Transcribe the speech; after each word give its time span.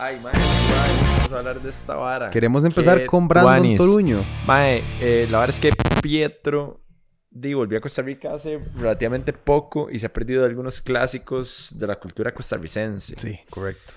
Ay, 0.00 0.20
mae, 0.22 0.32
vamos 0.32 1.32
a 1.32 1.38
hablar 1.38 1.60
de 1.60 1.70
esta 1.70 1.96
vara. 1.96 2.30
Queremos 2.30 2.64
empezar 2.64 3.04
con 3.04 3.26
Brandon. 3.26 3.76
Toruño. 3.76 4.24
Mae, 4.46 4.84
eh, 5.00 5.26
la 5.28 5.40
verdad 5.40 5.56
es 5.56 5.60
que 5.60 5.72
Pietro 6.00 6.80
di, 7.28 7.52
volvió 7.52 7.78
a 7.78 7.80
Costa 7.80 8.02
Rica 8.02 8.32
hace 8.32 8.60
relativamente 8.76 9.32
poco 9.32 9.88
y 9.90 9.98
se 9.98 10.06
ha 10.06 10.12
perdido 10.12 10.44
algunos 10.44 10.80
clásicos 10.80 11.74
de 11.76 11.88
la 11.88 11.98
cultura 11.98 12.32
costarricense. 12.32 13.16
Sí, 13.18 13.40
correcto. 13.50 13.94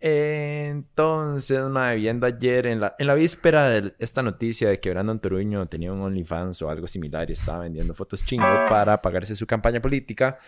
Entonces, 0.00 1.62
mae, 1.62 1.94
viendo 1.94 2.26
ayer 2.26 2.66
en 2.66 2.80
la, 2.80 2.96
en 2.98 3.06
la 3.06 3.14
víspera 3.14 3.68
de 3.68 3.94
esta 4.00 4.24
noticia 4.24 4.68
de 4.68 4.80
que 4.80 4.90
Brandon 4.90 5.20
Toruño 5.20 5.64
tenía 5.66 5.92
un 5.92 6.00
OnlyFans 6.00 6.60
o 6.62 6.70
algo 6.70 6.88
similar 6.88 7.30
y 7.30 7.34
estaba 7.34 7.60
vendiendo 7.60 7.94
fotos 7.94 8.24
chingo 8.24 8.46
para 8.68 9.00
pagarse 9.00 9.36
su 9.36 9.46
campaña 9.46 9.80
política, 9.80 10.38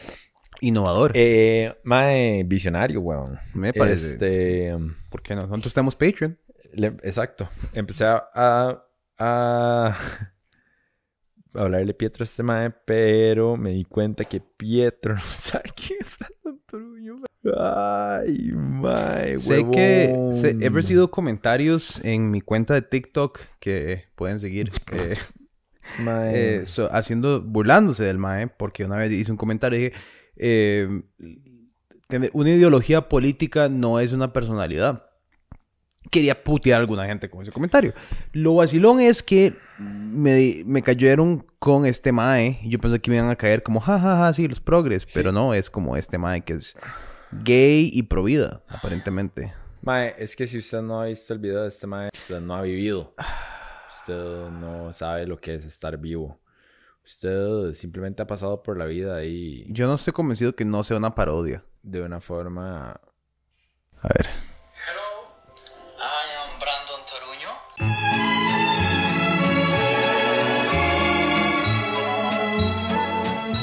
Innovador. 0.61 1.13
eh, 1.15 1.77
mae, 1.85 2.43
visionario, 2.45 3.01
weón. 3.01 3.39
Me 3.55 3.73
parece. 3.73 4.13
Este, 4.13 4.75
¿Por 5.11 5.23
qué 5.23 5.35
no? 5.35 5.43
Nosotros 5.43 5.73
tenemos 5.75 5.95
Patreon. 5.97 6.37
le- 6.73 6.97
exacto. 7.03 7.49
Empecé 7.75 8.05
a, 8.05 8.25
a, 8.35 8.85
a 9.19 9.97
hablarle 11.55 11.93
a 11.93 11.97
Pietro 11.97 12.23
a 12.23 12.27
este 12.27 12.43
mae, 12.43 12.71
pero 12.71 13.57
me 13.57 13.71
di 13.71 13.85
cuenta 13.85 14.25
que 14.25 14.41
Pietro 14.41 15.15
no 15.17 15.21
sabe 15.21 15.71
quién 15.75 16.01
es. 16.01 16.19
Ay, 17.57 18.51
mae, 18.53 19.39
Sé 19.39 19.65
que 19.71 20.15
sé- 20.33 20.57
he 20.61 20.69
recibido 20.69 21.11
comentarios 21.11 22.05
en 22.05 22.31
mi 22.31 22.41
cuenta 22.41 22.75
de 22.75 22.83
TikTok 22.83 23.41
que 23.61 24.05
pueden 24.17 24.39
seguir 24.41 24.71
eh, 24.93 25.17
Mae. 26.01 26.33
eh, 26.63 26.67
so- 26.67 26.91
haciendo, 26.93 27.41
burlándose 27.41 28.05
del 28.05 28.19
MAE, 28.19 28.49
porque 28.49 28.85
una 28.85 28.97
vez 28.97 29.11
hice 29.13 29.31
un 29.31 29.39
comentario 29.39 29.79
y 29.79 29.83
dije, 29.85 29.97
eh, 30.39 31.03
una 32.33 32.51
ideología 32.51 33.09
política 33.09 33.69
no 33.69 34.01
es 34.01 34.13
una 34.13 34.33
personalidad. 34.33 35.05
Quería 36.11 36.43
putear 36.43 36.79
a 36.79 36.81
alguna 36.81 37.05
gente 37.07 37.29
con 37.29 37.43
ese 37.43 37.53
comentario. 37.53 37.93
Lo 38.33 38.55
vacilón 38.55 39.01
es 39.01 39.23
que 39.23 39.55
me, 39.79 40.63
me 40.65 40.83
cayeron 40.83 41.45
con 41.59 41.85
este 41.85 42.13
mae. 42.13 42.59
y 42.63 42.71
Yo 42.71 42.79
pensé 42.79 42.99
que 42.99 43.11
me 43.11 43.19
iban 43.19 43.29
a 43.29 43.37
caer 43.37 43.63
como, 43.63 43.81
jajaja, 43.81 44.17
ja, 44.17 44.25
ja, 44.25 44.33
sí, 44.33 44.49
los 44.49 44.61
progres. 44.61 45.07
Pero 45.13 45.33
no, 45.33 45.53
es 45.53 45.69
como 45.69 45.97
este 45.97 46.17
mae 46.17 46.41
que 46.41 46.55
es 46.55 46.77
gay 47.45 47.91
y 47.93 48.05
pro 48.05 48.23
vida, 48.23 48.63
aparentemente. 48.69 49.53
Mae, 49.83 50.15
es 50.19 50.35
que 50.35 50.47
si 50.47 50.59
usted 50.59 50.81
no 50.81 51.01
ha 51.01 51.07
visto 51.07 51.35
el 51.35 51.41
video 51.41 51.63
de 51.63 51.69
este 51.69 51.87
mae, 51.87 52.09
usted 52.15 52.41
no 52.41 52.55
ha 52.55 52.63
vivido. 52.63 53.15
Usted 54.01 54.49
no 54.51 54.93
sabe 54.95 55.27
lo 55.27 55.39
que 55.39 55.55
es 55.55 55.67
estar 55.67 55.99
vivo. 55.99 56.41
Usted 57.09 57.73
simplemente 57.73 58.21
ha 58.23 58.27
pasado 58.27 58.63
por 58.63 58.77
la 58.77 58.85
vida 58.85 59.17
ahí 59.17 59.65
Yo 59.69 59.87
no 59.87 59.95
estoy 59.95 60.13
convencido 60.13 60.55
que 60.55 60.67
no 60.67 60.85
sea 60.85 60.99
una 60.99 61.15
parodia. 61.15 61.65
de 61.83 62.03
una 62.03 62.21
forma... 62.21 63.01
A 64.03 64.09
ver. 64.15 64.27
Hello, 64.27 65.27
I 65.99 66.29
am 66.37 66.61
Brandon 66.61 67.01
Toruño. 67.09 67.49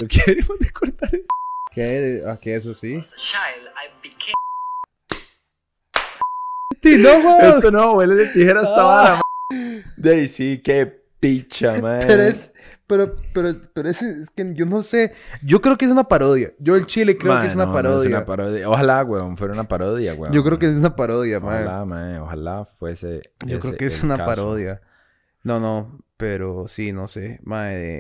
¿Lo 0.01 0.07
queremos 0.07 0.59
de 0.59 0.71
cortar 0.71 1.13
eso? 1.13 1.25
¿Qué? 1.71 2.21
¿A 2.27 2.37
qué 2.41 2.55
eso 2.55 2.73
sí? 2.73 2.95
As 2.95 3.13
a 3.13 3.17
child, 3.17 3.67
I 3.75 3.89
became 4.01 4.33
¡Sí, 6.81 6.97
no, 6.97 7.39
Esto 7.57 7.69
no, 7.69 7.93
huele 7.93 8.15
de 8.15 8.25
tijera 8.27 8.61
esta 8.61 8.83
vara, 8.83 9.21
mae. 9.51 9.83
De 9.97 10.13
ahí 10.15 10.27
sí, 10.27 10.61
qué 10.63 10.85
picha, 11.19 11.79
mae. 11.79 12.05
Pero 12.07 12.23
es. 12.23 12.51
Pero, 12.87 13.15
pero, 13.33 13.55
pero 13.73 13.89
es, 13.89 14.01
es 14.03 14.29
que 14.35 14.53
yo 14.53 14.65
no 14.67 14.83
sé. 14.83 15.13
Yo 15.43 15.59
creo 15.59 15.75
que 15.77 15.85
es 15.85 15.91
una 15.91 16.03
parodia. 16.07 16.53
Yo 16.59 16.75
el 16.75 16.85
chile 16.85 17.17
creo 17.17 17.41
que 17.41 17.47
es 17.47 17.55
una 17.55 17.65
no, 17.65 17.71
no 17.71 17.75
parodia. 17.75 18.07
es 18.09 18.13
una 18.15 18.25
parodia. 18.25 18.69
Ojalá, 18.69 19.03
weón, 19.03 19.37
fuera 19.37 19.53
una 19.53 19.63
parodia, 19.67 20.13
weón. 20.13 20.31
Yo 20.33 20.43
creo 20.43 20.59
que 20.59 20.67
es 20.67 20.77
una 20.77 20.95
parodia, 20.95 21.39
mae. 21.39 21.63
Ojalá, 21.63 21.85
mae, 21.85 22.19
ojalá 22.19 22.65
fuese. 22.65 23.21
Yo 23.45 23.59
creo 23.59 23.71
ese 23.71 23.77
que 23.77 23.85
es 23.87 24.03
una 24.03 24.17
caso. 24.17 24.27
parodia. 24.29 24.81
No, 25.43 25.59
no, 25.59 25.99
pero 26.17 26.67
sí, 26.67 26.91
no 26.91 27.07
sé. 27.07 27.39
Mae. 27.43 27.99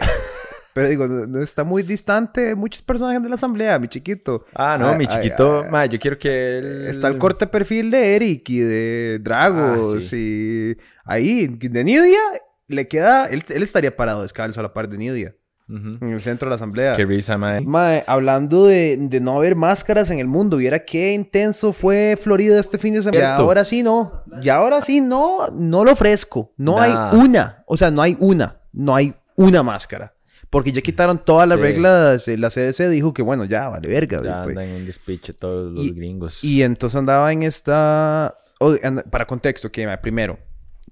Pero 0.75 0.89
digo, 0.89 1.07
no- 1.07 1.39
está 1.41 1.63
muy 1.63 1.83
distante 1.83 2.41
de 2.41 2.55
muchos 2.55 2.81
personajes 2.81 3.23
de 3.23 3.29
la 3.29 3.35
asamblea, 3.35 3.79
mi 3.79 3.87
chiquito. 3.87 4.45
Ah, 4.53 4.75
no, 4.77 4.89
Ay, 4.89 4.97
mi 4.97 5.07
chiquito, 5.07 5.65
ay, 5.71 5.87
yo 5.87 5.97
quiero 5.99 6.19
que 6.19 6.57
él... 6.57 6.85
Está 6.87 7.07
el 7.07 7.17
corte 7.17 7.47
perfil 7.47 7.89
de 7.91 8.15
Eric 8.17 8.49
y 8.49 8.59
de 8.59 9.19
Dragos 9.19 9.95
Ah, 9.99 10.01
sí. 10.01 10.75
y 10.77 10.81
ahí 11.05 11.47
de 11.47 11.83
Nidia 11.85 12.19
le 12.67 12.87
queda 12.87 13.25
él, 13.27 13.43
él 13.49 13.63
estaría 13.63 13.95
parado 13.95 14.21
descalzo 14.23 14.59
a 14.59 14.63
la 14.63 14.73
par 14.73 14.89
de 14.89 14.97
Nidia 14.97 15.35
en 15.67 16.09
el 16.11 16.21
centro 16.21 16.45
de 16.45 16.51
la 16.51 16.55
asamblea. 16.57 16.95
Qué 16.95 17.05
risa, 17.05 17.39
mae. 17.39 17.61
Mae, 17.61 18.03
hablando 18.05 18.67
de, 18.67 18.97
de 18.99 19.19
no 19.19 19.37
haber 19.37 19.55
máscaras 19.55 20.11
en 20.11 20.19
el 20.19 20.27
mundo, 20.27 20.57
viera 20.57 20.77
qué 20.85 21.13
intenso 21.13 21.73
fue 21.73 22.19
Florida 22.21 22.59
este 22.59 22.77
fin 22.77 22.93
de 22.93 23.01
semana. 23.01 23.17
Cierto. 23.25 23.41
ahora 23.41 23.65
sí 23.65 23.81
no, 23.81 24.23
ya 24.41 24.57
ahora 24.57 24.83
sí 24.83 25.01
no, 25.01 25.47
no 25.53 25.83
lo 25.83 25.93
ofrezco. 25.93 26.53
No 26.57 26.79
hay 26.79 26.91
una, 27.17 27.63
o 27.65 27.77
sea, 27.77 27.89
no 27.89 28.03
hay 28.03 28.15
una, 28.19 28.61
no 28.73 28.95
hay 28.95 29.15
una 29.35 29.63
máscara. 29.63 30.13
Porque 30.51 30.71
ya 30.71 30.81
quitaron 30.81 31.17
todas 31.17 31.49
las 31.49 31.57
Sí. 31.57 31.63
reglas, 31.63 32.27
eh, 32.27 32.37
la 32.37 32.51
CDC 32.51 32.87
dijo 32.89 33.11
que 33.15 33.23
bueno, 33.23 33.43
ya 33.45 33.67
vale 33.67 33.87
verga. 33.87 34.21
Ya 34.23 34.43
pues. 34.43 34.55
andan 34.55 34.65
en 34.69 34.85
despiche 34.85 35.33
todos 35.33 35.73
los 35.73 35.83
Y- 35.83 35.91
gringos. 35.93 36.43
Y 36.43 36.61
entonces 36.61 36.95
andaba 36.95 37.33
en 37.33 37.41
esta. 37.41 38.37
oh, 38.59 38.75
para 39.09 39.25
contexto, 39.25 39.71
que 39.71 39.87
mae, 39.87 39.97
primero, 39.97 40.37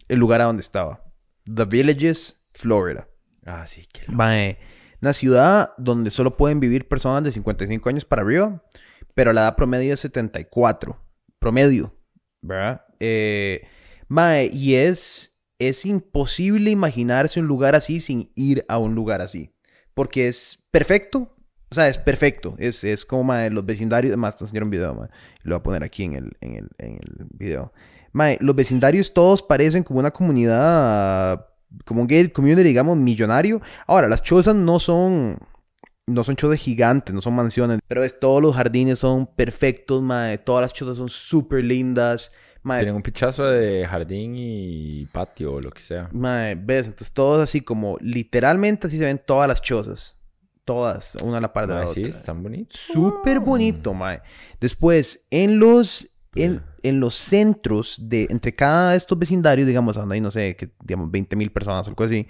el 0.07 0.17
lugar 0.17 0.41
a 0.41 0.45
donde 0.45 0.61
estaba: 0.61 1.03
The 1.45 1.65
Villages, 1.65 2.45
Florida. 2.53 3.07
Ah, 3.45 3.65
sí, 3.67 3.85
qué 3.91 4.09
Mae, 4.11 4.57
una 5.01 5.13
ciudad 5.13 5.73
donde 5.77 6.11
solo 6.11 6.37
pueden 6.37 6.59
vivir 6.59 6.87
personas 6.87 7.23
de 7.23 7.31
55 7.31 7.89
años 7.89 8.05
para 8.05 8.21
arriba, 8.21 8.63
pero 9.13 9.33
la 9.33 9.41
edad 9.41 9.55
promedio 9.55 9.93
es 9.93 9.99
74. 9.99 10.97
Promedio, 11.39 11.93
¿verdad? 12.41 12.85
Eh, 12.99 13.67
mae, 14.07 14.49
y 14.53 14.75
es, 14.75 15.41
es 15.59 15.85
imposible 15.85 16.71
imaginarse 16.71 17.39
un 17.41 17.47
lugar 17.47 17.75
así 17.75 17.99
sin 17.99 18.31
ir 18.35 18.65
a 18.69 18.77
un 18.77 18.95
lugar 18.95 19.21
así. 19.21 19.53
Porque 19.93 20.27
es 20.27 20.63
perfecto. 20.71 21.35
O 21.69 21.75
sea, 21.75 21.87
es 21.87 21.97
perfecto. 21.97 22.55
Es, 22.59 22.83
es 22.83 23.05
como 23.05 23.25
mae, 23.25 23.49
los 23.49 23.65
vecindarios. 23.65 24.11
Además, 24.11 24.35
te 24.35 24.45
enseñaron 24.45 24.67
un 24.67 24.71
video, 24.71 24.95
mae. 24.95 25.09
Lo 25.41 25.55
voy 25.55 25.59
a 25.59 25.63
poner 25.63 25.83
aquí 25.83 26.03
en 26.03 26.13
el, 26.13 26.37
en 26.39 26.55
el, 26.55 26.69
en 26.77 26.93
el 26.93 27.27
video. 27.31 27.73
Mae, 28.13 28.37
los 28.41 28.55
vecindarios 28.55 29.13
todos 29.13 29.41
parecen 29.43 29.83
como 29.83 29.99
una 29.99 30.11
comunidad, 30.11 31.47
como 31.85 32.01
un 32.01 32.07
gated 32.07 32.31
community, 32.31 32.63
digamos, 32.63 32.95
millonario. 32.97 33.61
Ahora, 33.87 34.07
las 34.07 34.21
chozas 34.23 34.55
no 34.55 34.79
son, 34.79 35.37
no 36.05 36.23
son 36.23 36.35
chozas 36.35 36.59
gigantes, 36.59 37.13
no 37.13 37.21
son 37.21 37.35
mansiones, 37.35 37.79
pero 37.87 38.03
es, 38.03 38.19
todos 38.19 38.41
los 38.41 38.55
jardines 38.55 38.99
son 38.99 39.25
perfectos, 39.25 40.01
mae. 40.01 40.37
Todas 40.37 40.61
las 40.61 40.73
chozas 40.73 40.97
son 40.97 41.09
súper 41.09 41.63
lindas. 41.63 42.31
Mae, 42.61 42.79
Tienen 42.79 42.95
un 42.95 43.01
pichazo 43.01 43.43
de 43.45 43.85
jardín 43.85 44.35
y 44.37 45.05
patio 45.07 45.55
o 45.55 45.59
lo 45.61 45.69
que 45.71 45.81
sea. 45.81 46.07
mae, 46.13 46.55
ves, 46.55 46.85
entonces 46.85 47.11
todos 47.13 47.41
así 47.41 47.59
como, 47.61 47.97
literalmente 47.99 48.87
así 48.87 48.97
se 48.97 49.03
ven 49.05 49.19
todas 49.25 49.47
las 49.49 49.61
chozas. 49.61 50.17
Todas, 50.65 51.15
una 51.21 51.39
a 51.39 51.41
la 51.41 51.51
par 51.51 51.67
de 51.67 51.73
la 51.73 51.79
Mae, 51.81 51.89
otra. 51.89 52.03
sí, 52.03 52.07
están 52.09 52.41
bonitos. 52.41 52.79
Súper 52.79 53.41
bonito, 53.41 53.93
mae. 53.93 54.21
Después, 54.61 55.27
en 55.29 55.59
los, 55.59 56.12
en, 56.35 56.61
en 56.81 56.99
los 56.99 57.15
centros 57.15 57.97
de, 58.09 58.27
entre 58.29 58.55
cada 58.55 58.91
de 58.91 58.97
estos 58.97 59.17
vecindarios, 59.17 59.67
digamos, 59.67 59.95
donde 59.95 60.15
hay, 60.15 60.21
no 60.21 60.31
sé, 60.31 60.55
que, 60.55 60.71
digamos, 60.83 61.11
20 61.11 61.35
mil 61.35 61.51
personas 61.51 61.87
o 61.87 61.89
algo 61.89 62.03
así, 62.03 62.27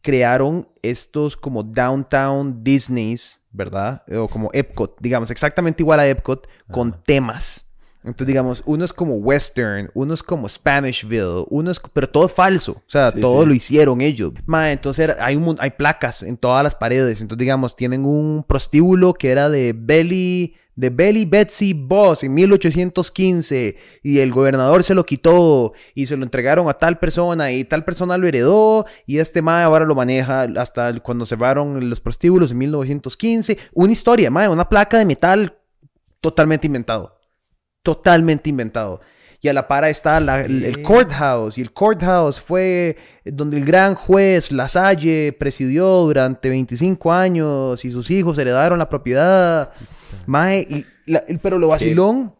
crearon 0.00 0.68
estos 0.82 1.36
como 1.36 1.62
downtown 1.62 2.62
Disneys, 2.62 3.42
¿verdad? 3.50 4.02
O 4.12 4.28
como 4.28 4.50
Epcot, 4.52 4.96
digamos, 5.00 5.30
exactamente 5.30 5.82
igual 5.82 6.00
a 6.00 6.08
Epcot, 6.08 6.48
con 6.70 7.02
temas. 7.04 7.71
Entonces, 8.04 8.26
digamos, 8.26 8.62
uno 8.66 8.84
es 8.84 8.92
como 8.92 9.14
Western, 9.14 9.90
uno 9.94 10.12
es 10.14 10.22
como 10.22 10.48
Spanishville, 10.48 11.44
uno 11.48 11.70
es... 11.70 11.80
Pero 11.92 12.08
todo 12.08 12.26
es 12.26 12.32
falso. 12.32 12.72
O 12.72 12.82
sea, 12.90 13.12
Sí, 13.12 13.20
todo 13.20 13.42
sí. 13.42 13.48
lo 13.48 13.54
hicieron 13.54 14.00
ellos. 14.00 14.32
Ma, 14.44 14.72
entonces 14.72 15.14
hay, 15.20 15.36
un, 15.36 15.56
hay 15.60 15.70
placas 15.70 16.24
en 16.24 16.36
todas 16.36 16.64
las 16.64 16.74
paredes. 16.74 17.20
Entonces, 17.20 17.38
digamos, 17.38 17.76
tienen 17.76 18.04
un 18.04 18.44
prostíbulo 18.46 19.14
que 19.14 19.30
era 19.30 19.48
de 19.48 19.74
Belly... 19.76 20.56
De 20.74 20.88
Belly 20.88 21.26
Betsy 21.26 21.74
Boss 21.74 22.24
en 22.24 22.32
1815 22.32 23.76
y 24.02 24.20
el 24.20 24.32
gobernador 24.32 24.82
se 24.82 24.94
lo 24.94 25.04
quitó 25.04 25.74
y 25.94 26.06
se 26.06 26.16
lo 26.16 26.24
entregaron 26.24 26.66
a 26.66 26.72
tal 26.72 26.98
persona 26.98 27.52
y 27.52 27.64
tal 27.64 27.84
persona 27.84 28.16
lo 28.16 28.26
heredó 28.26 28.86
y 29.06 29.18
este 29.18 29.42
mae 29.42 29.64
ahora 29.64 29.84
lo 29.84 29.94
maneja 29.94 30.48
hasta 30.56 30.98
cuando 31.00 31.26
cerraron 31.26 31.90
los 31.90 32.00
prostíbulos 32.00 32.52
en 32.52 32.58
1915. 32.58 33.58
Una 33.74 33.92
historia, 33.92 34.30
mae, 34.30 34.48
una 34.48 34.66
placa 34.66 34.96
de 34.96 35.04
metal 35.04 35.58
totalmente 36.22 36.66
inventado 36.66 37.20
totalmente 37.82 38.50
inventado. 38.50 39.00
Y 39.44 39.48
a 39.48 39.52
la 39.52 39.66
par 39.66 39.84
está 39.86 40.20
la- 40.20 40.42
el, 40.42 40.64
el 40.64 40.76
Sí. 40.76 40.82
courthouse. 40.82 41.58
Y 41.58 41.62
el 41.62 41.72
courthouse 41.72 42.40
fue 42.40 42.96
donde 43.24 43.56
el 43.58 43.64
gran 43.64 43.96
juez 43.96 44.52
Lasalle 44.52 45.32
presidió 45.36 45.84
durante 46.02 46.48
25 46.48 47.12
años 47.12 47.84
y 47.84 47.90
sus 47.90 48.10
hijos 48.12 48.38
heredaron 48.38 48.78
la 48.78 48.88
propiedad. 48.88 49.72
Mae, 50.26 50.64
y 50.70 50.84
la- 51.10 51.22
pero 51.42 51.58
lo 51.58 51.68
vacilón, 51.68 52.34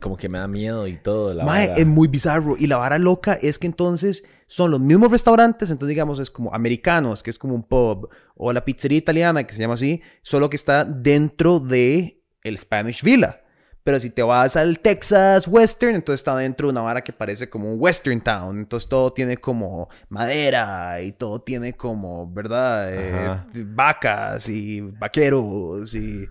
Como 0.00 0.16
que 0.16 0.30
me 0.30 0.38
da 0.38 0.48
miedo 0.48 0.86
y 0.86 0.96
todo. 0.96 1.34
La 1.34 1.44
mae, 1.44 1.68
vara. 1.68 1.78
es 1.80 1.86
muy 1.86 2.08
bizarro. 2.08 2.56
Y 2.58 2.66
la 2.68 2.78
vara 2.78 2.98
loca 2.98 3.34
es 3.34 3.58
que 3.58 3.66
entonces 3.66 4.24
son 4.46 4.70
los 4.70 4.80
mismos 4.80 5.10
restaurantes. 5.10 5.68
Entonces, 5.70 5.90
digamos, 5.90 6.18
es 6.20 6.30
como 6.30 6.54
americanos, 6.54 7.22
que 7.22 7.28
es 7.30 7.38
como 7.38 7.54
un 7.54 7.64
pub. 7.64 8.08
O 8.34 8.50
la 8.54 8.64
pizzería 8.64 8.96
italiana, 8.96 9.44
que 9.44 9.52
se 9.52 9.60
llama 9.60 9.74
así. 9.74 10.00
Solo 10.22 10.48
que 10.48 10.56
está 10.56 10.84
dentro 10.84 11.60
de 11.60 12.22
el 12.42 12.56
Spanish 12.56 13.02
Villa. 13.02 13.42
Pero 13.84 14.00
si 14.00 14.08
te 14.08 14.22
vas 14.22 14.56
al 14.56 14.78
Texas 14.78 15.46
Western, 15.46 15.94
entonces 15.94 16.20
está 16.20 16.34
dentro 16.36 16.66
de 16.68 16.72
una 16.72 16.80
vara 16.80 17.04
que 17.04 17.12
parece 17.12 17.50
como 17.50 17.70
un 17.70 17.76
Western 17.78 18.20
Town. 18.22 18.58
Entonces 18.58 18.88
todo 18.88 19.12
tiene 19.12 19.36
como 19.36 19.88
madera 20.08 21.02
y 21.02 21.12
todo 21.12 21.42
tiene 21.42 21.74
como, 21.74 22.26
¿verdad? 22.32 22.88
Eh, 22.90 23.42
vacas 23.66 24.48
y 24.48 24.80
vaqueros 24.80 25.94
y 25.94 26.26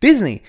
Disney. 0.00 0.42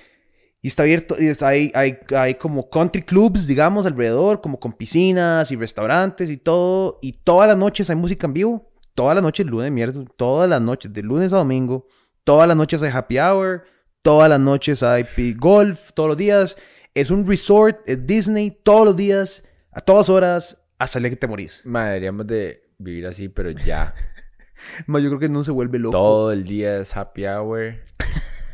Y 0.62 0.70
está 0.70 0.84
abierto, 0.84 1.16
y 1.20 1.28
está- 1.28 1.50
hay, 1.50 1.72
hay, 1.76 1.98
hay 2.18 2.36
como 2.36 2.70
country 2.70 3.04
clubs, 3.04 3.46
digamos, 3.48 3.86
alrededor, 3.86 4.40
como 4.42 4.58
con 4.60 4.72
piscinas 4.74 5.52
y 5.52 5.58
restaurantes 5.58 6.30
y 6.30 6.38
todo. 6.38 7.00
Y 7.02 7.12
todas 7.24 7.50
las 7.50 7.58
noches 7.58 7.90
hay 7.90 7.98
música 7.98 8.26
en 8.28 8.34
vivo. 8.34 8.72
Todas 8.96 9.14
las 9.14 9.24
noches, 9.24 9.46
lunes, 9.46 9.72
miércoles, 9.72 10.08
todas 10.16 10.50
las 10.50 10.62
noches, 10.62 10.92
de 10.94 11.04
lunes 11.04 11.34
a 11.34 11.38
domingo. 11.38 11.86
Todas 12.24 12.48
las 12.48 12.56
noches 12.58 12.82
hay 12.82 12.92
happy 12.94 13.20
hour. 13.20 13.66
Todas 14.06 14.30
las 14.30 14.40
noches 14.40 14.84
hay 14.84 15.04
golf, 15.34 15.92
todos 15.94 16.10
los 16.10 16.18
días. 16.18 16.58
Es 16.94 17.10
un 17.10 17.26
resort, 17.26 17.80
es 17.88 18.06
Disney, 18.06 18.52
todos 18.52 18.86
los 18.86 18.96
días, 18.96 19.46
a 19.72 19.82
todas 19.82 20.10
horas, 20.10 20.64
hasta 20.78 21.00
el 21.00 21.04
día 21.06 21.10
que 21.10 21.16
te 21.16 21.26
morís. 21.26 21.64
Mae, 21.66 21.88
deberíamos 21.88 22.28
de 22.28 22.70
vivir 22.78 23.08
así, 23.08 23.30
pero 23.30 23.50
ya. 23.50 23.96
Ma, 24.86 25.00
yo 25.00 25.10
creo 25.10 25.20
que 25.20 25.28
no 25.28 25.44
se 25.44 25.50
vuelve 25.50 25.80
loco. 25.80 25.98
Todo 25.98 26.32
el 26.32 26.44
día 26.44 26.78
es 26.78 26.96
happy 26.96 27.26
hour. 27.26 27.78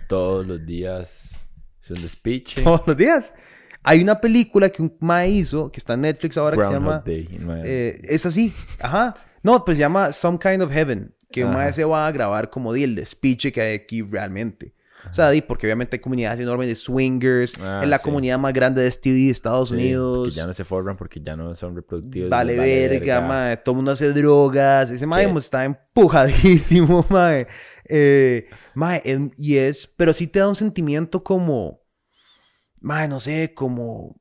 Todos 0.08 0.48
los 0.48 0.66
días 0.66 1.46
es 1.84 1.92
un 1.92 2.02
despiche. 2.02 2.62
Todos 2.64 2.88
los 2.88 2.96
días. 2.96 3.34
Hay 3.84 4.02
una 4.02 4.22
película 4.22 4.70
que 4.70 4.82
un 4.82 4.96
ma 5.02 5.26
hizo, 5.26 5.70
que 5.70 5.80
está 5.82 5.96
en 5.96 6.02
Netflix 6.02 6.38
ahora, 6.38 6.56
que 6.56 6.64
se 6.64 6.72
llama... 6.72 7.04
Day. 7.06 7.28
Eh, 7.66 8.00
es 8.04 8.26
así, 8.26 8.54
ajá. 8.80 9.16
No, 9.44 9.66
pues 9.66 9.76
se 9.76 9.82
llama 9.82 10.14
Some 10.14 10.40
Kind 10.40 10.62
of 10.62 10.72
Heaven, 10.72 11.14
que 11.30 11.44
un 11.44 11.52
mae 11.52 11.74
se 11.74 11.84
va 11.84 12.08
a 12.08 12.12
grabar 12.14 12.50
como 12.50 12.72
di 12.72 12.84
el 12.84 12.96
despiche 12.96 13.52
que 13.52 13.60
hay 13.60 13.76
aquí 13.76 14.02
realmente. 14.02 14.76
O 15.10 15.14
sea, 15.14 15.32
porque 15.48 15.68
obviamente 15.68 15.96
hay 15.98 16.00
comunidades 16.02 16.40
enormes 16.40 16.68
de 16.68 16.76
swingers, 16.76 17.60
Ah, 17.60 17.82
es 17.84 17.90
la 17.90 17.98
sí. 17.98 18.04
comunidad 18.04 18.38
más 18.38 18.54
grande 18.54 18.82
de 18.84 18.92
STD 18.92 19.26
de 19.26 19.30
Estados 19.30 19.70
Sí, 19.70 19.76
Unidos. 19.76 20.30
Que 20.30 20.32
ya 20.36 20.48
no 20.48 20.54
se 20.54 20.64
forman 20.64 20.96
porque 20.98 21.20
ya 21.22 21.36
no 21.36 21.54
son 21.56 21.76
reproductivos. 21.76 22.30
Vale, 22.30 22.56
les 22.56 22.90
verga, 22.90 23.22
mae. 23.22 23.58
Todo 23.58 23.74
el 23.74 23.76
mundo 23.78 23.92
hace 23.92 24.14
drogas. 24.14 24.92
Ese 24.92 25.06
mae 25.08 25.26
está 25.38 25.66
empujadísimo, 25.66 27.06
mae. 27.10 27.48
Eh, 27.90 28.48
mae, 28.76 29.02
y 29.38 29.58
es... 29.58 29.88
Pero 29.98 30.14
sí 30.14 30.28
te 30.28 30.40
da 30.40 30.48
un 30.48 30.56
sentimiento 30.56 31.24
como... 31.24 31.82
Mae, 32.82 33.08
no 33.08 33.20
sé, 33.20 33.54
como... 33.54 34.21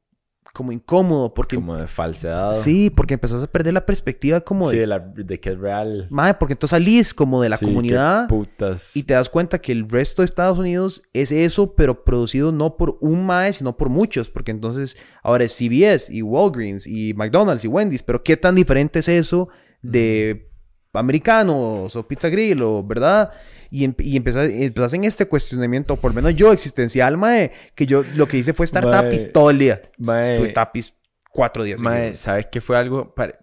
Como 0.52 0.72
incómodo, 0.72 1.32
porque... 1.32 1.54
Como 1.56 1.76
de 1.76 1.86
falsedad. 1.86 2.54
Sí, 2.54 2.90
porque 2.90 3.14
empezás 3.14 3.40
a 3.42 3.46
perder 3.46 3.72
la 3.72 3.86
perspectiva 3.86 4.40
como 4.40 4.68
Sí, 4.68 4.74
de... 4.76 4.80
de, 4.82 4.86
la- 4.88 4.98
de 4.98 5.38
que 5.38 5.50
es 5.50 5.58
real. 5.58 6.08
Mae, 6.10 6.34
porque 6.34 6.54
entonces 6.54 6.70
salís 6.76 7.14
como 7.14 7.40
de 7.40 7.48
la 7.48 7.56
Sí, 7.56 7.66
comunidad 7.66 8.26
putas. 8.28 8.96
y 8.96 9.04
te 9.04 9.14
das 9.14 9.28
cuenta 9.30 9.60
que 9.60 9.70
el 9.70 9.88
resto 9.88 10.22
de 10.22 10.26
Estados 10.26 10.58
Unidos 10.58 11.02
es 11.12 11.30
eso, 11.30 11.74
pero 11.76 12.02
producido 12.04 12.50
no 12.50 12.76
por 12.76 12.98
un 13.00 13.24
mae, 13.26 13.52
sino 13.52 13.76
por 13.76 13.90
muchos. 13.90 14.28
Porque 14.30 14.50
entonces 14.50 14.96
ahora 15.22 15.44
es 15.44 15.52
CBS 15.56 16.12
y 16.12 16.22
Walgreens 16.22 16.86
y 16.86 17.14
McDonald's 17.14 17.64
y 17.64 17.68
Wendy's. 17.68 18.02
Pero 18.02 18.24
qué 18.24 18.36
tan 18.36 18.56
diferente 18.56 18.98
es 18.98 19.08
eso 19.08 19.48
de 19.82 20.50
americanos 20.92 21.94
o 21.96 22.08
Pizza 22.08 22.28
Grill 22.28 22.60
o, 22.62 22.82
¿verdad? 22.84 23.30
Y, 23.70 23.84
em- 23.84 23.94
y 23.98 24.16
empezás, 24.16 24.50
empezás 24.50 24.92
en 24.94 25.04
este 25.04 25.26
cuestionamiento, 25.26 25.96
por 25.96 26.10
lo 26.10 26.16
menos 26.16 26.34
yo 26.34 26.52
existencial, 26.52 27.16
mae, 27.16 27.52
que 27.74 27.86
yo 27.86 28.02
lo 28.16 28.26
que 28.26 28.36
hice 28.38 28.52
fue 28.52 28.64
estar 28.64 28.84
Mae. 28.84 28.92
tapis 28.92 29.32
todo 29.32 29.50
el 29.50 29.58
día. 29.58 29.80
Mae. 29.98 30.32
Estuve 30.32 30.48
tapis 30.48 30.92
cuatro 31.30 31.62
días. 31.62 31.78
Mae. 31.78 32.12
¿sabes 32.12 32.46
qué 32.50 32.60
fue 32.60 32.76
algo? 32.76 33.14
pare- 33.14 33.38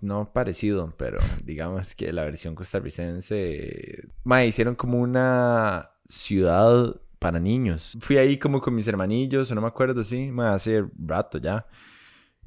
No 0.00 0.32
parecido, 0.32 0.94
pero 0.96 1.18
digamos 1.44 1.94
que 1.94 2.12
la 2.12 2.24
versión 2.24 2.54
costarricense. 2.54 4.08
Mae, 4.24 4.46
hicieron 4.46 4.74
como 4.74 4.98
una 4.98 5.90
ciudad 6.08 6.96
para 7.18 7.38
niños. 7.38 7.96
Fui 8.00 8.16
ahí 8.16 8.38
como 8.38 8.60
con 8.60 8.74
mis 8.74 8.88
hermanillos, 8.88 9.50
o 9.50 9.54
no 9.54 9.60
me 9.60 9.68
acuerdo, 9.68 10.02
sí, 10.04 10.30
mae, 10.32 10.54
hace 10.54 10.84
rato 10.98 11.38
ya. 11.38 11.66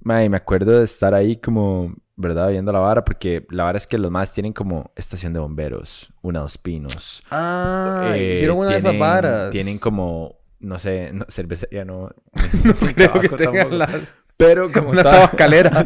Mae, 0.02 0.30
me 0.30 0.38
acuerdo 0.38 0.80
de 0.80 0.86
estar 0.86 1.14
ahí 1.14 1.36
como, 1.38 1.94
¿verdad? 2.22 2.50
Viendo 2.50 2.72
la 2.72 2.80
vara, 2.80 3.04
porque 3.04 3.46
la 3.50 3.64
vara 3.66 3.78
es 3.78 3.88
que 3.88 3.98
los 3.98 4.10
más 4.12 4.34
tienen 4.34 4.54
como 4.54 4.92
estación 4.96 5.34
de 5.34 5.40
bomberos, 5.40 6.14
una 6.22 6.40
dos 6.42 6.58
pinos. 6.58 7.24
Ah, 7.32 8.14
Eh, 8.16 8.34
hicieron 8.36 8.58
una 8.58 8.70
de 8.72 8.78
esas 8.78 8.98
varas. 8.98 9.50
Tienen 9.52 9.78
como, 9.80 10.38
no 10.60 10.80
sé, 10.80 11.12
no, 11.14 11.26
cervecería 11.30 11.84
no. 11.84 12.10
No 12.64 12.74
creo 12.94 13.14
que 13.20 13.30
tengan 13.30 13.78
la... 13.78 13.90
Pero 14.38 14.72
como 14.74 14.90
Una 14.92 15.04
tabacalera. 15.04 15.86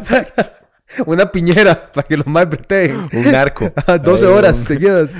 Una 1.06 1.30
piñera 1.32 1.90
para 1.92 2.06
que 2.06 2.16
los 2.16 2.26
más 2.28 2.48
breteen. 2.48 3.08
Un 3.12 3.32
narco. 3.32 3.72
12 4.04 4.24
Ahí, 4.26 4.32
horas 4.32 4.56
seguidas. 4.58 5.14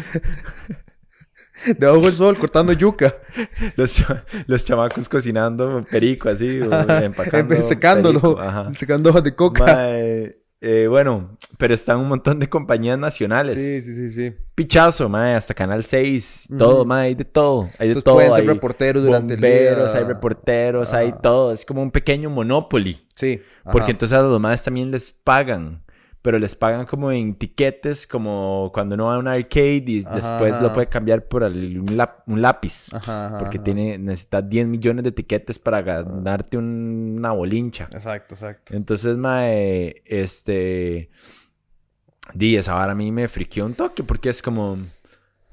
Debajo 1.79 2.03
del 2.03 2.15
sol, 2.15 2.39
cortando 2.39 2.73
yuca. 2.73 3.13
Los, 3.75 3.97
cha- 3.97 4.25
los 4.47 4.65
chamacos 4.65 5.09
cocinando 5.09 5.81
perico 5.91 6.29
así, 6.29 6.61
o 6.61 6.73
empacando. 7.03 7.61
Secándolo. 7.63 8.37
perico. 8.37 8.73
Secando 8.75 9.11
hojas 9.11 9.25
de 9.25 9.35
coca. 9.35 9.65
Mae, 9.65 10.37
eh, 10.61 10.87
bueno, 10.89 11.37
pero 11.59 11.75
están 11.75 11.99
un 11.99 12.09
montón 12.09 12.39
de 12.39 12.49
compañías 12.49 12.99
nacionales. 12.99 13.55
Sí, 13.55 13.83
sí, 13.83 13.95
sí, 13.95 14.11
sí. 14.11 14.37
Pichazo, 14.55 15.09
mae, 15.09 15.35
hasta 15.35 15.53
Canal 15.55 15.85
6, 15.85 16.47
Ujú. 16.49 16.59
todo, 16.59 16.85
mae, 16.85 17.09
hay 17.09 17.15
de 17.15 17.25
todo. 17.25 17.65
Hay 17.79 17.89
de 17.89 17.95
Entonces 17.95 18.05
todo. 18.05 18.15
pueden 18.15 18.33
ser 18.33 18.41
hay 18.41 18.47
reporteros 18.47 19.03
durante 19.05 19.35
el 19.35 19.41
día. 19.41 19.51
bomberos, 19.51 19.95
hay 19.95 20.05
reporteros, 20.05 20.93
hay 20.93 21.15
todo. 21.23 21.53
Es 21.53 21.65
como 21.65 21.83
un 21.83 21.91
pequeño 21.91 22.31
Monopoly. 22.31 23.07
Sí. 23.15 23.43
Porque 23.71 23.91
entonces 23.91 24.17
a 24.17 24.23
los 24.23 24.33
demás 24.33 24.63
también 24.65 24.91
les 24.91 25.13
pagan. 25.13 25.83
Pero 26.27 26.41
les 26.41 26.57
pagan 26.57 26.87
como 26.87 27.13
en 27.13 27.37
tiquetes, 27.37 28.05
como 28.05 28.73
cuando 28.75 28.97
uno 28.97 29.05
va 29.05 29.15
a 29.15 29.19
un 29.19 29.29
arcade 29.29 29.85
y 29.87 30.01
Ajá, 30.05 30.17
después 30.17 30.55
ajá. 30.55 30.63
lo 30.65 30.75
puede 30.75 30.89
cambiar 30.89 31.29
por 31.29 31.45
el- 31.45 31.79
un, 31.79 31.97
lap- 31.97 32.25
un 32.27 32.43
lápiz. 32.43 32.89
Ajá, 32.93 33.37
Porque 33.39 33.61
tiene, 33.61 33.97
necesita 33.97 34.43
10 34.43 34.67
millones 34.67 35.05
de 35.05 35.13
tiquetes 35.13 35.61
para 35.61 35.83
ganarte 35.83 36.59
un- 36.59 37.15
una 37.19 37.31
bolincha. 37.31 37.85
Exacto, 37.93 38.35
exacto. 38.35 38.75
Entonces, 38.75 39.17
mae, 39.17 40.03
este... 40.05 41.11
Di, 42.35 42.57
esa 42.57 42.75
vara 42.75 42.91
a 42.91 42.95
mí 42.97 43.13
me 43.13 43.29
friqueó 43.29 43.65
un 43.65 43.75
toque 43.75 44.03
porque 44.03 44.31
es 44.31 44.43
como... 44.43 44.79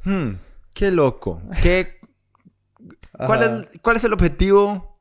Hmm, 0.05 0.31
qué 0.73 0.89
loco. 0.89 1.39
¿Qué, 1.61 1.99
¿cuál, 3.27 3.43
es, 3.43 3.79
¿Cuál 3.83 3.97
es 3.97 4.03
el 4.05 4.13
objetivo 4.13 4.99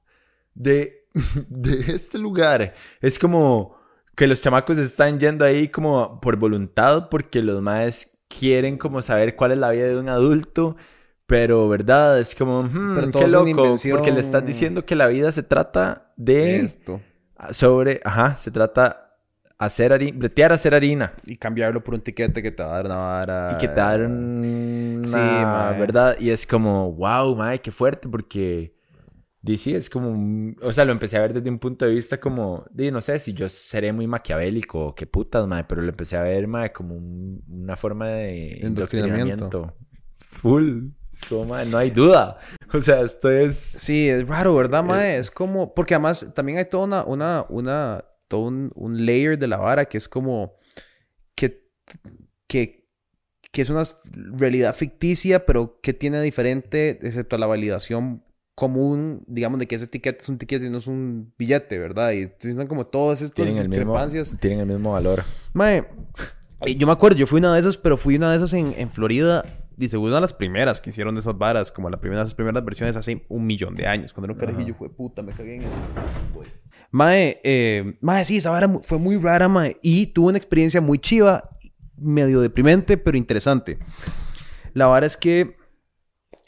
de, 0.55 1.07
de 1.49 1.95
este 1.95 2.19
lugar? 2.19 2.75
Es 3.01 3.19
como 3.19 3.81
que 4.17 4.27
los 4.27 4.43
chamacos 4.43 4.79
están 4.79 5.19
yendo 5.19 5.45
ahí 5.45 5.69
como 5.69 6.21
por 6.21 6.37
voluntad 6.37 7.09
porque 7.09 7.43
los 7.43 7.63
maes 7.63 8.19
quieren 8.29 8.79
como 8.79 9.03
saber 9.03 9.37
cuál 9.37 9.53
es 9.53 9.59
la 9.59 9.71
vida 9.71 9.87
de 9.87 9.97
un 9.99 10.09
adulto. 10.09 10.77
Pero, 11.27 11.69
¿verdad? 11.69 12.19
Es 12.19 12.35
como, 12.35 12.63
hmm, 12.63 12.95
Pero 12.97 13.11
qué 13.11 13.29
loco. 13.29 13.77
Porque 13.91 14.11
le 14.13 14.21
estás 14.21 14.45
diciendo 14.45 14.85
que 14.85 14.95
la 14.97 15.07
vida 15.07 15.33
se 15.33 15.43
trata 15.43 16.13
de 16.17 16.61
Esto. 16.61 17.01
sobre, 17.53 18.01
ajá, 18.05 18.37
se 18.37 18.51
trata 18.51 18.99
hacer 19.59 19.93
harina, 19.93 20.19
bretear 20.19 20.53
hacer 20.53 20.75
harina 20.75 21.13
Y 21.25 21.37
cambiarlo 21.37 21.83
por 21.85 21.95
un 21.95 22.01
tiquete 22.01 22.43
que 22.43 22.51
te 22.51 22.63
va 22.65 22.71
a 22.71 22.77
dar 22.77 22.87
una 22.87 22.97
vara. 22.97 23.53
y 23.55 23.59
que 23.59 23.69
te 23.69 23.75
dan 23.81 24.03
una, 24.11 25.07
Sí, 25.07 25.15
mae. 25.17 25.79
¿verdad? 25.81 26.17
Y 26.19 26.31
es 26.31 26.47
como, 26.47 26.93
wow, 26.93 27.35
mae, 27.37 27.61
qué 27.61 27.71
fuerte 27.71 28.09
porque 28.09 28.75
DC 29.43 29.75
es 29.77 29.91
como, 29.91 30.09
un- 30.11 30.55
o 30.63 30.73
sea, 30.73 30.85
lo 30.85 30.93
empecé 30.93 31.17
a 31.17 31.21
ver 31.23 31.33
desde 31.35 31.51
un 31.51 31.59
punto 31.59 31.85
de 31.85 31.93
vista 31.95 32.21
como, 32.21 32.65
di, 32.71 32.91
no 32.93 33.01
sé 33.01 33.19
si 33.19 33.33
yo 33.35 33.49
seré 33.49 33.93
muy 33.93 34.07
maquiavélico 34.07 34.87
o 34.87 34.95
qué 34.95 35.07
putas, 35.07 35.47
mae, 35.49 35.65
pero 35.65 35.83
lo 35.83 35.89
empecé 35.89 36.17
a 36.17 36.23
ver, 36.23 36.47
mae, 36.47 36.73
como 36.73 36.95
un- 36.95 37.43
una 37.49 37.77
forma 37.77 38.07
de 38.09 38.51
endoctrinamiento. 38.61 39.75
Full. 40.21 40.89
Es 41.11 41.21
como, 41.29 41.45
mae, 41.47 41.67
no 41.67 41.77
hay 41.77 41.91
duda. 41.91 42.39
O 42.73 42.81
sea, 42.81 43.03
esto 43.03 43.31
es 43.31 43.57
Sí, 43.57 44.09
es 44.09 44.27
raro, 44.27 44.55
¿verdad, 44.55 44.83
mae? 44.83 45.19
Es 45.19 45.31
como... 45.31 45.75
Porque 45.75 45.95
además 45.95 46.33
también 46.35 46.57
hay 46.59 46.65
toda 46.65 46.85
una... 46.87 47.05
una, 47.05 47.45
una 47.51 48.05
todo 48.29 48.43
un, 48.47 48.71
un 48.77 49.05
layer 49.05 49.39
de 49.39 49.47
la 49.49 49.59
vara 49.59 49.85
que 49.85 49.99
es 49.99 50.09
como... 50.09 50.55
Que... 51.35 51.69
Que... 52.47 52.89
Que 53.51 53.61
es 53.61 53.69
una 53.69 53.83
realidad 54.39 54.75
ficticia, 54.75 55.45
pero 55.45 55.79
que 55.83 55.93
tiene 55.93 56.23
diferente, 56.23 56.99
excepto 57.03 57.37
la 57.37 57.47
validación 57.47 58.25
común, 58.55 59.25
digamos, 59.27 59.59
de 59.59 59.67
que 59.67 59.77
ese 59.77 59.87
tiquete 59.87 60.23
es 60.23 60.29
un 60.29 60.39
tiquete 60.39 60.67
y 60.67 60.71
no 60.71 60.79
es 60.79 60.87
un 60.87 61.33
billete, 61.39 61.79
¿verdad? 61.79 62.13
Y 62.13 62.31
son 62.39 62.67
como 62.67 62.87
todas 62.87 63.23
estas 63.23 63.35
tienen 63.35 63.57
el 63.57 63.69
mismo 63.69 63.93
discrepancias. 63.93 64.37
tienen 64.41 64.61
el 64.61 64.67
mismo 64.67 64.93
valor. 64.93 65.25
Mae, 65.53 65.87
yo 66.77 66.87
me 66.87 66.93
acuerdo, 66.93 67.17
yo 67.17 67.27
fui 67.27 67.39
una 67.39 67.55
de 67.55 67.61
esas, 67.61 67.79
pero 67.79 67.97
fui 67.97 68.17
una 68.17 68.31
de 68.31 68.37
esas 68.37 68.53
en, 68.53 68.75
en 68.77 68.91
Florida. 68.91 69.45
Y 69.79 69.89
según 69.89 70.09
una 70.09 70.17
de 70.17 70.21
las 70.21 70.35
primeras 70.35 70.81
que 70.81 70.91
hicieron 70.91 71.15
de 71.15 71.21
esas 71.21 71.37
varas, 71.37 71.73
como 71.73 71.89
la 71.89 71.99
primera, 71.99 72.23
esas 72.23 72.35
primeras 72.35 72.65
versiones 72.65 72.95
hace 72.95 73.25
un 73.29 73.47
millón 73.47 73.75
de 73.75 73.87
años. 73.87 74.13
Cuando 74.13 74.27
era 74.27 74.35
un 74.35 74.39
carajillo, 74.39 74.75
fue 74.75 74.91
puta, 74.91 75.23
me 75.23 75.33
cagué 75.33 75.57
en 75.57 75.63
eso. 75.63 75.71
Mae, 76.91 77.41
eh, 77.43 77.97
mae, 78.03 78.25
sí, 78.25 78.37
esa 78.37 78.51
vara 78.51 78.69
fue 78.69 78.99
muy 78.99 79.17
rara, 79.17 79.49
mae. 79.49 79.79
Y 79.83 80.09
tuve 80.09 80.29
una 80.29 80.39
experiencia 80.39 80.81
muy 80.83 80.99
chiva, 80.99 81.57
medio 81.97 82.43
deprimente, 82.43 82.99
pero 82.99 83.17
interesante. 83.17 83.79
La 84.75 84.87
vara 84.87 85.07
es 85.07 85.17
que 85.17 85.55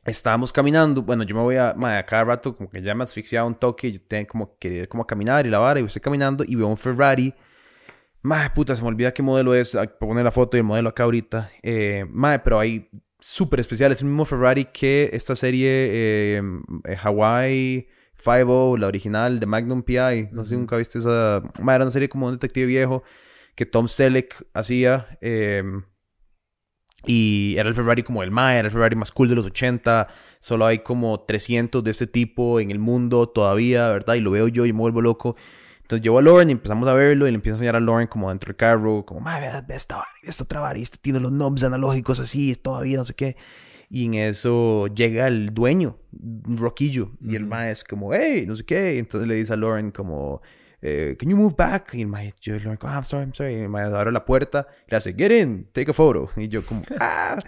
estábamos 0.04 0.52
caminando. 0.52 1.02
Bueno, 1.02 1.22
yo 1.24 1.34
me 1.34 1.42
voy 1.42 1.56
a, 1.56 1.70
a 1.70 2.06
cada 2.06 2.24
rato, 2.24 2.54
como 2.54 2.70
que 2.70 2.82
ya 2.82 2.94
me 2.94 3.04
asfixiaba 3.04 3.46
un 3.46 3.54
toque. 3.54 3.92
Yo 3.92 4.00
tenía 4.00 4.26
como 4.26 4.56
que 4.58 4.68
ir 4.68 4.88
como 4.88 5.02
a 5.02 5.06
caminar 5.06 5.46
y 5.46 5.50
la 5.50 5.58
vara. 5.58 5.80
Y 5.80 5.84
estoy 5.84 6.02
caminando 6.02 6.44
y 6.46 6.54
veo 6.56 6.66
un 6.68 6.76
Ferrari. 6.76 7.34
Mae, 8.22 8.50
puta, 8.50 8.74
se 8.74 8.82
me 8.82 8.88
olvida 8.88 9.12
qué 9.12 9.22
modelo 9.22 9.54
es. 9.54 9.74
Ay, 9.74 9.86
Voy 9.86 9.94
a 9.94 10.08
poner 10.08 10.24
la 10.24 10.32
foto 10.32 10.56
y 10.56 10.60
el 10.60 10.64
modelo 10.64 10.88
acá 10.88 11.04
ahorita. 11.04 11.50
Eh, 11.62 12.06
mae, 12.10 12.38
pero 12.38 12.58
hay 12.58 12.88
súper 13.20 13.60
especial. 13.60 13.92
Es 13.92 14.00
el 14.00 14.08
mismo 14.08 14.24
Ferrari 14.24 14.66
que 14.66 15.10
esta 15.12 15.34
serie 15.36 15.68
eh, 15.68 16.42
eh, 16.84 16.96
Hawaii 17.02 17.88
5 18.16 18.78
la 18.78 18.86
original 18.86 19.40
de 19.40 19.46
Magnum 19.46 19.82
PI. 19.82 20.28
No 20.32 20.44
sé 20.44 20.50
si 20.50 20.56
nunca 20.56 20.76
viste 20.76 20.98
esa. 20.98 21.42
Ma, 21.60 21.74
era 21.74 21.84
una 21.84 21.90
serie 21.90 22.08
como 22.08 22.26
un 22.26 22.32
detective 22.32 22.66
viejo 22.66 23.02
que 23.54 23.66
Tom 23.66 23.88
Selleck 23.88 24.46
hacía. 24.54 25.06
eh, 25.20 25.62
y 27.06 27.54
era 27.58 27.68
el 27.68 27.74
Ferrari 27.74 28.02
como 28.02 28.22
el 28.22 28.30
MAE, 28.30 28.58
era 28.58 28.68
el 28.68 28.72
Ferrari 28.72 28.96
más 28.96 29.12
cool 29.12 29.28
de 29.28 29.34
los 29.34 29.46
80. 29.46 30.08
Solo 30.38 30.66
hay 30.66 30.80
como 30.80 31.20
300 31.20 31.82
de 31.82 31.90
este 31.90 32.06
tipo 32.06 32.60
en 32.60 32.70
el 32.70 32.78
mundo 32.78 33.28
todavía, 33.28 33.88
¿verdad? 33.90 34.14
Y 34.14 34.20
lo 34.20 34.30
veo 34.30 34.48
yo 34.48 34.66
y 34.66 34.72
me 34.72 34.80
vuelvo 34.80 35.00
loco. 35.00 35.36
Entonces 35.82 36.02
llevo 36.02 36.18
a 36.18 36.22
Lauren 36.22 36.48
y 36.48 36.52
empezamos 36.52 36.88
a 36.88 36.94
verlo 36.94 37.28
y 37.28 37.30
le 37.30 37.34
empiezo 37.34 37.54
a 37.54 37.58
enseñar 37.58 37.76
a 37.76 37.80
Lauren 37.80 38.06
como 38.06 38.30
dentro 38.30 38.48
del 38.48 38.56
carro, 38.56 39.04
como, 39.04 39.20
madre, 39.20 39.50
ve, 39.52 39.62
ve 39.68 39.74
esta 39.74 39.98
ve 40.22 40.28
esta 40.28 40.44
otra 40.44 40.78
y 40.78 40.82
este 40.82 40.96
tiene 40.96 41.20
los 41.20 41.30
knobs 41.30 41.62
analógicos 41.62 42.20
así, 42.20 42.50
es 42.50 42.62
todavía 42.62 42.96
no 42.96 43.04
sé 43.04 43.14
qué. 43.14 43.36
Y 43.90 44.06
en 44.06 44.14
eso 44.14 44.86
llega 44.88 45.28
el 45.28 45.52
dueño, 45.52 45.98
un 46.12 46.56
roquillo, 46.56 47.12
y 47.20 47.36
el 47.36 47.44
mae 47.44 47.70
es 47.70 47.84
como, 47.84 48.14
hey, 48.14 48.44
no 48.46 48.56
sé 48.56 48.64
qué. 48.64 48.98
Entonces 48.98 49.28
le 49.28 49.34
dice 49.34 49.52
a 49.52 49.56
Lauren 49.56 49.90
como, 49.90 50.40
eh, 50.86 51.16
can 51.18 51.30
you 51.30 51.36
move 51.38 51.54
back? 51.56 51.94
Y 51.94 52.04
mae, 52.04 52.34
yo, 52.42 52.54
Lauren, 52.58 52.76
como, 52.76 52.92
ah, 52.92 52.96
I'm 52.96 53.04
sorry, 53.04 53.24
I'm 53.24 53.34
sorry. 53.34 53.62
Y 53.62 53.68
mae 53.68 53.84
abre 53.84 54.12
la 54.12 54.24
puerta, 54.26 54.66
y 54.86 54.90
le 54.90 54.96
hace, 54.98 55.14
get 55.14 55.30
in, 55.32 55.66
take 55.72 55.90
a 55.90 55.94
photo. 55.94 56.28
Y 56.36 56.48
yo 56.48 56.64
como, 56.64 56.82
ah. 57.00 57.38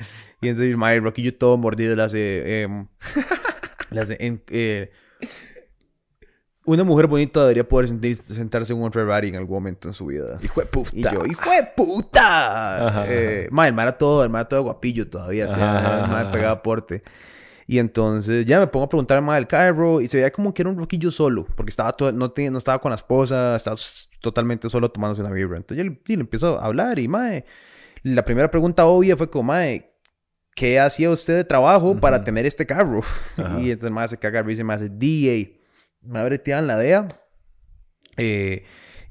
Y 0.41 0.49
entonces 0.49 0.75
el 0.75 1.03
roquillo 1.03 1.37
todo 1.37 1.59
mordido, 1.59 1.95
le 1.95 2.03
hace, 2.03 2.63
em, 2.63 2.89
le 3.91 4.01
hace, 4.01 4.17
en- 4.21 4.43
eh, 4.49 4.91
una 6.65 6.83
mujer 6.83 7.07
bonita 7.07 7.41
debería 7.43 7.69
poder 7.69 7.89
sentir- 7.89 8.17
sentarse 8.21 8.73
en 8.73 8.81
un 8.83 8.91
Ferrari 8.91 9.29
en 9.29 9.37
algún 9.37 9.57
momento 9.59 9.87
en 9.89 9.95
su 9.95 10.07
vida. 10.07 10.39
Hijo 10.43 10.61
de 10.61 10.67
puta. 10.67 10.91
Y 10.95 11.03
yo, 11.03 11.25
¡hijo 11.27 11.51
de 11.51 11.63
puta! 11.77 12.89
Ajá. 12.89 13.05
Eh, 13.09 13.49
ma, 13.53 13.69
el 13.69 13.75
ma 13.75 13.83
era 13.85 13.97
todo, 13.99 14.25
el 14.25 14.31
ma 14.31 14.41
era 14.41 14.49
todo 14.49 14.63
guapillo 14.63 15.09
todavía. 15.09 15.45
Ajá, 15.45 16.05
el 16.05 16.11
ma 16.11 16.21
ajá, 16.23 16.31
pegaba 16.33 16.53
aporte. 16.55 17.03
Y 17.69 17.79
entonces 17.79 18.47
ya 18.47 18.61
me 18.61 18.69
pongo 18.69 18.85
a 18.87 18.89
preguntar 18.89 19.21
más 19.23 19.37
del 19.37 19.49
carro 19.49 20.01
y 20.01 20.07
se 20.07 20.19
veía 20.19 20.31
como 20.31 20.55
que 20.55 20.63
era 20.63 20.71
un 20.71 20.79
roquillo 20.79 21.11
solo, 21.11 21.47
porque 21.57 21.71
estaba 21.71 21.93
todo- 21.93 22.13
no, 22.13 22.33
no 22.37 22.59
estaba 22.59 22.81
con 22.81 22.91
la 22.91 22.97
esposa, 22.97 23.57
estaba 23.57 23.77
totalmente 24.21 24.69
solo 24.71 24.89
tomándose 24.91 25.21
una 25.23 25.31
birra. 25.33 25.57
Entonces 25.57 25.85
yo 25.85 25.91
le, 25.91 26.01
le 26.17 26.21
empiezo 26.23 26.61
a 26.61 26.65
hablar 26.65 26.99
y 27.01 27.09
mae, 27.09 27.45
la 28.05 28.25
primera 28.25 28.51
pregunta 28.51 28.87
obvia 28.87 29.17
fue 29.17 29.29
como, 29.29 29.49
mae, 29.49 29.93
¿qué 30.55 30.79
hacía 30.79 31.11
usted 31.11 31.35
de 31.37 31.45
trabajo 31.45 31.99
para 31.99 32.23
tener 32.23 32.47
este 32.47 32.67
carro? 32.67 33.01
Ajá. 33.37 33.61
y 33.61 33.71
entonces 33.73 33.91
mae 33.91 34.07
se 34.09 34.19
caga 34.19 34.41
y 34.49 34.63
me 34.65 34.73
hace 34.75 34.89
DA. 34.89 35.51
Me 36.03 36.21
abre 36.21 36.39
tía 36.39 36.59
en 36.61 36.69
la 36.69 36.79
DEA. 36.79 37.09
Eh, 38.17 38.65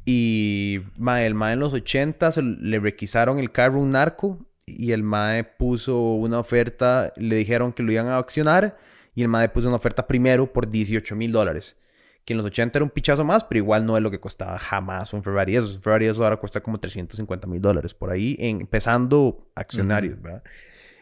y 0.05 0.79
mae, 0.97 1.25
el 1.25 1.33
mae 1.35 1.53
en 1.53 1.59
los 1.59 1.73
80 1.73 2.31
se 2.31 2.41
le 2.41 2.79
requisaron 2.79 3.39
el 3.39 3.51
carro 3.51 3.79
a 3.79 3.83
un 3.83 3.89
narco 3.91 4.45
y 4.65 4.91
el 4.91 5.03
mae 5.03 5.43
puso 5.43 5.99
una 6.13 6.39
oferta, 6.39 7.13
le 7.17 7.35
dijeron 7.35 7.71
que 7.73 7.83
lo 7.83 7.91
iban 7.91 8.07
a 8.07 8.17
accionar 8.17 8.77
y 9.13 9.21
el 9.21 9.27
mae 9.27 9.49
puso 9.49 9.67
una 9.67 9.77
oferta 9.77 10.07
primero 10.07 10.51
por 10.51 10.69
18 10.69 11.15
mil 11.15 11.31
dólares. 11.31 11.77
Que 12.25 12.33
en 12.33 12.37
los 12.37 12.45
80 12.47 12.79
era 12.79 12.83
un 12.83 12.89
pichazo 12.89 13.23
más, 13.23 13.43
pero 13.43 13.59
igual 13.59 13.85
no 13.85 13.95
es 13.95 14.01
lo 14.01 14.09
que 14.09 14.19
costaba 14.19 14.57
jamás 14.57 15.13
un 15.13 15.21
Ferrari. 15.21 15.55
Eso, 15.55 15.67
un 15.75 15.81
Ferrari 15.81 16.07
eso 16.07 16.23
ahora 16.23 16.37
cuesta 16.37 16.59
como 16.61 16.79
350 16.79 17.47
mil 17.47 17.61
dólares 17.61 17.93
por 17.93 18.09
ahí, 18.09 18.35
en- 18.39 18.61
empezando 18.61 19.47
accionarios, 19.53 20.19
¿verdad? 20.19 20.41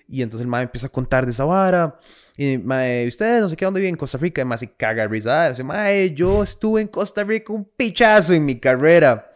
Y 0.10 0.22
entonces 0.22 0.42
el 0.44 0.50
mae 0.50 0.64
empieza 0.64 0.88
a 0.88 0.92
contar 0.92 1.24
de 1.24 1.32
esa 1.32 1.46
vara. 1.46 1.98
Y 2.36 2.58
mae, 2.58 3.08
ustedes 3.08 3.42
no 3.42 3.48
sé 3.48 3.56
qué, 3.56 3.64
¿dónde 3.64 3.80
viven? 3.80 3.94
En 3.94 3.98
Costa 3.98 4.18
Rica. 4.18 4.42
Y 4.42 4.46
mae 4.46 4.58
se 4.58 4.70
caga 4.74 5.08
risa. 5.08 5.50
Dice, 5.50 5.64
mae, 5.64 6.14
yo 6.14 6.44
estuve 6.44 6.82
en 6.82 6.90
Costa 6.90 7.24
Rica 7.24 7.54
un 7.54 7.64
pichazo 7.64 8.34
en 8.34 8.44
mi 8.44 8.60
carrera. 8.60 9.33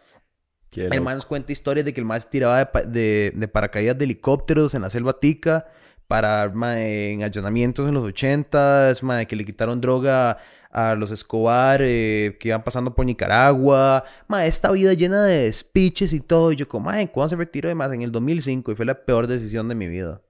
El 0.96 1.00
man 1.00 1.14
nos 1.16 1.26
cuenta 1.26 1.50
historias 1.52 1.84
de 1.86 1.92
que 1.94 2.00
el 2.00 2.06
man 2.06 2.20
se 2.20 2.28
tiraba 2.28 2.58
de, 2.58 2.66
pa- 2.66 2.82
de- 2.82 3.32
de 3.34 3.48
paracaídas 3.48 3.96
de 3.98 4.04
helicópteros 4.04 4.74
en 4.74 4.82
la 4.82 4.90
selva 4.90 5.18
tica 5.18 5.66
para 6.06 6.48
mae, 6.54 7.12
en 7.12 7.22
allanamientos 7.22 7.88
en 7.88 7.94
los 7.94 8.04
80s, 8.04 9.02
mae, 9.02 9.26
que 9.26 9.36
le 9.36 9.44
quitaron 9.44 9.80
droga 9.80 10.38
a 10.70 10.94
los 10.94 11.10
Escobar 11.10 11.80
eh, 11.82 12.36
que 12.40 12.48
iban 12.48 12.62
pasando 12.64 12.94
por 12.94 13.04
Nicaragua. 13.06 14.04
Mae, 14.26 14.46
esta 14.48 14.70
vida 14.70 14.92
llena 14.94 15.22
de 15.24 15.44
despiches 15.44 16.12
y 16.12 16.20
todo. 16.20 16.52
Y 16.52 16.56
yo 16.56 16.68
como, 16.68 16.86
mae, 16.86 17.10
¿cuándo 17.10 17.30
se 17.30 17.36
retiró 17.36 17.68
de 17.68 17.74
más? 17.74 17.92
En 17.92 18.02
el 18.02 18.12
2005 18.12 18.72
y 18.72 18.74
fue 18.74 18.84
la 18.86 19.04
peor 19.04 19.26
decisión 19.26 19.68
de 19.68 19.74
mi 19.74 19.86
vida. 19.88 20.22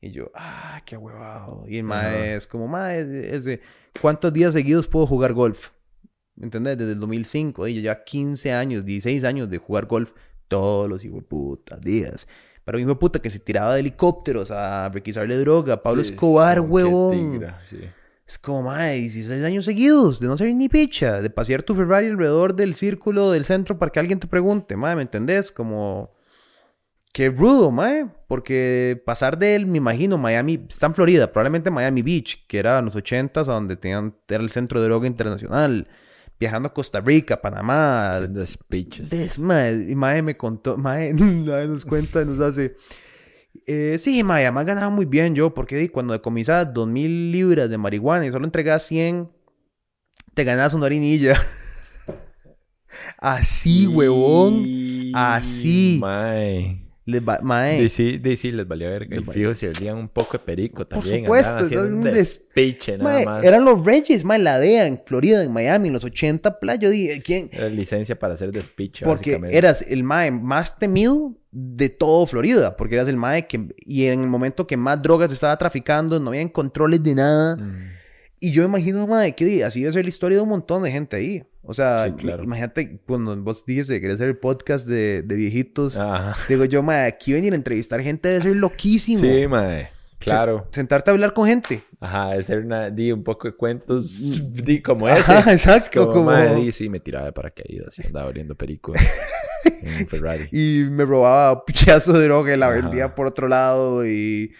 Y 0.00 0.10
yo, 0.10 0.30
ah, 0.34 0.82
qué 0.84 0.96
huevado. 0.98 1.64
Y 1.68 1.78
el 1.78 1.84
mae 1.84 2.34
es 2.36 2.46
como, 2.46 2.68
mae, 2.68 3.00
es 3.34 3.44
de, 3.44 3.60
¿cuántos 4.02 4.32
días 4.32 4.52
seguidos 4.52 4.86
puedo 4.88 5.06
jugar 5.06 5.32
golf? 5.32 5.70
¿Me 6.36 6.44
entendés? 6.44 6.76
Desde 6.76 6.92
el 6.92 7.00
2005, 7.00 7.68
y 7.68 7.76
yo 7.76 7.80
ya 7.80 8.02
15 8.02 8.52
años, 8.52 8.84
16 8.84 9.24
años 9.24 9.48
de 9.48 9.58
jugar 9.58 9.86
golf 9.86 10.12
todos 10.48 10.88
los 10.88 11.04
putas 11.28 11.80
días. 11.80 12.26
Pero 12.64 12.78
hijo 12.78 12.88
de 12.90 12.96
puta 12.96 13.18
que 13.18 13.30
se 13.30 13.38
tiraba 13.38 13.74
de 13.74 13.80
helicópteros 13.80 14.50
a 14.50 14.88
requisarle 14.88 15.36
droga 15.36 15.82
Pablo 15.82 16.02
Sí, 16.02 16.12
Escobar, 16.12 16.60
huevón. 16.60 17.32
tigra, 17.32 17.60
sí. 17.68 17.78
Es 18.26 18.38
como, 18.38 18.62
madre, 18.62 18.94
16 18.94 19.44
años 19.44 19.66
seguidos 19.66 20.18
de 20.18 20.28
no 20.28 20.36
ser 20.38 20.52
ni 20.54 20.70
picha, 20.70 21.20
de 21.20 21.28
pasear 21.28 21.62
tu 21.62 21.74
Ferrari 21.74 22.08
alrededor 22.08 22.54
del 22.54 22.74
círculo 22.74 23.30
del 23.30 23.44
centro 23.44 23.78
para 23.78 23.92
que 23.92 24.00
alguien 24.00 24.18
te 24.18 24.26
pregunte, 24.26 24.76
madre, 24.76 24.96
¿me 24.96 25.02
entendés? 25.02 25.52
Como, 25.52 26.10
qué 27.12 27.28
rudo, 27.28 27.70
madre, 27.70 28.06
porque 28.26 29.02
pasar 29.04 29.38
de 29.38 29.56
él, 29.56 29.66
me 29.66 29.76
imagino, 29.76 30.16
Miami, 30.16 30.66
está 30.66 30.86
en 30.86 30.94
Florida, 30.94 31.30
probablemente 31.30 31.70
Miami 31.70 32.00
Beach, 32.00 32.46
que 32.46 32.58
era 32.58 32.78
en 32.78 32.86
los 32.86 32.96
80s, 32.96 33.46
a 33.46 33.52
donde 33.52 33.76
tenían, 33.76 34.16
era 34.26 34.42
el 34.42 34.50
centro 34.50 34.80
de 34.80 34.86
droga 34.86 35.06
internacional, 35.06 35.86
viajando 36.44 36.68
a 36.68 36.74
Costa 36.74 37.00
Rica, 37.00 37.40
Panamá, 37.40 38.16
Haciendo 38.16 38.46
speeches. 38.46 39.08
Des, 39.08 39.38
mae, 39.38 39.86
y 39.88 39.94
mae 39.94 40.20
me 40.20 40.36
contó, 40.36 40.76
mae, 40.76 41.14
mae 41.14 41.66
nos 41.66 41.86
cuenta, 41.86 42.22
nos 42.24 42.38
hace. 42.38 42.74
Eh, 43.66 43.96
sí, 43.98 44.22
mae, 44.22 44.44
además 44.44 44.66
ganaba 44.66 44.90
muy 44.90 45.06
bien 45.06 45.34
yo, 45.34 45.54
porque 45.54 45.88
cuando 45.88 46.12
decomisabas 46.12 46.74
dos 46.74 46.86
mil 46.86 47.32
libras 47.32 47.70
de 47.70 47.78
marihuana 47.78 48.26
y 48.26 48.30
solo 48.30 48.44
entregabas 48.44 48.82
100, 48.82 49.30
te 50.34 50.44
ganabas 50.44 50.74
una 50.74 50.84
orinilla. 50.84 51.34
Así, 53.18 53.86
huevón. 53.86 54.66
Así. 55.14 55.96
Mae. 55.98 56.83
Les 57.06 57.20
va- 57.20 57.38
mae, 57.42 57.82
De 57.82 57.88
sí, 57.90 58.16
de 58.16 58.34
sí, 58.34 58.50
les 58.50 58.66
valía. 58.66 58.96
Y 58.96 59.06
Les 59.08 59.28
fijo, 59.30 59.52
se 59.52 59.68
olían 59.68 59.96
un 59.98 60.08
poco 60.08 60.38
de 60.38 60.38
perico 60.38 60.86
también. 60.86 61.24
supuesto, 61.24 61.58
haciendo 61.58 61.84
es 61.84 61.90
un 61.90 61.98
un 61.98 62.04
des- 62.04 62.14
despiche 62.14 62.96
nada 62.96 63.10
mae, 63.12 63.24
más. 63.26 63.44
eran 63.44 63.64
los 63.64 63.84
Reyes, 63.84 64.24
mae, 64.24 64.38
la 64.38 64.58
DEA 64.58 64.86
en 64.86 65.02
Florida, 65.04 65.44
en 65.44 65.52
Miami, 65.52 65.88
en 65.88 65.94
los 65.94 66.04
80, 66.04 66.58
playa. 66.58 66.80
Yo 66.80 66.90
dije, 66.90 67.20
¿quién? 67.22 67.50
Era 67.52 67.68
licencia 67.68 68.18
para 68.18 68.34
hacer 68.34 68.52
despiche, 68.52 69.04
Porque 69.04 69.38
eras 69.52 69.82
el 69.86 70.02
mae 70.02 70.30
más 70.30 70.78
temido 70.78 71.34
de 71.50 71.90
todo 71.90 72.26
Florida, 72.26 72.74
porque 72.76 72.94
eras 72.94 73.08
el 73.08 73.16
mae 73.18 73.46
que, 73.46 73.68
y 73.84 74.06
en 74.06 74.22
el 74.22 74.28
momento 74.28 74.66
que 74.66 74.76
más 74.78 75.02
drogas 75.02 75.30
estaba 75.30 75.56
traficando, 75.58 76.18
no 76.18 76.30
habían 76.30 76.48
controles 76.48 77.02
de 77.02 77.14
nada. 77.14 77.56
Mm. 77.56 77.90
Y 78.40 78.50
yo 78.50 78.64
imagino, 78.64 79.06
mae, 79.06 79.34
que 79.34 79.62
así 79.62 79.80
debe 79.80 79.92
ser 79.92 80.04
la 80.04 80.08
historia 80.08 80.38
de 80.38 80.42
un 80.42 80.48
montón 80.48 80.82
de 80.82 80.90
gente 80.90 81.16
ahí. 81.16 81.44
O 81.66 81.72
sea, 81.74 82.04
Sí, 82.06 82.12
claro. 82.12 82.42
imagínate 82.42 83.00
cuando 83.06 83.34
vos 83.42 83.64
dijiste 83.66 83.94
que 83.94 84.00
querías 84.02 84.16
hacer 84.16 84.28
el 84.28 84.36
podcast 84.38 84.86
de, 84.86 85.22
de 85.22 85.34
viejitos. 85.34 85.98
Ajá. 85.98 86.36
Digo 86.48 86.64
yo, 86.66 86.82
mae, 86.82 87.06
aquí 87.06 87.32
venir 87.32 87.52
a 87.52 87.56
entrevistar 87.56 88.00
gente 88.02 88.28
debe 88.28 88.42
ser 88.42 88.56
loquísimo. 88.56 89.20
Sí, 89.20 89.46
mae. 89.48 89.88
Claro. 90.18 90.66
Sentarte 90.70 91.10
a 91.10 91.14
hablar 91.14 91.32
con 91.34 91.46
gente. 91.46 91.82
Ajá, 92.00 92.30
de 92.30 92.42
ser 92.42 92.60
una, 92.60 92.88
di, 92.90 93.12
un 93.12 93.22
poco 93.24 93.48
de 93.48 93.54
cuentos, 93.56 94.54
di, 94.64 94.80
como 94.82 95.06
Ajá, 95.06 95.18
ese. 95.40 95.52
exacto, 95.52 96.08
como- 96.10 96.24
mae, 96.30 96.54
di, 96.54 96.72
sí, 96.72 96.88
me 96.88 96.98
tiraba 97.00 97.26
de 97.26 97.32
paracaídas 97.32 97.98
y 97.98 98.06
andaba 98.06 98.26
oliendo 98.28 98.54
perico 98.54 98.92
en 99.82 100.06
Ferrari. 100.08 100.48
Y 100.52 100.84
me 100.90 101.04
robaba 101.04 101.64
pichazo 101.64 102.12
de 102.14 102.24
droga 102.24 102.54
y 102.54 102.56
la 102.58 102.66
Ajá. 102.68 102.74
vendía 102.76 103.14
por 103.14 103.26
otro 103.26 103.48
lado. 103.48 104.06
Y, 104.06 104.52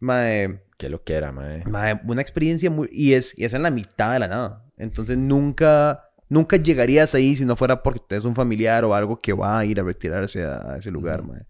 mae, 0.00 0.60
Qué 0.78 0.90
lo 0.90 1.02
que 1.02 1.14
era, 1.14 1.32
mae. 1.32 1.64
Mae, 1.66 1.98
una 2.04 2.20
experiencia 2.20 2.70
muy... 2.70 2.88
Y 2.92 3.14
es, 3.14 3.38
y 3.38 3.44
es 3.46 3.54
en 3.54 3.62
la 3.62 3.70
mitad 3.70 4.12
de 4.12 4.18
la 4.18 4.28
nada. 4.28 4.64
Entonces 4.76 5.16
nunca... 5.16 6.05
Nunca 6.28 6.56
llegarías 6.56 7.14
ahí 7.14 7.36
si 7.36 7.44
no 7.44 7.56
fuera 7.56 7.82
porque 7.82 8.00
tenés 8.06 8.24
un 8.24 8.34
familiar 8.34 8.84
o 8.84 8.94
algo 8.94 9.18
que 9.18 9.32
va 9.32 9.58
a 9.58 9.64
ir 9.64 9.78
a 9.80 9.84
retirarse 9.84 10.42
a, 10.44 10.72
a 10.72 10.78
ese 10.78 10.90
lugar, 10.90 11.22
mae. 11.22 11.46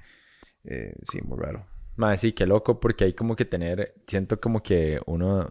Eh, 0.65 0.95
sí, 1.11 1.21
muy 1.23 1.39
raro. 1.39 1.65
Mae, 1.97 2.19
sí, 2.19 2.33
qué 2.33 2.47
loco, 2.47 2.79
porque 2.79 3.05
hay 3.05 3.15
como 3.15 3.37
que 3.37 3.45
tener, 3.45 3.95
siento 4.07 4.39
como 4.41 4.63
que 4.63 5.01
uno 5.07 5.51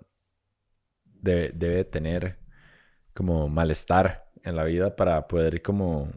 debe, 1.06 1.52
debe 1.56 1.86
tener 1.86 2.40
como 3.14 3.50
malestar 3.50 4.30
en 4.44 4.56
la 4.56 4.64
vida 4.64 4.96
para 4.96 5.28
poder 5.28 5.62
como 5.62 6.12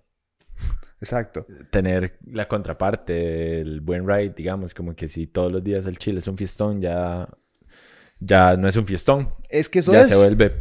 Exacto. 1.01 1.47
tener 1.71 2.19
la 2.27 2.47
contraparte 2.47 3.13
del 3.13 3.81
buen 3.81 4.07
ride, 4.07 4.35
digamos, 4.37 4.75
como 4.75 4.95
que 4.95 5.09
si 5.09 5.27
todos 5.27 5.51
los 5.51 5.63
días 5.63 5.87
el 5.87 5.99
chile 5.99 6.19
es 6.19 6.29
un 6.29 6.37
fiestón, 6.37 6.81
ya, 6.81 7.29
ya 8.21 8.57
no 8.57 8.69
es 8.69 8.77
un 8.77 8.87
fiestón, 8.87 9.29
Es 9.49 9.69
que 9.69 9.79
eso 9.79 9.93
ya 9.93 10.03
es... 10.03 10.09
se 10.09 10.17
vuelve... 10.17 10.53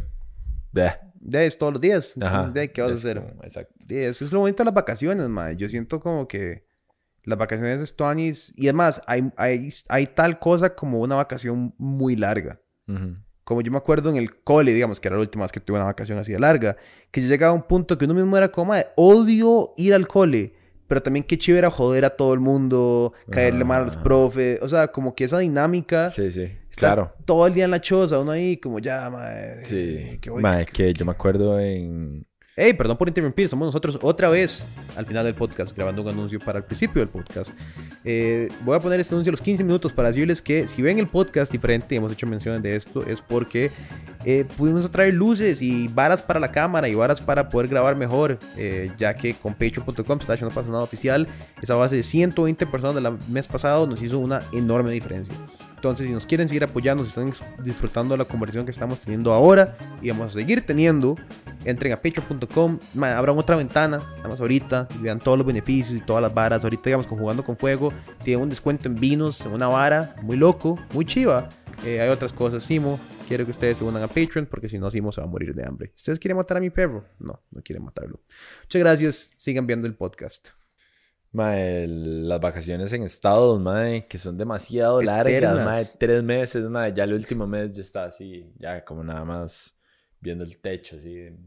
bleh. 0.72 0.92
Ya 1.20 1.42
es 1.42 1.58
todos 1.58 1.72
los 1.72 1.82
días. 1.82 2.14
Entonces, 2.16 2.54
de, 2.54 2.72
¿Qué 2.72 2.80
vas 2.82 2.90
a 2.90 2.94
Es 2.94 2.98
hacer? 3.04 3.20
como- 3.20 3.42
exacto. 3.44 3.74
Eso 3.88 4.24
es 4.24 4.32
lo 4.32 4.40
bonito 4.40 4.62
de 4.62 4.66
las 4.66 4.74
vacaciones, 4.74 5.28
mae. 5.28 5.56
Yo 5.56 5.68
siento 5.68 6.00
como 6.00 6.26
que 6.28 6.64
las 7.24 7.38
vacaciones 7.38 7.80
de 7.80 7.86
Stoanis... 7.86 8.52
Y 8.56 8.68
además, 8.68 9.02
hay, 9.06 9.30
hay, 9.36 9.68
hay 9.88 10.06
tal 10.06 10.38
cosa 10.38 10.74
como 10.74 11.00
una 11.00 11.16
vacación 11.16 11.74
muy 11.78 12.16
larga. 12.16 12.60
Como 13.44 13.60
yo 13.62 13.70
me 13.72 13.78
acuerdo 13.78 14.10
en 14.10 14.16
el 14.16 14.42
cole, 14.42 14.72
digamos, 14.72 15.00
que 15.00 15.08
era 15.08 15.16
la 15.16 15.20
última 15.22 15.44
vez 15.44 15.52
que 15.52 15.60
tuve 15.60 15.76
una 15.78 15.84
vacación 15.86 16.18
así 16.18 16.32
de 16.32 16.38
larga, 16.38 16.76
que 17.10 17.20
yo 17.22 17.28
llegaba 17.28 17.52
a 17.52 17.54
un 17.54 17.62
punto 17.62 17.96
que 17.98 18.04
uno 18.04 18.14
mismo 18.14 18.36
era 18.36 18.50
como, 18.52 18.72
"Mae, 18.72 18.86
odio 18.96 19.72
ir 19.76 19.94
al 19.94 20.06
cole, 20.06 20.54
pero 20.86 21.02
también 21.02 21.24
qué 21.24 21.36
chido 21.38 21.58
era 21.58 21.70
joder 21.70 22.04
a 22.04 22.10
todo 22.10 22.32
el 22.34 22.40
mundo, 22.40 23.12
caerle 23.30 23.64
mal 23.64 23.82
a 23.82 23.84
los 23.86 23.96
Ah. 23.96 24.02
profes, 24.02 24.60
o 24.62 24.68
sea, 24.68 24.88
como 24.88 25.14
que 25.14 25.24
esa 25.24 25.38
dinámica 25.38 26.08
Sí, 26.10 26.30
sí. 26.32 26.50
Estar 26.78 26.94
Claro. 26.94 27.12
todo 27.24 27.46
el 27.46 27.54
día 27.54 27.64
en 27.66 27.70
la 27.70 27.80
choza, 27.80 28.18
uno 28.18 28.30
ahí 28.32 28.56
como 28.56 28.78
ya, 28.78 29.08
mae. 29.10 29.64
Sí. 29.64 30.18
que 30.20 30.30
voy- 30.30 30.42
Mae, 30.42 30.66
que 30.66 30.92
yo 30.94 31.04
me 31.04 31.12
acuerdo 31.12 31.58
en... 31.60 32.24
Hey, 32.60 32.72
perdón 32.74 32.96
por 32.96 33.06
interrumpir, 33.06 33.48
somos 33.48 33.66
nosotros 33.66 34.00
otra 34.02 34.28
vez 34.28 34.66
al 34.96 35.06
final 35.06 35.24
del 35.24 35.36
podcast, 35.36 35.76
grabando 35.76 36.02
un 36.02 36.08
anuncio 36.08 36.40
para 36.40 36.58
el 36.58 36.64
principio 36.64 37.00
del 37.00 37.08
podcast. 37.08 37.52
Eh, 38.04 38.48
voy 38.64 38.74
a 38.76 38.80
poner 38.80 38.98
este 38.98 39.14
anuncio 39.14 39.30
a 39.30 39.34
los 39.34 39.40
15 39.40 39.62
minutos 39.62 39.92
para 39.92 40.08
decirles 40.08 40.42
que 40.42 40.66
si 40.66 40.82
ven 40.82 40.98
el 40.98 41.06
podcast 41.06 41.52
diferente, 41.52 41.94
hemos 41.94 42.10
hecho 42.10 42.26
menciones 42.26 42.60
de 42.64 42.74
esto, 42.74 43.06
es 43.06 43.20
porque 43.22 43.70
eh, 44.24 44.44
pudimos 44.56 44.90
traer 44.90 45.14
luces 45.14 45.62
y 45.62 45.86
varas 45.86 46.20
para 46.20 46.40
la 46.40 46.50
cámara 46.50 46.88
y 46.88 46.96
varas 46.96 47.20
para 47.20 47.48
poder 47.48 47.68
grabar 47.68 47.94
mejor, 47.94 48.40
eh, 48.56 48.90
ya 48.98 49.14
que 49.14 49.34
con 49.34 49.52
patreon.com 49.52 50.18
no 50.40 50.50
pasa 50.50 50.68
nada 50.68 50.82
oficial, 50.82 51.28
esa 51.62 51.76
base 51.76 51.94
de 51.94 52.02
120 52.02 52.66
personas 52.66 52.96
del 53.00 53.18
mes 53.28 53.46
pasado 53.46 53.86
nos 53.86 54.02
hizo 54.02 54.18
una 54.18 54.42
enorme 54.52 54.90
diferencia. 54.90 55.32
Entonces, 55.78 56.08
si 56.08 56.12
nos 56.12 56.26
quieren 56.26 56.48
seguir 56.48 56.64
apoyando, 56.64 57.04
si 57.04 57.10
están 57.10 57.30
disfrutando 57.62 58.14
de 58.14 58.18
la 58.18 58.24
conversación 58.24 58.64
que 58.64 58.72
estamos 58.72 58.98
teniendo 58.98 59.32
ahora 59.32 59.78
y 60.02 60.10
vamos 60.10 60.26
a 60.26 60.30
seguir 60.30 60.66
teniendo, 60.66 61.14
entren 61.64 61.92
a 61.92 62.02
patreon.com, 62.02 62.80
abran 63.00 63.38
otra 63.38 63.54
ventana, 63.54 63.98
nada 64.16 64.28
más 64.28 64.40
ahorita, 64.40 64.88
y 64.96 64.98
vean 64.98 65.20
todos 65.20 65.38
los 65.38 65.46
beneficios 65.46 65.96
y 65.96 66.00
todas 66.00 66.20
las 66.20 66.34
varas. 66.34 66.64
Ahorita, 66.64 66.82
digamos, 66.86 67.06
con 67.06 67.16
Jugando 67.16 67.44
con 67.44 67.56
Fuego, 67.56 67.92
tiene 68.24 68.42
un 68.42 68.48
descuento 68.48 68.88
en 68.88 68.96
vinos, 68.96 69.46
en 69.46 69.52
una 69.52 69.68
vara, 69.68 70.16
muy 70.20 70.36
loco, 70.36 70.80
muy 70.92 71.04
chiva. 71.04 71.48
Eh, 71.84 72.00
hay 72.00 72.08
otras 72.08 72.32
cosas, 72.32 72.64
Simo. 72.64 72.98
Quiero 73.28 73.44
que 73.44 73.52
ustedes 73.52 73.78
se 73.78 73.84
unan 73.84 74.02
a 74.02 74.08
Patreon 74.08 74.46
porque 74.46 74.68
si 74.68 74.80
no, 74.80 74.90
Simo 74.90 75.12
se 75.12 75.20
va 75.20 75.28
a 75.28 75.30
morir 75.30 75.54
de 75.54 75.64
hambre. 75.64 75.92
¿Ustedes 75.94 76.18
quieren 76.18 76.38
matar 76.38 76.56
a 76.56 76.60
mi 76.60 76.70
perro? 76.70 77.04
No, 77.20 77.40
no 77.52 77.62
quieren 77.62 77.84
matarlo. 77.84 78.20
Muchas 78.62 78.80
gracias. 78.80 79.32
Sigan 79.36 79.64
viendo 79.64 79.86
el 79.86 79.94
podcast. 79.94 80.48
Mae, 81.30 81.86
las 81.86 82.40
vacaciones 82.40 82.92
en 82.92 83.02
Estados, 83.02 83.60
mae, 83.60 84.06
que 84.06 84.16
son 84.16 84.38
demasiado 84.38 85.02
largas, 85.02 85.64
mae, 85.64 85.84
tres 85.98 86.22
meses, 86.22 86.64
mae, 86.64 86.92
ya 86.94 87.04
el 87.04 87.12
último 87.12 87.46
mes 87.46 87.72
ya 87.72 87.82
está 87.82 88.04
así, 88.04 88.50
ya 88.58 88.84
como 88.84 89.04
nada 89.04 89.24
más 89.24 89.78
viendo 90.20 90.44
el 90.44 90.58
techo 90.58 90.96
así 90.96 91.14
de, 91.14 91.38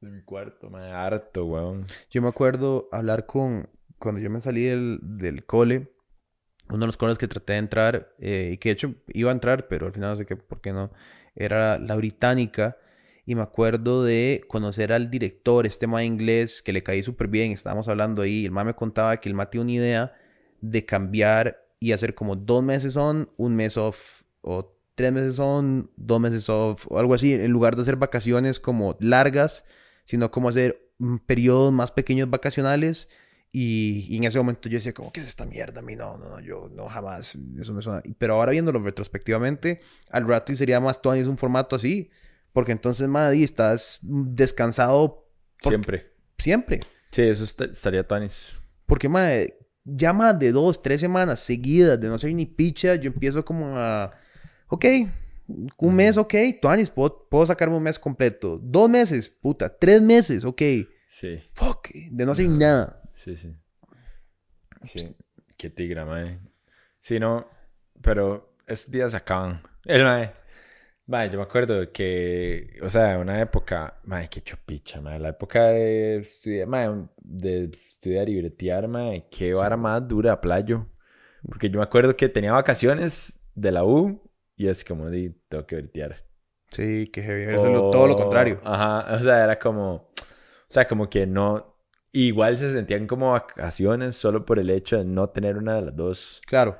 de 0.00 0.10
mi 0.10 0.22
cuarto, 0.22 0.70
mae, 0.70 0.90
harto, 0.90 1.44
weón. 1.44 1.84
Yo 2.10 2.22
me 2.22 2.28
acuerdo 2.28 2.88
hablar 2.92 3.26
con, 3.26 3.68
cuando 3.98 4.20
yo 4.20 4.30
me 4.30 4.40
salí 4.40 4.64
del, 4.64 4.98
del 5.02 5.44
cole, 5.44 5.92
uno 6.70 6.80
de 6.80 6.86
los 6.86 6.96
coles 6.96 7.18
que 7.18 7.28
traté 7.28 7.54
de 7.54 7.58
entrar, 7.58 8.14
eh, 8.18 8.50
y 8.54 8.56
que 8.56 8.70
de 8.70 8.72
hecho 8.72 8.94
iba 9.08 9.30
a 9.30 9.34
entrar, 9.34 9.68
pero 9.68 9.86
al 9.86 9.92
final 9.92 10.10
no 10.10 10.16
sé 10.16 10.24
qué, 10.24 10.36
por 10.36 10.60
qué 10.60 10.72
no, 10.72 10.90
era 11.34 11.78
la 11.78 11.96
británica. 11.96 12.76
Y 13.30 13.36
me 13.36 13.42
acuerdo 13.42 14.02
de 14.02 14.42
conocer 14.48 14.92
al 14.92 15.08
director, 15.08 15.64
este 15.64 15.86
ma 15.86 16.02
inglés, 16.02 16.62
que 16.62 16.72
le 16.72 16.82
caí 16.82 17.00
súper 17.00 17.28
bien, 17.28 17.52
estábamos 17.52 17.86
hablando 17.86 18.22
ahí, 18.22 18.44
el 18.44 18.50
ma 18.50 18.64
me 18.64 18.74
contaba 18.74 19.18
que 19.18 19.28
el 19.28 19.36
ma 19.36 19.48
tiene 19.48 19.62
una 19.62 19.72
idea 19.72 20.12
de 20.60 20.84
cambiar 20.84 21.64
y 21.78 21.92
hacer 21.92 22.16
como 22.16 22.34
dos 22.34 22.64
meses 22.64 22.96
on, 22.96 23.30
un 23.36 23.54
mes 23.54 23.76
off, 23.76 24.22
o 24.40 24.76
tres 24.96 25.12
meses 25.12 25.38
on, 25.38 25.92
dos 25.94 26.20
meses 26.20 26.48
off, 26.48 26.88
o 26.90 26.98
algo 26.98 27.14
así, 27.14 27.32
en 27.32 27.52
lugar 27.52 27.76
de 27.76 27.82
hacer 27.82 27.94
vacaciones 27.94 28.58
como 28.58 28.96
largas, 28.98 29.64
sino 30.06 30.32
como 30.32 30.48
hacer 30.48 30.90
mm, 30.98 31.18
periodos 31.18 31.72
más 31.72 31.92
pequeños 31.92 32.28
vacacionales. 32.30 33.10
Y, 33.52 34.06
y 34.08 34.16
en 34.16 34.24
ese 34.24 34.38
momento 34.38 34.68
yo 34.68 34.78
decía, 34.78 34.92
como, 34.92 35.12
¿qué 35.12 35.20
es 35.20 35.26
esta 35.26 35.46
mierda? 35.46 35.78
A 35.78 35.84
mí 35.84 35.94
no, 35.94 36.18
no, 36.18 36.30
no, 36.30 36.40
yo 36.40 36.68
no 36.68 36.88
jamás, 36.88 37.38
eso 37.60 37.74
me 37.74 37.80
suena. 37.80 38.02
Pero 38.18 38.34
ahora 38.34 38.50
viéndolo 38.50 38.80
retrospectivamente, 38.82 39.78
al 40.10 40.26
rato 40.26 40.50
y 40.50 40.56
sería 40.56 40.80
más 40.80 41.00
todavía 41.00 41.28
un 41.28 41.38
formato 41.38 41.76
así, 41.76 42.10
porque 42.52 42.72
entonces, 42.72 43.06
madre, 43.08 43.42
estás 43.42 43.98
descansado 44.02 45.28
Siempre. 45.62 46.12
siempre. 46.38 46.80
Sí, 47.10 47.22
eso 47.22 47.44
est- 47.44 47.60
estaría 47.60 48.06
tanis. 48.06 48.54
Porque, 48.86 49.08
madre, 49.08 49.58
ya 49.84 50.12
más 50.12 50.38
de 50.38 50.52
dos, 50.52 50.80
tres 50.82 51.00
semanas 51.00 51.40
seguidas 51.40 52.00
de 52.00 52.08
no 52.08 52.18
ser 52.18 52.32
ni 52.34 52.46
picha, 52.46 52.94
yo 52.94 53.08
empiezo 53.08 53.44
como 53.44 53.76
a, 53.76 54.12
ok, 54.68 54.84
un 55.78 55.94
mes, 55.96 56.16
ok, 56.16 56.34
Tuanis, 56.62 56.90
puedo, 56.90 57.26
puedo 57.28 57.46
sacarme 57.46 57.76
un 57.76 57.82
mes 57.82 57.98
completo. 57.98 58.58
Dos 58.62 58.88
meses, 58.88 59.28
puta, 59.28 59.68
tres 59.76 60.00
meses, 60.02 60.44
ok, 60.44 60.62
Sí, 61.08 61.40
fuck, 61.54 61.88
de 61.92 62.24
no 62.24 62.32
hacer 62.32 62.48
nada. 62.48 63.02
sí, 63.14 63.36
sí. 63.36 63.54
Sí, 64.84 65.14
qué 65.56 65.68
tigra, 65.70 66.04
mae. 66.06 66.38
Sí, 67.00 67.18
no, 67.18 67.46
pero 68.00 68.54
estos 68.66 68.90
días 68.90 69.10
se 69.10 69.16
acaban. 69.16 69.62
El 69.84 70.04
mae. 70.04 70.32
Mae, 71.10 71.28
yo 71.28 71.38
me 71.38 71.42
acuerdo 71.42 71.90
que, 71.90 72.78
o 72.82 72.88
sea, 72.88 73.18
una 73.18 73.40
época, 73.40 73.98
mae, 74.04 74.28
qué 74.28 74.42
chupicha, 74.42 75.00
mae, 75.00 75.18
la 75.18 75.30
época 75.30 75.66
de 75.66 76.18
estudiar, 76.18 76.68
un- 76.88 77.10
de 77.16 77.64
estudiar 77.64 78.28
y 78.28 78.40
bretear, 78.40 78.86
mae, 78.86 79.26
qué 79.28 79.52
vara 79.52 79.76
más 79.76 80.06
dura, 80.06 80.40
playo. 80.40 80.86
Porque 81.44 81.68
yo 81.68 81.78
me 81.78 81.82
acuerdo 81.84 82.14
que 82.16 82.28
tenía 82.28 82.52
vacaciones 82.52 83.40
de 83.56 83.72
la 83.72 83.84
U 83.84 84.22
y 84.54 84.68
es 84.68 84.84
como, 84.84 85.10
di, 85.10 85.30
tengo 85.48 85.66
que 85.66 85.76
bretear. 85.76 86.22
Sí, 86.70 87.08
que 87.08 87.22
heavy, 87.22 87.54
eso 87.54 87.66
es 87.66 87.72
lo- 87.72 87.90
todo 87.90 88.06
lo 88.06 88.14
contrario. 88.14 88.60
Ajá, 88.62 89.12
o 89.12 89.18
sea, 89.18 89.42
era 89.42 89.58
como, 89.58 89.94
o 89.94 90.12
sea, 90.68 90.86
como 90.86 91.10
que 91.10 91.26
no, 91.26 91.76
igual 92.12 92.56
se 92.56 92.70
sentían 92.70 93.08
como 93.08 93.32
vacaciones 93.32 94.14
solo 94.14 94.44
por 94.46 94.60
el 94.60 94.70
hecho 94.70 94.98
de 94.98 95.04
no 95.04 95.28
tener 95.30 95.56
una 95.56 95.74
de 95.74 95.82
las 95.82 95.96
dos. 95.96 96.40
Claro. 96.46 96.78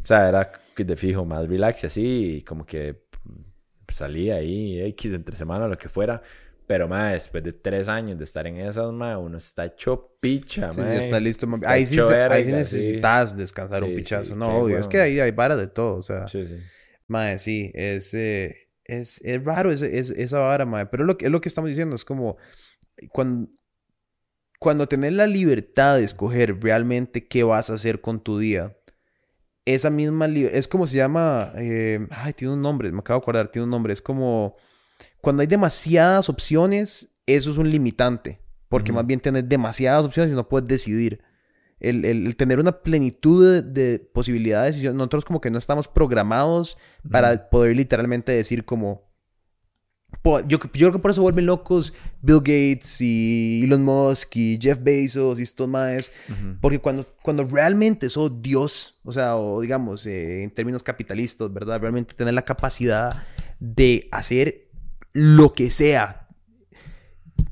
O 0.00 0.06
sea, 0.06 0.28
era 0.28 0.48
de 0.76 0.96
fijo, 0.96 1.24
más 1.24 1.48
relax 1.48 1.84
y 1.84 1.86
así, 1.86 2.36
y 2.36 2.42
como 2.42 2.66
que 2.66 2.92
salía 3.94 4.36
ahí, 4.36 4.80
X 4.80 5.12
entre 5.12 5.36
semana, 5.36 5.68
lo 5.68 5.78
que 5.78 5.88
fuera. 5.88 6.20
Pero, 6.66 6.88
más 6.88 7.12
después 7.12 7.44
de 7.44 7.52
tres 7.52 7.88
años 7.88 8.16
de 8.16 8.24
estar 8.24 8.46
en 8.46 8.56
esas, 8.56 8.90
ma, 8.90 9.18
uno 9.18 9.36
está 9.36 9.66
hecho 9.66 10.16
picha, 10.18 10.70
Sí, 10.70 10.80
sí, 10.80 10.86
está 10.98 11.20
listo. 11.20 11.46
Está 11.46 11.70
ahí 11.70 11.84
sí, 11.84 11.96
se- 11.96 12.00
ahí 12.02 12.08
verga, 12.10 12.42
sí 12.44 12.52
necesitas 12.52 13.36
descansar 13.36 13.84
un 13.84 13.94
pichazo. 13.94 14.34
no, 14.34 14.46
obvio. 14.48 14.78
Es 14.78 14.86
huevón. 14.86 14.90
que 14.90 15.00
ahí 15.00 15.20
hay 15.20 15.30
vara 15.32 15.56
de 15.56 15.66
todo. 15.66 15.96
O 15.96 16.02
sea, 16.02 16.26
Sí, 16.26 16.46
sí. 16.46 16.56
mae, 17.06 17.36
sí, 17.38 17.70
es, 17.74 18.14
eh, 18.14 18.56
es, 18.84 19.20
es 19.24 19.44
raro 19.44 19.70
ese- 19.72 19.98
es- 19.98 20.08
esa 20.08 20.38
vara, 20.38 20.64
mae. 20.64 20.86
Pero 20.86 21.02
es 21.02 21.06
lo, 21.06 21.18
que- 21.18 21.26
es 21.26 21.30
lo 21.30 21.42
que 21.42 21.48
estamos 21.50 21.68
diciendo. 21.68 21.96
Es 21.96 22.04
como 22.06 22.38
cuando, 23.10 23.50
cuando 24.58 24.86
tenés 24.86 25.12
la 25.12 25.26
libertad 25.26 25.98
de 25.98 26.04
escoger 26.04 26.58
realmente 26.62 27.26
qué 27.28 27.42
vas 27.44 27.68
a 27.68 27.74
hacer 27.74 28.00
con 28.00 28.20
tu 28.22 28.38
día. 28.38 28.74
Esa 29.66 29.88
misma 29.90 30.26
es 30.26 30.68
como 30.68 30.86
se 30.86 30.96
llama. 30.96 31.52
eh, 31.56 32.06
ay, 32.10 32.32
tiene 32.34 32.54
un 32.54 32.62
nombre, 32.62 32.92
me 32.92 32.98
acabo 33.00 33.20
de 33.20 33.22
acordar, 33.24 33.48
tiene 33.50 33.64
un 33.64 33.70
nombre. 33.70 33.92
Es 33.92 34.02
como 34.02 34.54
cuando 35.20 35.40
hay 35.40 35.46
demasiadas 35.46 36.28
opciones, 36.28 37.08
eso 37.26 37.50
es 37.50 37.56
un 37.56 37.70
limitante. 37.70 38.40
Porque 38.68 38.92
más 38.92 39.06
bien 39.06 39.20
tenés 39.20 39.48
demasiadas 39.48 40.04
opciones 40.04 40.32
y 40.32 40.34
no 40.36 40.48
puedes 40.48 40.68
decidir. 40.68 41.20
El, 41.80 42.04
el- 42.04 42.26
el 42.26 42.36
tener 42.36 42.58
una 42.58 42.72
plenitud 42.82 43.44
de, 43.44 43.62
de 43.62 43.98
posibilidades. 44.00 44.82
y 44.82 44.88
Nosotros 44.88 45.24
como 45.24 45.40
que 45.40 45.50
no 45.50 45.58
estamos 45.58 45.86
programados 45.88 46.76
para 47.10 47.48
poder 47.50 47.76
literalmente 47.76 48.32
decir 48.32 48.64
como... 48.64 49.03
Yo, 50.22 50.42
yo 50.46 50.58
creo 50.58 50.92
que 50.92 50.98
por 50.98 51.10
eso 51.10 51.22
vuelven 51.22 51.46
locos 51.46 51.92
Bill 52.22 52.38
Gates 52.38 53.00
y 53.00 53.62
Elon 53.64 53.82
Musk 53.82 54.36
y 54.36 54.58
Jeff 54.60 54.78
Bezos 54.82 55.38
y 55.38 55.42
estos 55.42 55.68
más. 55.68 56.12
Porque 56.60 56.78
cuando, 56.78 57.06
cuando 57.22 57.44
realmente 57.44 58.08
sos 58.08 58.42
Dios, 58.42 58.98
o 59.04 59.12
sea, 59.12 59.36
o 59.36 59.60
digamos, 59.60 60.06
eh, 60.06 60.42
en 60.42 60.50
términos 60.50 60.82
capitalistas, 60.82 61.52
¿verdad? 61.52 61.80
Realmente 61.80 62.14
tener 62.14 62.34
la 62.34 62.44
capacidad 62.44 63.24
de 63.60 64.08
hacer 64.12 64.68
lo 65.12 65.52
que 65.52 65.70
sea, 65.70 66.28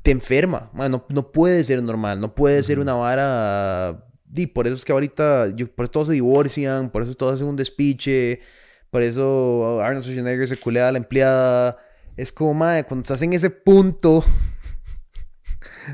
te 0.01 0.11
enferma. 0.11 0.69
Man, 0.73 0.91
no, 0.91 1.05
no 1.09 1.31
puede 1.31 1.63
ser 1.63 1.81
normal, 1.81 2.19
no 2.19 2.35
puede 2.35 2.61
ser 2.63 2.79
una 2.79 2.93
vara. 2.93 4.05
Y 4.35 4.47
por 4.47 4.67
eso 4.67 4.75
es 4.75 4.85
que 4.85 4.91
ahorita, 4.91 5.55
yo, 5.55 5.71
por 5.71 5.85
eso 5.85 5.91
todos 5.91 6.07
se 6.07 6.13
divorcian, 6.13 6.89
por 6.89 7.03
eso 7.03 7.13
todos 7.13 7.35
hacen 7.35 7.47
un 7.47 7.55
despiche, 7.55 8.41
por 8.89 9.01
eso 9.01 9.79
Arnold 9.81 10.03
Schwarzenegger 10.03 10.47
se 10.47 10.57
culea 10.57 10.89
a 10.89 10.91
la 10.91 10.97
empleada. 10.97 11.77
Es 12.15 12.31
como, 12.31 12.53
madre, 12.53 12.83
cuando 12.83 13.01
estás 13.01 13.21
en 13.21 13.33
ese 13.33 13.49
punto, 13.49 14.23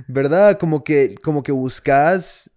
¿verdad? 0.08 0.58
Como 0.58 0.84
que, 0.84 1.16
como 1.24 1.44
que 1.44 1.52
buscas, 1.52 2.52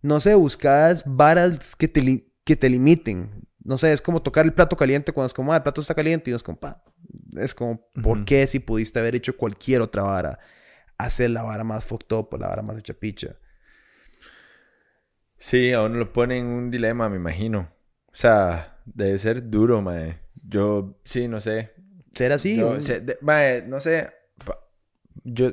no 0.00 0.20
sé, 0.20 0.34
buscas 0.34 1.04
varas 1.06 1.76
que 1.76 1.88
te, 1.88 2.26
que 2.44 2.56
te 2.56 2.70
limiten. 2.70 3.46
No 3.64 3.78
sé, 3.78 3.92
es 3.92 4.00
como 4.00 4.22
tocar 4.22 4.44
el 4.44 4.54
plato 4.54 4.76
caliente 4.76 5.12
cuando 5.12 5.26
es 5.26 5.34
como, 5.34 5.52
ah, 5.52 5.56
el 5.56 5.62
plato 5.62 5.80
está 5.80 5.94
caliente 5.94 6.30
y 6.30 6.32
no 6.32 6.36
es 6.36 6.42
como, 6.42 6.58
pa. 6.58 6.82
Es 7.36 7.54
como, 7.54 7.86
¿por 8.02 8.24
qué 8.24 8.46
si 8.46 8.58
pudiste 8.58 8.98
haber 8.98 9.14
hecho 9.14 9.36
cualquier 9.36 9.82
otra 9.82 10.02
vara? 10.02 10.38
Hacer 10.98 11.30
la 11.30 11.42
vara 11.42 11.64
más 11.64 11.84
fucked 11.84 12.16
up 12.16 12.28
o 12.32 12.38
la 12.38 12.48
vara 12.48 12.62
más 12.62 12.78
hecha 12.78 12.94
picha. 12.94 13.36
Sí, 15.38 15.72
a 15.72 15.82
uno 15.82 15.96
lo 15.96 16.12
pone 16.12 16.38
en 16.38 16.46
un 16.46 16.70
dilema, 16.70 17.08
me 17.08 17.16
imagino. 17.16 17.72
O 18.06 18.14
sea, 18.16 18.80
debe 18.84 19.18
ser 19.18 19.50
duro, 19.50 19.82
mae. 19.82 20.20
Yo, 20.44 21.00
sí, 21.04 21.28
no 21.28 21.40
sé. 21.40 21.72
Ser 22.14 22.32
así. 22.32 22.56
Yo, 22.56 22.70
un- 22.72 22.82
sé- 22.82 23.00
de- 23.00 23.18
mae, 23.20 23.62
no 23.62 23.80
sé. 23.80 24.10
Yo 25.24 25.52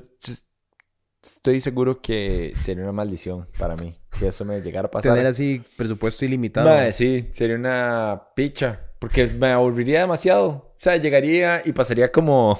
estoy 1.22 1.60
seguro 1.62 2.02
que 2.02 2.54
sería 2.56 2.84
una 2.84 2.92
maldición 2.94 3.46
para 3.58 3.76
mí. 3.76 4.00
Si 4.12 4.26
eso 4.26 4.46
me 4.46 4.62
llegara 4.62 4.88
a 4.88 4.92
pasar. 4.92 5.14
tener 5.14 5.28
así 5.28 5.64
presupuesto 5.78 6.26
ilimitado. 6.26 6.70
Mae, 6.70 6.92
sí, 6.94 7.28
sería 7.32 7.56
una 7.56 8.22
picha. 8.36 8.80
Porque 9.00 9.28
me 9.28 9.48
aburriría 9.52 10.02
demasiado. 10.02 10.48
O 10.50 10.76
sea, 10.78 10.98
llegaría 10.98 11.62
y 11.64 11.72
pasaría 11.72 12.12
como. 12.12 12.60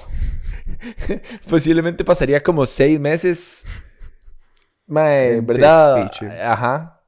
Posiblemente 1.48 2.04
pasaría 2.04 2.42
como 2.42 2.64
seis 2.66 2.98
meses. 3.00 3.64
Mae, 4.86 5.36
En 5.36 5.46
¿verdad? 5.46 6.10
Ajá. 6.44 6.99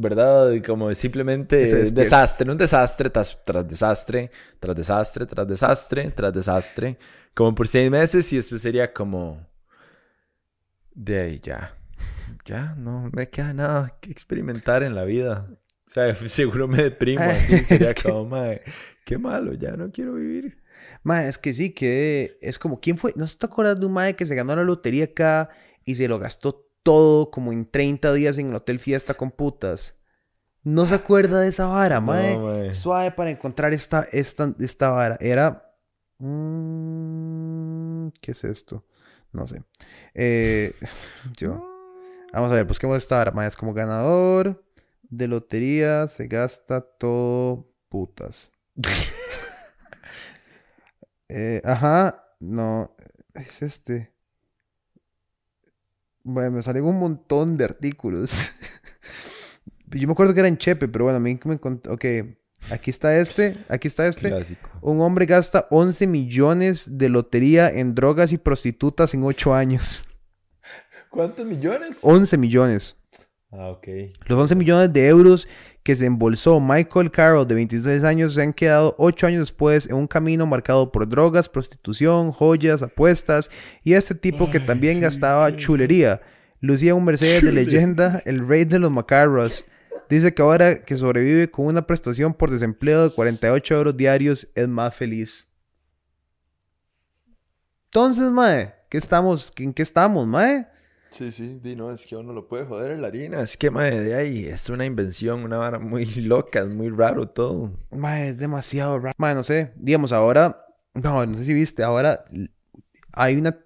¿Verdad? 0.00 0.52
Como 0.64 0.92
simplemente 0.94 1.56
desastre, 1.92 2.50
un 2.50 2.58
desastre 2.58 3.10
tras, 3.10 3.42
tras 3.44 3.66
desastre, 3.66 4.30
tras 4.60 4.76
desastre, 4.76 5.26
tras 5.26 5.46
desastre, 5.48 6.10
tras 6.10 6.32
desastre, 6.32 6.98
como 7.34 7.54
por 7.54 7.68
seis 7.68 7.90
meses 7.90 8.32
y 8.32 8.36
después 8.36 8.62
sería 8.62 8.92
como, 8.92 9.46
de 10.94 11.20
ahí 11.20 11.40
ya, 11.40 11.76
ya, 12.44 12.74
no 12.76 13.10
me 13.12 13.28
queda 13.28 13.52
nada 13.52 13.98
que 14.00 14.10
experimentar 14.10 14.82
en 14.82 14.94
la 14.94 15.04
vida. 15.04 15.48
O 15.86 15.90
sea, 15.90 16.14
seguro 16.28 16.68
me 16.68 16.82
deprimo, 16.82 17.22
así 17.22 17.54
Es 17.56 17.66
sería 17.66 17.92
que- 17.94 18.02
como, 18.02 18.26
"Mae, 18.26 18.62
qué 19.04 19.18
malo, 19.18 19.52
ya 19.54 19.72
no 19.76 19.90
quiero 19.90 20.14
vivir. 20.14 20.62
Mae, 21.02 21.28
es 21.28 21.38
que 21.38 21.54
sí, 21.54 21.72
que 21.72 22.38
es 22.40 22.58
como, 22.58 22.80
¿quién 22.80 22.98
fue? 22.98 23.12
¿No 23.16 23.26
se 23.26 23.36
te 23.38 23.46
acuerdas 23.46 23.80
de 23.80 23.86
un 23.86 23.92
mae 23.92 24.14
que 24.14 24.26
se 24.26 24.34
ganó 24.34 24.54
la 24.56 24.62
lotería 24.64 25.04
acá 25.04 25.48
y 25.84 25.94
se 25.94 26.06
lo 26.08 26.18
gastó 26.18 26.65
todo 26.86 27.32
como 27.32 27.52
en 27.52 27.68
30 27.68 28.12
días 28.12 28.38
en 28.38 28.50
el 28.50 28.54
hotel 28.54 28.78
fiesta 28.78 29.14
con 29.14 29.32
putas? 29.32 29.98
¿No 30.62 30.86
se 30.86 30.94
acuerda 30.94 31.40
de 31.40 31.48
esa 31.48 31.66
vara, 31.66 32.00
mae? 32.00 32.36
No, 32.36 32.44
mae. 32.44 32.74
Suave 32.74 33.10
para 33.10 33.30
encontrar 33.30 33.74
esta, 33.74 34.06
esta, 34.12 34.54
esta 34.60 34.90
vara. 34.90 35.18
Era... 35.20 35.74
mm, 36.18 38.10
¿Qué 38.20 38.30
es 38.30 38.44
esto? 38.44 38.86
No 39.32 39.48
sé. 39.48 39.64
Eh, 40.14 40.72
yo... 41.36 41.60
Vamos 42.32 42.52
a 42.52 42.54
ver, 42.54 42.66
busquemos 42.66 42.96
esta 42.96 43.16
vara, 43.16 43.32
mae. 43.32 43.48
Es 43.48 43.56
como 43.56 43.74
ganador 43.74 44.64
de 45.02 45.26
lotería, 45.26 46.06
se 46.06 46.28
gasta 46.28 46.80
todo 46.82 47.68
putas. 47.88 48.52
Eh, 51.28 51.60
ajá, 51.64 52.24
no, 52.38 52.94
es 53.34 53.60
este. 53.60 54.15
Bueno, 56.28 56.56
me 56.56 56.62
salen 56.64 56.82
un 56.84 56.98
montón 56.98 57.56
de 57.56 57.64
artículos. 57.64 58.32
Yo 59.92 60.08
me 60.08 60.12
acuerdo 60.12 60.34
que 60.34 60.40
era 60.40 60.48
en 60.48 60.58
Chepe, 60.58 60.88
pero 60.88 61.04
bueno, 61.04 61.18
a 61.18 61.20
mí 61.20 61.38
me 61.44 61.54
encontré. 61.54 61.92
Ok, 61.92 62.04
aquí 62.72 62.90
está 62.90 63.16
este, 63.16 63.56
aquí 63.68 63.86
está 63.86 64.08
este. 64.08 64.30
Clásico. 64.30 64.68
Un 64.82 65.00
hombre 65.02 65.26
gasta 65.26 65.68
11 65.70 66.08
millones 66.08 66.98
de 66.98 67.10
lotería 67.10 67.68
en 67.70 67.94
drogas 67.94 68.32
y 68.32 68.38
prostitutas 68.38 69.14
en 69.14 69.22
8 69.22 69.54
años. 69.54 70.02
¿Cuántos 71.10 71.46
millones? 71.46 71.98
11 72.02 72.38
millones. 72.38 72.96
Ah, 73.52 73.68
ok. 73.68 73.86
Los 74.26 74.36
11 74.36 74.56
millones 74.56 74.92
de 74.92 75.06
euros 75.06 75.46
que 75.86 75.94
se 75.94 76.06
embolsó 76.06 76.58
Michael 76.58 77.12
Carroll 77.12 77.46
de 77.46 77.54
26 77.54 78.02
años 78.02 78.34
se 78.34 78.42
han 78.42 78.52
quedado 78.52 78.96
8 78.98 79.28
años 79.28 79.42
después 79.42 79.86
en 79.86 79.94
un 79.94 80.08
camino 80.08 80.44
marcado 80.44 80.90
por 80.90 81.08
drogas, 81.08 81.48
prostitución, 81.48 82.32
joyas, 82.32 82.82
apuestas 82.82 83.52
y 83.84 83.92
este 83.92 84.16
tipo 84.16 84.50
que 84.50 84.58
también 84.58 85.00
gastaba 85.00 85.54
chulería. 85.54 86.20
Lucía 86.60 86.96
un 86.96 87.04
Mercedes 87.04 87.44
de 87.44 87.52
leyenda, 87.52 88.20
el 88.24 88.44
rey 88.48 88.64
de 88.64 88.80
los 88.80 88.90
macarros. 88.90 89.64
Dice 90.10 90.34
que 90.34 90.42
ahora 90.42 90.82
que 90.82 90.96
sobrevive 90.96 91.52
con 91.52 91.66
una 91.66 91.86
prestación 91.86 92.34
por 92.34 92.50
desempleo 92.50 93.04
de 93.04 93.14
48 93.14 93.76
euros 93.76 93.96
diarios 93.96 94.48
es 94.56 94.66
más 94.66 94.92
feliz. 94.92 95.52
Entonces, 97.84 98.28
mae, 98.32 98.74
¿qué 98.90 98.98
estamos? 98.98 99.52
¿En 99.56 99.72
qué 99.72 99.82
estamos, 99.82 100.26
mae? 100.26 100.66
Sí, 101.10 101.32
sí, 101.32 101.58
di, 101.62 101.76
no, 101.76 101.92
es 101.92 102.06
que 102.06 102.16
uno 102.16 102.32
lo 102.32 102.46
puede 102.46 102.66
joder 102.66 102.92
en 102.92 103.02
la 103.02 103.08
harina. 103.08 103.40
Es 103.40 103.56
que, 103.56 103.70
madre, 103.70 104.00
de 104.00 104.14
ahí 104.14 104.46
es 104.46 104.68
una 104.68 104.84
invención, 104.84 105.44
una 105.44 105.56
vara 105.56 105.78
muy 105.78 106.04
loca, 106.22 106.60
es 106.60 106.74
muy 106.74 106.88
raro 106.90 107.28
todo. 107.28 107.72
Mae, 107.90 108.30
es 108.30 108.38
demasiado 108.38 108.98
raro. 108.98 109.14
Mae, 109.18 109.34
no 109.34 109.42
sé. 109.42 109.72
Digamos, 109.76 110.12
ahora. 110.12 110.62
No, 110.94 111.24
no 111.24 111.34
sé 111.34 111.44
si 111.44 111.54
viste. 111.54 111.82
Ahora 111.82 112.24
hay 113.12 113.36
una. 113.36 113.58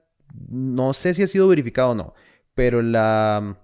No 0.48 0.92
sé 0.94 1.14
si 1.14 1.22
ha 1.22 1.26
sido 1.26 1.48
verificado 1.48 1.90
o 1.90 1.94
no. 1.94 2.14
Pero 2.54 2.82
la. 2.82 3.58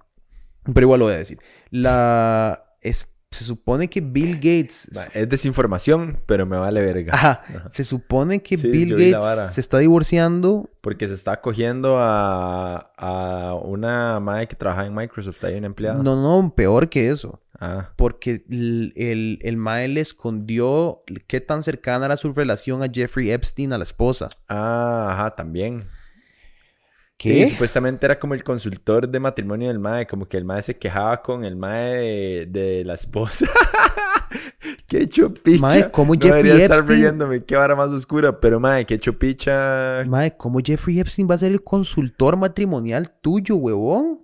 Pero 0.65 0.81
igual 0.81 1.01
lo 1.01 1.07
voy 1.07 1.15
a 1.15 1.19
decir. 1.19 1.39
La. 1.71 2.77
Es, 2.81 3.09
se 3.37 3.45
supone 3.45 3.89
que 3.89 4.01
Bill 4.01 4.35
Gates. 4.37 4.89
Es 5.15 5.29
desinformación, 5.29 6.19
pero 6.27 6.47
me 6.47 6.57
vale 6.57 6.81
verga. 6.81 7.13
Ajá. 7.15 7.43
Se 7.73 7.85
supone 7.85 8.43
que 8.43 8.57
Sí, 8.57 8.69
Bill. 8.69 8.93
Gates 9.13 9.55
se 9.55 9.61
está 9.61 9.79
divorciando. 9.79 10.69
Porque 10.81 11.09
se 11.09 11.15
está 11.15 11.41
cogiendo 11.41 11.99
a, 11.99 12.93
a 12.97 13.55
una 13.55 14.21
madre 14.21 14.47
que 14.49 14.57
trabaja 14.57 14.87
en 14.87 14.95
Microsoft, 14.95 15.43
ahí 15.45 15.57
una 15.57 15.67
empleada. 15.67 16.03
No, 16.03 16.15
no, 16.21 16.55
peor 16.55 16.89
que 16.89 17.11
eso. 17.11 17.41
Ah, 17.59 17.91
Porque 17.97 18.45
el, 18.51 18.93
el, 18.97 19.39
el 19.43 19.57
mae 19.57 19.89
le 19.89 20.01
escondió 20.03 21.03
qué 21.27 21.41
tan 21.41 21.63
cercana 21.63 22.05
era 22.07 22.17
su 22.17 22.33
relación 22.33 22.83
a 22.83 22.89
Jeffrey 22.93 23.31
Epstein, 23.31 23.73
a 23.73 23.79
la 23.79 23.85
esposa. 23.85 24.29
ah, 24.49 25.09
ajá, 25.13 25.35
también. 25.35 25.89
¿Qué? 27.19 27.47
Sí, 27.47 27.53
supuestamente 27.53 28.05
era 28.05 28.19
como 28.19 28.35
el 28.35 28.45
consultor 28.45 29.09
de 29.09 29.19
matrimonio 29.21 29.69
del 29.69 29.79
mae, 29.79 30.07
como 30.07 30.27
que 30.29 30.37
el 30.37 30.45
mae 30.45 30.63
se 30.63 30.77
quejaba 30.77 31.23
con 31.23 31.45
el 31.45 31.57
mae 31.57 31.95
de, 31.95 32.47
de 32.51 32.85
la 32.85 32.93
esposa. 32.95 33.47
qué 34.87 35.09
chupicha. 35.09 35.61
Mae, 35.63 35.91
¿cómo 35.91 36.15
no 36.15 36.21
Jeffrey 36.21 36.43
debería 36.43 36.65
estar 36.67 36.81
Epstein- 36.81 36.97
riéndome, 36.99 37.45
qué 37.45 37.57
vara 37.57 37.75
más 37.75 37.89
oscura, 37.91 38.39
pero 38.39 38.61
mae, 38.61 38.85
qué 38.85 38.99
chupicha. 38.99 40.05
Mae, 40.07 40.37
¿cómo 40.37 40.59
Jeffrey 40.63 41.01
Epstein 41.01 41.27
va 41.31 41.37
a 41.37 41.39
ser 41.39 41.53
el 41.53 41.63
consultor 41.63 42.37
matrimonial 42.37 43.11
tuyo, 43.23 43.57
huevón? 43.57 44.21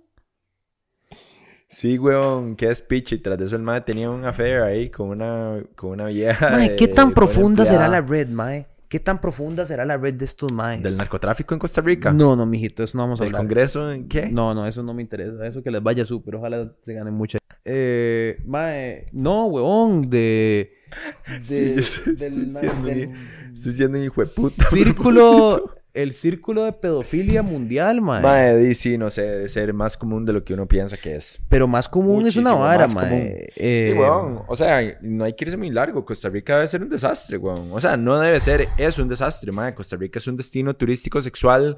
Sí, 1.69 1.97
weón, 1.97 2.55
qué 2.55 2.67
despiche. 2.67 3.15
Y 3.15 3.19
tras 3.19 3.39
de 3.39 3.45
eso 3.45 3.55
el 3.55 3.63
mae 3.63 3.81
tenía 3.81 4.11
un 4.11 4.23
affair 4.25 4.61
ahí 4.61 4.89
con 4.91 5.09
una, 5.09 5.63
con 5.75 5.89
una 5.91 6.05
vieja. 6.05 6.51
Mae, 6.51 6.69
de- 6.69 6.75
¿qué 6.75 6.87
tan 6.87 7.11
profunda 7.11 7.65
será 7.65 7.87
la 7.87 8.01
red, 8.01 8.29
mae? 8.29 8.67
¿Qué 8.93 8.99
tan 8.99 9.19
profunda 9.19 9.65
será 9.65 9.85
la 9.85 9.97
red 9.97 10.13
de 10.13 10.23
estos 10.25 10.51
maes? 10.51 10.83
Del 10.83 10.97
narcotráfico 10.97 11.55
en 11.55 11.59
Costa 11.59 11.81
Rica. 11.81 12.11
No, 12.11 12.35
no, 12.35 12.45
mijito, 12.45 12.83
eso 12.83 12.95
no 12.95 13.05
vamos 13.05 13.19
a 13.19 13.23
¿Del 13.23 13.29
hablar. 13.33 13.41
Congreso 13.41 13.91
en 13.91 14.07
qué? 14.07 14.29
No, 14.29 14.53
no, 14.53 14.67
eso 14.67 14.83
no 14.83 14.93
me 14.93 15.01
interesa. 15.01 15.47
Eso 15.47 15.63
que 15.63 15.71
les 15.71 15.81
vaya 15.81 16.05
súper. 16.05 16.35
Ojalá 16.35 16.71
se 16.79 16.93
ganen 16.93 17.15
mucho. 17.15 17.39
Eh, 17.65 18.37
mae, 18.45 19.07
no, 19.11 19.47
huevón, 19.47 20.11
de... 20.11 20.73
Sí, 21.41 21.55
de- 21.55 21.75
yo 21.77 21.81
sé, 21.81 22.01
del- 22.13 22.15
estoy 22.15 22.49
siendo 22.51 22.87
del- 22.87 23.07
un- 23.07 23.15
Estoy 23.53 23.73
siendo 23.73 23.97
un 23.97 24.03
hijo 24.03 24.21
de 24.21 24.27
puta. 24.27 24.63
círculo... 24.69 25.73
El 25.93 26.13
círculo 26.13 26.63
de 26.63 26.73
pedofilia 26.73 27.43
mundial, 27.43 28.01
mae. 28.01 28.21
Mae, 28.21 28.73
sí, 28.73 28.97
no 28.97 29.11
sé, 29.11 29.21
debe 29.21 29.47
ser 29.49 29.73
más 29.73 29.95
común 29.95 30.25
de 30.25 30.33
lo 30.33 30.43
que 30.43 30.55
uno 30.55 30.67
piensa 30.67 30.97
que 30.97 31.15
es. 31.15 31.39
Pero 31.49 31.67
más 31.67 31.87
común 31.87 32.25
es 32.25 32.35
una 32.35 32.49
Muchísimo 32.49 32.59
vara, 32.67 32.87
más 32.87 32.95
mae. 32.95 33.09
común. 33.09 33.27
Eh, 33.57 33.89
Sí, 33.93 33.99
weón. 33.99 34.41
O 34.47 34.55
sea, 34.55 34.81
no 35.01 35.23
hay 35.23 35.33
que 35.33 35.45
irse 35.45 35.55
muy 35.55 35.69
largo. 35.69 36.03
Costa 36.03 36.29
Rica 36.29 36.55
debe 36.55 36.67
ser 36.67 36.81
un 36.81 36.89
desastre, 36.89 37.37
weón. 37.37 37.69
O 37.71 37.79
sea, 37.79 37.95
no 37.95 38.19
debe 38.19 38.39
ser, 38.39 38.67
es 38.77 38.97
un 38.97 39.07
desastre, 39.07 39.51
mae. 39.51 39.75
Costa 39.75 39.95
Rica 39.95 40.17
es 40.17 40.25
un 40.25 40.35
destino 40.35 40.75
turístico 40.75 41.21
sexual 41.21 41.77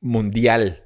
mundial. 0.00 0.84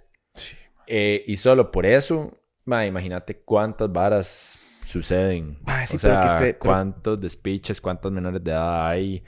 Eh, 0.87 1.25
y 1.27 1.37
solo 1.37 1.71
por 1.71 1.87
eso, 1.87 2.33
mae, 2.65 2.87
imagínate 2.89 3.39
cuántas 3.41 3.91
varas 3.91 4.59
suceden. 4.87 5.59
Mae, 5.67 5.87
sí, 5.87 5.97
o 5.97 6.01
pero 6.01 6.15
sea, 6.15 6.21
que 6.21 6.27
esté- 6.29 6.39
pero- 6.53 6.59
cuántos 6.59 7.21
despiches, 7.21 7.81
cuántas 7.81 8.13
menores 8.13 8.45
de 8.45 8.51
edad 8.51 8.89
hay. 8.89 9.25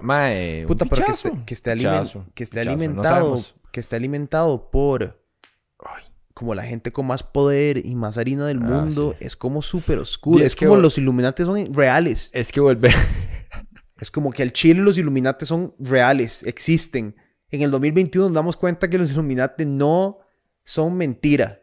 Mae, 0.00 0.64
Puta, 0.66 0.84
pero 0.86 1.04
que 1.04 1.10
esté, 1.12 1.32
que 1.44 1.54
esté, 1.54 1.72
alimen- 1.72 2.00
pichazo, 2.00 2.24
que 2.34 2.42
esté 2.44 2.60
pichazo. 2.60 2.76
No 2.76 2.82
alimentado, 2.84 3.40
que 3.72 3.80
esté 3.80 3.96
alimentado 3.96 4.70
por 4.70 5.22
Ay, 5.84 6.04
como 6.34 6.54
la 6.54 6.62
gente 6.62 6.92
con 6.92 7.06
más 7.06 7.22
poder 7.22 7.84
y 7.84 7.94
más 7.94 8.16
harina 8.18 8.46
del 8.46 8.58
Ah, 8.58 8.66
mundo, 8.66 9.14
sí. 9.18 9.24
es 9.26 9.36
como 9.36 9.60
súper 9.62 9.98
oscuro. 9.98 10.44
Es, 10.44 10.54
como 10.56 10.76
los 10.76 10.96
Illuminati 10.98 11.44
son 11.44 11.74
reales. 11.74 12.30
Es 12.32 12.52
que 12.52 12.60
volver. 12.60 12.92
Es 14.00 14.10
como 14.10 14.32
que 14.32 14.42
al 14.42 14.52
Chile 14.52 14.80
los 14.82 14.98
Illuminati 14.98 15.44
son 15.46 15.74
reales, 15.78 16.42
existen. 16.44 17.14
En 17.50 17.62
el 17.62 17.70
2021 17.70 18.28
nos 18.28 18.34
damos 18.34 18.56
cuenta 18.56 18.88
que 18.90 18.98
los 18.98 19.12
Illuminati 19.12 19.64
no 19.66 20.18
son 20.64 20.96
mentira. 20.96 21.60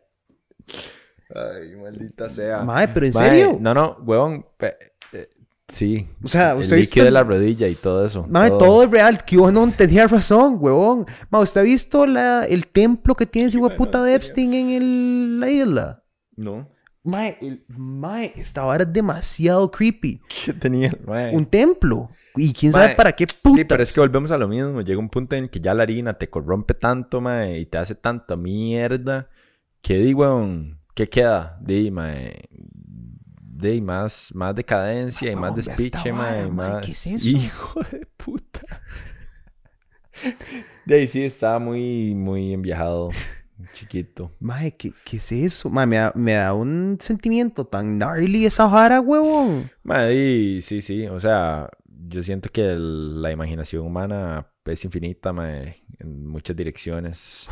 Ay, 1.36 1.76
maldita 1.76 2.30
sea. 2.30 2.64
Mae, 2.64 2.88
pero 2.88 3.06
¿en 3.06 3.14
serio? 3.14 3.58
No, 3.60 3.74
no, 3.74 3.98
huevón. 4.06 4.46
eh, 4.60 5.30
sí. 5.70 6.06
O 6.24 6.28
sea, 6.28 6.52
el 6.52 6.58
usted 6.60 6.74
ha 6.74 6.76
visto 6.78 6.96
líquido 6.98 7.04
de 7.06 7.08
el- 7.10 7.14
la 7.14 7.24
rodilla 7.24 7.68
y 7.68 7.76
todo 7.76 8.06
eso. 8.06 8.26
Mae, 8.30 8.50
todo 8.50 8.84
es 8.84 8.92
real. 8.92 9.24
Que 9.24 9.38
no 9.38 9.72
tenía 9.72 10.06
razón, 10.08 10.58
huevón. 10.60 11.06
Mae, 11.30 11.42
¿usted 11.44 11.62
ha 11.62 11.64
visto 11.64 12.06
la, 12.06 12.44
el 12.46 12.68
templo 12.68 13.16
que 13.16 13.26
tiene 13.26 13.48
ese 13.48 13.60
puta 13.78 14.04
de 14.04 14.16
Epstein 14.16 14.54
en 14.54 14.70
el- 14.72 15.40
la 15.40 15.50
isla? 15.50 16.04
No. 16.36 16.70
Mae, 17.04 17.38
el, 17.42 17.64
mae, 17.70 18.34
esta 18.36 18.64
vara 18.66 18.84
es 18.84 18.92
demasiado 18.92 19.72
creepy. 19.72 20.20
¿Qué 20.46 20.54
tenía? 20.54 20.92
Mae. 21.08 21.34
Un 21.36 21.46
templo. 21.46 22.10
Y 22.36 22.54
quién 22.54 22.72
sabe 22.74 22.88
Mae, 22.88 22.96
para 22.96 23.12
qué 23.14 23.26
Sí, 23.28 23.36
puta. 23.42 23.64
pero 23.68 23.82
es 23.84 23.92
que 23.94 24.00
volvemos 24.02 24.32
a 24.32 24.38
lo 24.38 24.48
mismo. 24.48 24.82
Llega 24.82 25.00
un 25.00 25.10
punto 25.10 25.36
en 25.36 25.48
que 25.50 25.60
ya 25.60 25.74
la 25.74 25.84
harina 25.84 26.14
te 26.14 26.30
corrompe 26.30 26.74
tanto, 26.74 27.22
mae, 27.22 27.60
y 27.60 27.66
te 27.66 27.78
hace 27.78 27.96
tanta 27.96 28.36
mierda 28.36 29.30
que 29.82 29.98
di, 29.98 30.14
weón, 30.14 30.80
¿qué 30.94 31.08
queda? 31.10 31.58
Di, 31.62 31.90
mae. 31.90 32.50
Di, 33.60 33.82
más, 33.82 34.32
más 34.34 34.56
decadencia 34.56 35.30
y 35.32 35.36
más 35.36 35.56
despiche, 35.56 36.14
mae. 36.14 36.48
y 36.48 36.52
más... 36.52 36.86
¿qué 36.86 36.94
es 36.94 37.08
eso? 37.08 37.28
Hijo 37.28 37.82
de 37.92 38.06
puta. 38.16 38.62
De 40.86 40.96
ahí 40.96 41.08
sí 41.08 41.24
estaba 41.24 41.60
muy, 41.60 42.14
muy 42.16 42.54
enviajado. 42.54 43.10
Chiquito. 43.74 44.32
Mae, 44.40 44.72
¿qué, 44.72 44.94
qué 45.04 45.18
es 45.18 45.32
eso? 45.32 45.70
Mae, 45.70 45.86
me 45.86 45.98
da, 45.98 46.12
me 46.16 46.34
da 46.34 46.54
un 46.54 46.98
sentimiento 47.02 47.66
tan 47.66 47.98
gnarly 47.98 48.46
esa 48.46 48.68
vara, 48.68 49.02
huevón. 49.02 49.70
Mae, 49.84 50.62
sí, 50.62 50.82
sí. 50.82 51.06
O 51.08 51.20
sea, 51.20 51.70
yo 51.86 52.24
siento 52.24 52.50
que 52.50 52.66
el- 52.72 53.22
la 53.22 53.32
imaginación 53.32 53.86
humana 53.86 54.48
es 54.66 54.86
infinita, 54.86 55.34
mae, 55.34 55.84
en 56.00 56.26
muchas 56.28 56.56
direcciones. 56.56 57.50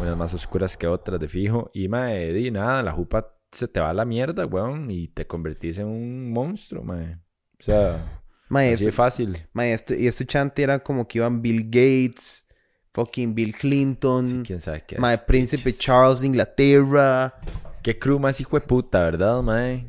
Unas 0.00 0.16
más 0.16 0.34
oscuras 0.34 0.76
que 0.76 0.86
otras, 0.86 1.18
de 1.20 1.28
fijo. 1.28 1.70
Y, 1.72 1.88
mae, 1.88 2.32
di, 2.32 2.50
nada, 2.50 2.82
la 2.82 2.92
jupa 2.92 3.34
se 3.52 3.68
te 3.68 3.80
va 3.80 3.90
a 3.90 3.94
la 3.94 4.04
mierda, 4.04 4.46
weón, 4.46 4.90
y 4.90 5.08
te 5.08 5.26
convertís 5.26 5.78
en 5.78 5.86
un 5.86 6.32
monstruo, 6.32 6.82
mae. 6.82 7.18
O 7.60 7.62
sea, 7.62 8.20
Mae, 8.48 8.66
así 8.68 8.74
este, 8.74 8.86
de 8.86 8.92
fácil. 8.92 9.48
mae, 9.52 9.72
este- 9.72 9.98
y 10.00 10.06
este 10.06 10.26
chante 10.26 10.62
era 10.62 10.78
como 10.80 11.06
que 11.08 11.18
iban 11.18 11.40
Bill 11.40 11.64
Gates, 11.64 12.46
fucking 12.92 13.34
Bill 13.34 13.54
Clinton, 13.54 14.42
¿Quién 14.44 14.60
sabe 14.60 14.84
qué 14.86 14.98
mae, 14.98 15.14
es? 15.14 15.20
Príncipe. 15.22 15.72
Charles 15.72 16.20
de 16.20 16.26
Inglaterra. 16.26 17.34
Qué 17.82 17.98
crew 17.98 18.18
más 18.18 18.40
hijo 18.40 18.58
de 18.58 18.66
puta, 18.66 19.02
¿verdad, 19.04 19.42
mae? 19.42 19.86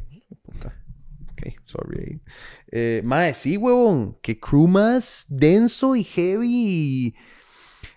Ok, 1.32 1.47
sorry. 1.63 2.21
Eh, 2.71 3.02
mae, 3.04 3.34
sí, 3.34 3.58
huevón. 3.58 4.17
Que 4.21 4.39
crew 4.39 4.67
más 4.67 5.26
denso 5.30 5.95
y 5.95 6.04
heavy. 6.04 6.47
y- 7.08 7.15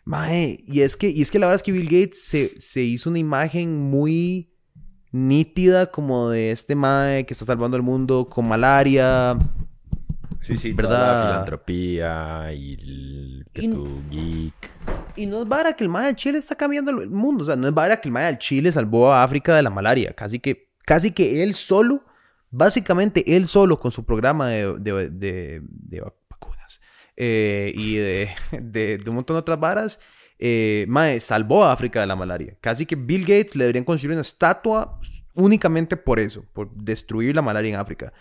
Mae, 0.05 0.59
y 0.67 0.81
es 0.83 0.97
que, 0.97 1.09
y 1.09 1.21
es 1.23 1.31
que 1.31 1.39
la 1.39 1.47
verdad 1.47 1.57
es 1.57 1.63
que 1.63 1.73
Bill 1.73 1.85
Gates 1.87 2.23
se, 2.23 2.61
se 2.61 2.83
hizo 2.83 3.11
una 3.11 3.19
imagen 3.19 3.77
muy 3.77 4.53
nítida 5.17 5.87
como 5.91 6.29
de 6.31 6.51
este 6.51 6.75
mae 6.75 7.25
que 7.25 7.33
está 7.33 7.45
salvando 7.47 7.77
el 7.77 7.83
mundo 7.83 8.29
con 8.29 8.47
malaria. 8.47 9.37
Sí, 10.43 10.57
sí, 10.59 10.73
¿verdad? 10.73 11.25
la 11.25 11.31
filantropía 11.31 12.53
y 12.53 12.75
el 12.75 13.45
que 13.53 13.63
Y- 13.65 13.75
geek. 14.11 14.71
Y 15.17 15.27
no 15.27 15.41
es 15.43 15.49
vara 15.49 15.73
que 15.75 15.83
el 15.83 15.91
mae 15.91 16.07
del 16.07 16.17
Chile 16.17 16.39
está 16.39 16.55
cambiando 16.55 16.91
el 16.91 17.09
mundo. 17.11 17.43
O 17.43 17.47
sea, 17.47 17.57
no 17.57 17.67
es 17.67 17.75
vara 17.75 18.01
que 18.01 18.09
el 18.09 18.13
mae 18.13 18.27
del 18.27 18.39
Chile 18.39 18.71
salvó 18.71 19.11
a 19.13 19.23
África 19.25 19.57
de 19.57 19.63
la 19.63 19.71
malaria. 19.71 20.13
Casi 20.13 20.39
que, 20.39 20.69
casi 20.85 21.11
que 21.11 21.43
él 21.43 21.55
solo, 21.55 22.05
básicamente 22.51 23.37
él 23.37 23.47
solo 23.49 23.81
con 23.81 23.91
su 23.91 24.05
programa 24.05 24.49
de, 24.49 24.75
de, 24.79 25.11
de- 25.11 25.63
de 25.65 26.01
vacunas 26.01 26.81
eh, 27.17 27.73
y 27.75 27.97
de, 27.97 28.29
de- 28.61 28.99
de 28.99 29.11
un 29.11 29.17
montón 29.17 29.35
de 29.37 29.41
otras 29.41 29.59
varas, 29.59 29.99
eh, 30.39 30.85
mae, 30.89 31.21
salvó 31.21 31.65
a 31.65 31.73
África 31.73 32.01
de 32.01 32.07
la 32.07 32.17
malaria. 32.17 32.57
Casi 32.61 32.87
que 32.87 32.97
Bill 32.97 33.23
Gates 33.23 33.57
le 33.57 33.65
deberían 33.65 33.85
construir 33.85 34.13
una 34.13 34.23
estatua 34.23 35.01
únicamente 35.35 35.97
por 35.97 36.19
eso, 36.19 36.45
por 36.53 36.71
destruir 36.75 37.35
la 37.35 37.43
malaria 37.43 37.75
en 37.75 37.81
África. 37.81 38.13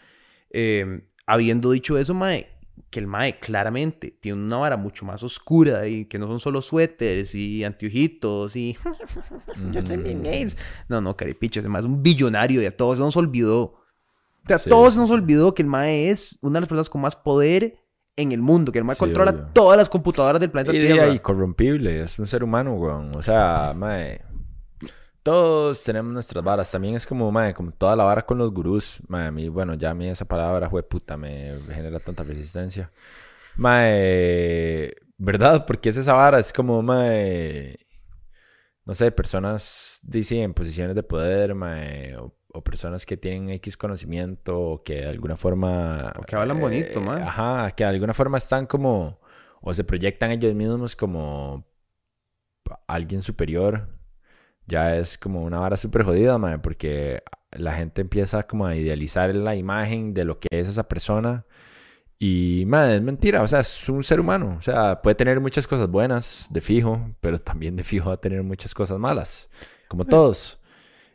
Eh, 0.50 1.02
habiendo 1.26 1.72
dicho 1.72 1.98
eso, 1.98 2.14
mae, 2.14 2.48
que 2.90 3.00
el 3.00 3.08
mae 3.08 3.40
claramente 3.40 4.12
tiene 4.12 4.42
una 4.42 4.58
vara 4.58 4.78
mucho 4.78 5.06
más 5.06 5.24
oscura 5.24 5.88
y 5.88 6.06
que 6.06 6.20
no 6.20 6.28
son 6.28 6.40
solo 6.40 6.62
suéteres 6.62 7.36
y 7.36 7.64
anteojitos 7.64 8.56
y 8.56 8.78
yo 9.72 9.80
estoy 9.80 9.98
bien 9.98 10.24
Gates. 10.24 10.58
No, 10.88 11.02
no, 11.02 11.16
caripicha, 11.18 11.60
ese 11.60 11.70
mae 11.70 11.82
es 11.82 11.86
un 11.86 12.02
billonario 12.04 12.62
y 12.62 12.66
a 12.66 12.72
todos 12.72 13.00
nos 13.00 13.18
olvidó. 13.18 13.62
O 13.64 14.48
sea, 14.48 14.58
a 14.58 14.60
Sí, 14.60 14.70
todos 14.70 14.96
nos 14.96 15.10
olvidó 15.10 15.54
que 15.54 15.64
el 15.64 15.68
mae 15.68 16.10
es 16.10 16.38
una 16.42 16.56
de 16.56 16.62
las 16.62 16.70
personas 16.70 16.90
con 16.90 17.02
más 17.02 17.16
poder 17.16 17.85
en 18.18 18.32
el 18.32 18.42
mundo, 18.42 18.72
que 18.72 18.80
el 18.80 18.86
mae 18.86 18.96
Sí, 18.96 19.00
controla 19.00 19.32
obvio. 19.32 19.50
todas 19.54 19.78
las 19.78 19.90
computadoras 19.90 20.40
del 20.40 20.52
planeta 20.52 20.76
Y 20.76 20.80
Tierra. 20.80 21.06
ahí, 21.06 21.20
corrompible, 21.20 22.02
es 22.04 22.18
un 22.20 22.28
ser 22.28 22.44
humano, 22.44 22.74
weón. 22.76 23.16
O 23.16 23.22
sea, 23.22 23.74
mae. 23.76 24.22
Todos 25.24 25.84
tenemos 25.84 26.14
nuestras 26.14 26.44
varas. 26.44 26.72
También 26.72 26.96
es 26.96 27.06
como, 27.06 27.32
mae, 27.32 27.54
como 27.54 27.72
toda 27.72 27.96
la 27.96 28.04
vara 28.04 28.26
con 28.26 28.38
los 28.38 28.52
gurús. 28.54 29.02
Mae, 29.08 29.28
a 29.28 29.32
mí, 29.32 29.50
bueno, 29.50 29.74
ya 29.74 29.90
a 29.92 29.96
mí 29.96 30.08
esa 30.08 30.26
palabra, 30.26 30.70
fue 30.70 30.84
puta, 30.84 31.18
me 31.18 31.54
genera 31.74 32.00
tanta 32.00 32.24
resistencia. 32.24 32.92
Mae, 33.58 34.94
¿verdad? 35.18 35.66
Porque 35.66 35.90
es 35.90 35.98
esa 35.98 36.14
vara, 36.14 36.40
es 36.40 36.54
como, 36.54 36.82
mae. 36.82 37.78
No 38.86 38.94
sé, 38.94 39.12
personas, 39.12 40.00
dicen, 40.04 40.40
en 40.42 40.54
posiciones 40.54 40.96
de 40.96 41.02
poder, 41.04 41.56
mae, 41.56 42.16
o, 42.18 42.36
o 42.56 42.64
personas 42.64 43.06
que 43.06 43.18
tienen 43.18 43.50
X 43.50 43.78
conocimiento, 43.78 44.60
o 44.60 44.84
que 44.84 44.96
de 44.96 45.10
alguna 45.10 45.38
forma. 45.38 46.14
O 46.18 46.24
que 46.24 46.36
hablan 46.36 46.60
bonito, 46.60 47.02
mae. 47.02 47.22
Ajá, 47.22 47.72
que 47.72 47.84
de 47.84 47.90
alguna 47.90 48.14
forma 48.14 48.38
están 48.38 48.66
como. 48.66 49.20
O 49.62 49.74
se 49.74 49.84
proyectan 49.84 50.32
ellos 50.32 50.54
mismos 50.54 50.96
como 50.96 51.66
alguien 52.88 53.22
superior, 53.22 53.90
ya 54.68 54.96
es 54.98 55.18
como 55.18 55.44
una 55.44 55.60
vara 55.60 55.78
súper 55.78 56.04
jodida, 56.04 56.38
mae, 56.38 56.60
porque 56.60 57.24
la 57.52 57.74
gente 57.74 58.02
empieza 58.02 58.44
como 58.44 58.66
a 58.66 58.76
idealizar 58.76 59.34
la 59.36 59.56
imagen 59.56 60.14
de 60.14 60.26
lo 60.26 60.40
que 60.40 60.48
es 60.52 60.68
esa 60.68 60.88
persona. 60.88 61.46
Y, 62.18 62.64
madre, 62.68 62.96
es 62.96 63.02
mentira, 63.02 63.42
o 63.42 63.48
sea, 63.48 63.60
es 63.60 63.90
un 63.90 64.04
ser 64.04 64.22
humano, 64.22 64.56
o 64.58 64.62
sea, 64.62 65.02
puede 65.02 65.16
tener 65.16 65.42
muchas 65.42 65.68
cosas 65.68 65.90
buenas, 65.90 66.48
de 66.50 66.62
fijo, 66.62 67.14
pero 67.20 67.40
también 67.40 67.76
de 67.76 67.84
fijo 67.84 68.08
va 68.08 68.16
a 68.16 68.22
tener 68.22 68.42
muchas 68.42 68.74
cosas 68.74 68.98
malas, 68.98 69.50
como 69.90 70.06
todos. 70.06 70.62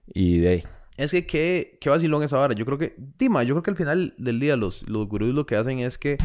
Y 0.06 0.38
de 0.38 0.48
ahí, 0.48 0.64
Es 1.00 1.12
que 1.12 1.26
qué, 1.26 1.78
qué 1.80 1.88
vacilón 1.88 2.22
esa 2.22 2.36
vara. 2.36 2.54
Yo 2.54 2.66
creo 2.66 2.76
que, 2.76 2.94
Dima, 3.18 3.42
yo 3.42 3.54
creo 3.54 3.62
que 3.62 3.70
al 3.70 3.76
final 3.76 4.14
del 4.18 4.38
día 4.38 4.56
los, 4.56 4.86
los 4.88 5.08
gurús 5.08 5.32
lo 5.34 5.46
que 5.46 5.56
hacen 5.56 5.78
es 5.78 5.96
que 5.96 6.18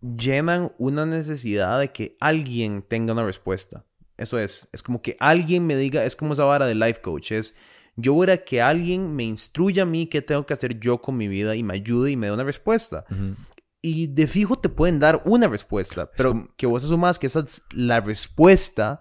llenan 0.00 0.72
una 0.78 1.06
necesidad 1.06 1.78
de 1.80 1.92
que 1.92 2.16
alguien 2.20 2.82
tenga 2.82 3.12
una 3.12 3.24
respuesta. 3.24 3.84
Eso 4.16 4.38
es, 4.38 4.68
es 4.72 4.82
como 4.82 5.02
que 5.02 5.16
alguien 5.20 5.66
me 5.66 5.76
diga, 5.76 6.04
es 6.04 6.16
como 6.16 6.32
esa 6.34 6.44
vara 6.44 6.66
de 6.66 6.74
life 6.74 7.00
coach, 7.00 7.32
es 7.32 7.54
yo 7.96 8.14
voy 8.14 8.30
a 8.30 8.42
que 8.44 8.62
alguien 8.62 9.14
me 9.14 9.24
instruya 9.24 9.82
a 9.82 9.86
mí 9.86 10.06
qué 10.06 10.22
tengo 10.22 10.46
que 10.46 10.54
hacer 10.54 10.78
yo 10.80 11.00
con 11.02 11.16
mi 11.16 11.28
vida 11.28 11.54
y 11.54 11.62
me 11.62 11.74
ayude 11.74 12.10
y 12.10 12.16
me 12.16 12.28
dé 12.28 12.32
una 12.32 12.44
respuesta. 12.44 13.04
Ujú. 13.10 13.34
Y 13.82 14.06
de 14.08 14.26
fijo 14.26 14.58
te 14.58 14.68
pueden 14.68 14.98
dar 15.00 15.22
una 15.24 15.48
respuesta, 15.48 16.10
pero 16.16 16.30
como- 16.30 16.48
que 16.56 16.66
vos 16.66 16.84
asumas 16.84 17.18
que 17.18 17.26
esa 17.26 17.40
es 17.40 17.62
la 17.72 18.00
respuesta 18.00 19.00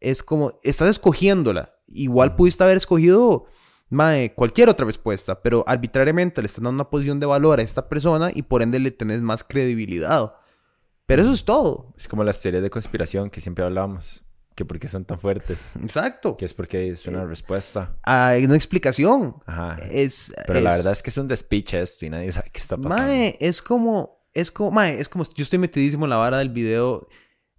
es 0.00 0.22
como, 0.22 0.54
estás 0.64 0.88
escogiéndola. 0.88 1.74
Igual 1.88 2.34
pudiste 2.34 2.64
haber 2.64 2.76
escogido 2.76 3.46
mae, 3.90 4.32
cualquier 4.34 4.68
otra 4.68 4.86
respuesta, 4.86 5.42
pero 5.42 5.64
arbitrariamente 5.66 6.40
le 6.40 6.46
están 6.46 6.64
dando 6.64 6.82
una 6.82 6.90
posición 6.90 7.20
de 7.20 7.26
valor 7.26 7.58
a 7.58 7.62
esta 7.62 7.88
persona 7.88 8.30
y 8.34 8.42
por 8.42 8.62
ende 8.62 8.78
le 8.78 8.90
tenés 8.92 9.20
más 9.20 9.44
credibilidad. 9.44 10.34
Pero 11.06 11.22
eso 11.22 11.32
es 11.32 11.44
todo. 11.44 11.92
es 11.98 12.06
como 12.06 12.22
las 12.22 12.40
teorías 12.40 12.62
de 12.62 12.70
conspiración 12.70 13.30
que 13.30 13.40
siempre 13.40 13.64
hablábamos, 13.64 14.24
que 14.54 14.64
por 14.64 14.78
qué 14.78 14.86
son 14.86 15.04
tan 15.04 15.18
fuertes, 15.18 15.72
Exacto. 15.82 16.36
que 16.36 16.44
es 16.44 16.54
porque 16.54 16.88
es 16.88 17.04
una 17.08 17.26
respuesta. 17.26 17.98
Hay 18.04 18.44
una 18.44 18.54
explicación. 18.54 19.36
Ajá. 19.44 19.76
Es, 19.90 20.32
Pero 20.46 20.60
la 20.60 20.76
verdad 20.76 20.92
es 20.92 21.02
que 21.02 21.10
es 21.10 21.18
un 21.18 21.26
despiche 21.26 21.82
esto 21.82 22.06
y 22.06 22.10
nadie 22.10 22.30
sabe 22.30 22.50
qué 22.52 22.60
está 22.60 22.76
pasando. 22.76 22.96
Mae, 22.96 23.36
es 23.40 23.60
como, 23.60 24.24
es 24.32 24.52
como, 24.52 24.70
mae, 24.70 25.00
es 25.00 25.08
como, 25.08 25.24
yo 25.24 25.42
estoy 25.42 25.58
metidísimo 25.58 26.06
en 26.06 26.10
la 26.10 26.16
vara 26.16 26.38
del 26.38 26.50
video 26.50 27.08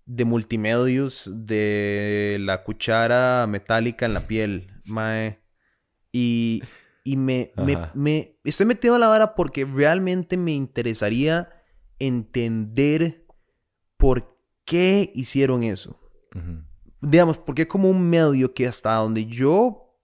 de 0.06 0.24
multimedios 0.26 1.30
de 1.32 2.38
la 2.40 2.64
cuchara 2.64 3.46
metálica 3.48 4.06
en 4.06 4.14
la 4.14 4.22
piel, 4.22 4.72
mae. 4.88 5.41
Y, 6.12 6.62
y 7.04 7.16
me, 7.18 7.52
me, 7.58 7.74
me- 7.94 8.36
estoy 8.44 8.66
metido 8.66 8.96
en 8.96 9.02
la 9.02 9.08
vara 9.08 9.36
porque 9.36 9.66
realmente 9.66 10.38
me 10.38 10.52
interesaría 10.54 11.50
entender 12.00 13.26
por 13.98 14.38
qué 14.66 15.12
hicieron 15.16 15.64
eso. 15.64 16.00
Digamos, 17.02 17.38
porque 17.38 17.68
como 17.68 17.90
un 17.90 18.10
medio 18.10 18.54
que 18.54 18.68
hasta 18.68 18.94
donde 18.96 19.26
yo 19.26 19.98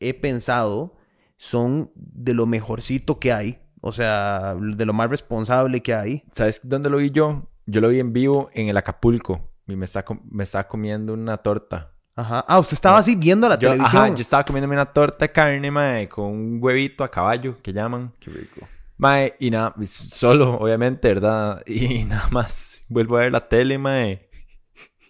he 0.00 0.14
pensado 0.14 0.96
son 1.36 1.90
de 1.96 2.32
lo 2.34 2.46
mejorcito 2.46 3.18
que 3.18 3.32
hay. 3.32 3.60
O 3.80 3.92
sea, 3.92 4.54
de 4.58 4.86
lo 4.86 4.92
más 4.92 5.10
responsable 5.10 5.82
que 5.82 5.94
hay. 5.94 6.24
¿Sabes 6.32 6.60
dónde 6.62 6.88
lo 6.88 6.98
vi 6.98 7.10
yo? 7.10 7.50
Yo 7.66 7.80
lo 7.80 7.88
vi 7.88 7.98
en 8.00 8.12
vivo 8.12 8.48
en 8.54 8.68
el 8.68 8.76
Acapulco. 8.76 9.50
Y 9.66 9.76
me 9.76 9.86
com- 10.04 10.22
me 10.30 10.44
estaba 10.44 10.68
comiendo 10.68 11.12
una 11.14 11.38
torta. 11.38 11.93
Ajá. 12.16 12.44
Ah, 12.46 12.58
usted 12.60 12.74
estaba 12.74 12.98
así 12.98 13.14
viendo 13.16 13.48
la 13.48 13.56
Yo, 13.58 13.70
televisión. 13.70 14.02
ajá, 14.04 14.08
yo 14.14 14.20
estaba 14.20 14.44
comiéndome 14.44 14.74
una 14.76 14.86
torta 14.86 15.24
de 15.24 15.32
carne, 15.32 15.70
mae, 15.70 16.08
con 16.08 16.26
un 16.26 16.58
huevito 16.62 17.02
a 17.02 17.10
caballo, 17.10 17.60
que 17.62 17.72
llaman. 17.72 18.12
Qué 18.20 18.30
rico. 18.30 18.66
Mae, 18.96 19.34
y 19.40 19.50
nada, 19.50 19.74
solo, 19.84 20.54
obviamente, 20.54 21.08
¿verdad? 21.08 21.62
Y 21.66 22.04
nada 22.04 22.28
más. 22.30 22.84
Vuelvo 22.88 23.16
a 23.16 23.20
ver 23.20 23.32
la 23.32 23.48
tele, 23.48 23.78
mae. 23.78 24.28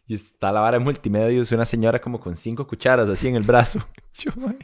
Y 0.07 0.15
está 0.15 0.51
la 0.53 0.61
vara 0.61 0.79
de 0.79 0.85
multimedia, 0.85 1.41
es 1.41 1.53
una 1.53 1.65
señora 1.67 2.01
como 2.01 2.19
con 2.21 2.37
cinco 2.37 2.67
cucharas 2.67 3.09
así 3.09 3.29
en 3.29 3.37
el 3.37 3.43
brazo. 3.43 3.81
Yo, 4.15 4.31
mae. 4.37 4.57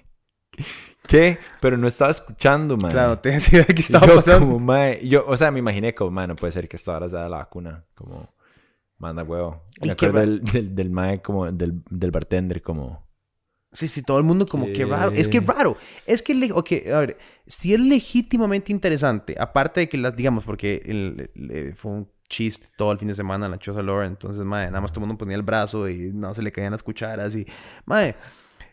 ¿Qué? 1.06 1.38
Pero 1.60 1.76
no 1.76 1.88
estaba 1.88 2.10
escuchando, 2.10 2.76
mae. 2.76 2.92
Claro, 2.92 3.18
te 3.18 3.30
decía 3.32 3.64
que 3.64 3.74
Y 3.76 3.80
estaba 3.80 4.06
yo 4.06 4.16
pasando. 4.16 4.40
como, 4.46 4.58
mae, 4.60 5.06
yo, 5.06 5.24
o 5.26 5.36
sea, 5.36 5.50
me 5.50 5.58
imaginé 5.58 5.92
como, 5.94 6.10
mae, 6.10 6.26
no 6.28 6.36
puede 6.36 6.52
ser 6.52 6.68
que 6.68 6.76
esta 6.76 6.92
hora 6.96 7.08
sea 7.08 7.28
la 7.28 7.38
vacuna. 7.38 7.84
Como, 7.94 8.32
manda 9.00 9.24
huevo. 9.24 9.64
Me 9.82 9.90
acuerdo 9.90 10.20
del, 10.20 10.42
del, 10.44 10.74
del 10.74 10.90
mae 10.90 11.20
como, 11.20 11.50
del, 11.50 11.82
del 11.90 12.10
bartender 12.12 12.62
como... 12.62 13.08
Sí, 13.72 13.86
sí, 13.86 14.02
todo 14.02 14.18
el 14.18 14.24
mundo 14.24 14.46
como 14.46 14.66
¿Qué? 14.66 14.72
que 14.72 14.84
raro. 14.84 15.12
Es 15.12 15.28
que 15.28 15.38
raro. 15.40 15.76
Es 16.04 16.22
que, 16.22 16.50
ok, 16.52 16.72
a 16.92 16.98
ver, 16.98 17.18
si 17.46 17.72
es 17.72 17.78
legítimamente 17.78 18.72
interesante, 18.72 19.36
aparte 19.38 19.80
de 19.80 19.88
que 19.88 19.96
las, 19.96 20.16
digamos, 20.16 20.42
porque 20.44 20.82
el- 20.84 21.30
el- 21.36 21.72
fue 21.74 21.92
un 21.92 22.08
chiste 22.28 22.66
todo 22.76 22.90
el 22.90 22.98
fin 22.98 23.08
de 23.08 23.14
semana 23.14 23.46
en 23.46 23.52
la 23.52 23.58
Chosa 23.58 23.80
Laura, 23.82 24.06
entonces, 24.06 24.42
madre, 24.44 24.66
nada 24.70 24.80
más 24.80 24.92
todo 24.92 25.02
el 25.04 25.06
mundo 25.08 25.18
ponía 25.18 25.36
el 25.36 25.42
brazo 25.42 25.88
y 25.88 26.10
no 26.12 26.34
se 26.34 26.42
le 26.42 26.50
caían 26.50 26.72
las 26.72 26.82
cucharas 26.82 27.34
y, 27.36 27.46
madre, 27.86 28.16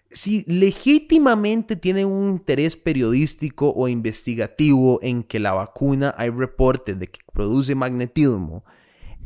si 0.10 0.44
legítimamente 0.48 1.76
tiene 1.76 2.04
un 2.06 2.30
interés 2.32 2.76
periodístico 2.76 3.72
o 3.76 3.88
investigativo 3.88 5.00
en 5.04 5.22
que 5.22 5.40
la 5.40 5.54
vacuna 5.54 6.14
hay 6.18 6.30
reportes 6.32 6.98
de 6.98 7.08
que 7.08 7.20
produce 7.34 7.76
magnetismo, 7.76 8.64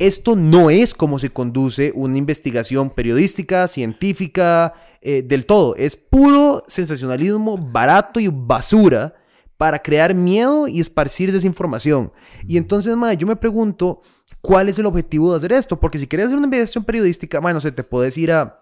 esto 0.07 0.35
no 0.35 0.69
es 0.69 0.93
como 0.93 1.19
se 1.19 1.29
conduce 1.29 1.91
una 1.95 2.17
investigación 2.17 2.89
periodística, 2.89 3.67
científica, 3.67 4.73
eh, 5.01 5.23
del 5.25 5.45
todo. 5.45 5.75
Es 5.75 5.95
puro 5.95 6.63
sensacionalismo 6.67 7.57
barato 7.57 8.19
y 8.19 8.27
basura 8.27 9.15
para 9.57 9.79
crear 9.79 10.13
miedo 10.13 10.67
y 10.67 10.79
esparcir 10.79 11.31
desinformación. 11.31 12.11
Y 12.47 12.57
entonces, 12.57 12.95
madre, 12.95 13.17
yo 13.17 13.27
me 13.27 13.35
pregunto, 13.35 14.01
¿cuál 14.41 14.69
es 14.69 14.79
el 14.79 14.85
objetivo 14.87 15.31
de 15.31 15.37
hacer 15.37 15.51
esto? 15.53 15.79
Porque 15.79 15.99
si 15.99 16.07
quieres 16.07 16.27
hacer 16.27 16.37
una 16.37 16.47
investigación 16.47 16.83
periodística, 16.83 17.39
bueno, 17.39 17.55
no 17.55 17.61
sé, 17.61 17.71
te 17.71 17.83
puedes 17.83 18.17
ir 18.17 18.31
a 18.31 18.57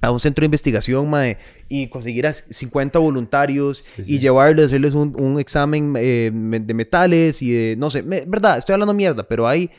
a 0.00 0.10
un 0.10 0.18
centro 0.18 0.42
de 0.42 0.46
investigación, 0.46 1.08
mae, 1.08 1.38
y 1.68 1.86
conseguir 1.88 2.26
a 2.26 2.32
50 2.32 2.98
voluntarios 2.98 3.84
y 4.04 4.18
llevarles, 4.18 4.66
hacerles 4.66 4.94
un, 4.94 5.14
un 5.20 5.38
examen 5.38 5.94
eh, 5.96 6.28
de 6.32 6.74
metales 6.74 7.40
y 7.40 7.52
de, 7.52 7.76
no 7.76 7.88
sé, 7.88 8.02
me- 8.02 8.24
verdad, 8.26 8.58
estoy 8.58 8.72
hablando 8.72 8.94
mierda, 8.94 9.22
pero 9.22 9.46
hay, 9.46 9.70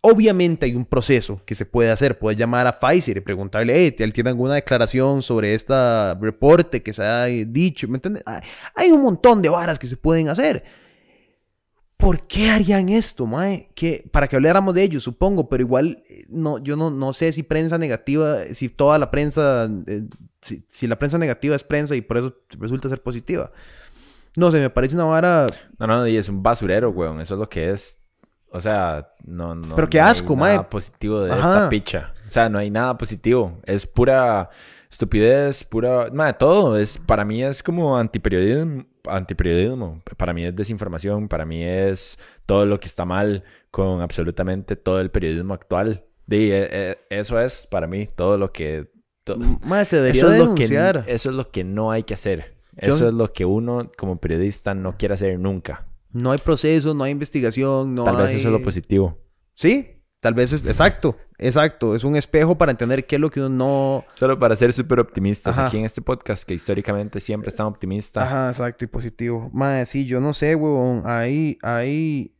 obviamente 0.00 0.66
hay 0.66 0.74
un 0.74 0.84
proceso 0.84 1.40
que 1.44 1.54
se 1.54 1.66
puede 1.66 1.90
hacer. 1.90 2.18
Puedes 2.18 2.38
llamar 2.38 2.66
a 2.66 2.78
Pfizer 2.78 3.16
y 3.16 3.20
preguntarle, 3.20 3.74
hey, 3.74 3.94
¿él 3.98 4.12
tiene 4.12 4.30
alguna 4.30 4.54
declaración 4.54 5.22
sobre 5.22 5.54
este 5.54 5.74
reporte 6.14 6.82
que 6.82 6.92
se 6.92 7.02
ha 7.04 7.24
dicho? 7.24 7.88
¿Me 7.88 7.96
entiendes? 7.96 8.22
Hay- 8.74 8.90
un 8.90 9.02
montón 9.02 9.42
de 9.42 9.48
varas 9.48 9.78
que 9.78 9.86
se 9.88 9.96
pueden 9.96 10.28
hacer. 10.28 10.64
¿Por 11.96 12.28
qué 12.28 12.50
harían 12.50 12.88
esto, 12.88 13.26
mae? 13.26 13.70
Que, 13.74 14.08
para 14.12 14.28
que 14.28 14.36
habláramos 14.36 14.72
de 14.72 14.84
ellos, 14.84 15.02
supongo, 15.02 15.48
pero 15.48 15.62
igual 15.64 16.00
eh, 16.08 16.26
no, 16.28 16.58
yo 16.58 16.76
no, 16.76 16.90
no 16.90 17.12
sé 17.12 17.32
si 17.32 17.42
prensa 17.42 17.76
negativa, 17.76 18.38
si 18.52 18.68
toda 18.68 18.98
la 19.00 19.10
prensa, 19.10 19.68
eh, 19.88 20.04
si, 20.40 20.64
si 20.70 20.86
la 20.86 20.96
prensa 20.96 21.18
negativa 21.18 21.56
es 21.56 21.64
prensa 21.64 21.96
y 21.96 22.00
por 22.00 22.18
eso 22.18 22.36
resulta 22.60 22.88
ser 22.88 23.02
positiva. 23.02 23.50
No 24.36 24.52
sé, 24.52 24.60
me 24.60 24.70
parece 24.70 24.94
una 24.94 25.06
vara... 25.06 25.48
No, 25.80 25.88
no, 25.88 26.06
y 26.06 26.16
es 26.16 26.28
un 26.28 26.40
basurero, 26.40 26.90
weón. 26.90 27.20
Eso 27.20 27.34
es 27.34 27.40
lo 27.40 27.48
que 27.48 27.70
es. 27.70 27.98
O 28.50 28.60
sea, 28.60 29.12
no, 29.24 29.54
no. 29.54 29.76
Pero 29.76 29.88
qué 29.90 29.98
no 29.98 30.06
hay 30.06 30.52
nada 30.54 30.70
positivo 30.70 31.20
de 31.20 31.32
Ajá. 31.32 31.38
esta 31.56 31.68
picha. 31.68 32.12
O 32.26 32.30
sea, 32.30 32.48
no 32.48 32.58
hay 32.58 32.70
nada 32.70 32.96
positivo. 32.96 33.58
Es 33.64 33.86
pura 33.86 34.48
estupidez, 34.90 35.64
pura. 35.64 36.10
Todo. 36.38 36.78
Es, 36.78 36.98
para 36.98 37.24
mí 37.24 37.42
es 37.42 37.62
como 37.62 37.96
antiperiodismo. 37.98 38.84
Antiperiodismo. 39.06 40.02
Para 40.16 40.32
mí 40.32 40.44
es 40.44 40.54
desinformación. 40.56 41.28
Para 41.28 41.44
mí 41.44 41.62
es 41.62 42.18
todo 42.46 42.66
lo 42.66 42.80
que 42.80 42.86
está 42.86 43.04
mal 43.04 43.44
con 43.70 44.00
absolutamente 44.00 44.76
todo 44.76 45.00
el 45.00 45.10
periodismo 45.10 45.54
actual. 45.54 46.04
Di, 46.26 46.50
eh, 46.50 46.68
eh, 46.70 46.96
eso 47.10 47.40
es 47.40 47.66
para 47.70 47.86
mí 47.86 48.06
todo 48.06 48.36
lo 48.38 48.52
que. 48.52 48.90
to- 49.24 49.36
Mae, 49.64 49.84
se 49.84 49.96
debería 49.96 50.20
eso, 50.20 50.32
es 50.32 50.38
lo 50.38 50.54
que, 50.54 50.66
denunciar. 50.68 51.04
eso 51.06 51.30
es 51.30 51.36
lo 51.36 51.50
que 51.50 51.64
no 51.64 51.90
hay 51.90 52.02
que 52.04 52.14
hacer. 52.14 52.56
Yo- 52.80 52.94
Eso 52.94 53.08
es 53.08 53.14
lo 53.14 53.32
que 53.32 53.44
uno 53.44 53.90
como 53.96 54.18
periodista 54.20 54.72
no 54.72 54.96
quiere 54.96 55.14
hacer 55.14 55.38
nunca. 55.38 55.87
No 56.12 56.32
hay 56.32 56.38
proceso, 56.38 56.94
no 56.94 57.04
hay 57.04 57.12
investigación, 57.12 57.94
no 57.94 58.04
Tal 58.04 58.16
hay... 58.16 58.22
vez 58.22 58.36
eso 58.36 58.48
es 58.48 58.52
lo 58.52 58.62
positivo. 58.62 59.18
Sí, 59.54 60.02
tal 60.20 60.34
vez 60.34 60.52
es... 60.52 60.64
Exacto, 60.64 61.16
exacto. 61.38 61.94
Es 61.94 62.04
un 62.04 62.16
espejo 62.16 62.56
para 62.56 62.70
entender 62.70 63.06
qué 63.06 63.16
es 63.16 63.20
lo 63.20 63.30
que 63.30 63.40
uno 63.40 63.48
no... 63.48 64.04
Solo 64.14 64.38
para 64.38 64.56
ser 64.56 64.72
súper 64.72 65.00
optimistas 65.00 65.58
Ajá. 65.58 65.66
aquí 65.66 65.78
en 65.78 65.84
este 65.84 66.00
podcast, 66.00 66.44
que 66.44 66.54
históricamente 66.54 67.20
siempre 67.20 67.50
están 67.50 67.66
optimistas. 67.66 68.24
Ajá, 68.24 68.48
exacto, 68.48 68.84
y 68.84 68.88
positivo. 68.88 69.50
Mae, 69.52 69.84
sí, 69.86 70.06
yo 70.06 70.20
no 70.20 70.32
sé, 70.32 70.54
huevón. 70.54 71.02
Ahí, 71.04 71.58
ahí. 71.62 72.34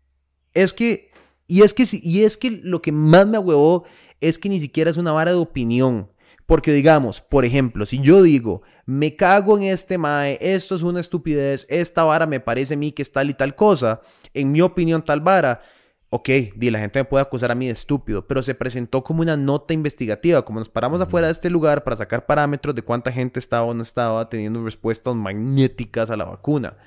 Es 0.54 0.72
que. 0.72 1.10
Y 1.46 1.62
es 1.62 1.72
que, 1.72 1.84
y 1.90 2.22
es 2.24 2.36
que 2.36 2.60
lo 2.62 2.82
que 2.82 2.92
más 2.92 3.26
me 3.26 3.38
huevó 3.38 3.84
es 4.20 4.38
que 4.38 4.48
ni 4.48 4.60
siquiera 4.60 4.90
es 4.90 4.96
una 4.96 5.12
vara 5.12 5.30
de 5.30 5.38
opinión. 5.38 6.10
Porque 6.46 6.72
digamos, 6.72 7.20
por 7.20 7.44
ejemplo, 7.44 7.84
si 7.86 8.00
yo 8.00 8.22
digo, 8.22 8.62
me 8.88 9.14
cago 9.14 9.58
en 9.58 9.64
este 9.64 9.98
mae, 9.98 10.38
esto 10.40 10.74
es 10.74 10.80
una 10.80 11.00
estupidez, 11.00 11.66
esta 11.68 12.04
vara 12.04 12.26
me 12.26 12.40
parece 12.40 12.72
a 12.72 12.76
mí 12.78 12.90
que 12.90 13.02
es 13.02 13.12
tal 13.12 13.28
y 13.28 13.34
tal 13.34 13.54
cosa, 13.54 14.00
en 14.32 14.50
mi 14.50 14.62
opinión 14.62 15.04
tal 15.04 15.20
vara, 15.20 15.60
ok, 16.08 16.26
di, 16.56 16.70
la 16.70 16.78
gente 16.78 16.98
me 17.00 17.04
puede 17.04 17.20
acusar 17.20 17.50
a 17.50 17.54
mí 17.54 17.66
de 17.66 17.72
estúpido, 17.72 18.26
pero 18.26 18.42
se 18.42 18.54
presentó 18.54 19.04
como 19.04 19.20
una 19.20 19.36
nota 19.36 19.74
investigativa, 19.74 20.42
como 20.42 20.60
nos 20.60 20.70
paramos 20.70 21.02
afuera 21.02 21.26
de 21.26 21.34
este 21.34 21.50
lugar 21.50 21.84
para 21.84 21.98
sacar 21.98 22.24
parámetros 22.24 22.74
de 22.74 22.80
cuánta 22.80 23.12
gente 23.12 23.38
estaba 23.38 23.66
o 23.66 23.74
no 23.74 23.82
estaba 23.82 24.26
teniendo 24.30 24.64
respuestas 24.64 25.14
magnéticas 25.14 26.08
a 26.08 26.16
la 26.16 26.24
vacuna. 26.24 26.78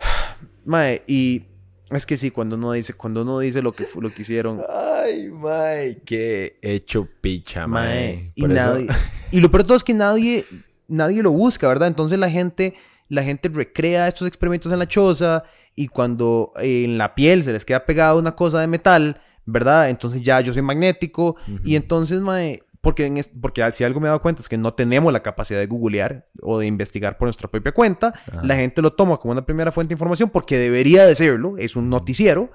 Mae, 0.64 1.04
y 1.06 1.44
es 1.92 2.06
que 2.06 2.16
sí, 2.16 2.32
cuando 2.32 2.56
uno 2.56 2.72
dice, 2.72 2.94
cuando 2.94 3.22
uno 3.22 3.38
dice 3.38 3.62
lo 3.62 3.70
que, 3.70 3.86
lo 4.00 4.12
que 4.12 4.22
hicieron, 4.22 4.60
Ay, 4.68 5.30
mae, 5.30 6.02
qué 6.04 6.58
hecho 6.60 7.08
picha, 7.20 7.68
mae. 7.68 8.32
mae, 8.36 8.48
nadie, 8.48 8.88
y 9.30 9.40
lo 9.40 9.48
peor 9.48 9.62
de 9.62 9.66
todo 9.68 9.76
es 9.76 9.84
que 9.84 9.94
nadie, 9.94 10.44
nadie 10.92 11.22
lo 11.22 11.32
busca, 11.32 11.66
¿verdad? 11.68 11.88
Entonces 11.88 12.18
la 12.18 12.30
gente, 12.30 12.74
la 13.08 13.22
gente 13.22 13.48
recrea 13.48 14.08
estos 14.08 14.28
experimentos 14.28 14.72
en 14.72 14.78
la 14.78 14.86
choza 14.86 15.44
y 15.74 15.88
cuando 15.88 16.52
eh, 16.60 16.84
en 16.84 16.98
la 16.98 17.14
piel 17.14 17.42
se 17.42 17.52
les 17.52 17.64
queda 17.64 17.84
pegada 17.86 18.14
una 18.14 18.36
cosa 18.36 18.60
de 18.60 18.66
metal, 18.66 19.20
¿verdad? 19.44 19.88
Entonces 19.88 20.22
ya 20.22 20.40
yo 20.40 20.52
soy 20.52 20.62
magnético 20.62 21.36
y 21.64 21.76
entonces, 21.76 22.20
mae, 22.20 22.62
porque, 22.82 23.06
en 23.06 23.20
porque 23.40 23.64
si 23.72 23.84
algo 23.84 24.00
me 24.00 24.06
he 24.06 24.08
dado 24.08 24.20
cuenta 24.20 24.42
es 24.42 24.48
que 24.48 24.58
no 24.58 24.74
tenemos 24.74 25.12
la 25.12 25.22
capacidad 25.22 25.60
de 25.60 25.66
googlear 25.66 26.26
o 26.42 26.58
de 26.58 26.66
investigar 26.66 27.16
por 27.16 27.26
nuestra 27.26 27.48
propia 27.48 27.72
cuenta. 27.72 28.12
La 28.42 28.56
gente 28.56 28.82
lo 28.82 28.92
toma 28.92 29.18
como 29.18 29.32
una 29.32 29.46
primera 29.46 29.70
fuente 29.70 29.90
de 29.90 29.94
información 29.94 30.30
porque 30.30 30.58
debería 30.58 31.06
de 31.06 31.14
serlo, 31.16 31.56
es 31.58 31.76
un 31.76 31.88
noticiero. 31.88 32.50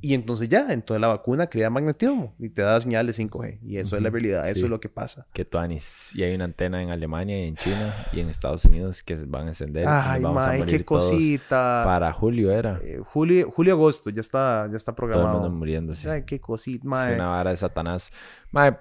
Y 0.00 0.14
entonces 0.14 0.48
ya, 0.48 0.72
entonces 0.72 1.00
la 1.00 1.08
vacuna 1.08 1.46
crea 1.48 1.70
magnetismo 1.70 2.34
y 2.38 2.48
te 2.50 2.62
da 2.62 2.80
señal 2.80 3.06
de 3.06 3.12
5G. 3.12 3.58
Y 3.62 3.78
eso 3.78 3.96
es 3.96 4.02
la 4.02 4.10
realidad, 4.10 4.44
eso 4.46 4.54
sí. 4.56 4.62
es 4.64 4.68
lo 4.70 4.80
que 4.80 4.88
pasa. 4.88 5.26
Que 5.32 5.44
tuanis. 5.44 6.14
Y 6.14 6.22
hay 6.22 6.34
una 6.34 6.44
antena 6.44 6.82
en 6.82 6.90
Alemania 6.90 7.44
y 7.44 7.48
en 7.48 7.56
China 7.56 7.94
y 8.12 8.20
en 8.20 8.28
Estados 8.28 8.64
Unidos 8.64 9.02
que 9.02 9.16
van 9.26 9.46
a 9.46 9.48
encender. 9.48 9.86
Ay, 9.88 10.22
vamos 10.22 10.42
a 10.44 10.48
morir 10.56 10.66
qué 10.66 10.84
todos. 10.84 11.10
cosita. 11.10 11.82
Para 11.84 12.12
julio 12.12 12.50
era. 12.52 12.80
Eh, 12.82 13.00
julio, 13.04 13.50
julio, 13.50 13.74
agosto, 13.74 14.10
ya 14.10 14.20
está, 14.20 14.68
ya 14.70 14.76
está 14.76 14.92
Todo 14.94 15.06
el 15.06 15.12
programado. 15.12 15.40
mundo 15.40 15.56
muriéndose. 15.56 16.10
Ay, 16.10 16.24
qué 16.24 16.40
cosita, 16.40 16.78
Es 16.78 16.84
mae. 16.84 17.14
una 17.14 17.28
vara 17.28 17.50
de 17.50 17.56
Satanás. 17.56 18.12
Mae, 18.52 18.76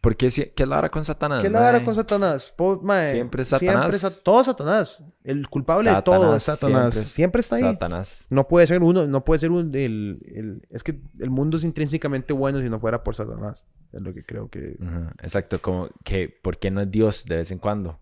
¿por 0.00 0.16
qué, 0.16 0.26
es 0.26 0.38
la 0.58 0.76
vara 0.76 0.88
con 0.90 1.04
Satanás? 1.04 1.42
¿Qué 1.42 1.50
la 1.50 1.60
vara 1.60 1.78
mae? 1.78 1.84
con 1.84 1.94
Satanás? 1.94 2.52
Po- 2.56 2.80
mae, 2.82 3.10
Siempre 3.12 3.44
Satanás. 3.44 3.90
Siempre 3.90 3.98
sa- 3.98 4.22
todo 4.22 4.44
Satanás. 4.44 5.04
El 5.24 5.48
culpable 5.48 5.90
de 5.90 6.02
todo 6.02 6.34
es 6.36 6.42
Satanás. 6.44 6.94
siempre 6.94 7.10
Siempre, 7.12 7.40
está 7.40 7.56
ahí. 7.56 7.62
Satanás. 7.62 8.26
No 8.30 8.48
puede 8.48 8.66
ser 8.66 8.82
uno, 8.82 9.06
no 9.06 9.24
puede 9.24 9.40
ser 9.40 9.50
un, 9.50 9.74
el, 9.74 10.20
el- 10.34 10.66
es 10.70 10.82
que 10.82 11.00
el 11.18 11.30
mundo 11.30 11.56
es 11.56 11.64
intrínsecamente 11.64 12.32
bueno 12.32 12.60
si 12.60 12.68
no 12.68 12.78
fuera 12.80 13.02
por 13.02 13.14
Satanás. 13.14 13.64
Es 13.92 14.02
lo 14.02 14.12
que 14.14 14.22
creo 14.24 14.48
que... 14.48 14.76
Exacto, 15.22 15.60
como 15.62 15.88
que 16.04 16.28
¿por 16.28 16.58
qué 16.58 16.70
no 16.70 16.80
es 16.82 16.90
Dios 16.90 17.24
de 17.26 17.36
vez 17.38 17.50
en 17.50 17.58
cuando? 17.58 17.98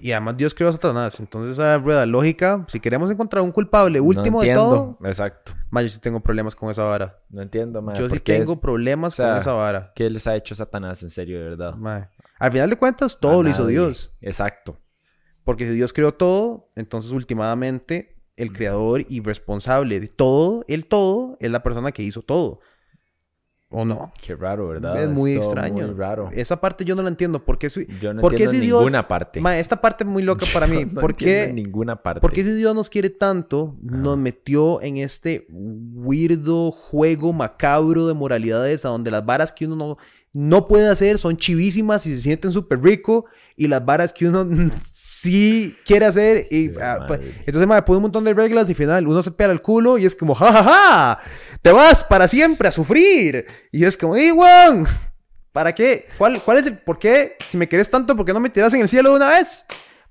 Y 0.00 0.12
además 0.12 0.36
Dios 0.36 0.54
creó 0.54 0.68
a 0.68 0.72
Satanás. 0.72 1.20
Entonces 1.20 1.52
esa 1.52 1.76
rueda 1.78 2.06
lógica, 2.06 2.64
si 2.68 2.80
queremos 2.80 3.10
encontrar 3.10 3.42
un 3.44 3.52
culpable 3.52 4.00
último 4.00 4.38
no 4.42 4.48
de 4.48 4.54
todo, 4.54 4.98
Exacto. 5.04 5.52
ma, 5.70 5.82
yo 5.82 5.88
sí 5.90 6.00
tengo 6.00 6.20
problemas 6.20 6.56
con 6.56 6.70
esa 6.70 6.84
vara. 6.84 7.18
No 7.28 7.42
entiendo, 7.42 7.82
mae. 7.82 7.94
yo 7.96 8.04
sí 8.04 8.08
¿por 8.10 8.22
qué- 8.22 8.38
tengo 8.38 8.60
problemas 8.60 9.14
o 9.14 9.16
sea, 9.16 9.28
con 9.30 9.38
esa 9.38 9.52
vara. 9.52 9.92
¿Qué 9.94 10.08
les 10.08 10.26
ha 10.26 10.34
hecho 10.34 10.54
Satanás 10.54 11.02
en 11.02 11.10
serio, 11.10 11.38
de 11.38 11.44
verdad? 11.50 11.74
Ma. 11.74 12.10
Al 12.38 12.52
final 12.52 12.70
de 12.70 12.76
cuentas, 12.76 13.18
todo 13.20 13.40
A 13.40 13.42
lo 13.44 13.50
hizo. 13.50 13.66
Dios. 13.66 14.12
Exacto. 14.20 14.78
Porque 15.44 15.66
si 15.66 15.72
Dios 15.74 15.92
creó 15.92 16.14
todo, 16.14 16.70
entonces 16.74 17.12
últimamente 17.12 18.16
el 18.36 18.50
creador 18.52 19.02
y 19.08 19.20
responsable 19.20 20.00
de 20.00 20.08
todo, 20.08 20.64
el 20.68 20.86
todo, 20.86 21.36
es 21.38 21.50
la 21.50 21.62
persona 21.62 21.92
que 21.92 22.02
hizo 22.02 22.22
todo. 22.22 22.60
¿O 23.76 23.84
no? 23.84 24.12
Qué 24.22 24.36
raro, 24.36 24.68
¿verdad? 24.68 25.02
Es 25.02 25.10
muy 25.10 25.34
extraño. 25.34 25.86
Muy 25.88 25.96
raro. 25.96 26.30
Esa 26.32 26.60
parte 26.60 26.84
yo 26.84 26.94
no 26.94 27.02
la 27.02 27.08
entiendo. 27.08 27.44
¿Por 27.44 27.58
qué, 27.58 27.68
Yo 28.00 28.14
no 28.14 28.22
¿por 28.22 28.30
qué 28.36 28.44
entiendo 28.44 28.60
si 28.60 28.66
Dios... 28.66 28.80
ninguna 28.80 29.08
parte. 29.08 29.40
Ma, 29.40 29.58
esta 29.58 29.80
parte 29.80 30.04
es 30.04 30.10
muy 30.10 30.22
loca 30.22 30.46
para 30.54 30.68
mí. 30.68 30.84
No 30.94 31.00
¿Por 31.00 31.10
entiendo 31.10 31.46
qué... 31.46 31.52
ninguna 31.52 32.00
parte. 32.00 32.20
¿Por 32.20 32.32
qué 32.32 32.44
si 32.44 32.52
Dios 32.52 32.72
nos 32.74 32.88
quiere 32.88 33.10
tanto, 33.10 33.74
nos 33.82 34.16
metió 34.16 34.80
en 34.80 34.98
este 34.98 35.48
weirdo 35.50 36.70
juego 36.70 37.32
macabro 37.32 38.06
de 38.06 38.14
moralidades 38.14 38.84
a 38.84 38.90
donde 38.90 39.10
las 39.10 39.26
varas 39.26 39.52
que 39.52 39.66
uno 39.66 39.74
no, 39.74 39.96
no 40.34 40.68
puede 40.68 40.88
hacer 40.88 41.16
son 41.18 41.36
chivísimas 41.36 42.06
y 42.06 42.14
se 42.14 42.20
sienten 42.20 42.52
súper 42.52 42.82
rico 42.82 43.24
y 43.56 43.68
las 43.68 43.84
varas 43.84 44.12
que 44.12 44.26
uno 44.26 44.44
sí 44.92 45.76
quiere 45.86 46.06
hacer 46.06 46.46
y 46.50 46.66
Sí, 46.66 46.72
ah, 46.82 47.04
pues, 47.06 47.20
madre. 47.20 47.34
entonces 47.46 47.68
me 47.68 47.82
pone 47.82 47.96
un 47.98 48.02
montón 48.02 48.24
de 48.24 48.34
reglas 48.34 48.68
y 48.68 48.74
final 48.74 49.06
uno 49.06 49.22
se 49.22 49.30
pega 49.30 49.52
el 49.52 49.62
culo 49.62 49.96
y 49.96 50.04
es 50.06 50.14
como 50.16 50.34
ja 50.34 50.52
ja 50.52 50.62
ja 50.64 51.18
te 51.62 51.70
vas 51.72 52.04
para 52.04 52.28
siempre 52.28 52.68
a 52.68 52.72
sufrir 52.72 53.46
y 53.72 53.84
es 53.84 53.96
como 53.96 54.16
¡Ey, 54.16 54.32
weón! 54.32 54.86
¿Para 55.52 55.72
qué? 55.72 56.08
¿Cuál, 56.18 56.42
¿Cuál 56.42 56.58
es 56.58 56.66
el 56.66 56.78
por 56.78 56.98
qué? 56.98 57.36
Si 57.48 57.56
me 57.56 57.68
quieres 57.68 57.88
tanto, 57.88 58.16
¿por 58.16 58.26
qué 58.26 58.32
no 58.32 58.40
me 58.40 58.50
tiras 58.50 58.74
en 58.74 58.80
el 58.80 58.88
cielo 58.88 59.10
de 59.10 59.16
una 59.16 59.28
vez? 59.28 59.64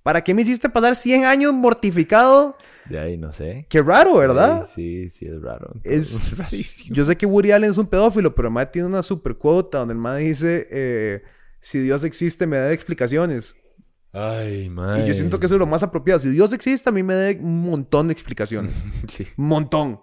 ¿Para 0.03 0.21
qué 0.21 0.33
me 0.33 0.41
hiciste 0.41 0.69
pasar 0.69 0.97
100 0.97 1.23
años 1.23 1.53
mortificado? 1.53 2.57
De 2.89 2.99
ahí 2.99 3.17
no 3.17 3.31
sé. 3.31 3.65
Qué 3.69 3.81
raro, 3.81 4.17
¿verdad? 4.17 4.67
Sí, 4.67 5.07
sí, 5.07 5.19
sí, 5.19 5.25
es 5.27 5.41
raro. 5.41 5.73
Es 5.83 6.37
rarísimo. 6.37 6.93
Yo 6.93 7.05
sé 7.05 7.15
que 7.15 7.25
Woody 7.25 7.51
Allen 7.51 7.71
es 7.71 7.77
un 7.77 7.87
pedófilo, 7.87 8.35
pero 8.35 8.49
el 8.55 8.67
tiene 8.69 8.87
una 8.89 9.01
super 9.01 9.35
cuota 9.35 9.79
donde 9.79 9.93
el 9.93 9.99
mae 9.99 10.19
dice: 10.21 10.67
eh, 10.69 11.23
Si 11.61 11.79
Dios 11.79 12.03
existe, 12.03 12.45
me 12.45 12.57
debe 12.57 12.73
explicaciones. 12.73 13.55
Ay, 14.11 14.69
man. 14.69 15.01
Y 15.01 15.07
yo 15.07 15.13
siento 15.13 15.39
que 15.39 15.45
eso 15.45 15.55
es 15.55 15.59
lo 15.59 15.65
más 15.65 15.81
apropiado. 15.83 16.19
Si 16.19 16.29
Dios 16.29 16.51
existe, 16.51 16.89
a 16.89 16.91
mí 16.91 17.01
me 17.01 17.15
debe 17.15 17.41
un 17.41 17.61
montón 17.61 18.07
de 18.09 18.13
explicaciones. 18.13 18.73
Sí. 19.09 19.25
un 19.37 19.47
montón. 19.47 20.01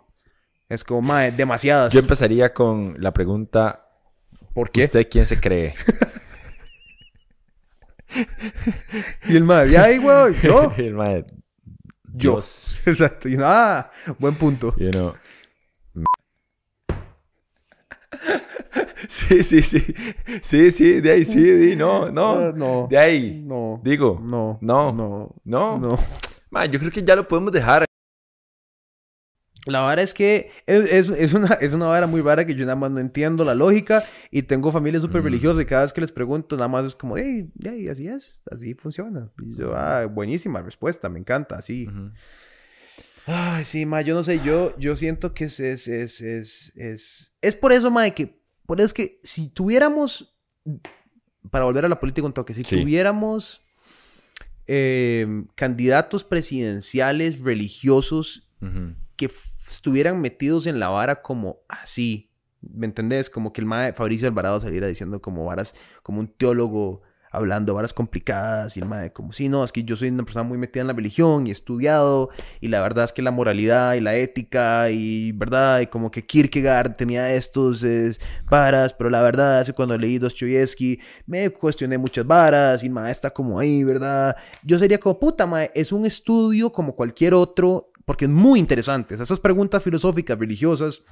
Es 0.69 0.83
como, 0.83 1.03
mae, 1.03 1.31
demasiadas. 1.31 1.93
Yo 1.93 2.01
empezaría 2.01 2.55
con 2.55 2.97
la 2.99 3.13
pregunta: 3.13 3.87
¿Por 4.55 4.71
qué? 4.71 4.85
¿Usted 4.85 5.07
quién 5.11 5.27
se 5.27 5.39
cree? 5.39 5.75
Y 9.29 9.37
el 9.37 9.45
mae, 9.45 9.71
ya 9.71 9.85
ahí, 9.85 9.99
güey, 9.99 10.35
yo. 10.43 10.73
El 10.77 10.95
mae, 10.95 11.25
Yo. 12.15 12.33
Dios. 12.33 12.79
Exacto. 12.87 13.29
Y, 13.29 13.37
ah, 13.41 13.91
buen 14.19 14.35
punto. 14.35 14.75
You 14.77 14.91
know. 14.91 15.15
Sí, 19.09 19.43
sí, 19.43 19.63
sí. 19.63 19.83
Sí, 20.43 20.71
sí, 20.71 21.01
de 21.01 21.11
ahí, 21.11 21.25
sí, 21.25 21.41
di, 21.41 21.75
no, 21.75 22.11
no. 22.11 22.33
Ah, 22.33 22.53
no. 22.55 22.87
De 22.89 22.99
ahí. 22.99 23.43
No. 23.45 23.81
Digo. 23.83 24.21
No. 24.23 24.59
No. 24.61 24.93
No. 24.93 25.35
No. 25.45 25.79
No. 25.79 25.99
Ma, 26.51 26.67
yo 26.67 26.79
creo 26.79 26.91
que 26.91 27.03
ya 27.03 27.17
lo 27.17 27.27
podemos 27.27 27.51
dejar. 27.51 27.90
La 29.67 29.81
vara 29.81 30.01
es 30.01 30.15
que 30.15 30.51
es, 30.67 30.85
es, 30.91 31.09
es 31.11 31.35
una, 31.35 31.55
es 31.61 31.73
una 31.75 31.87
vara 31.87 32.07
muy 32.07 32.23
rara 32.23 32.47
que 32.47 32.55
yo 32.55 32.65
nada 32.65 32.77
más 32.77 32.91
no 32.91 32.99
entiendo 32.99 33.45
la 33.45 33.55
lógica 33.55 34.03
y 34.31 34.43
tengo 34.43 34.73
familias 34.73 35.03
súper 35.03 35.23
religiosas 35.23 35.63
y 35.63 35.67
cada 35.67 35.83
vez 35.83 35.93
que 35.93 36.01
les 36.01 36.13
pregunto 36.13 36.57
nada 36.57 36.69
más 36.69 36.87
es 36.87 36.95
como, 36.95 37.17
hey, 37.19 37.51
hey, 37.63 37.89
así 37.89 38.07
es, 38.09 38.41
así 38.51 38.73
funciona. 38.75 39.31
Y 39.45 39.57
yo, 39.57 39.75
ah, 39.77 40.07
buenísima 40.07 40.63
respuesta, 40.63 41.09
me 41.11 41.19
encanta, 41.19 41.57
así. 41.57 41.87
Ay, 43.27 43.65
sí, 43.67 43.85
ma, 43.85 44.01
yo 44.01 44.15
no 44.15 44.23
sé, 44.25 44.41
yo, 44.43 44.75
yo 44.79 44.97
siento 44.97 45.35
que 45.35 45.45
es, 45.45 45.61
es, 45.61 45.87
es, 45.89 46.21
es, 46.23 46.73
es, 46.77 47.33
es 47.43 47.55
por 47.55 47.73
eso, 47.73 47.91
ma, 47.91 48.03
de 48.05 48.15
que, 48.15 48.43
por 48.67 48.79
eso 48.79 48.87
es 48.87 48.95
que 48.95 49.21
si 49.23 49.49
tuviéramos, 49.51 50.35
para 51.51 51.65
volver 51.67 51.85
a 51.85 51.89
la 51.89 52.01
política 52.01 52.27
un 52.27 52.33
toque, 52.33 52.55
si 52.55 52.65
Sí. 52.65 52.81
tuviéramos 52.81 53.61
eh, 54.67 55.45
candidatos 55.55 56.25
presidenciales 56.25 57.41
religiosos. 57.41 58.49
Que 59.21 59.31
estuvieran 59.69 60.19
metidos 60.19 60.67
en 60.67 60.81
la 60.81 60.89
vara 60.89 61.21
como 61.21 61.59
así, 61.69 62.31
¿me 62.63 62.87
entendés? 62.87 63.29
Como 63.29 63.53
que 63.53 63.61
el 63.61 63.67
mae 63.67 63.93
Fabricio 63.93 64.27
Alvarado 64.27 64.59
saliera 64.61 64.87
diciendo 64.87 65.21
como 65.21 65.45
varas, 65.45 65.75
como 66.03 66.21
un 66.21 66.29
teólogo 66.29 67.03
hablando 67.31 67.75
varas 67.75 67.93
complicadas 67.93 68.79
y 68.79 68.81
el 68.81 68.87
mae 68.87 69.13
como, 69.13 69.33
sí, 69.33 69.51
no, 69.51 69.63
es 69.63 69.73
que 69.73 69.85
yo 69.85 69.95
soy 69.95 70.09
una 70.09 70.25
persona 70.25 70.43
muy 70.43 70.57
metida 70.57 70.81
en 70.81 70.87
la 70.87 70.95
religión 70.95 71.47
y 71.47 71.51
he 71.51 71.53
estudiado 71.53 72.31
y 72.63 72.69
la 72.69 72.81
verdad 72.81 73.05
es 73.05 73.13
que 73.13 73.21
la 73.21 73.31
moralidad 73.31 73.93
y 73.93 74.01
la 74.01 74.17
ética 74.17 74.91
y, 74.91 75.33
¿verdad? 75.33 75.81
Y 75.81 75.87
como 75.89 76.11
que 76.11 76.25
Kierkegaard 76.25 76.95
tenía 76.95 77.31
estos 77.35 77.83
es, 77.83 78.21
varas, 78.51 78.95
pero 78.95 79.11
la 79.11 79.21
verdad 79.21 79.61
es 79.61 79.67
que 79.67 79.75
cuando 79.75 79.99
leí 79.99 80.19
Dostoyevsky 80.19 80.99
me 81.27 81.51
cuestioné 81.51 81.99
muchas 81.99 82.27
varas 82.27 82.83
y 82.83 82.87
el 82.87 82.93
mae 82.93 83.13
está 83.13 83.31
como 83.31 83.61
ahí, 83.61 83.85
¿verdad? 83.85 84.35
Yo 84.65 84.79
sería 84.79 84.99
como, 84.99 85.19
puta, 85.19 85.47
mae, 85.47 85.71
es 85.75 85.93
un 85.93 86.07
estudio 86.07 86.73
como 86.73 86.97
cualquier 86.97 87.35
otro 87.35 87.90
porque 88.05 88.25
es 88.27 88.31
muy 88.31 88.59
interesante. 88.59 89.15
Esas 89.15 89.41
preguntas 89.41 89.83
filosóficas, 89.83 90.39
religiosas, 90.39 91.03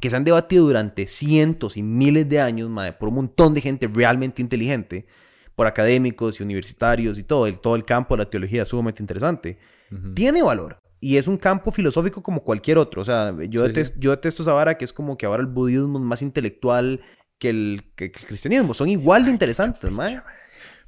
que 0.00 0.10
se 0.10 0.16
han 0.16 0.24
debatido 0.24 0.66
durante 0.66 1.06
cientos 1.06 1.76
y 1.76 1.82
miles 1.82 2.28
de 2.28 2.40
años, 2.40 2.68
mae, 2.70 2.92
por 2.92 3.10
un 3.10 3.16
montón 3.16 3.54
de 3.54 3.60
gente 3.60 3.88
realmente 3.92 4.42
inteligente, 4.42 5.06
por 5.54 5.66
académicos 5.66 6.40
y 6.40 6.42
universitarios 6.42 7.18
y 7.18 7.22
todo, 7.22 7.46
el, 7.46 7.60
todo 7.60 7.76
el 7.76 7.84
campo 7.84 8.16
de 8.16 8.24
la 8.24 8.30
teología 8.30 8.62
es 8.62 8.68
sumamente 8.68 9.02
interesante. 9.02 9.58
Ujú. 9.90 10.14
Tiene 10.14 10.42
valor. 10.42 10.78
Y 10.98 11.16
es 11.18 11.26
un 11.26 11.36
campo 11.36 11.70
filosófico 11.72 12.22
como 12.22 12.42
cualquier 12.42 12.78
otro. 12.78 13.02
O 13.02 13.04
sea, 13.04 13.32
yo, 13.48 13.62
Sí, 13.62 13.68
detesto, 13.68 13.98
yo 14.00 14.10
detesto 14.12 14.42
esa 14.42 14.52
vara 14.54 14.78
que 14.78 14.84
es 14.84 14.92
como 14.92 15.18
que 15.18 15.26
ahora 15.26 15.42
el 15.42 15.48
budismo 15.48 15.98
es 15.98 16.04
más 16.04 16.22
intelectual 16.22 17.00
que 17.38 17.50
el, 17.50 17.92
que- 17.96 18.10
que 18.12 18.20
el 18.20 18.26
cristianismo. 18.26 18.72
Son 18.72 18.88
igual 18.88 19.24
de 19.24 19.30
interesantes, 19.32 19.90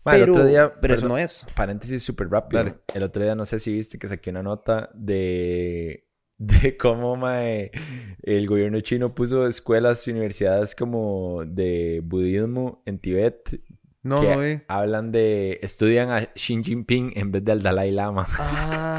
mae. 0.04 0.14
Ma, 0.14 0.16
el 0.16 0.20
Pero, 0.22 0.32
otro 0.34 0.46
día, 0.46 0.74
pero 0.80 0.94
eso 0.94 1.08
no 1.08 1.18
es. 1.18 1.46
Paréntesis 1.54 2.02
súper 2.02 2.28
rápido. 2.30 2.62
Dale. 2.62 2.76
El 2.92 3.02
otro 3.02 3.22
día 3.22 3.34
no 3.34 3.46
sé 3.46 3.58
si 3.58 3.72
viste 3.72 3.98
que 3.98 4.08
saqué 4.08 4.30
una 4.30 4.42
nota 4.42 4.90
de, 4.94 6.08
de 6.38 6.76
cómo 6.76 7.16
mae, 7.16 7.70
el 8.22 8.46
gobierno 8.46 8.80
chino 8.80 9.14
puso 9.14 9.46
escuelas 9.46 10.06
y 10.06 10.10
universidades 10.10 10.74
como 10.74 11.44
de 11.46 12.00
budismo 12.04 12.82
en 12.86 12.98
Tibet 12.98 13.60
No, 14.04 14.20
que 14.20 14.36
no, 14.36 14.42
eh. 14.44 14.64
hablan 14.68 15.10
de 15.12 15.58
estudian 15.62 16.10
a 16.10 16.20
Xi 16.34 16.62
Jinping 16.62 17.12
en 17.16 17.32
vez 17.32 17.42
del 17.44 17.62
Dalai 17.62 17.90
Lama. 17.90 18.26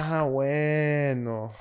Ah, 0.08 0.24
bueno. 0.24 1.52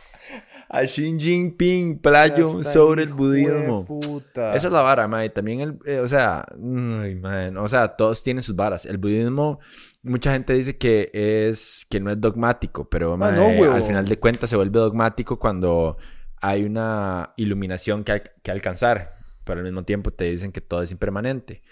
A 0.69 0.83
Xi 0.87 1.19
Jinping, 1.19 1.99
playo 1.99 2.63
sobre 2.63 3.03
el 3.05 3.13
budismo. 3.13 3.85
puta. 3.85 4.55
Esa 4.55 4.67
es 4.69 4.73
la 4.73 4.83
vara, 4.83 5.09
mae. 5.09 5.29
También 5.31 5.61
el, 5.61 5.79
eh, 5.87 5.99
o 5.99 6.07
sea, 6.09 6.45
ay, 6.53 7.15
man, 7.17 7.57
o 7.57 7.67
sea, 7.69 7.89
todos 7.97 8.23
tienen 8.23 8.43
sus 8.43 8.55
varas. 8.55 8.85
El 8.87 8.99
budismo, 8.99 9.61
mucha 10.03 10.33
gente 10.33 10.53
dice 10.53 10.77
que 10.77 11.11
es, 11.13 11.87
que 11.91 12.01
no 12.01 12.11
es 12.11 12.21
dogmático, 12.21 12.89
pero 12.89 13.17
mae, 13.17 13.33
Ah, 13.33 13.37
no, 13.37 13.47
huevón. 13.49 13.77
al 13.77 13.83
final 13.85 14.05
de 14.05 14.19
cuentas 14.19 14.51
se 14.51 14.57
vuelve 14.57 14.79
dogmático 14.79 15.39
cuando 15.39 15.97
hay 16.41 16.65
una 16.65 17.33
iluminación 17.37 18.05
que, 18.05 18.13
al- 18.13 18.23
que 18.43 18.51
alcanzar, 18.51 19.09
pero 19.45 19.59
al 19.61 19.65
mismo 19.65 19.85
tiempo 19.85 20.11
te 20.13 20.25
dicen 20.31 20.53
que 20.53 20.61
todo 20.61 20.83
es 20.83 20.93
impermanente. 20.93 21.63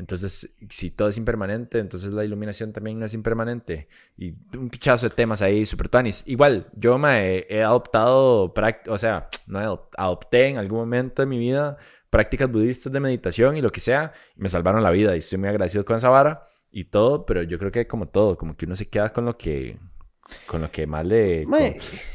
Entonces, 0.00 0.54
si 0.70 0.90
todo 0.90 1.08
es 1.08 1.18
impermanente, 1.18 1.78
entonces 1.78 2.12
la 2.14 2.24
iluminación 2.24 2.72
también 2.72 2.98
no 2.98 3.04
es 3.04 3.12
impermanente. 3.12 3.86
Y 4.16 4.32
un 4.56 4.70
pichazo 4.70 5.08
de 5.10 5.14
temas 5.14 5.42
ahí, 5.42 5.66
super 5.66 5.90
tuanis. 5.90 6.24
Igual, 6.26 6.68
yo 6.74 6.96
me 6.96 7.44
he 7.50 7.62
adoptado, 7.62 8.52
o 8.88 8.98
sea, 8.98 9.28
no 9.46 9.88
adopté 9.96 10.46
en 10.48 10.56
algún 10.56 10.78
momento 10.78 11.20
de 11.20 11.26
mi 11.26 11.38
vida 11.38 11.76
prácticas 12.08 12.50
budistas 12.50 12.90
de 12.92 12.98
meditación 12.98 13.56
y 13.58 13.60
lo 13.60 13.70
que 13.70 13.80
sea, 13.80 14.12
y 14.36 14.40
me 14.40 14.48
salvaron 14.48 14.82
la 14.82 14.90
vida 14.90 15.14
y 15.14 15.18
estoy 15.18 15.38
muy 15.38 15.48
agradecido 15.50 15.84
con 15.84 15.96
esa 15.96 16.08
vara 16.08 16.44
y 16.72 16.84
todo, 16.86 17.26
pero 17.26 17.42
yo 17.42 17.58
creo 17.58 17.70
que 17.70 17.86
como 17.86 18.08
todo, 18.08 18.38
como 18.38 18.56
que 18.56 18.64
uno 18.64 18.74
se 18.74 18.88
queda 18.88 19.12
con 19.12 19.26
lo 19.26 19.36
que 19.36 19.76
con 20.46 20.60
lo 20.60 20.70
que 20.70 20.86
más 20.86 21.04
le 21.04 21.44
con- 21.44 21.58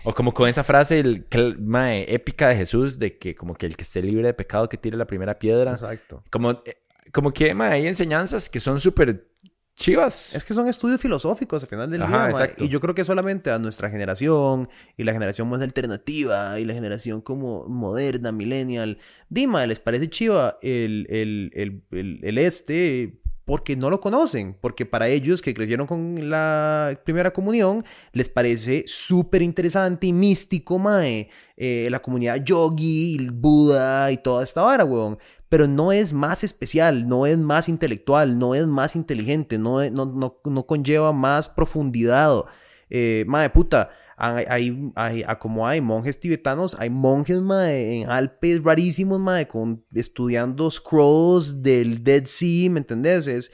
o 0.06 0.14
como 0.14 0.34
con 0.34 0.48
esa 0.48 0.64
frase 0.64 1.00
el, 1.00 1.26
que, 1.26 1.56
mae, 1.60 2.06
épica 2.14 2.48
de 2.48 2.56
Jesús 2.56 2.98
de 2.98 3.18
que 3.18 3.36
como 3.36 3.54
que 3.56 3.66
el 3.66 3.76
que 3.76 3.84
esté 3.84 4.02
libre 4.02 4.28
de 4.28 4.34
pecado 4.34 4.70
que 4.70 4.78
tire 4.78 4.96
la 4.98 5.06
primera 5.06 5.38
piedra 5.38 5.72
Exacto. 5.74 6.24
como, 6.32 6.52
eh, 6.52 6.76
como 7.12 7.32
que 7.32 7.54
mae, 7.54 7.74
hay 7.74 7.88
enseñanzas 7.88 8.50
que 8.50 8.60
son 8.60 8.80
súper 8.80 9.28
chivas. 9.76 10.36
Es 10.36 10.46
que 10.46 10.54
son 10.54 10.68
estudios 10.68 11.02
filosóficos 11.02 11.64
al 11.64 11.70
final 11.70 11.92
del 11.92 12.02
Ajá, 12.02 12.28
día, 12.28 12.30
exacto. 12.32 12.64
Y 12.64 12.70
yo 12.70 12.80
creo 12.80 12.96
que 12.96 13.04
solamente 13.04 13.52
a 13.52 13.60
nuestra 13.60 13.90
generación 13.90 14.70
y 14.98 15.04
la 15.04 15.14
generación 15.14 15.50
más 15.50 15.62
alternativa 15.62 16.60
y 16.60 16.66
la 16.66 16.74
generación 16.74 17.22
como 17.22 17.68
moderna, 17.68 18.32
millennial, 18.32 18.98
Dima, 19.30 19.66
les 19.68 19.80
parece 19.80 20.10
chiva 20.10 20.58
el, 20.62 21.08
el, 21.10 21.52
el, 21.54 21.84
el, 21.92 22.20
el 22.24 22.38
este 22.38 23.20
porque 23.46 23.76
no 23.76 23.92
lo 23.92 24.02
conocen, 24.02 24.58
porque 24.60 24.88
para 24.88 25.08
ellos 25.08 25.42
que 25.42 25.54
crecieron 25.54 25.86
con 25.86 26.32
la 26.32 27.00
primera 27.06 27.32
comunión, 27.32 27.86
les 28.12 28.28
parece 28.28 28.84
súper 28.88 29.44
interesante 29.44 30.08
y 30.08 30.14
místico, 30.14 30.80
mae, 30.80 31.30
eh, 31.56 31.88
la 31.92 32.02
comunidad 32.02 32.44
yogi, 32.44 33.16
el 33.20 33.30
Buda 33.30 34.12
y 34.12 34.18
toda 34.18 34.44
esta 34.44 34.64
vara, 34.64 34.84
weón. 34.84 35.20
Pero 35.56 35.70
no 35.70 35.94
es 35.94 36.12
más 36.12 36.44
especial, 36.44 37.08
no 37.08 37.26
es 37.26 37.38
más 37.38 37.70
intelectual, 37.70 38.38
no 38.38 38.56
es 38.56 38.68
más 38.68 38.94
inteligente, 38.94 39.58
no, 39.58 39.90
no, 39.90 40.06
no, 40.06 40.42
no 40.44 40.66
conlleva 40.66 41.14
más 41.14 41.48
profundidad. 41.48 42.44
Eh, 42.90 43.24
mae, 43.26 43.50
puta, 43.52 43.90
hay, 44.18 44.92
hay, 44.98 45.24
a 45.26 45.40
como 45.40 45.66
hay 45.66 45.80
monjes 45.80 46.20
tibetanos, 46.20 46.76
hay 46.78 46.90
monjes, 46.90 47.40
mae, 47.40 48.02
en 48.02 48.10
Alpes 48.10 48.62
rarísimos, 48.66 49.18
mae, 49.22 49.48
con, 49.48 49.86
estudiando 49.94 50.70
scrolls 50.70 51.64
del 51.64 52.04
Dead 52.04 52.26
Sea, 52.26 52.70
¿me 52.70 52.80
entendés? 52.80 53.26
Es, 53.28 53.50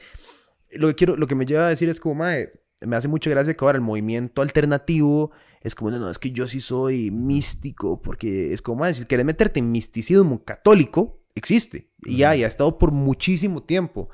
lo 0.72 0.88
que 0.88 0.96
quiero, 0.96 1.16
lo 1.16 1.28
que 1.28 1.36
me 1.36 1.46
lleva 1.46 1.66
a 1.66 1.68
decir 1.68 1.88
es 1.88 2.00
como, 2.00 2.16
mae, 2.16 2.50
me 2.80 2.96
hace 2.96 3.06
mucha 3.06 3.30
gracia 3.30 3.54
que 3.54 3.64
ahora 3.64 3.76
el 3.78 3.84
movimiento 3.84 4.42
alternativo 4.42 5.30
es 5.60 5.76
como, 5.76 5.92
no, 5.92 6.00
no, 6.00 6.10
es 6.10 6.18
que 6.18 6.32
yo 6.32 6.48
sí 6.48 6.60
soy 6.60 7.12
místico, 7.12 8.02
porque 8.02 8.52
es 8.52 8.60
como, 8.60 8.80
mae, 8.80 8.92
si 8.92 9.04
querés 9.04 9.24
meterte 9.24 9.60
en 9.60 9.70
misticismo 9.70 10.42
católico, 10.42 11.21
existe, 11.34 11.92
y 12.04 12.18
ya, 12.18 12.36
y 12.36 12.44
ha 12.44 12.46
estado 12.46 12.78
por 12.78 12.92
muchísimo 12.92 13.62
tiempo. 13.62 14.08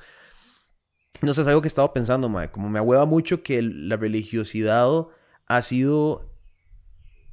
No 1.20 1.34
sé, 1.34 1.42
es 1.42 1.48
algo 1.48 1.60
que 1.60 1.66
he 1.66 1.68
estado 1.68 1.92
pensando, 1.92 2.28
mae, 2.28 2.50
como 2.50 2.68
me 2.68 2.78
ahueva 2.78 3.04
mucho 3.04 3.42
que 3.42 3.60
la 3.62 3.96
religiosidad 3.96 4.88
ha 5.46 5.62
sido 5.62 6.32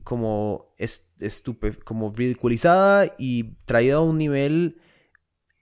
como 0.04 0.66
es, 0.78 1.14
estupe, 1.20 1.74
como 1.74 2.12
ridiculizada 2.12 3.12
y 3.18 3.56
traída 3.66 3.96
a 3.96 4.02
un 4.02 4.18
nivel 4.18 4.82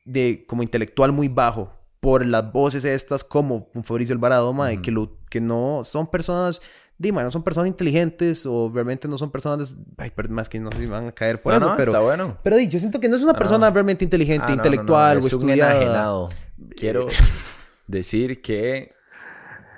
de 0.06 0.46
como 0.48 0.64
intelectual 0.64 1.12
muy 1.12 1.30
bajo 1.30 1.74
por 2.00 2.26
las 2.26 2.52
voces 2.52 2.84
estas 2.84 3.24
como 3.24 3.70
un 3.74 3.84
Fabricio 3.84 4.14
Alvarado, 4.14 4.52
mae, 4.52 4.82
que, 4.82 4.92
lo, 4.92 5.18
que 5.30 5.40
no 5.40 5.84
son 5.86 6.08
personas, 6.08 6.62
dime, 7.04 7.22
no 7.22 7.32
son 7.32 7.44
personas 7.44 7.68
inteligentes 7.68 8.46
o 8.48 8.72
realmente 8.74 9.08
no 9.08 9.18
son 9.20 9.30
personas, 9.30 9.76
ay, 9.98 10.12
pero 10.16 10.30
más 10.30 10.50
que 10.50 10.60
no 10.60 10.72
se 10.72 10.88
van 10.88 11.08
a 11.08 11.12
caer 11.12 11.40
por 11.42 11.52
no, 11.54 11.58
eso, 11.60 11.70
no, 11.70 11.76
pero, 11.78 11.92
está 11.92 12.00
bueno. 12.00 12.38
pero 12.44 12.58
di, 12.58 12.68
yo 12.68 12.80
siento 12.80 13.00
que 13.00 13.08
no 13.10 13.16
es 13.16 13.22
una 13.22 13.34
Ah, 13.34 13.38
persona 13.38 13.68
no. 13.68 13.74
realmente 13.74 14.04
inteligente, 14.04 14.46
Ah, 14.48 14.50
no, 14.50 14.56
no, 14.56 14.62
no, 14.64 14.68
intelectual 14.68 15.18
o 15.18 15.20
es 15.20 15.34
estudiada. 15.34 16.30
Quiero 16.78 17.06
decir 17.88 18.42
que 18.42 18.92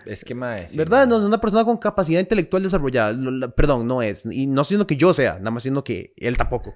es 0.06 0.24
que 0.24 0.36
sí, 0.68 0.78
¿Verdad? 0.78 1.08
No 1.08 1.18
es 1.18 1.24
una 1.24 1.42
persona 1.42 1.66
con 1.66 1.78
capacidad 1.78 2.20
intelectual 2.20 2.62
desarrollada. 2.62 3.12
La- 3.14 3.48
perdón, 3.50 3.88
no 3.88 4.04
es. 4.04 4.24
Y 4.30 4.46
no 4.46 4.64
siendo 4.64 4.86
que 4.86 4.98
yo 4.98 5.14
sea, 5.16 5.40
nada 5.40 5.50
más 5.52 5.64
siendo 5.64 5.84
que 5.84 6.14
él 6.18 6.38
tampoco. 6.38 6.76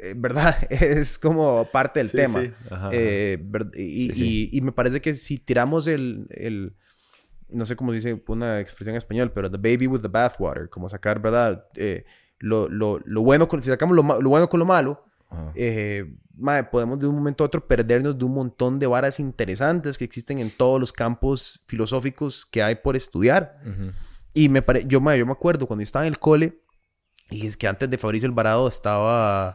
Eh, 0.00 0.14
¿Verdad? 0.16 0.56
Es 0.70 1.18
como 1.18 1.68
parte 1.72 1.98
del 1.98 2.08
Sí, 2.10 2.16
tema. 2.16 2.40
sí. 2.40 2.52
Ajá, 2.70 2.90
Eh, 2.92 3.36
y, 3.74 4.10
Sí, 4.10 4.14
sí. 4.14 4.48
y- 4.52 4.58
y 4.58 4.60
me 4.60 4.70
parece 4.70 5.00
que 5.00 5.14
si 5.14 5.38
tiramos 5.38 5.88
el, 5.88 6.28
el- 6.30 6.76
no 7.50 7.64
sé 7.66 7.76
cómo 7.76 7.92
dice 7.92 8.22
una 8.28 8.60
expresión 8.60 8.94
en 8.94 8.98
español, 8.98 9.32
pero 9.32 9.50
the 9.50 9.56
baby 9.56 9.86
with 9.86 10.00
the 10.00 10.08
bathwater, 10.08 10.68
como 10.68 10.88
sacar, 10.88 11.20
¿verdad? 11.20 11.66
Eh, 11.74 12.04
lo, 12.38 12.68
lo- 12.68 13.00
lo 13.04 13.22
bueno 13.22 13.48
con, 13.48 13.62
si 13.62 13.70
sacamos 13.70 13.96
lo, 13.96 14.02
lo 14.20 14.30
bueno 14.30 14.48
con 14.48 14.60
lo 14.60 14.66
malo, 14.66 15.04
eh, 15.54 16.04
mae, 16.36 16.64
podemos 16.64 16.98
de 16.98 17.06
un 17.06 17.14
momento 17.14 17.44
a 17.44 17.46
otro 17.48 17.66
perdernos 17.66 18.16
de 18.16 18.24
un 18.24 18.32
montón 18.32 18.78
de 18.78 18.86
varas 18.86 19.20
interesantes 19.20 19.98
que 19.98 20.04
existen 20.04 20.38
en 20.38 20.50
todos 20.50 20.80
los 20.80 20.92
campos 20.92 21.62
filosóficos 21.66 22.46
que 22.46 22.62
hay 22.62 22.76
por 22.76 22.96
estudiar. 22.96 23.58
Y 24.34 24.48
me 24.48 24.62
pare... 24.62 24.84
yo, 24.86 25.00
mae, 25.00 25.18
yo 25.18 25.26
me 25.26 25.32
acuerdo 25.32 25.66
cuando 25.66 25.82
estaba 25.82 26.06
en 26.06 26.12
el 26.12 26.18
cole, 26.18 26.62
y 27.30 27.46
es 27.46 27.56
que 27.56 27.66
antes 27.66 27.90
de 27.90 27.98
Fabricio 27.98 28.28
Alvarado 28.28 28.68
estaba... 28.68 29.52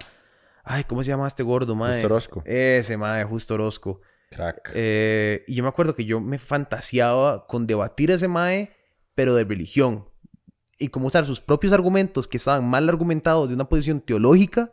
Ay, 0.66 0.84
¿cómo 0.86 1.04
se 1.04 1.10
llama 1.10 1.28
este 1.28 1.44
gordo, 1.44 1.76
mae? 1.76 1.94
Justo 2.02 2.08
Orozco. 2.08 2.44
Ese, 2.46 2.96
mae, 2.98 3.24
Justo 3.24 3.54
Orozco. 3.56 4.02
Crack. 4.36 4.72
Eh, 4.74 5.44
y 5.48 5.56
yo 5.56 5.64
me 5.64 5.70
acuerdo 5.70 5.96
que 5.96 6.06
yo 6.06 6.20
me 6.20 6.38
fantaseaba 6.38 7.48
con 7.48 7.68
debatir 7.68 8.12
a 8.12 8.16
ese 8.16 8.28
mae, 8.28 8.72
pero 9.16 9.36
de 9.36 9.44
religión. 9.44 10.10
y 10.80 10.90
como 10.90 11.08
usar 11.08 11.24
sus 11.24 11.40
propios 11.40 11.72
argumentos 11.72 12.28
que 12.28 12.38
estaban 12.38 12.68
mal 12.68 12.90
argumentados 12.90 13.48
de 13.48 13.56
una 13.56 13.70
posición 13.70 14.02
teológica 14.02 14.72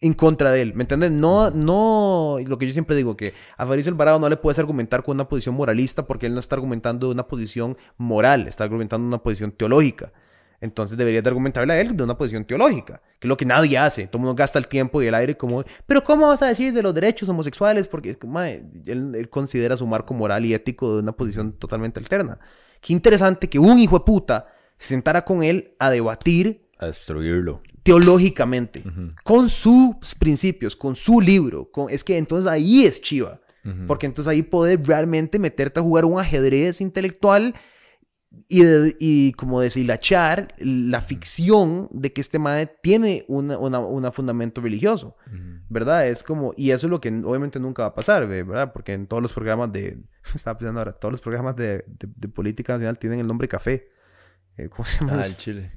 en 0.00 0.14
contra 0.14 0.50
de 0.50 0.62
él, 0.62 0.74
¿me 0.74 0.84
entiendes? 0.84 1.10
No, 1.10 1.50
no, 1.50 2.36
lo 2.46 2.58
que 2.58 2.66
yo 2.66 2.72
siempre 2.72 2.94
digo, 2.94 3.16
que 3.16 3.34
a 3.56 3.66
Fabricio 3.66 3.90
Alvarado 3.90 4.18
no 4.18 4.28
le 4.28 4.36
puedes 4.36 4.58
argumentar 4.58 5.02
con 5.02 5.16
una 5.16 5.28
posición 5.28 5.54
moralista 5.54 6.06
porque 6.06 6.26
él 6.26 6.34
no 6.34 6.40
está 6.40 6.56
argumentando 6.56 7.08
de 7.08 7.14
una 7.14 7.26
posición 7.26 7.76
moral, 7.96 8.46
está 8.46 8.64
argumentando 8.64 9.06
una 9.06 9.22
posición 9.22 9.52
teológica. 9.52 10.12
Entonces 10.64 10.96
deberías 10.96 11.22
de 11.22 11.28
argumentarle 11.28 11.74
a 11.74 11.80
él 11.82 11.94
de 11.94 12.02
una 12.04 12.16
posición 12.16 12.46
teológica, 12.46 13.02
que 13.20 13.26
es 13.26 13.28
lo 13.28 13.36
que 13.36 13.44
nadie 13.44 13.76
hace. 13.76 14.06
Todo 14.06 14.16
el 14.16 14.22
mundo 14.22 14.34
gasta 14.34 14.58
el 14.58 14.66
tiempo 14.66 15.02
y 15.02 15.06
el 15.06 15.14
aire 15.14 15.36
como, 15.36 15.62
pero 15.86 16.02
¿cómo 16.02 16.26
vas 16.28 16.40
a 16.40 16.46
decir 16.46 16.72
de 16.72 16.82
los 16.82 16.94
derechos 16.94 17.28
homosexuales? 17.28 17.86
Porque 17.86 18.16
mae, 18.26 18.64
él, 18.86 19.14
él 19.14 19.28
considera 19.28 19.76
su 19.76 19.86
marco 19.86 20.14
moral 20.14 20.46
y 20.46 20.54
ético 20.54 20.94
de 20.94 21.02
una 21.02 21.12
posición 21.12 21.52
totalmente 21.52 22.00
alterna. 22.00 22.38
Qué 22.80 22.94
interesante 22.94 23.46
que 23.50 23.58
un 23.58 23.78
hijo 23.78 23.98
de 23.98 24.06
puta 24.06 24.46
se 24.76 24.88
sentara 24.88 25.22
con 25.22 25.42
él 25.42 25.74
a 25.78 25.90
debatir 25.90 26.66
A 26.78 26.86
destruirlo. 26.86 27.60
teológicamente, 27.82 28.82
con 29.22 29.50
sus 29.50 30.14
principios, 30.18 30.74
con 30.74 30.96
su 30.96 31.20
libro. 31.20 31.70
Con... 31.70 31.90
Es 31.90 32.02
que 32.02 32.16
entonces 32.16 32.50
ahí 32.50 32.86
es 32.86 33.02
chiva. 33.02 33.38
Porque 33.86 34.06
entonces 34.06 34.30
ahí 34.30 34.42
poder 34.42 34.86
realmente 34.86 35.38
meterte 35.38 35.80
a 35.80 35.82
jugar 35.82 36.04
un 36.06 36.18
ajedrez 36.18 36.80
intelectual 36.80 37.54
y, 38.48 38.62
de- 38.62 38.96
y 38.98 39.32
como 39.32 39.60
deshilachar 39.60 40.54
la 40.58 41.00
ficción 41.00 41.88
de 41.92 42.12
que 42.12 42.20
este 42.20 42.38
mae 42.38 42.66
tiene 42.66 43.24
una, 43.28 43.58
una, 43.58 43.78
una 43.80 44.10
fundamento 44.12 44.60
religioso. 44.60 45.16
¿verdad? 45.70 46.06
Es 46.08 46.22
como, 46.22 46.52
y 46.56 46.70
eso 46.70 46.86
es 46.86 46.90
lo 46.90 47.00
que 47.00 47.08
obviamente 47.24 47.58
nunca 47.58 47.82
va 47.84 47.88
a 47.88 47.94
pasar, 47.94 48.28
ve, 48.28 48.42
¿verdad? 48.42 48.72
Porque 48.72 48.92
en 48.92 49.06
todos 49.06 49.22
los 49.22 49.32
programas 49.32 49.72
de, 49.72 49.98
estaba 50.34 50.56
pensando 50.58 50.80
ahora, 50.80 50.92
todos 50.92 51.12
los 51.12 51.20
programas 51.20 51.56
de, 51.56 51.84
de- 51.86 52.08
de 52.14 52.28
política 52.28 52.74
nacional 52.74 52.98
tienen 52.98 53.18
el 53.20 53.26
nombre 53.26 53.48
café. 53.48 53.88
Eh, 54.56 54.68
¿Cómo 54.68 54.84
se 54.84 55.00
llama? 55.00 55.20
Ah, 55.22 55.26
el 55.26 55.36
chile. 55.36 55.72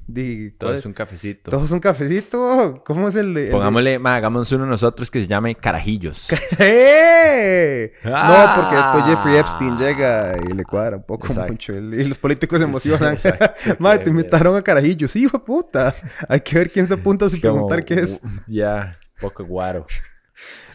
Todo 0.58 0.68
¿cuál 0.70 0.76
es 0.78 0.86
un 0.86 0.94
cafecito. 0.94 1.50
¿Todo 1.50 1.66
es 1.66 1.72
un 1.72 1.80
cafecito? 1.80 2.84
¿Cómo 2.86 3.08
es 3.08 3.16
el 3.16 3.34
de...? 3.34 3.46
el 3.46 3.50
Pongámosle, 3.52 3.98
ma, 3.98 4.16
hagamos 4.16 4.52
uno 4.52 4.68
nosotros 4.68 5.10
que 5.10 5.20
se 5.20 5.28
llame 5.28 5.56
Carajillos. 5.56 6.28
¡Eh! 6.60 7.92
Ah. 8.06 8.56
No, 8.56 8.62
porque 8.62 8.76
después 8.76 9.04
Jeffrey 9.06 9.36
Epstein 9.38 9.78
llega 9.78 10.36
y 10.48 10.54
le 10.54 10.64
cuadra 10.64 10.98
un 10.98 11.04
poco 11.04 11.26
Exacto. 11.26 11.52
mucho. 11.54 11.74
el- 11.74 11.94
y 12.00 12.04
los 12.04 12.20
políticos 12.20 12.60
se 12.60 12.66
emocionan. 12.66 13.14
exacto, 13.14 13.46
Madre, 13.80 14.04
te 14.04 14.10
invitaron 14.12 14.56
a 14.56 14.62
Carajillos. 14.62 15.12
Sí, 15.12 15.24
hijo 15.24 15.40
de 15.40 15.44
puta. 15.44 15.96
Hay 16.30 16.42
que 16.42 16.56
ver 16.60 16.70
quién 16.72 16.86
se 16.86 16.94
apunta 16.94 17.28
sin 17.30 17.42
preguntar 17.42 17.84
qué 17.84 17.96
es. 18.02 18.22
Ya, 18.46 19.00
poco 19.20 19.44
guaro. 19.44 19.88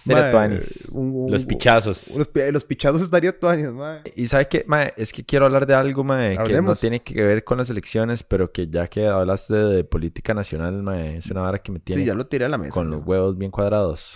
Mae, 0.07 0.59
un- 0.93 1.31
Los 1.31 1.45
pichazos. 1.45 2.17
Los, 2.17 2.29
pi- 2.29 2.51
los 2.53 2.65
pichazos 2.65 3.01
estaría 3.03 3.39
tuanis, 3.39 3.69
madre. 3.71 4.13
Y 4.17 4.27
sabes 4.27 4.49
qué, 4.49 4.65
mae, 4.67 4.93
es 4.97 5.13
que 5.13 5.25
quiero 5.25 5.45
hablar 5.47 5.67
de 5.67 5.75
algo, 5.75 6.03
mae, 6.05 6.31
que 6.31 6.37
no 6.37 6.43
Hablemos. 6.43 6.81
tiene 6.81 7.01
que 7.03 7.23
ver 7.23 7.45
con 7.45 7.59
las 7.59 7.71
elecciones, 7.71 8.23
pero 8.23 8.51
que 8.53 8.69
ya 8.69 8.89
que 8.89 9.07
hablaste 9.07 9.55
de, 9.55 9.85
política 9.85 10.35
nacional, 10.35 10.83
mae, 10.83 11.17
es 11.19 11.27
una 11.31 11.43
vara 11.43 11.59
que 11.63 11.71
me 11.73 11.79
tiene 11.79 12.03
Sí, 12.03 12.07
ya 12.07 12.15
lo 12.15 12.27
tiré 12.27 12.45
a 12.47 12.49
la 12.49 12.59
mesa. 12.59 12.73
con 12.73 12.91
¿no? 12.91 12.97
los 12.97 13.07
huevos 13.07 13.39
bien 13.39 13.51
cuadrados. 13.51 14.15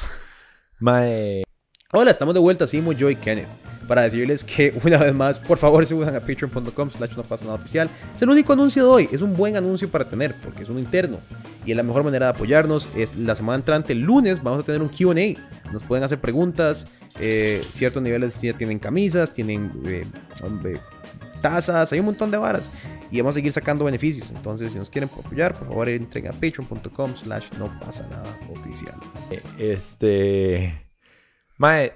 Mae, 0.79 1.45
Hola, 1.93 2.11
estamos 2.11 2.35
de 2.35 2.41
vuelta, 2.41 2.67
Simo, 2.67 2.91
yo 2.91 3.09
y 3.11 3.15
Kenneth, 3.15 3.47
para 3.87 4.03
decirles 4.03 4.43
que 4.43 4.77
una 4.85 4.99
vez 4.99 5.15
más, 5.15 5.39
por 5.39 5.57
favor, 5.57 5.87
se 5.87 5.95
usan 5.95 6.17
a 6.17 6.21
patreon.com 6.21 6.91
slash 6.91 7.17
no 7.17 7.23
pasa 7.23 7.45
nada 7.45 7.57
oficial. 7.57 7.89
Es 8.13 8.21
el 8.23 8.29
único 8.29 8.53
anuncio 8.53 8.83
de 8.83 8.91
hoy, 8.91 9.09
es 9.13 9.23
un 9.23 9.37
buen 9.37 9.57
anuncio 9.57 9.89
para 9.89 10.09
tener, 10.09 10.35
porque 10.43 10.65
es 10.65 10.69
uno 10.69 10.81
interno. 10.81 11.21
Y 11.65 11.75
la 11.75 11.85
mejor 11.85 12.03
manera 12.03 12.27
de 12.27 12.31
apoyarnos 12.33 12.89
es 12.97 13.15
la 13.15 13.37
semana 13.37 13.59
entrante, 13.59 13.93
el 13.93 14.01
lunes, 14.01 14.43
vamos 14.43 14.61
a 14.61 14.63
tener 14.65 14.83
un 14.83 14.89
QA. 14.89 15.41
Nos 15.73 15.85
pueden 15.85 16.03
hacer 16.03 16.21
preguntas, 16.21 16.89
eh, 17.21 17.65
ciertos 17.71 18.03
niveles 18.03 18.43
ya 18.43 18.59
tienen 18.59 18.81
camisas, 18.81 19.33
tienen 19.33 19.71
eh, 19.87 20.07
tazas, 21.41 21.93
hay 21.93 22.01
un 22.01 22.07
montón 22.07 22.33
de 22.33 22.39
varas. 22.39 22.73
Y 23.13 23.19
vamos 23.21 23.35
a 23.35 23.37
seguir 23.37 23.53
sacando 23.53 23.85
beneficios. 23.85 24.29
Entonces, 24.31 24.73
si 24.73 24.79
nos 24.81 24.91
quieren 24.91 25.09
apoyar, 25.09 25.55
por 25.57 25.69
favor, 25.69 25.89
entren 25.89 26.27
a 26.27 26.33
patreon.com 26.33 27.15
slash 27.15 27.53
no 27.61 27.79
pasa 27.79 28.09
nada 28.09 28.37
oficial. 28.51 28.97
este... 29.57 30.86
Mae, 31.59 31.93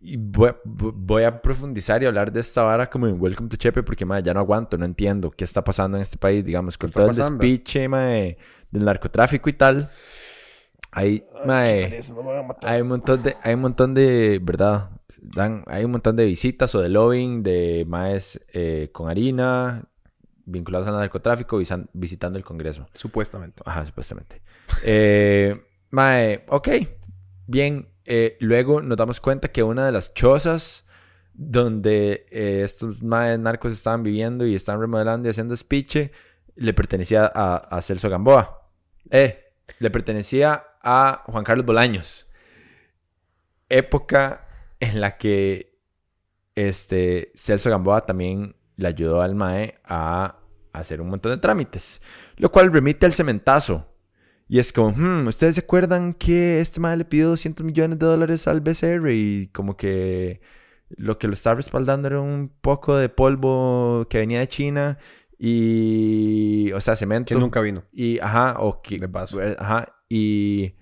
y 0.00 0.16
voy, 0.16 0.52
voy 0.64 1.24
a 1.24 1.42
profundizar 1.42 2.02
y 2.02 2.06
hablar 2.06 2.32
de 2.32 2.40
esta 2.40 2.62
vara 2.62 2.88
como 2.88 3.06
en 3.06 3.20
Welcome 3.20 3.48
to 3.50 3.56
Chepe 3.56 3.82
porque, 3.82 4.06
mae, 4.06 4.22
ya 4.22 4.32
no 4.32 4.40
aguanto, 4.40 4.78
no 4.78 4.84
entiendo 4.86 5.30
qué 5.30 5.44
está 5.44 5.62
pasando 5.62 5.96
en 5.98 6.02
este 6.02 6.16
país, 6.16 6.44
digamos, 6.44 6.78
con 6.78 6.90
todo 6.90 7.04
el 7.04 7.08
pasando? 7.16 7.42
despiche, 7.42 7.88
mae, 7.88 8.38
del 8.70 8.84
narcotráfico 8.84 9.50
y 9.50 9.52
tal. 9.54 9.90
Ahí, 10.92 11.24
mae... 11.46 12.00
No. 12.12 12.68
Hay 12.68 12.80
un 12.80 12.88
montón 12.88 13.22
de, 13.22 13.36
hay 13.42 13.54
un 13.54 13.60
montón 13.60 13.94
de, 13.94 14.40
¿verdad? 14.42 14.90
Dan, 15.22 15.64
hay 15.66 15.84
un 15.84 15.90
montón 15.90 16.16
de 16.16 16.24
visitas 16.24 16.74
o 16.74 16.80
de 16.80 16.88
lobbying 16.88 17.42
de 17.42 17.84
maes 17.86 18.40
eh, 18.54 18.88
con 18.92 19.08
harina 19.10 19.84
vinculados 20.46 20.88
al 20.88 20.94
narcotráfico 20.94 21.58
visan- 21.58 21.88
visitando 21.92 22.38
el 22.38 22.44
Congreso. 22.44 22.88
Supuestamente. 22.92 23.62
Ajá, 23.66 23.84
supuestamente. 23.84 24.40
Eh, 24.84 25.60
mae, 25.90 26.44
ok, 26.48 26.68
bien. 27.46 27.86
Eh, 28.12 28.36
luego 28.40 28.82
nos 28.82 28.98
damos 28.98 29.20
cuenta 29.20 29.52
que 29.52 29.62
una 29.62 29.86
de 29.86 29.92
las 29.92 30.12
chozas 30.14 30.84
donde 31.32 32.26
eh, 32.32 32.62
estos 32.64 33.04
narcos 33.04 33.70
estaban 33.70 34.02
viviendo 34.02 34.44
y 34.44 34.56
estaban 34.56 34.80
remodelando 34.80 35.28
y 35.28 35.30
haciendo 35.30 35.56
speech 35.56 36.10
le 36.56 36.74
pertenecía 36.74 37.30
a, 37.32 37.56
a 37.56 37.80
Celso 37.80 38.10
Gamboa. 38.10 38.68
Eh, 39.10 39.54
le 39.78 39.90
pertenecía 39.90 40.64
a 40.82 41.22
Juan 41.26 41.44
Carlos 41.44 41.64
Bolaños. 41.64 42.28
Época 43.68 44.44
en 44.80 45.00
la 45.00 45.16
que 45.16 45.70
este, 46.56 47.30
Celso 47.36 47.70
Gamboa 47.70 48.06
también 48.06 48.56
le 48.74 48.88
ayudó 48.88 49.22
al 49.22 49.36
MAE 49.36 49.78
a 49.84 50.40
hacer 50.72 51.00
un 51.00 51.10
montón 51.10 51.30
de 51.30 51.38
trámites. 51.38 52.02
Lo 52.38 52.50
cual 52.50 52.72
remite 52.72 53.06
al 53.06 53.14
cementazo. 53.14 53.86
Y 54.52 54.58
es 54.58 54.72
como, 54.72 54.90
hmm, 54.90 55.28
¿ustedes 55.28 55.54
se 55.54 55.60
acuerdan 55.60 56.12
que 56.12 56.60
este 56.60 56.80
MAE 56.80 56.96
le 56.96 57.04
pidió 57.04 57.28
200 57.28 57.64
millones 57.64 58.00
de 58.00 58.06
dólares 58.06 58.48
al 58.48 58.60
BCR? 58.60 59.12
Y 59.14 59.46
como 59.52 59.76
que 59.76 60.40
lo 60.88 61.18
que 61.18 61.28
lo 61.28 61.34
estaba 61.34 61.54
respaldando 61.54 62.08
era 62.08 62.20
un 62.20 62.52
poco 62.60 62.96
de 62.96 63.08
polvo 63.08 64.06
que 64.10 64.18
venía 64.18 64.40
de 64.40 64.48
China. 64.48 64.98
Y, 65.38 66.72
o 66.72 66.80
sea, 66.80 66.96
cemento. 66.96 67.28
Que 67.34 67.40
nunca 67.40 67.60
vino. 67.60 67.84
Y, 67.92 68.18
ajá, 68.18 68.56
o 68.58 68.82
que... 68.82 68.96
De 68.98 69.08
paso. 69.08 69.40
eh, 69.40 69.54
Ajá, 69.58 69.94
y 70.08 70.74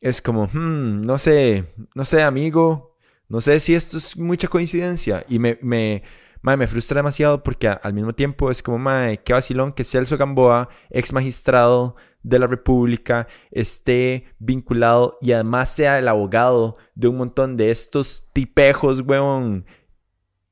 es 0.00 0.20
como, 0.22 0.46
hmm, 0.46 1.02
no 1.02 1.16
sé, 1.18 1.64
no 1.94 2.04
sé, 2.04 2.22
amigo, 2.22 2.96
no 3.28 3.40
sé 3.40 3.60
si 3.60 3.74
esto 3.74 3.96
es 3.98 4.16
mucha 4.18 4.48
coincidencia. 4.48 5.24
Y 5.28 5.38
me, 5.38 5.58
me, 5.62 6.02
mae, 6.42 6.56
me 6.58 6.66
frustra 6.66 6.98
demasiado 6.98 7.42
porque 7.42 7.68
a- 7.68 7.72
al 7.74 7.94
mismo 7.94 8.14
tiempo 8.14 8.50
es 8.50 8.62
como, 8.62 8.78
mae, 8.78 9.22
qué 9.22 9.32
vacilón 9.32 9.72
que 9.72 9.84
Celso 9.84 10.16
Gamboa, 10.18 10.68
ex 10.90 11.12
magistrado 11.12 11.96
de 12.22 12.38
la 12.38 12.46
República, 12.46 13.26
esté 13.50 14.24
vinculado 14.38 15.18
y 15.20 15.32
además 15.32 15.74
sea 15.74 15.98
el 15.98 16.08
abogado 16.08 16.76
de 16.94 17.08
un 17.08 17.16
montón 17.16 17.56
de 17.56 17.70
estos 17.70 18.24
tipejos, 18.32 19.00
weón. 19.00 19.66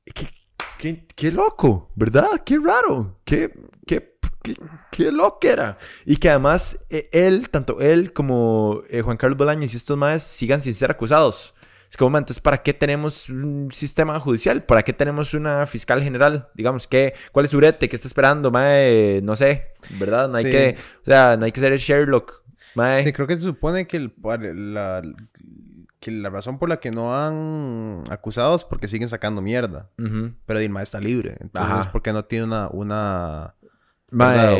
Qué, 0.05 0.27
qué, 0.77 1.07
qué 1.15 1.31
loco, 1.31 1.91
¿verdad? 1.95 2.41
Qué 2.45 2.57
raro. 2.57 3.19
Qué, 3.23 3.51
qué, 3.85 4.17
qué, 4.41 4.55
qué 4.91 5.11
loco 5.11 5.39
era. 5.47 5.77
Y 6.05 6.17
que 6.17 6.29
además 6.29 6.79
eh, 6.89 7.09
él, 7.11 7.49
tanto 7.49 7.79
él 7.79 8.13
como 8.13 8.81
eh, 8.89 9.01
Juan 9.01 9.17
Carlos 9.17 9.37
Bolaños 9.37 9.73
y 9.73 9.77
estos 9.77 9.97
más 9.97 10.23
sigan 10.23 10.61
sin 10.61 10.73
ser 10.73 10.91
acusados. 10.91 11.53
Es 11.89 11.97
como, 11.97 12.17
entonces, 12.19 12.39
¿para 12.41 12.59
qué 12.59 12.73
tenemos 12.73 13.29
un 13.29 13.69
sistema 13.71 14.19
judicial? 14.19 14.63
¿Para 14.63 14.83
qué 14.83 14.93
tenemos 14.93 15.33
una 15.33 15.65
fiscal 15.65 16.03
general? 16.03 16.49
Digamos, 16.53 16.87
¿qué, 16.87 17.15
¿cuál 17.31 17.45
es 17.45 17.51
su 17.51 17.57
brete? 17.57 17.89
¿Qué 17.89 17.95
está 17.95 18.07
esperando? 18.07 18.51
Mae, 18.51 19.21
no 19.23 19.35
sé, 19.35 19.73
¿verdad? 19.99 20.29
No 20.29 20.37
hay 20.37 20.45
Sí. 20.45 20.51
que, 20.51 20.75
o 21.01 21.05
sea, 21.05 21.35
no 21.35 21.45
hay 21.45 21.51
que 21.51 21.59
ser 21.59 21.73
el 21.73 21.79
Sherlock. 21.79 22.43
Mae. 22.75 23.03
Sí, 23.03 23.11
creo 23.11 23.25
que 23.25 23.35
se 23.37 23.41
supone 23.43 23.87
que, 23.87 23.97
el, 23.97 24.13
la, 24.73 25.01
que 25.99 26.11
la 26.11 26.29
razón 26.29 26.59
por 26.59 26.69
la 26.69 26.79
que 26.79 26.91
no 26.91 27.15
han 27.17 28.03
acusado 28.11 28.55
es 28.55 28.63
porque 28.65 28.87
siguen 28.87 29.09
sacando 29.09 29.41
mierda. 29.41 29.89
Pero 30.45 30.59
Dilma 30.59 30.83
está 30.83 30.99
libre. 30.99 31.37
Entonces, 31.39 31.71
Ajá. 31.71 31.91
porque 31.91 32.13
no 32.13 32.23
tiene 32.25 32.45
una... 32.45 32.67
una... 32.69 33.55
¿Verdad? 34.11 34.53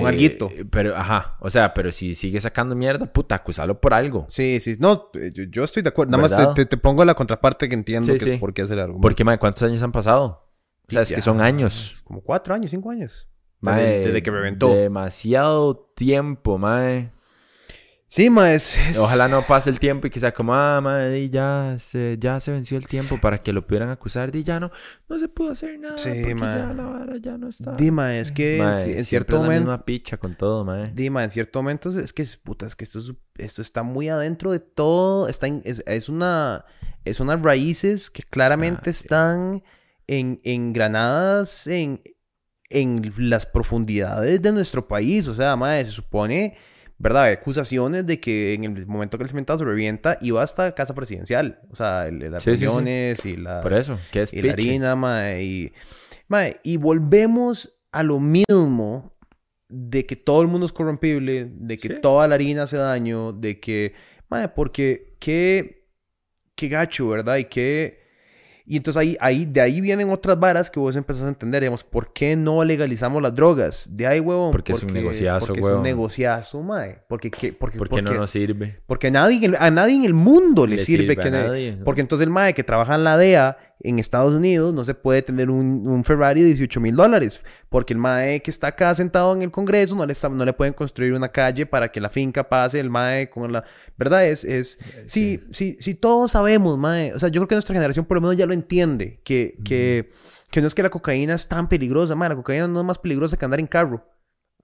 Un 0.00 0.06
alguito. 0.06 0.50
Pero, 0.70 0.96
ajá, 0.96 1.36
o 1.40 1.48
sea, 1.50 1.72
pero 1.74 1.90
si 1.92 2.14
sigue 2.14 2.40
sacando 2.40 2.74
mierda, 2.74 3.06
puta, 3.06 3.34
acusalo 3.36 3.80
por 3.80 3.94
algo. 3.94 4.26
Sí, 4.28 4.58
sí. 4.60 4.76
No, 4.78 5.10
eh, 5.14 5.30
yo, 5.32 5.44
yo 5.44 5.64
estoy 5.64 5.82
de 5.82 5.88
acuerdo. 5.90 6.10
Nada 6.12 6.22
más 6.22 6.54
te, 6.54 6.64
te- 6.64 6.66
te 6.66 6.76
pongo 6.76 7.04
la 7.04 7.14
contraparte 7.14 7.68
que 7.68 7.74
entiendo 7.74 8.12
Sí, 8.12 8.18
que 8.18 8.24
sí. 8.24 8.30
es 8.32 8.40
por 8.40 8.52
qué 8.52 8.62
hacer 8.62 8.78
argumento. 8.78 9.02
Porque, 9.02 9.24
mae, 9.24 9.38
¿cuántos 9.38 9.62
años 9.62 9.82
han 9.82 9.92
pasado? 9.92 10.48
O 10.88 10.92
sea, 10.92 11.02
es 11.02 11.08
Ya, 11.10 11.16
que 11.16 11.22
son 11.22 11.40
años. 11.40 12.00
Como 12.04 12.20
cuatro 12.20 12.54
años, 12.54 12.70
cinco 12.70 12.90
años. 12.90 13.28
Desde, 13.60 14.06
desde 14.06 14.22
que 14.22 14.30
reventó. 14.30 14.74
Demasiado 14.74 15.92
tiempo, 15.96 16.58
mae. 16.58 17.10
Sí, 18.14 18.28
ma, 18.28 18.52
es... 18.52 18.76
es- 18.76 18.98
Ojalá 18.98 19.26
no 19.26 19.40
pase 19.46 19.70
el 19.70 19.78
tiempo 19.80 20.06
y 20.06 20.10
que 20.10 20.20
sea 20.20 20.34
como, 20.34 20.52
ah, 20.54 21.08
y 21.16 21.30
ya 21.30 21.76
se, 21.78 22.18
ya 22.20 22.40
se 22.40 22.52
venció 22.52 22.76
el 22.76 22.86
tiempo 22.86 23.18
para 23.18 23.38
que 23.40 23.54
lo 23.54 23.66
pudieran 23.66 23.88
acusar. 23.88 24.36
Y 24.36 24.42
ya 24.44 24.60
no, 24.60 24.70
no 25.08 25.18
se 25.18 25.28
pudo 25.28 25.52
hacer 25.52 25.78
nada. 25.80 25.96
Sí, 25.96 26.10
porque 26.22 26.34
ya 26.40 26.74
la 26.74 26.82
vara 26.84 27.16
ya 27.16 27.38
no 27.38 27.48
está. 27.48 27.72
Dima, 27.72 28.14
es 28.18 28.30
que 28.30 28.58
en, 28.58 28.98
en 28.98 29.04
cierto 29.06 29.38
momento... 29.38 29.62
misma 29.62 29.84
picha 29.86 30.18
con 30.18 30.34
todo, 30.34 30.62
mae. 30.62 30.84
Dima, 30.92 31.24
en 31.24 31.30
cierto 31.30 31.60
momento 31.60 31.88
es 31.98 32.12
que, 32.12 32.26
puta, 32.44 32.66
es 32.66 32.76
que 32.76 32.84
esto, 32.84 32.98
es- 32.98 33.14
esto 33.38 33.62
está 33.62 33.82
muy 33.82 34.10
adentro 34.10 34.52
de 34.52 34.60
todo. 34.60 35.26
Está 35.26 35.46
en- 35.46 35.62
es, 35.64 35.82
es 35.86 36.10
una, 36.10 36.66
es 37.06 37.18
unas 37.18 37.40
raíces 37.40 38.10
que 38.10 38.24
claramente 38.24 38.90
Ah, 38.90 38.90
están 38.90 39.62
en, 40.06 40.38
engranadas 40.44 41.66
en, 41.66 42.02
en 42.68 43.10
las 43.16 43.46
profundidades 43.46 44.42
de 44.42 44.52
nuestro 44.52 44.86
país. 44.86 45.28
O 45.28 45.34
sea, 45.34 45.56
mae, 45.56 45.82
se 45.82 45.92
supone, 45.92 46.58
¿verdad? 47.02 47.24
Hay 47.24 47.32
acusaciones 47.34 48.06
de 48.06 48.20
que 48.20 48.54
en 48.54 48.62
el 48.62 48.86
momento 48.86 49.18
que 49.18 49.24
el 49.24 49.28
cementado 49.28 49.58
se 49.58 49.64
revienta, 49.64 50.18
iba 50.20 50.40
hasta 50.40 50.72
casa 50.74 50.94
presidencial. 50.94 51.60
O 51.70 51.74
sea, 51.74 52.06
el- 52.06 52.30
las 52.30 52.44
Sí, 52.44 52.52
sí, 52.52 52.58
sí. 52.58 52.64
reuniones 52.66 53.26
y 53.26 53.36
las... 53.36 53.60
Por 53.62 53.72
eso, 53.72 53.98
que 54.12 54.22
es 54.22 54.32
y 54.32 54.40
la 54.40 54.52
harina, 54.52 54.94
mae, 54.94 55.42
y, 55.42 55.72
mae, 56.28 56.56
y 56.62 56.76
volvemos 56.76 57.80
a 57.90 58.04
lo 58.04 58.20
mismo 58.20 59.16
de 59.68 60.06
que 60.06 60.14
todo 60.14 60.42
el 60.42 60.48
mundo 60.48 60.64
es 60.66 60.72
corrompible, 60.72 61.50
de 61.52 61.76
que 61.76 61.88
toda 61.90 62.28
la 62.28 62.36
harina 62.36 62.62
hace 62.62 62.76
daño, 62.76 63.32
de 63.32 63.58
que, 63.58 63.94
mae, 64.28 64.48
porque 64.50 65.16
qué, 65.18 65.88
qué 66.54 66.68
gacho, 66.68 67.08
¿verdad? 67.08 67.36
Y 67.38 67.44
qué... 67.46 68.01
Y 68.64 68.76
entonces 68.76 69.00
ahí, 69.00 69.16
ahí, 69.20 69.44
de 69.44 69.60
ahí 69.60 69.80
vienen 69.80 70.08
otras 70.10 70.38
varas 70.38 70.70
que 70.70 70.78
vos 70.78 70.94
empezás 70.94 71.24
a 71.24 71.28
entender, 71.28 71.62
digamos, 71.62 71.82
¿por 71.82 72.12
qué 72.12 72.36
no 72.36 72.62
legalizamos 72.64 73.20
las 73.20 73.34
drogas? 73.34 73.88
De 73.92 74.06
ahí, 74.06 74.20
huevón. 74.20 74.52
Porque 74.52 74.72
es 74.72 74.82
un 74.82 74.92
negociazo, 74.92 75.46
Porque 75.46 75.60
es 75.60 75.66
un 75.66 75.82
negociazo, 75.82 76.62
mae. 76.62 76.98
Porque, 77.08 77.30
porque, 77.58 77.78
¿Por 77.78 77.88
qué 77.88 78.02
no 78.02 78.06
porque- 78.06 78.18
nos 78.20 78.30
sirve? 78.30 78.78
porque 78.86 79.08
a 79.08 79.10
nadie, 79.10 79.38
en 79.38 79.44
el- 79.44 79.56
a 79.58 79.70
nadie 79.70 79.96
en 79.96 80.04
el 80.04 80.14
mundo 80.14 80.66
le, 80.66 80.76
Le 80.76 80.82
sirve, 80.84 81.04
sirve 81.06 81.16
que... 81.16 81.28
a 81.28 81.30
ne- 81.30 81.42
nadie. 81.48 81.78
Porque 81.84 82.00
entonces 82.02 82.24
el 82.24 82.30
MAE 82.30 82.54
que 82.54 82.62
trabaja 82.64 82.94
en 82.94 83.04
la 83.04 83.16
DEA 83.16 83.56
en 83.84 83.98
Estados 83.98 84.34
Unidos 84.34 84.72
no 84.72 84.84
se 84.84 84.94
puede 84.94 85.22
tener 85.22 85.50
un, 85.50 85.86
un 85.88 86.04
Ferrari 86.04 86.40
de 86.40 86.46
18 86.48 86.80
mil 86.80 86.94
dólares. 86.96 87.42
Porque 87.68 87.92
el 87.92 87.98
MAE 87.98 88.40
que 88.40 88.50
está 88.50 88.68
acá 88.68 88.94
sentado 88.94 89.34
en 89.34 89.42
el 89.42 89.50
Congreso 89.50 89.96
no 89.96 90.06
le, 90.06 90.12
está- 90.12 90.28
no 90.28 90.44
le 90.44 90.52
pueden 90.52 90.72
construir 90.74 91.12
una 91.14 91.28
calle 91.30 91.66
para 91.66 91.90
que 91.90 92.00
la 92.00 92.08
finca 92.08 92.48
pase 92.48 92.78
el 92.80 92.90
MAE 92.90 93.28
con 93.30 93.50
la... 93.52 93.64
¿Verdad? 93.98 94.26
Es... 94.26 94.44
es 94.44 94.78
sí, 95.06 95.40
sí, 95.50 95.76
sí, 95.80 95.94
todos 95.94 96.30
sabemos, 96.32 96.78
MAE. 96.78 97.12
O 97.14 97.18
sea, 97.18 97.28
yo 97.28 97.40
creo 97.40 97.48
que 97.48 97.54
nuestra 97.56 97.74
generación 97.74 98.04
por 98.06 98.16
lo 98.16 98.20
menos 98.22 98.36
ya 98.36 98.46
lo 98.46 98.52
entiende. 98.52 99.20
Que, 99.24 99.58
que, 99.64 100.10
que 100.50 100.60
no 100.60 100.66
es 100.66 100.74
que 100.74 100.82
la 100.82 100.90
cocaína 100.90 101.34
es 101.34 101.48
tan 101.48 101.68
peligrosa, 101.68 102.14
MAE. 102.14 102.28
La 102.30 102.36
cocaína 102.36 102.68
no 102.68 102.80
es 102.80 102.86
más 102.86 102.98
peligrosa 102.98 103.36
que 103.36 103.44
andar 103.44 103.60
en 103.60 103.66
carro. 103.66 104.06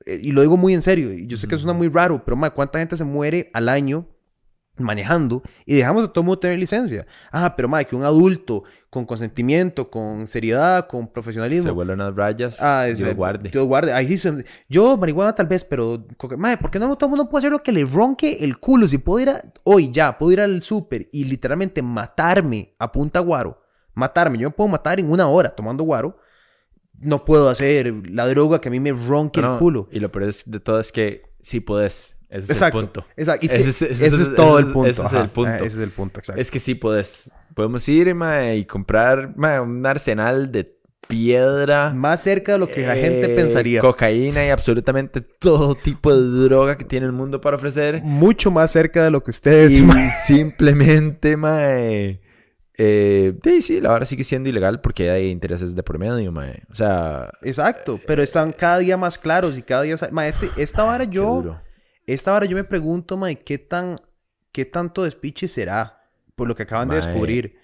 Eh, 0.07 0.21
Y 0.23 0.31
lo 0.33 0.43
digo 0.43 0.57
muy 0.57 0.75
en 0.75 0.83
serio. 0.83 1.13
Y 1.13 1.27
yo 1.27 1.37
sé 1.37 1.49
que 1.49 1.59
suena 1.59 1.73
muy 1.73 1.89
raro, 1.89 2.25
pero 2.25 2.37
¿cuánta 2.55 2.79
gente 2.79 2.97
se 2.97 3.05
muere 3.05 3.51
al 3.53 3.69
año 3.69 4.07
manejando 4.81 5.43
y 5.67 5.77
dejamos 5.77 6.05
a 6.05 6.09
todo 6.13 6.25
mundo 6.25 6.39
tener 6.39 6.59
licencia? 6.59 7.07
Ah, 7.33 7.55
pero 7.57 7.69
mae, 7.69 7.85
que 7.85 7.97
un 7.97 8.05
adulto 8.05 8.65
con 8.91 9.05
consentimiento, 9.05 9.91
con 9.91 10.27
seriedad, 10.27 10.87
con 10.87 11.03
Se 11.05 11.09
profesionalismo. 11.09 11.75
vuelven 11.75 12.01
unas 12.01 12.15
rayas. 12.17 12.63
Ah, 12.63 12.87
es, 12.89 12.99
Dios 12.99 13.15
guarde. 13.15 13.51
Dios 13.51 13.67
guarde. 13.67 13.93
Ahí 13.93 14.07
sí 14.09 14.17
se- 14.19 14.45
Yo, 14.69 14.97
marihuana 14.97 15.35
tal 15.35 15.47
vez, 15.47 15.65
pero... 15.65 16.07
Mae, 16.37 16.57
¿por 16.57 16.71
qué 16.71 16.79
no 16.79 16.97
todo 16.97 17.07
el 17.09 17.17
mundo 17.17 17.29
puede 17.29 17.41
hacer 17.43 17.53
lo 17.53 17.63
que 17.63 17.73
le 17.73 17.85
ronque 17.85 18.39
el 18.41 18.59
culo? 18.59 18.89
Si 18.89 18.99
puedo 18.99 19.21
ir 19.21 19.29
a... 19.31 19.43
Hoy 19.65 19.91
ya, 19.93 20.17
puedo 20.19 20.33
ir 20.33 20.41
al 20.41 20.63
súper 20.63 21.09
y 21.13 21.25
literalmente 21.25 21.83
matarme 21.83 22.75
a 22.79 22.91
punta 22.91 23.21
guaro. 23.21 23.61
Matarme. 23.95 24.39
Yo 24.39 24.49
me 24.49 24.55
puedo 24.55 24.69
matar 24.69 25.01
en 25.01 25.11
una 25.11 25.27
hora 25.29 25.51
tomando 25.51 25.85
guaro. 25.85 26.17
No 27.01 27.25
puedo 27.25 27.49
hacer 27.49 27.93
la 28.11 28.27
droga 28.27 28.61
que 28.61 28.69
a 28.69 28.71
mí 28.73 28.81
me 28.81 28.93
ronque 28.93 29.41
No, 29.41 29.53
el 29.53 29.59
culo. 29.59 29.89
Y 29.93 30.01
lo 30.01 30.11
peor 30.11 30.25
es- 30.31 30.51
de 30.51 30.61
todo 30.61 30.81
es 30.81 30.91
que 30.93 31.23
sí 31.41 31.61
puedes. 31.61 32.15
Ese 32.31 32.45
es 32.45 32.51
Exacto. 32.51 32.79
el 32.81 32.85
punto. 32.87 33.07
Exacto. 33.17 33.47
Es 33.47 33.53
que 33.53 33.59
Ese 33.61 33.71
es- 33.71 33.83
ese 33.83 34.07
es, 34.07 34.15
es- 34.15 34.35
todo 34.35 34.59
el 34.59 34.67
punto. 34.67 34.91
ese 34.91 35.03
es 35.07 35.13
el 35.13 35.29
punto. 35.31 35.55
Ese 35.55 35.67
es 35.67 35.79
el 35.79 35.91
punto, 35.91 36.21
exacto. 36.21 36.41
Es 36.41 36.51
que 36.51 36.61
sí 36.61 36.75
puedes. 36.75 37.31
Podemos 37.55 37.89
ir 37.89 38.15
mae, 38.15 38.57
y 38.59 38.65
comprar 38.67 39.33
un 39.37 39.85
arsenal 39.87 40.53
de 40.53 40.77
piedra. 41.09 41.93
Más 41.95 42.21
cerca 42.23 42.53
de 42.53 42.59
lo 42.59 42.69
que 42.69 42.87
la 42.87 42.95
gente 42.95 43.33
eh, 43.33 43.35
pensaría. 43.35 43.81
Cocaína 43.81 44.45
y 44.47 44.51
absolutamente 44.51 45.23
todo 45.23 45.75
tipo 45.75 46.15
de 46.15 46.45
droga 46.45 46.77
que 46.77 46.85
tiene 46.85 47.07
el 47.07 47.13
mundo 47.13 47.41
para 47.41 47.57
ofrecer. 47.57 48.03
Mucho 48.03 48.51
más 48.51 48.71
cerca 48.71 49.03
de 49.03 49.11
lo 49.11 49.23
que 49.23 49.31
ustedes... 49.31 49.73
Y 49.73 49.89
simplemente, 50.27 51.37
mae. 51.37 52.21
Eh, 52.81 53.35
sí, 53.43 53.63
sí, 53.63 53.81
la 53.81 53.89
vara 53.89 54.05
sigue 54.05 54.23
siendo 54.23 54.49
ilegal 54.49 54.81
porque 54.81 55.11
hay 55.11 55.31
intereses 55.31 55.75
de 55.75 55.83
por 55.83 55.99
medio, 55.99 56.31
mae. 56.31 56.63
O 56.71 56.75
sea, 56.77 57.31
Exacto. 57.43 57.99
Pero 58.07 58.23
están 58.23 58.53
cada 58.53 58.79
día 58.79 58.97
más 58.97 59.19
claros 59.19 59.57
y 59.59 59.63
cada 59.63 59.83
día... 59.83 59.97
Ma, 60.13 60.27
este, 60.29 60.49
esta 60.59 60.85
vara 60.85 61.05
yo... 61.05 61.59
Esta 62.09 62.33
vara 62.33 62.47
yo 62.47 62.57
me 62.57 62.65
pregunto, 62.65 63.19
mae, 63.19 63.39
¿qué 63.39 63.59
tan... 63.59 63.97
¿Qué 64.51 64.65
tanto 64.65 65.05
despiche 65.05 65.47
será? 65.47 66.01
Por 66.35 66.49
lo 66.49 66.57
que 66.57 66.63
acaban 66.63 66.89
de 66.89 66.97
descubrir. 66.97 67.59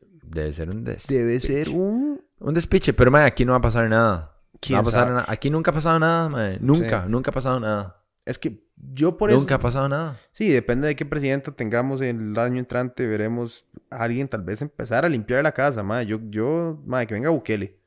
Debe 0.00 0.52
ser 0.54 0.70
un 0.70 0.84
despiche. 0.84 1.14
Debe 1.14 1.38
ser 1.38 1.68
un... 1.68 2.24
Un 2.38 2.54
despiche, 2.54 2.94
pero 2.94 3.10
mae, 3.10 3.26
aquí 3.26 3.44
no 3.44 3.52
va 3.52 3.58
a 3.58 3.60
pasar 3.60 3.90
nada. 3.90 4.40
No 4.54 4.58
¿Quién 4.58 4.78
va 4.78 4.80
a 4.80 4.84
pasar 4.84 5.08
nada. 5.08 5.24
Aquí 5.28 5.50
nunca 5.50 5.70
ha 5.70 5.74
pasado 5.74 5.98
nada, 5.98 6.30
mae. 6.30 6.58
Nunca, 6.60 7.04
nunca 7.06 7.30
ha 7.30 7.34
pasado 7.34 7.60
nada. 7.60 8.02
Es 8.24 8.38
que 8.38 8.66
yo 8.74 9.18
por 9.18 9.28
eso... 9.28 9.38
Nunca 9.38 9.56
ha 9.56 9.60
pasado 9.60 9.86
nada. 9.86 10.18
Sí, 10.32 10.48
depende 10.48 10.88
de 10.88 10.96
qué 10.96 11.04
presidenta 11.04 11.52
tengamos 11.52 12.00
el 12.00 12.38
año 12.38 12.60
entrante, 12.60 13.06
veremos 13.06 13.66
a 13.90 14.04
alguien 14.04 14.28
tal 14.28 14.44
vez 14.44 14.62
empezar 14.62 15.04
a 15.04 15.10
limpiar 15.10 15.42
la 15.42 15.52
casa, 15.52 15.82
mae. 15.82 16.06
Yo, 16.06 16.20
yo, 16.30 16.82
mae, 16.86 17.06
que 17.06 17.12
venga 17.12 17.28
Bukele. 17.28 17.78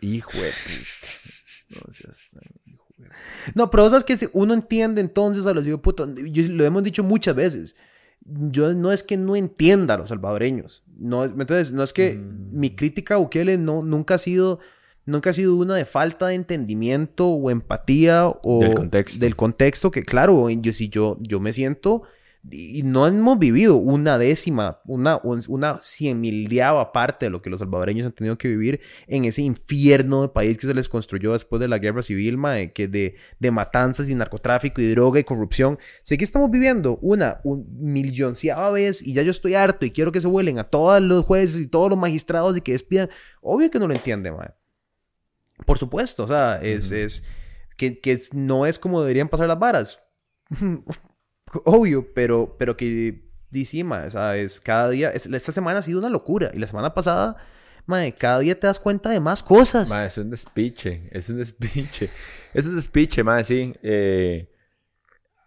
Hijo 0.00 0.30
de 0.30 0.48
puta. 0.48 1.00
No 1.70 1.92
seas 1.92 2.30
No, 3.54 3.70
pero 3.70 3.88
sabes 3.90 4.04
que 4.04 4.16
si 4.16 4.28
uno 4.32 4.54
entiende 4.54 5.00
entonces 5.00 5.46
a 5.46 5.52
los 5.54 5.66
hijos 5.66 5.80
lo 5.96 6.64
hemos 6.64 6.82
dicho 6.82 7.02
muchas 7.04 7.34
veces. 7.34 7.76
Yo 8.24 8.74
no 8.74 8.92
es 8.92 9.02
que 9.02 9.16
no 9.16 9.34
entienda 9.36 9.94
a 9.94 9.98
los 9.98 10.10
salvadoreños. 10.10 10.84
No, 10.98 11.24
es- 11.24 11.34
¿me 11.34 11.42
entiendes? 11.44 11.72
No 11.72 11.82
es 11.82 11.92
que 11.92 12.14
Mm. 12.14 12.58
mi 12.58 12.74
crítica 12.76 13.14
a 13.14 13.18
Bukele 13.18 13.56
no, 13.58 13.82
nunca 13.82 14.14
ha 14.16 14.18
sido 14.18 14.60
nunca 15.06 15.30
ha 15.30 15.32
sido 15.32 15.56
una 15.56 15.74
de 15.74 15.86
falta 15.86 16.26
de 16.28 16.34
entendimiento 16.34 17.26
o 17.28 17.50
empatía 17.50 18.28
o 18.44 18.60
Del 18.60 18.74
contexto. 18.74 19.18
del 19.18 19.34
contexto 19.34 19.90
que 19.90 20.04
claro, 20.04 20.48
yo 20.50 20.72
si 20.72 20.88
yo 20.88 21.16
yo 21.20 21.40
me 21.40 21.52
siento 21.52 22.02
y 22.50 22.82
no 22.84 23.06
hemos 23.06 23.38
vivido 23.38 23.76
una 23.76 24.16
décima, 24.16 24.80
una, 24.86 25.20
un- 25.22 25.42
una 25.48 25.78
cien 25.82 26.20
mildeava 26.20 26.90
parte 26.90 27.26
de 27.26 27.30
lo 27.30 27.42
que 27.42 27.50
los 27.50 27.60
salvadoreños 27.60 28.06
han 28.06 28.12
tenido 28.12 28.38
que 28.38 28.48
vivir 28.48 28.80
en 29.08 29.26
ese 29.26 29.42
infierno 29.42 30.22
de 30.22 30.28
país 30.30 30.56
que 30.56 30.66
se 30.66 30.72
les 30.72 30.88
construyó 30.88 31.34
después 31.34 31.60
de 31.60 31.68
la 31.68 31.78
guerra 31.78 32.00
civil, 32.02 32.38
mae, 32.38 32.72
que 32.72 32.88
de, 32.88 33.16
de 33.38 33.50
matanzas 33.50 34.08
y 34.08 34.14
narcotráfico 34.14 34.80
y 34.80 34.88
droga 34.90 35.20
y 35.20 35.24
corrupción. 35.24 35.78
Sé 36.02 36.16
que 36.16 36.24
estamos 36.24 36.50
viviendo 36.50 36.98
una 37.02 37.40
un 37.44 37.66
millonciava 37.78 38.70
vez 38.70 39.02
y 39.02 39.12
ya 39.12 39.22
yo 39.22 39.32
estoy 39.32 39.54
harto 39.54 39.84
y 39.84 39.90
quiero 39.90 40.10
que 40.10 40.20
se 40.22 40.26
vuelen 40.28 40.58
a 40.58 40.64
todos 40.64 41.02
los 41.02 41.24
jueces 41.26 41.60
y 41.60 41.66
todos 41.66 41.90
los 41.90 41.98
magistrados 41.98 42.56
y 42.56 42.62
que 42.62 42.72
despidan. 42.72 43.10
Obvio 43.42 43.70
que 43.70 43.78
no 43.78 43.86
lo 43.86 43.92
entiende, 43.94 44.30
mae. 44.32 44.48
Por 45.66 45.76
supuesto, 45.76 46.24
o 46.24 46.28
sea, 46.28 46.56
es, 46.62 46.90
es 46.90 47.22
que, 47.76 48.00
que 48.00 48.18
no 48.32 48.64
es 48.64 48.78
como 48.78 49.02
deberían 49.02 49.28
pasar 49.28 49.46
las 49.46 49.58
varas. 49.58 50.00
Obvio, 51.64 52.12
pero, 52.14 52.56
pero 52.58 52.76
que 52.76 53.28
DC, 53.50 53.82
mae, 53.84 54.06
o 54.06 54.10
sea, 54.10 54.36
es 54.36 54.60
cada 54.60 54.88
día, 54.90 55.10
es- 55.10 55.26
esta 55.26 55.52
semana 55.52 55.80
ha 55.80 55.82
sido 55.82 55.98
una 55.98 56.10
locura 56.10 56.50
y 56.54 56.58
la 56.58 56.66
semana 56.68 56.94
pasada, 56.94 57.36
mae, 57.86 58.14
cada 58.14 58.38
día 58.38 58.58
te 58.58 58.66
das 58.68 58.78
cuenta 58.78 59.10
de 59.10 59.18
más 59.20 59.42
cosas. 59.42 59.88
Ma, 59.88 60.04
es 60.04 60.16
un 60.18 60.30
despiche, 60.30 61.08
es 61.10 61.28
un 61.30 61.38
despiche. 61.38 62.08
Es 62.54 62.66
un 62.66 62.76
despiche, 62.76 63.22
ma, 63.24 63.42
sí. 63.42 63.74
Eh, 63.82 64.48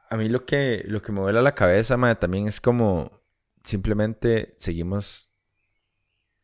a 0.10 0.18
mí 0.18 0.30
lo 0.30 0.46
que, 0.46 0.84
lo 0.86 1.02
que 1.02 1.12
me 1.12 1.22
vuela 1.22 1.42
la 1.42 1.56
cabeza, 1.56 1.96
ma, 1.98 2.20
también 2.20 2.48
es 2.48 2.60
como 2.62 3.22
simplemente 3.64 4.56
seguimos 4.58 5.32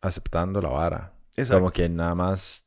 aceptando 0.02 0.62
la 0.62 0.70
vara. 0.70 1.14
Exacto. 1.36 1.60
Como 1.60 1.72
que 1.72 1.90
nada 1.90 2.16
más 2.16 2.64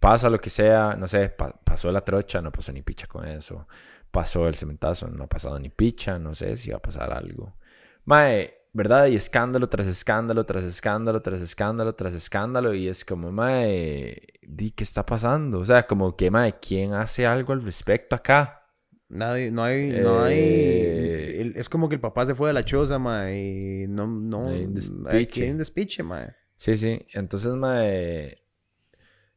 pasa 0.00 0.28
lo 0.30 0.40
que 0.40 0.50
sea, 0.50 0.96
no 0.98 1.06
sé, 1.06 1.28
pa- 1.28 1.52
pasó 1.62 1.92
la 1.92 2.02
trocha, 2.04 2.40
no 2.40 2.50
pasó 2.50 2.72
ni 2.72 2.82
picha 2.82 3.06
con 3.06 3.26
eso. 3.26 3.66
Pasó 4.12 4.46
el 4.46 4.54
cementazo, 4.54 5.08
no 5.08 5.24
ha 5.24 5.28
pasado 5.28 5.58
ni 5.58 5.70
picha, 5.70 6.18
no 6.18 6.34
sé 6.34 6.56
si 6.56 6.70
va 6.70 6.76
a 6.76 6.82
pasar 6.82 7.12
algo. 7.12 7.56
Mae, 8.04 8.54
¿verdad? 8.72 9.06
Y 9.06 9.16
escándalo 9.16 9.68
tras 9.68 9.86
escándalo, 9.86 10.44
tras 10.44 10.64
escándalo, 10.64 11.20
tras 11.22 11.40
escándalo, 11.40 11.94
tras 11.94 12.14
escándalo. 12.14 12.74
Y 12.74 12.88
es 12.88 13.04
como, 13.04 13.32
mae, 13.32 14.22
di, 14.42 14.70
¿qué 14.70 14.84
está 14.84 15.04
pasando? 15.04 15.58
O 15.58 15.64
sea, 15.64 15.86
como 15.86 16.14
que, 16.14 16.30
mae, 16.30 16.54
¿quién 16.60 16.92
hace 16.94 17.26
algo 17.26 17.52
al 17.52 17.62
respecto 17.62 18.14
acá? 18.14 18.60
Nadie, 19.08 19.50
no 19.50 19.64
hay, 19.64 19.90
no 20.02 20.22
hay, 20.22 20.38
Eh. 20.38 21.52
es 21.56 21.68
como 21.68 21.88
que 21.88 21.96
el 21.96 22.00
papá 22.00 22.24
se 22.24 22.34
fue 22.34 22.48
de 22.48 22.54
la 22.54 22.64
choza, 22.64 22.98
mae, 22.98 23.82
y 23.84 23.86
no, 23.86 24.06
no, 24.06 24.48
hay 24.48 24.64
un 24.64 24.74
despiche. 24.74 25.44
hay 25.44 25.50
un 25.50 25.58
despiche, 25.58 26.02
mae. 26.02 26.34
Sí, 26.56 26.76
sí. 26.76 27.04
Entonces, 27.12 27.52
mae, 27.52 28.42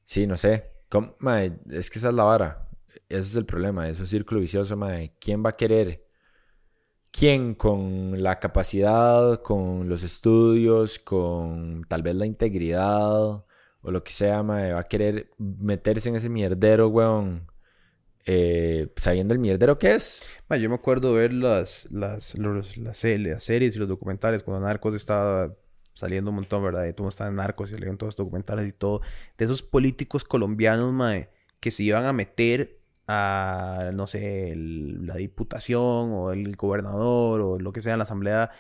sí, 0.03 0.27
no 0.27 0.37
sé. 0.37 0.71
¿Cómo? 0.87 1.15
Mae, 1.19 1.59
es 1.71 1.89
que 1.89 1.99
esa 1.99 2.09
es 2.09 2.15
la 2.15 2.23
vara. 2.23 2.64
Ese 3.09 3.19
es 3.19 3.35
el 3.35 3.45
problema. 3.45 3.87
Es 3.89 3.99
un 3.99 4.07
círculo 4.07 4.41
vicioso, 4.41 4.75
mae. 4.77 5.13
¿Quién 5.19 5.43
va 5.45 5.49
a 5.51 5.53
querer? 5.53 6.05
¿Quién 7.11 7.55
con 7.55 8.21
la 8.21 8.39
capacidad, 8.39 9.41
con 9.41 9.87
los 9.87 10.03
estudios, 10.03 10.99
con 10.99 11.85
tal 11.87 12.01
vez 12.03 12.13
la 12.15 12.25
integridad 12.25 13.45
o 13.81 13.91
lo 13.91 14.03
que 14.03 14.11
sea, 14.11 14.43
mae, 14.43 14.73
va 14.73 14.81
a 14.81 14.83
querer 14.83 15.29
meterse 15.37 16.09
en 16.09 16.15
ese 16.17 16.29
mierdero, 16.29 16.89
weón? 16.89 17.47
eh, 18.25 18.89
sabiendo 18.97 19.33
el 19.33 19.39
mierdero 19.39 19.77
que 19.79 19.95
es. 19.95 20.21
Yo 20.61 20.69
me 20.69 20.75
acuerdo 20.75 21.13
ver 21.13 21.33
las, 21.33 21.87
las, 21.91 22.37
los- 22.37 22.77
las, 22.77 22.97
se- 22.97 23.19
las 23.19 23.43
series 23.43 23.75
y 23.75 23.79
los 23.79 23.89
documentales 23.89 24.43
cuando 24.43 24.65
Narcos 24.67 24.95
estaba 24.95 25.55
saliendo 25.93 26.31
un 26.31 26.35
montón, 26.37 26.63
¿verdad? 26.63 26.85
Y 26.87 26.93
todo 26.93 27.09
estaba 27.09 27.29
en 27.29 27.37
Narcos 27.37 27.69
y 27.71 27.73
salieron 27.73 27.97
todos 27.97 28.13
los 28.13 28.17
documentales 28.25 28.67
y 28.67 28.73
todo. 28.73 29.01
De 29.37 29.45
esos 29.45 29.63
políticos 29.63 30.23
colombianos, 30.25 30.91
mae, 30.93 31.29
que 31.59 31.71
se 31.71 31.83
iban 31.83 32.05
a 32.05 32.13
meter 32.13 32.74
a, 33.07 33.91
no 33.93 34.07
sé, 34.07 34.51
el- 34.51 35.05
la 35.05 35.15
diputación 35.15 36.11
o 36.11 36.31
el 36.31 36.55
gobernador 36.55 37.41
o 37.41 37.59
lo 37.59 37.71
que 37.71 37.81
sea 37.81 37.93
en 37.93 37.99
la 37.99 38.03
asamblea 38.03 38.51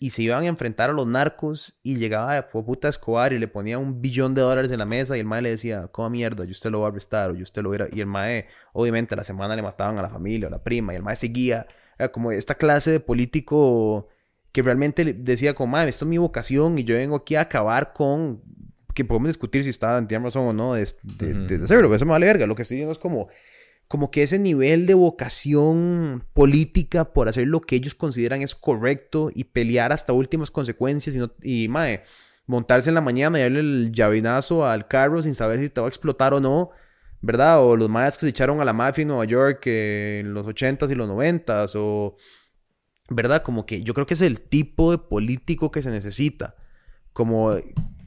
y 0.00 0.10
se 0.10 0.22
iban 0.22 0.42
a 0.42 0.46
enfrentar 0.46 0.90
a 0.90 0.92
los 0.92 1.06
narcos 1.06 1.78
y 1.84 1.96
llegaba 1.96 2.34
de 2.34 2.42
puta 2.42 2.88
Escobar 2.88 3.32
y 3.32 3.38
le 3.38 3.46
ponía 3.46 3.78
un 3.78 4.00
billón 4.02 4.34
de 4.34 4.40
dólares 4.40 4.72
en 4.72 4.78
la 4.80 4.86
mesa 4.86 5.16
y 5.16 5.20
el 5.20 5.26
mae 5.26 5.42
le 5.42 5.50
decía, 5.50 5.88
¿cómo 5.92 6.10
mierda? 6.10 6.44
Yo 6.44 6.50
usted 6.50 6.70
lo 6.70 6.80
va 6.80 6.88
a 6.88 6.90
arrestar 6.90 7.30
o 7.30 7.34
yo 7.36 7.42
usted 7.44 7.62
lo 7.62 7.68
hubiera... 7.68 7.86
Y 7.92 8.00
el 8.00 8.06
mae, 8.06 8.46
obviamente, 8.72 9.14
a 9.14 9.18
la 9.18 9.22
semana 9.24 9.54
le 9.54 9.62
mataban 9.62 9.98
a 9.98 10.02
la 10.02 10.10
familia 10.10 10.46
o 10.46 10.48
a 10.48 10.50
la 10.50 10.64
prima 10.64 10.92
y 10.92 10.96
el 10.96 11.02
mae 11.04 11.14
seguía. 11.14 11.68
Era 11.98 12.10
como 12.10 12.32
esta 12.32 12.56
clase 12.56 12.90
de 12.90 12.98
político 13.00 14.08
que 14.50 14.62
realmente 14.62 15.04
decía 15.14 15.54
como, 15.54 15.72
mae, 15.72 15.88
esto 15.88 16.04
es 16.04 16.08
mi 16.08 16.18
vocación 16.18 16.76
y 16.78 16.84
yo 16.84 16.96
vengo 16.96 17.16
aquí 17.16 17.36
a 17.36 17.42
acabar 17.42 17.92
con... 17.92 18.42
Que 18.94 19.04
podemos 19.04 19.28
discutir 19.28 19.62
si 19.62 19.70
está, 19.70 20.04
tiene 20.08 20.24
razón 20.24 20.48
o 20.48 20.52
no 20.52 20.74
de, 20.74 20.86
de, 21.04 21.32
de- 21.32 21.58
de 21.58 21.64
hacerlo, 21.64 21.94
eso 21.94 22.04
me 22.06 22.10
vale 22.10 22.26
verga. 22.26 22.46
Lo 22.46 22.54
que 22.56 22.62
estoy 22.62 22.76
diciendo 22.78 22.92
es 22.92 22.98
como 22.98 23.28
como 23.92 24.10
que 24.10 24.22
ese 24.22 24.38
nivel 24.38 24.86
de 24.86 24.94
vocación 24.94 26.24
política 26.32 27.12
por 27.12 27.28
hacer 27.28 27.46
lo 27.46 27.60
que 27.60 27.76
ellos 27.76 27.94
consideran 27.94 28.40
es 28.40 28.54
correcto 28.54 29.30
y 29.34 29.44
pelear 29.44 29.92
hasta 29.92 30.14
últimas 30.14 30.50
consecuencias 30.50 31.14
y, 31.14 31.18
no, 31.18 31.30
y 31.42 31.68
mae, 31.68 32.02
montarse 32.46 32.88
en 32.88 32.94
la 32.94 33.02
mañana 33.02 33.38
y 33.38 33.42
darle 33.42 33.60
el 33.60 33.92
llavinazo 33.92 34.66
al 34.66 34.88
carro 34.88 35.22
sin 35.22 35.34
saber 35.34 35.58
si 35.58 35.68
te 35.68 35.82
va 35.82 35.88
a 35.88 35.90
explotar 35.90 36.32
o 36.32 36.40
no, 36.40 36.70
¿verdad? 37.20 37.62
O 37.62 37.76
los 37.76 37.90
maes 37.90 38.14
que 38.14 38.20
se 38.20 38.28
echaron 38.30 38.62
a 38.62 38.64
la 38.64 38.72
mafia 38.72 39.02
en 39.02 39.08
Nueva 39.08 39.26
York 39.26 39.66
en 39.66 40.32
los 40.32 40.46
80s 40.46 40.90
y 40.90 40.94
los 40.94 41.10
90s, 41.10 41.72
o, 41.76 42.16
¿verdad? 43.10 43.42
Como 43.42 43.66
que 43.66 43.82
yo 43.82 43.92
creo 43.92 44.06
que 44.06 44.14
es 44.14 44.22
el 44.22 44.40
tipo 44.40 44.90
de 44.90 44.96
político 44.96 45.70
que 45.70 45.82
se 45.82 45.90
necesita, 45.90 46.56
como 47.12 47.58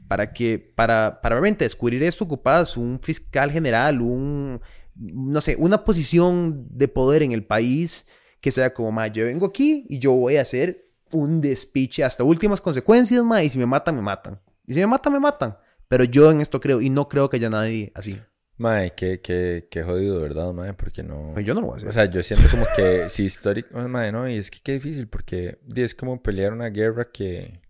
para 0.08 0.34
que, 0.34 0.58
para, 0.58 1.22
para 1.22 1.36
realmente 1.36 1.64
descubrir 1.64 2.02
esto 2.02 2.24
ocupas 2.24 2.76
un 2.76 3.00
fiscal 3.04 3.52
general, 3.52 4.02
un 4.02 4.60
no 4.96 5.42
sé, 5.42 5.56
una 5.58 5.84
posición 5.84 6.68
de 6.70 6.88
poder 6.88 7.24
en 7.24 7.32
el 7.32 7.46
país 7.46 8.06
que 8.42 8.52
sea 8.52 8.74
como, 8.74 8.92
ma, 8.92 9.08
yo 9.08 9.26
vengo 9.26 9.48
aquí 9.48 9.86
y 9.90 10.00
yo 10.00 10.14
voy 10.14 10.38
a 10.38 10.42
hacer 10.42 10.92
un 11.12 11.42
despiche 11.42 12.04
hasta 12.04 12.24
últimas 12.24 12.62
consecuencias, 12.62 13.24
ma, 13.24 13.44
y 13.44 13.50
si 13.50 13.58
me 13.58 13.66
matan, 13.66 13.96
me 13.96 14.02
matan. 14.02 14.40
Y 14.66 14.74
si 14.74 14.80
me 14.80 14.88
matan, 14.88 15.14
me 15.14 15.20
matan. 15.20 15.58
Pero 15.88 16.04
yo 16.04 16.32
en 16.32 16.42
esto 16.42 16.60
creo, 16.60 16.82
y 16.82 16.90
no 16.90 17.08
creo 17.08 17.30
que 17.30 17.38
haya 17.38 17.50
nadie 17.50 17.92
así. 17.96 18.20
Mae, 18.58 18.94
qué, 18.96 19.20
qué, 19.20 19.68
qué 19.70 19.84
jodido, 19.84 20.22
¿verdad, 20.22 20.54
mae? 20.54 20.74
Porque 20.74 21.04
no... 21.04 21.32
Pero 21.36 21.46
yo 21.46 21.54
no 21.54 21.62
lo 21.62 21.68
voy 21.68 21.74
a 21.74 21.78
hacer. 21.78 21.90
O 21.90 21.92
sea, 21.92 22.06
yo 22.06 22.24
siento 22.24 22.48
como 22.50 22.66
que 22.76 23.10
si 23.10 23.26
histórico... 23.26 23.78
Mae, 23.90 24.14
no, 24.14 24.30
y 24.30 24.38
es 24.38 24.50
que 24.50 24.60
qué 24.64 24.74
difícil 24.74 25.10
porque 25.10 25.60
es 25.76 25.94
como 25.94 26.24
pelear 26.24 26.54
una 26.54 26.70
guerra 26.70 27.12
que... 27.12 27.62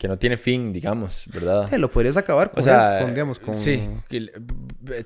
Que 0.00 0.08
no 0.08 0.18
tiene 0.18 0.38
fin, 0.38 0.72
digamos, 0.72 1.26
¿verdad? 1.30 1.70
Eh, 1.74 1.76
lo 1.76 1.90
podrías 1.90 2.16
acabar 2.16 2.50
con, 2.50 2.60
O 2.60 2.62
sea, 2.62 2.96
eso, 2.96 3.04
con, 3.04 3.14
digamos, 3.14 3.38
con... 3.38 3.58
sí, 3.58 3.86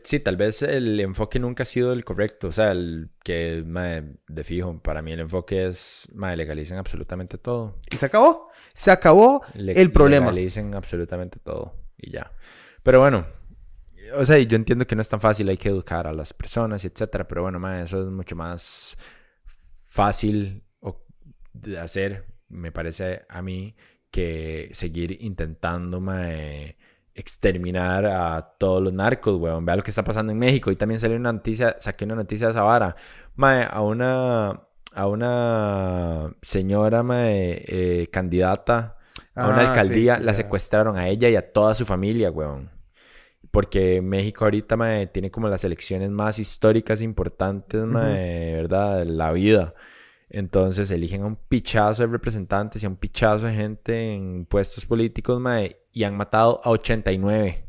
sí, 0.05 0.21
tal 0.21 0.37
vez 0.37 0.63
el 0.63 1.01
enfoque 1.01 1.41
nunca 1.41 1.65
ha 1.65 1.67
sido 1.67 1.93
el 1.93 2.05
correcto. 2.05 2.47
O 2.47 2.53
sea, 2.53 2.71
el 2.71 3.11
que, 3.25 3.65
mae, 3.67 4.05
de 4.29 4.45
fijo, 4.45 4.81
para 4.81 5.03
mí 5.03 5.11
el 5.11 5.19
enfoque 5.19 5.67
es, 5.67 6.07
mae, 6.15 6.37
legalicen 6.37 6.79
absolutamente 6.79 7.39
todo. 7.39 7.81
Y 7.91 7.97
se 7.97 8.07
acabó. 8.07 8.51
Se 8.73 8.93
acabó 8.93 9.45
Le- 9.55 9.73
el 9.83 9.91
problema. 9.91 10.27
Legalicen 10.27 10.77
absolutamente 10.77 11.41
todo 11.41 11.75
y 11.99 12.13
ya. 12.13 12.31
Pero 12.85 13.01
bueno, 13.01 13.27
o 14.15 14.25
sea, 14.25 14.39
yo 14.39 14.55
entiendo 14.55 14.87
que 14.87 14.95
no 14.95 15.03
es 15.03 15.09
tan 15.09 15.21
fácil, 15.21 15.49
hay 15.49 15.57
que 15.57 15.71
educar 15.71 16.07
a 16.07 16.13
las 16.13 16.33
personas 16.33 16.85
etcétera. 16.85 17.27
Pero 17.27 17.43
bueno, 17.43 17.59
mae, 17.59 17.83
eso 17.83 18.01
es 18.01 18.07
mucho 18.13 18.37
más 18.37 18.97
fácil 19.89 20.63
de 21.53 21.81
hacer, 21.81 22.27
me 22.49 22.71
parece 22.71 23.25
a 23.29 23.43
mí, 23.43 23.75
que 24.15 24.71
seguir 24.73 25.19
intentando, 25.23 26.01
mae, 26.01 26.77
exterminar 27.15 28.07
a 28.07 28.41
todos 28.59 28.83
los 28.83 28.93
narcos, 28.93 29.37
weón. 29.41 29.65
Vea 29.67 29.77
lo 29.77 29.83
que 29.83 29.91
está 29.91 30.05
pasando 30.05 30.33
en 30.33 30.39
México. 30.39 30.71
Y 30.71 30.77
también 30.77 31.01
salió 31.01 31.17
una 31.17 31.33
noticia, 31.33 31.77
saqué 31.79 32.05
una 32.05 32.15
noticia 32.17 32.47
de 32.47 32.53
esa 32.53 32.63
vara. 32.63 32.97
Mae, 33.37 33.67
a 33.71 33.83
una, 33.83 34.51
a 34.95 35.07
una 35.09 36.35
señora, 36.43 37.03
mae, 37.03 37.65
eh, 37.67 38.09
candidata 38.13 38.99
a 39.35 39.49
una 39.49 39.63
Ah, 39.63 39.81
sí, 39.83 39.87
alcaldía, 39.87 40.19
sí, 40.19 40.23
la 40.23 40.33
ya. 40.33 40.35
secuestraron 40.35 40.97
a 40.97 41.09
ella 41.09 41.29
y 41.29 41.37
a 41.37 41.43
toda 41.53 41.75
su 41.75 41.85
familia, 41.85 42.31
weón. 42.31 42.71
Porque 43.51 44.03
México 44.03 44.45
ahorita, 44.45 44.77
mae, 44.77 45.07
tiene 45.09 45.31
como 45.31 45.49
las 45.49 45.65
elecciones 45.65 46.11
más 46.11 46.39
históricas 46.39 47.01
importantes, 47.03 47.83
mae, 47.85 48.55
¿verdad? 48.55 48.99
De 49.01 49.05
la 49.07 49.33
vida. 49.33 49.75
Entonces 50.37 50.91
eligen 50.91 51.23
a 51.23 51.27
un 51.27 51.37
pichazo 51.37 52.03
de 52.03 52.09
representantes 52.09 52.83
y 52.83 52.87
a 52.87 52.89
un 52.89 52.97
pichazo 52.97 53.47
de 53.47 53.55
gente 53.55 54.15
en 54.15 54.47
puestos 54.47 54.85
políticos, 54.85 55.41
mae, 55.41 55.79
y 55.93 56.03
han 56.03 56.17
matado 56.17 56.61
a 56.65 56.71
89. 56.71 57.65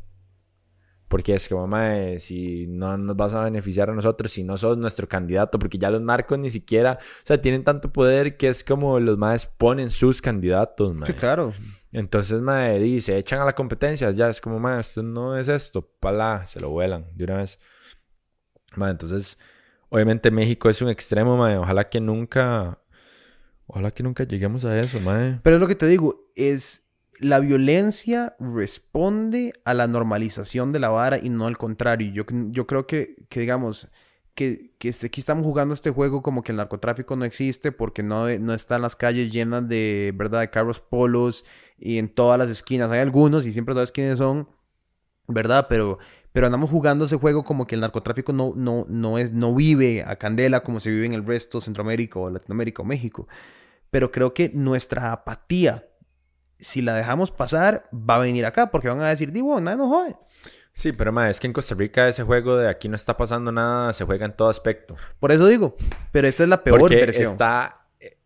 Porque 1.06 1.34
es 1.34 1.48
como, 1.48 1.68
mae, 1.68 2.18
si 2.18 2.66
no 2.66 2.98
nos 2.98 3.16
vas 3.16 3.34
a 3.34 3.44
beneficiar 3.44 3.90
a 3.90 3.94
nosotros, 3.94 4.32
si 4.32 4.42
no 4.42 4.56
sos 4.56 4.76
nuestro 4.76 5.08
candidato, 5.08 5.60
porque 5.60 5.78
ya 5.78 5.90
los 5.90 6.00
narcos 6.02 6.40
ni 6.40 6.50
siquiera, 6.50 6.98
o 7.00 7.22
sea, 7.22 7.40
tienen 7.40 7.62
tanto 7.62 7.92
poder 7.92 8.36
que 8.36 8.48
es 8.48 8.64
como 8.64 8.98
los 8.98 9.16
maes 9.16 9.46
ponen 9.46 9.88
sus 9.88 10.20
candidatos, 10.20 10.92
mae. 10.92 11.06
Sí, 11.06 11.12
claro. 11.12 11.54
Entonces, 11.92 12.40
mae, 12.40 12.80
di, 12.80 13.00
se 13.00 13.16
echan 13.16 13.40
a 13.40 13.44
la 13.44 13.54
competencia, 13.54 14.10
ya 14.10 14.28
es 14.28 14.40
como, 14.40 14.58
mae, 14.58 14.80
esto 14.80 15.04
no 15.04 15.38
es 15.38 15.46
esto, 15.46 15.88
pala, 16.00 16.44
se 16.46 16.58
lo 16.58 16.70
vuelan 16.70 17.06
de 17.14 17.22
una 17.22 17.36
vez. 17.36 17.60
Mae, 18.74 18.90
entonces, 18.90 19.38
obviamente 19.88 20.30
México 20.30 20.68
es 20.68 20.82
un 20.82 20.88
extremo, 20.88 21.36
mae, 21.36 21.56
ojalá 21.56 21.88
que 21.88 22.00
nunca, 22.00 22.78
ojalá 23.66 23.90
que 23.90 24.02
nunca 24.02 24.24
lleguemos 24.24 24.64
a 24.64 24.78
eso, 24.78 25.00
mae. 25.00 25.38
Pero 25.42 25.56
es 25.56 25.60
lo 25.60 25.68
que 25.68 25.74
te 25.74 25.86
digo, 25.86 26.30
es 26.34 26.82
la 27.18 27.40
violencia 27.40 28.36
responde 28.38 29.52
a 29.64 29.72
la 29.74 29.86
normalización 29.86 30.72
de 30.72 30.80
la 30.80 30.88
vara 30.90 31.18
y 31.18 31.30
no 31.30 31.46
al 31.46 31.56
contrario. 31.56 32.12
Yo, 32.12 32.24
yo 32.50 32.66
creo 32.66 32.86
que, 32.86 33.14
que 33.28 33.40
digamos, 33.40 33.88
que, 34.34 34.74
que 34.78 34.90
este- 34.90 35.06
aquí 35.06 35.20
estamos 35.20 35.44
jugando 35.44 35.72
este 35.72 35.90
juego 35.90 36.22
como 36.22 36.42
que 36.42 36.52
el 36.52 36.56
narcotráfico 36.58 37.16
no 37.16 37.24
existe 37.24 37.72
porque 37.72 38.02
no, 38.02 38.28
no 38.38 38.52
están 38.52 38.82
las 38.82 38.94
calles 38.96 39.32
llenas 39.32 39.66
de, 39.66 40.12
¿verdad?, 40.14 40.40
de 40.40 40.50
carros 40.50 40.78
polos 40.80 41.46
y 41.78 41.96
en 41.96 42.08
todas 42.10 42.38
las 42.38 42.50
esquinas. 42.50 42.90
Hay 42.90 43.00
algunos 43.00 43.46
y 43.46 43.52
siempre 43.52 43.72
todas 43.72 43.84
las 43.84 43.90
esquinas 43.90 44.18
son, 44.18 44.48
¿verdad? 45.26 45.66
Pero, 45.70 45.98
pero 46.36 46.48
andamos 46.48 46.68
jugando 46.68 47.06
ese 47.06 47.16
juego 47.16 47.44
como 47.44 47.66
que 47.66 47.76
el 47.76 47.80
narcotráfico 47.80 48.30
no, 48.30 48.52
no, 48.54 48.84
no, 48.90 49.16
es, 49.16 49.32
no 49.32 49.54
vive 49.54 50.04
a 50.06 50.16
candela 50.16 50.62
como 50.62 50.80
se 50.80 50.90
vive 50.90 51.06
en 51.06 51.14
el 51.14 51.24
resto 51.24 51.56
de 51.56 51.64
Centroamérica 51.64 52.18
o 52.18 52.28
Latinoamérica 52.28 52.82
o 52.82 52.84
México. 52.84 53.26
Pero 53.88 54.10
creo 54.10 54.34
que 54.34 54.50
nuestra 54.52 55.12
apatía, 55.12 55.88
si 56.58 56.82
la 56.82 56.92
dejamos 56.92 57.32
pasar, 57.32 57.84
va 57.90 58.16
a 58.16 58.18
venir 58.18 58.44
acá 58.44 58.70
porque 58.70 58.90
van 58.90 59.00
a 59.00 59.08
decir, 59.08 59.32
digo, 59.32 59.58
nada 59.62 59.78
no 59.78 59.88
jode. 59.88 60.14
Sí, 60.74 60.92
pero 60.92 61.10
mae, 61.10 61.30
es 61.30 61.40
que 61.40 61.46
en 61.46 61.54
Costa 61.54 61.74
Rica 61.74 62.06
ese 62.06 62.22
juego 62.22 62.58
de 62.58 62.68
aquí 62.68 62.90
no 62.90 62.96
está 62.96 63.16
pasando 63.16 63.50
nada, 63.50 63.94
se 63.94 64.04
juega 64.04 64.26
en 64.26 64.36
todo 64.36 64.50
aspecto. 64.50 64.94
Por 65.18 65.32
eso 65.32 65.46
digo, 65.46 65.74
pero 66.12 66.28
esta 66.28 66.42
es 66.42 66.50
la 66.50 66.62
peor 66.62 66.80
Porque 66.80 66.96
versión. 66.96 67.32
está 67.32 67.86
eh, 67.98 68.18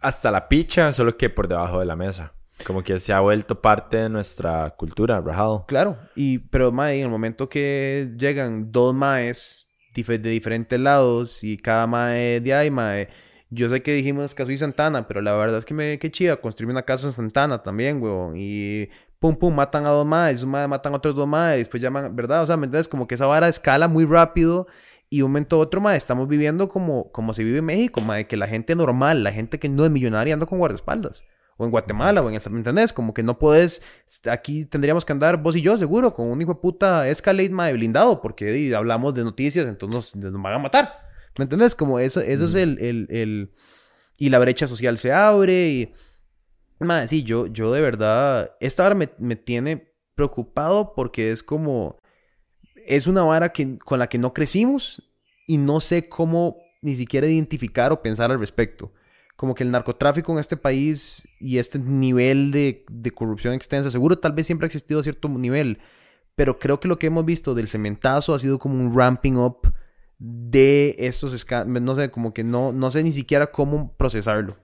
hasta 0.00 0.30
la 0.30 0.48
picha, 0.48 0.94
solo 0.94 1.14
que 1.18 1.28
por 1.28 1.46
debajo 1.46 1.78
de 1.78 1.84
la 1.84 1.94
mesa. 1.94 2.32
Como 2.66 2.82
que 2.82 2.98
se 3.00 3.12
ha 3.12 3.20
vuelto 3.20 3.60
parte 3.60 3.96
de 3.96 4.08
nuestra 4.08 4.70
cultura, 4.76 5.20
rajado. 5.20 5.64
Claro, 5.66 5.98
y, 6.14 6.38
pero 6.38 6.70
mae, 6.70 6.98
en 6.98 7.04
el 7.04 7.10
momento 7.10 7.48
que 7.48 8.12
llegan 8.16 8.70
dos 8.70 8.94
maes 8.94 9.64
de 9.94 10.18
diferentes 10.18 10.78
lados 10.78 11.44
y 11.44 11.56
cada 11.56 11.86
mae 11.86 12.40
de 12.40 12.54
ahí, 12.54 12.70
mae, 12.70 13.08
yo 13.50 13.68
sé 13.68 13.82
que 13.82 13.92
dijimos 13.92 14.34
que 14.34 14.44
soy 14.44 14.58
Santana, 14.58 15.06
pero 15.06 15.20
la 15.20 15.34
verdad 15.36 15.58
es 15.58 15.64
que 15.64 15.74
me 15.74 15.98
que 15.98 16.10
chida 16.10 16.36
construirme 16.40 16.72
una 16.72 16.82
casa 16.82 17.06
en 17.06 17.12
Santana 17.12 17.62
también, 17.62 18.02
weón, 18.02 18.34
y 18.36 18.88
pum 19.20 19.36
pum, 19.36 19.54
matan 19.54 19.86
a 19.86 19.90
dos 19.90 20.06
maes, 20.06 20.42
un 20.42 20.50
mae 20.50 20.66
matan 20.66 20.94
a 20.94 20.96
otros 20.96 21.14
dos 21.14 21.28
maes, 21.28 21.58
después 21.58 21.82
llaman, 21.82 22.14
¿verdad? 22.16 22.42
O 22.42 22.46
sea, 22.46 22.56
¿me 22.56 22.66
entiendes? 22.66 22.88
Como 22.88 23.06
que 23.06 23.14
esa 23.14 23.26
vara 23.26 23.48
escala 23.48 23.86
muy 23.86 24.04
rápido 24.04 24.66
y 25.08 25.22
un 25.22 25.30
momento 25.30 25.56
a 25.56 25.58
otro, 25.60 25.80
mae, 25.80 25.96
estamos 25.96 26.26
viviendo 26.28 26.68
como, 26.68 27.12
como 27.12 27.34
se 27.34 27.44
vive 27.44 27.58
en 27.58 27.66
México, 27.66 28.00
mae, 28.00 28.26
que 28.26 28.36
la 28.36 28.48
gente 28.48 28.74
normal, 28.74 29.22
la 29.22 29.32
gente 29.32 29.58
que 29.60 29.68
no 29.68 29.84
es 29.84 29.90
millonaria 29.90 30.34
anda 30.34 30.46
con 30.46 30.58
guardaespaldas. 30.58 31.24
O 31.56 31.64
en 31.64 31.70
Guatemala, 31.70 32.22
o 32.22 32.28
en 32.28 32.34
el... 32.34 32.50
¿Me 32.50 32.58
entendés? 32.58 32.92
Como 32.92 33.14
que 33.14 33.22
no 33.22 33.38
puedes... 33.38 33.82
Aquí 34.30 34.64
tendríamos 34.64 35.04
que 35.04 35.12
andar 35.12 35.42
vos 35.42 35.56
y 35.56 35.62
yo, 35.62 35.78
seguro, 35.78 36.14
con 36.14 36.28
un 36.28 36.40
hijo 36.40 36.54
de 36.54 36.60
puta 36.60 37.08
Escalade, 37.08 37.50
mae, 37.50 37.72
blindado, 37.72 38.20
porque 38.20 38.50
di, 38.50 38.72
hablamos 38.74 39.14
de 39.14 39.24
noticias, 39.24 39.66
entonces 39.66 40.16
nos, 40.16 40.32
nos 40.32 40.42
van 40.42 40.54
a 40.54 40.58
matar. 40.58 40.92
¿Me 41.38 41.44
entendés? 41.44 41.74
Como 41.74 41.98
eso, 41.98 42.20
eso 42.20 42.44
es 42.46 42.54
el, 42.54 42.78
el, 42.80 43.06
el... 43.10 43.52
Y 44.18 44.30
la 44.30 44.38
brecha 44.38 44.66
social 44.66 44.98
se 44.98 45.12
abre 45.12 45.68
y... 45.68 45.92
Mae, 46.80 47.06
sí, 47.06 47.22
yo, 47.22 47.46
yo 47.46 47.72
de 47.72 47.80
verdad... 47.80 48.56
Esta 48.60 48.82
vara 48.82 48.94
me, 48.94 49.10
me 49.18 49.36
tiene 49.36 49.94
preocupado 50.14 50.94
porque 50.94 51.30
es 51.30 51.42
como... 51.42 52.00
Es 52.86 53.06
una 53.06 53.22
vara 53.22 53.50
que, 53.50 53.78
con 53.78 53.98
la 53.98 54.08
que 54.08 54.18
no 54.18 54.34
crecimos 54.34 55.02
y 55.46 55.56
no 55.56 55.80
sé 55.80 56.08
cómo 56.08 56.58
ni 56.82 56.96
siquiera 56.96 57.26
identificar 57.26 57.92
o 57.92 58.02
pensar 58.02 58.30
al 58.30 58.38
respecto 58.38 58.92
como 59.36 59.54
que 59.54 59.64
el 59.64 59.70
narcotráfico 59.70 60.32
en 60.32 60.38
este 60.38 60.56
país 60.56 61.28
y 61.40 61.58
este 61.58 61.78
nivel 61.78 62.52
de, 62.52 62.84
corrupción 63.14 63.54
extensa, 63.54 63.90
seguro 63.90 64.18
tal 64.18 64.32
vez 64.32 64.46
siempre 64.46 64.66
ha 64.66 64.68
existido 64.68 65.00
a 65.00 65.02
cierto 65.02 65.28
nivel, 65.28 65.78
pero 66.34 66.58
creo 66.58 66.80
que 66.80 66.88
lo 66.88 66.98
que 66.98 67.08
hemos 67.08 67.24
visto 67.24 67.54
del 67.54 67.68
cementazo 67.68 68.34
ha 68.34 68.38
sido 68.38 68.58
como 68.58 68.80
un 68.80 68.96
ramping 68.96 69.34
up 69.34 69.72
de 70.18 70.94
estos 70.98 71.32
escándalos, 71.32 71.82
no 71.82 71.94
sé, 71.96 72.10
como 72.10 72.32
que 72.32 72.44
no, 72.44 72.72
no 72.72 72.90
sé 72.90 73.02
ni 73.02 73.12
siquiera 73.12 73.48
cómo 73.48 73.96
procesarlo. 73.96 74.56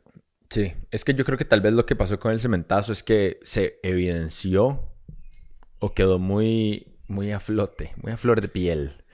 Sí, 0.48 0.72
es 0.90 1.04
que 1.04 1.14
yo 1.14 1.24
creo 1.24 1.38
que 1.38 1.44
tal 1.44 1.60
vez 1.60 1.72
lo 1.72 1.86
que 1.86 1.94
pasó 1.94 2.18
con 2.18 2.32
el 2.32 2.40
cementazo 2.40 2.92
es 2.92 3.02
que 3.02 3.38
se 3.42 3.78
evidenció 3.82 4.90
o 5.78 5.94
quedó 5.94 6.18
muy, 6.18 6.96
muy 7.06 7.30
a 7.32 7.40
flote, 7.40 7.92
muy 8.02 8.12
a 8.12 8.16
flor 8.16 8.40
de 8.40 8.48
piel. 8.48 9.04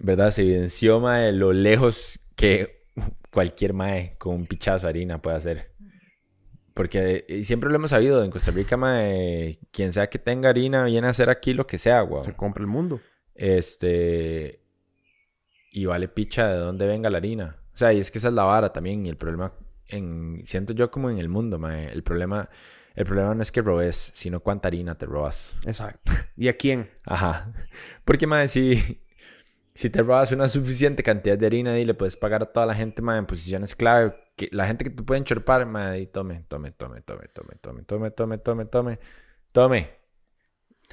¿Verdad? 0.00 0.30
Se 0.30 0.42
evidenció, 0.42 1.00
mae, 1.00 1.32
lo 1.32 1.52
lejos 1.52 2.18
que 2.36 2.81
cualquier 3.32 3.72
mae 3.72 4.14
con 4.18 4.34
un 4.34 4.46
pichazo 4.46 4.86
de 4.86 4.90
harina 4.90 5.20
puede 5.20 5.36
hacer. 5.36 5.72
Porque 6.74 7.24
y 7.28 7.44
siempre 7.44 7.70
lo 7.70 7.76
hemos 7.76 7.90
sabido, 7.90 8.24
en 8.24 8.30
Costa 8.30 8.50
Rica, 8.50 8.76
mae, 8.76 9.58
quien 9.70 9.92
sea 9.92 10.08
que 10.08 10.18
tenga 10.18 10.50
harina 10.50 10.84
viene 10.84 11.06
a 11.06 11.10
hacer 11.10 11.28
aquí 11.30 11.52
lo 11.52 11.66
que 11.66 11.78
sea, 11.78 12.02
weón. 12.04 12.24
Se 12.24 12.34
compra 12.34 12.62
el 12.62 12.68
mundo. 12.68 13.00
Este. 13.34 14.62
Y 15.70 15.86
vale 15.86 16.08
picha 16.08 16.48
de 16.48 16.58
dónde 16.58 16.86
venga 16.86 17.10
la 17.10 17.18
harina. 17.18 17.56
O 17.74 17.76
sea, 17.76 17.92
y 17.92 17.98
es 17.98 18.10
que 18.10 18.18
esa 18.18 18.28
es 18.28 18.34
la 18.34 18.44
vara 18.44 18.72
también. 18.72 19.04
Y 19.06 19.08
el 19.08 19.16
problema, 19.16 19.54
en, 19.86 20.42
siento 20.44 20.72
yo 20.74 20.90
como 20.90 21.10
en 21.10 21.18
el 21.18 21.28
mundo, 21.28 21.58
mae, 21.58 21.90
el 21.90 22.02
problema, 22.02 22.48
el 22.94 23.06
problema 23.06 23.34
no 23.34 23.42
es 23.42 23.52
que 23.52 23.62
robes, 23.62 24.10
sino 24.14 24.40
cuánta 24.40 24.68
harina 24.68 24.96
te 24.96 25.06
robas. 25.06 25.56
Exacto. 25.66 26.12
¿Y 26.36 26.48
a 26.48 26.56
quién? 26.56 26.90
Ajá. 27.04 27.52
Porque, 28.04 28.26
mae, 28.26 28.48
si, 28.48 29.02
si 29.74 29.90
te 29.90 30.02
robas 30.02 30.32
una 30.32 30.48
suficiente 30.48 31.02
cantidad 31.02 31.38
de 31.38 31.46
harina 31.46 31.78
y 31.78 31.84
le 31.84 31.94
puedes 31.94 32.16
pagar 32.16 32.42
a 32.42 32.46
toda 32.52 32.66
la 32.66 32.74
gente, 32.74 33.02
mae, 33.02 33.18
en 33.18 33.26
posiciones 33.26 33.74
clave, 33.74 34.14
que 34.36 34.48
la 34.52 34.66
gente 34.66 34.84
que 34.84 34.90
te 34.90 35.02
pueden 35.02 35.24
chorpar, 35.24 35.62
y 35.98 36.06
tome, 36.06 36.44
tome, 36.48 36.72
tome, 36.72 37.00
tome, 37.02 37.28
tome, 37.28 37.54
tome, 37.56 37.82
tome, 37.84 38.10
tome, 38.10 38.38
tome, 38.38 38.64
tome, 38.66 38.98
tome. 39.52 39.90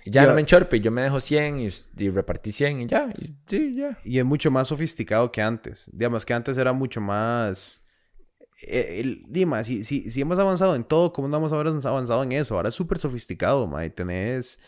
Y 0.05 0.11
ya 0.11 0.23
Yo- 0.23 0.29
no 0.29 0.35
me 0.35 0.41
enchorpe, 0.41 0.77
y 0.77 0.79
yo 0.79 0.91
me 0.91 1.01
dejo 1.01 1.19
100 1.19 1.59
y, 1.59 1.67
y 1.97 2.09
repartí 2.09 2.51
100 2.51 2.81
y 2.81 2.87
ya, 2.87 3.13
y, 3.17 3.73
ya. 3.75 3.97
Y 4.03 4.19
es 4.19 4.25
mucho 4.25 4.49
más 4.49 4.69
sofisticado 4.69 5.31
que 5.31 5.41
antes. 5.41 5.89
Digamos 5.91 6.25
que 6.25 6.33
antes 6.33 6.57
era 6.57 6.71
mucho 6.73 7.01
más... 7.01 7.85
eh, 8.67 8.99
el- 9.01 9.21
Dima, 9.27 9.63
si, 9.63 9.83
si, 9.83 10.09
si 10.09 10.21
hemos 10.21 10.39
avanzado 10.39 10.75
en 10.75 10.83
todo, 10.85 11.13
¿cómo 11.13 11.27
no 11.27 11.37
hemos 11.37 11.53
avanzado 11.53 12.23
en 12.23 12.31
eso? 12.31 12.55
Ahora 12.55 12.69
es 12.69 12.75
súper 12.75 12.97
sofisticado, 12.99 13.67
mae. 13.67 13.89
Tenés 13.89 14.59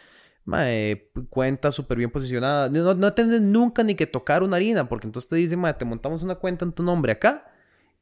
mae, 0.45 1.11
cuentas 1.29 1.75
súper 1.75 1.97
bien 1.97 2.11
posicionadas. 2.11 2.71
No, 2.71 2.93
no 2.93 3.13
tenés 3.13 3.41
nunca 3.41 3.83
ni 3.83 3.95
que 3.95 4.07
tocar 4.07 4.43
una 4.43 4.57
harina, 4.57 4.87
porque 4.89 5.07
entonces 5.07 5.29
te 5.29 5.35
dicen, 5.35 5.59
mae, 5.59 5.73
te 5.73 5.85
montamos 5.85 6.23
una 6.23 6.35
cuenta 6.35 6.65
en 6.65 6.73
tu 6.73 6.83
nombre 6.83 7.11
acá. 7.11 7.45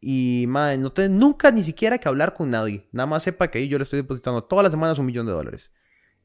Y, 0.01 0.45
mae, 0.47 0.77
no 0.77 0.91
tenés 0.91 1.11
nunca 1.11 1.51
ni 1.51 1.63
siquiera 1.63 1.97
que 1.97 2.07
hablar 2.07 2.33
con 2.33 2.49
nadie. 2.49 2.87
Nada 2.91 3.07
más 3.07 3.23
sepa 3.23 3.49
que 3.49 3.59
ahí 3.59 3.67
yo 3.67 3.77
le 3.77 3.83
estoy 3.83 4.01
depositando 4.01 4.43
todas 4.43 4.63
las 4.63 4.71
semanas 4.71 4.99
un 4.99 5.05
millón 5.05 5.25
de 5.25 5.33
dólares. 5.33 5.71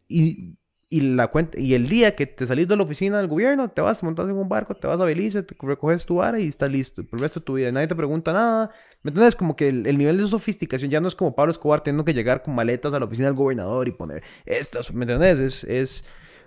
Y, 0.09 0.57
y 0.89 1.01
la 1.01 1.29
cuenta, 1.29 1.59
y 1.59 1.75
el 1.75 1.89
día 1.89 2.15
que 2.15 2.27
te 2.27 2.47
salís 2.47 2.69
de 2.69 2.77
la 2.77 2.85
oficina 2.85 3.19
del 3.19 3.27
gobierno, 3.27 3.69
te 3.71 3.81
vas, 3.81 4.03
montas 4.05 4.27
en 4.27 4.37
un 4.37 4.49
barco, 4.49 4.75
te 4.77 4.87
vas 4.87 5.01
a 5.01 5.05
Belice, 5.05 5.43
te 5.43 5.57
recoges 5.61 6.07
tu 6.07 6.17
vara 6.17 6.39
y 6.39 6.47
está 6.47 6.69
listo. 6.69 7.05
Por 7.05 7.19
el 7.19 7.23
resto 7.23 7.41
de 7.41 7.47
tu 7.47 7.55
vida, 7.55 7.73
nadie 7.73 7.89
te 7.89 7.97
pregunta 7.97 8.33
nada. 8.33 8.71
¿Me 9.05 9.11
entiendes? 9.11 9.37
Como 9.37 9.55
que 9.55 9.69
el, 9.69 9.87
el 9.87 9.99
nivel 9.99 10.19
de 10.19 10.27
sofisticación 10.27 10.91
ya 10.91 11.01
no 11.01 11.07
es 11.07 11.15
como 11.15 11.37
Pablo 11.37 11.53
Escobar 11.53 11.83
teniendo 11.83 12.05
que 12.05 12.15
llegar 12.15 12.43
con 12.43 12.55
maletas 12.55 12.93
a 12.93 12.99
la 12.99 13.05
oficina 13.05 13.27
del 13.27 13.37
gobernador 13.37 13.87
y 13.87 13.93
poner 13.93 14.25
estas, 14.47 14.93
¿me 14.93 15.05
entiendes? 15.05 15.39
Es, 15.39 15.65
es 15.65 16.05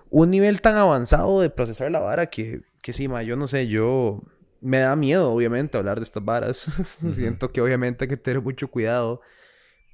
un 0.10 0.32
nivel 0.32 0.60
tan 0.60 0.76
avanzado 0.76 1.40
de 1.40 1.50
procesar 1.50 1.92
la 1.92 2.00
vara 2.00 2.26
que, 2.26 2.62
que 2.82 2.94
sí, 2.94 3.08
ma, 3.08 3.24
yo 3.24 3.36
no 3.36 3.48
sé, 3.48 3.68
yo 3.68 4.24
me 4.60 4.80
da 4.80 4.96
miedo, 4.96 5.32
obviamente, 5.32 5.78
hablar 5.78 6.00
de 6.00 6.04
estas 6.04 6.26
varas. 6.26 6.68
Siento 7.14 7.52
que 7.52 7.62
obviamente 7.62 8.06
hay 8.06 8.10
que 8.10 8.18
tener 8.18 8.42
mucho 8.42 8.70
cuidado. 8.70 9.22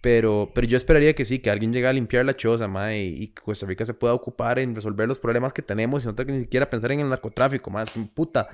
Pero, 0.02 0.52
pero 0.54 0.68
yo 0.68 0.76
esperaría 0.76 1.16
que 1.16 1.24
sí, 1.24 1.40
que 1.40 1.50
alguien 1.50 1.72
llegue 1.72 1.88
a 1.88 1.94
limpiar 1.94 2.26
la 2.26 2.34
choza, 2.34 2.68
mae, 2.68 3.04
y, 3.04 3.28
que 3.30 3.42
Costa 3.42 3.66
Rica 3.66 3.86
se 3.86 3.94
pueda 3.94 4.14
ocupar 4.14 4.60
en 4.60 4.76
resolver 4.76 5.08
los 5.08 5.18
problemas 5.18 5.54
que 5.54 5.62
tenemos 5.62 6.04
y 6.04 6.08
no 6.08 6.14
tener 6.14 6.28
que 6.28 6.34
ni 6.34 6.42
siquiera 6.42 6.70
pensar 6.70 6.92
en 6.92 7.00
el 7.00 7.10
narcotráfico, 7.10 7.72
más 7.72 7.90
que 7.90 8.02
puta. 8.02 8.50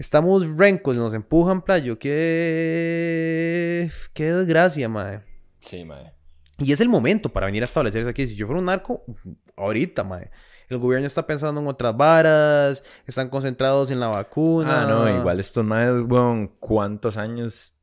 Estamos 0.00 0.56
rencos, 0.56 0.96
nos 0.96 1.12
empujan, 1.12 1.60
playo. 1.60 1.98
Qué, 1.98 3.90
qué 4.14 4.32
desgracia, 4.32 4.88
mae. 4.88 5.20
Sí, 5.60 5.84
mae. 5.84 6.14
Y 6.56 6.72
es 6.72 6.80
el 6.80 6.88
momento 6.88 7.28
para 7.28 7.44
venir 7.44 7.60
a 7.62 7.66
establecerse 7.66 8.08
aquí. 8.08 8.26
Si 8.26 8.34
yo 8.34 8.46
fuera 8.46 8.60
un 8.60 8.64
narco, 8.64 9.04
ahorita, 9.56 10.02
mae. 10.02 10.30
El 10.70 10.78
gobierno 10.78 11.06
está 11.06 11.26
pensando 11.26 11.60
en 11.60 11.66
otras 11.66 11.94
varas, 11.94 12.82
están 13.06 13.28
concentrados 13.28 13.90
en 13.90 14.00
la 14.00 14.08
vacuna. 14.08 14.84
Ah, 14.84 14.86
no, 14.88 15.18
igual 15.18 15.38
estos 15.38 15.66
maes, 15.66 15.92
weón, 16.08 16.48
¿cuántos 16.58 17.18
años 17.18 17.74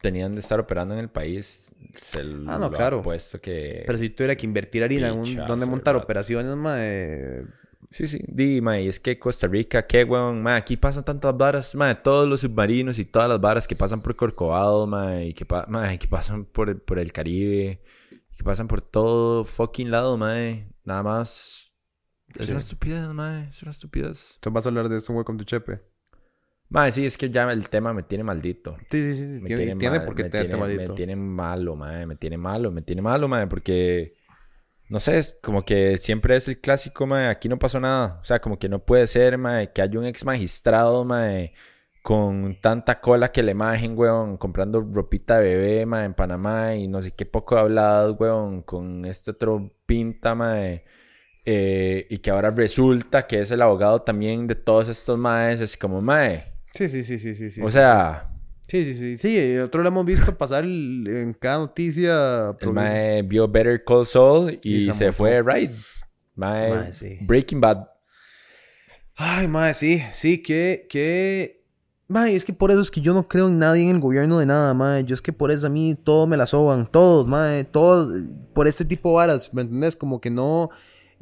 tenían 0.00 0.34
de 0.34 0.40
estar 0.40 0.60
operando 0.60 0.94
en 0.94 1.00
el 1.00 1.10
país? 1.10 1.72
Se 2.00 2.20
Ah, 2.20 2.58
no, 2.58 2.58
lo 2.60 2.70
claro. 2.70 3.00
apuesto 3.00 3.40
que... 3.40 3.82
Pero 3.86 3.98
si 3.98 4.10
tuviera 4.10 4.36
que 4.36 4.46
invertir 4.46 4.84
harina 4.84 5.08
en 5.08 5.14
un, 5.14 5.24
Pichazo 5.24 5.48
donde 5.48 5.64
de 5.64 5.70
montar 5.72 5.96
operaciones, 5.96 6.54
mae. 6.54 7.44
Sí, 7.90 8.06
sí. 8.06 8.20
Di, 8.28 8.60
mae, 8.60 8.86
es 8.86 9.00
que 9.00 9.18
Costa 9.18 9.48
Rica, 9.48 9.84
qué, 9.86 10.04
weón, 10.04 10.42
mae, 10.42 10.56
aquí 10.56 10.76
pasan 10.76 11.04
tantas 11.04 11.36
varas, 11.36 11.74
mae, 11.74 11.96
todos 11.96 12.28
los 12.28 12.42
submarinos 12.42 12.98
y 13.00 13.04
todas 13.04 13.28
las 13.28 13.40
varas 13.40 13.66
que 13.66 13.74
pasan 13.74 14.00
por 14.00 14.14
Corcovado, 14.14 14.86
mae, 14.86 15.26
y 15.28 15.34
que, 15.34 15.44
pa- 15.44 15.66
mae, 15.68 15.98
que 15.98 16.06
pasan 16.06 16.44
por 16.44 16.68
el, 16.70 16.76
por 16.80 17.00
el 17.00 17.12
Caribe, 17.12 17.82
que 18.36 18.44
pasan 18.44 18.68
por 18.68 18.80
todo 18.80 19.44
fucking 19.44 19.90
lado, 19.90 20.16
mae, 20.16 20.68
nada 20.84 21.02
más... 21.02 21.66
Es 22.36 22.46
Sí. 22.46 22.52
una 22.52 22.60
estupidez, 22.60 23.08
mae, 23.08 23.48
es 23.48 23.60
una 23.62 23.72
estupidez. 23.72 24.34
Entonces 24.36 24.52
vas 24.52 24.66
a 24.66 24.68
hablar 24.68 24.88
de 24.88 24.96
esto 24.98 25.10
en 25.10 25.16
Welcome 25.16 25.38
to 25.38 25.44
Chepe. 25.44 25.80
Mae, 26.68 26.92
sí, 26.92 27.04
es 27.04 27.18
que 27.18 27.28
ya 27.28 27.50
el 27.50 27.68
tema 27.68 27.92
me 27.92 28.04
tiene 28.04 28.22
maldito. 28.22 28.76
Sí, 28.88 29.02
sí, 29.02 29.16
sí. 29.16 29.40
Me 29.40 29.48
Tiene, 29.48 29.74
tiene 29.74 29.98
mal- 29.98 30.04
por 30.06 30.14
qué 30.14 30.22
me 30.22 30.30
tiene- 30.30 30.56
maldito. 30.56 30.90
Me 30.90 30.94
tiene 30.96 31.16
malo, 31.16 31.74
mae. 31.74 32.06
Me 32.06 32.14
tiene 32.14 32.38
malo, 32.38 32.70
me 32.70 32.82
tiene 32.82 33.02
malo, 33.02 33.26
mae. 33.26 33.48
Porque, 33.48 34.14
no 34.90 35.00
sé, 35.00 35.18
es 35.18 35.38
como 35.42 35.64
que 35.64 35.98
siempre 35.98 36.36
es 36.36 36.48
el 36.48 36.60
clásico, 36.60 37.06
mae. 37.06 37.28
Aquí 37.28 37.48
no 37.48 37.58
pasó 37.58 37.80
nada. 37.80 38.18
O 38.20 38.24
sea, 38.24 38.40
como 38.40 38.58
que 38.58 38.68
no 38.68 38.84
puede 38.84 39.06
ser, 39.06 39.38
mae, 39.38 39.72
que 39.72 39.82
haya 39.82 39.98
un 39.98 40.04
ex 40.06 40.24
magistrado, 40.24 41.04
mae, 41.04 41.54
con 42.02 42.60
tanta 42.60 43.00
cola 43.00 43.30
que 43.32 43.42
le 43.42 43.54
majen, 43.54 43.96
weón, 43.98 44.36
comprando 44.36 44.80
ropita 44.80 45.38
de 45.38 45.56
bebé, 45.56 45.86
mae, 45.86 46.06
en 46.06 46.14
Panamá 46.14 46.74
y 46.74 46.88
no 46.88 47.00
sé 47.02 47.12
qué 47.12 47.26
poco 47.26 47.56
hablado, 47.58 48.14
weón, 48.14 48.62
con 48.62 49.04
este 49.04 49.30
otro 49.32 49.72
pinta, 49.86 50.34
mae. 50.34 50.84
eh, 51.44 52.06
y 52.10 52.18
que 52.18 52.30
ahora 52.30 52.50
resulta 52.50 53.26
que 53.26 53.40
es 53.40 53.50
el 53.50 53.62
abogado 53.62 54.02
también 54.02 54.46
de 54.46 54.54
todos 54.56 54.88
estos 54.88 55.18
maes. 55.18 55.60
Es 55.60 55.76
como, 55.76 56.00
mae. 56.02 56.54
Sí, 56.74 56.88
sí, 56.88 57.04
sí, 57.04 57.18
sí, 57.18 57.34
sí. 57.34 57.50
sí. 57.50 57.62
o 57.62 57.68
sea, 57.70 58.30
Sí, 58.70 58.84
sí, 58.84 58.94
sí. 58.94 59.18
Sí, 59.18 59.54
nosotros 59.56 59.82
lo 59.82 59.88
hemos 59.88 60.06
visto 60.06 60.38
pasar 60.38 60.62
el- 60.64 61.04
en 61.08 61.34
cada 61.34 61.58
noticia. 61.58 62.54
El 62.60 62.72
mae 62.72 63.22
vio 63.22 63.48
Better 63.48 63.82
Call 63.84 64.06
Saul 64.06 64.58
y, 64.62 64.88
Y 64.88 64.92
se 64.92 65.10
fue 65.10 65.42
right. 65.42 65.70
Mae, 66.36 66.70
Mae, 66.70 66.92
sí. 66.92 67.18
Breaking 67.22 67.60
Bad. 67.60 67.88
Ay, 69.16 69.48
madre, 69.48 69.74
sí, 69.74 70.02
sí, 70.12 70.40
que, 70.40 70.86
que... 70.88 71.64
Mae, 72.08 72.34
es 72.34 72.44
que 72.44 72.52
por 72.52 72.70
eso 72.70 72.80
es 72.80 72.90
que 72.90 73.00
yo 73.00 73.12
no 73.12 73.28
creo 73.28 73.48
en 73.48 73.58
nadie 73.58 73.82
en 73.88 73.96
el 73.96 74.00
gobierno 74.00 74.38
de 74.38 74.46
nada, 74.46 74.72
madre. 74.72 75.04
Yo 75.04 75.14
es 75.14 75.20
que 75.22 75.32
por 75.32 75.50
eso 75.50 75.66
a 75.66 75.70
mí 75.70 75.94
todo 76.02 76.26
me 76.26 76.36
la 76.36 76.46
soban, 76.46 76.90
todos, 76.90 77.26
madre, 77.26 77.64
todos, 77.64 78.12
por 78.54 78.66
este 78.66 78.84
tipo 78.84 79.10
de 79.10 79.14
varas, 79.16 79.52
¿me 79.52 79.62
entendés? 79.62 79.96
Como 79.96 80.20
que 80.20 80.30
no... 80.30 80.70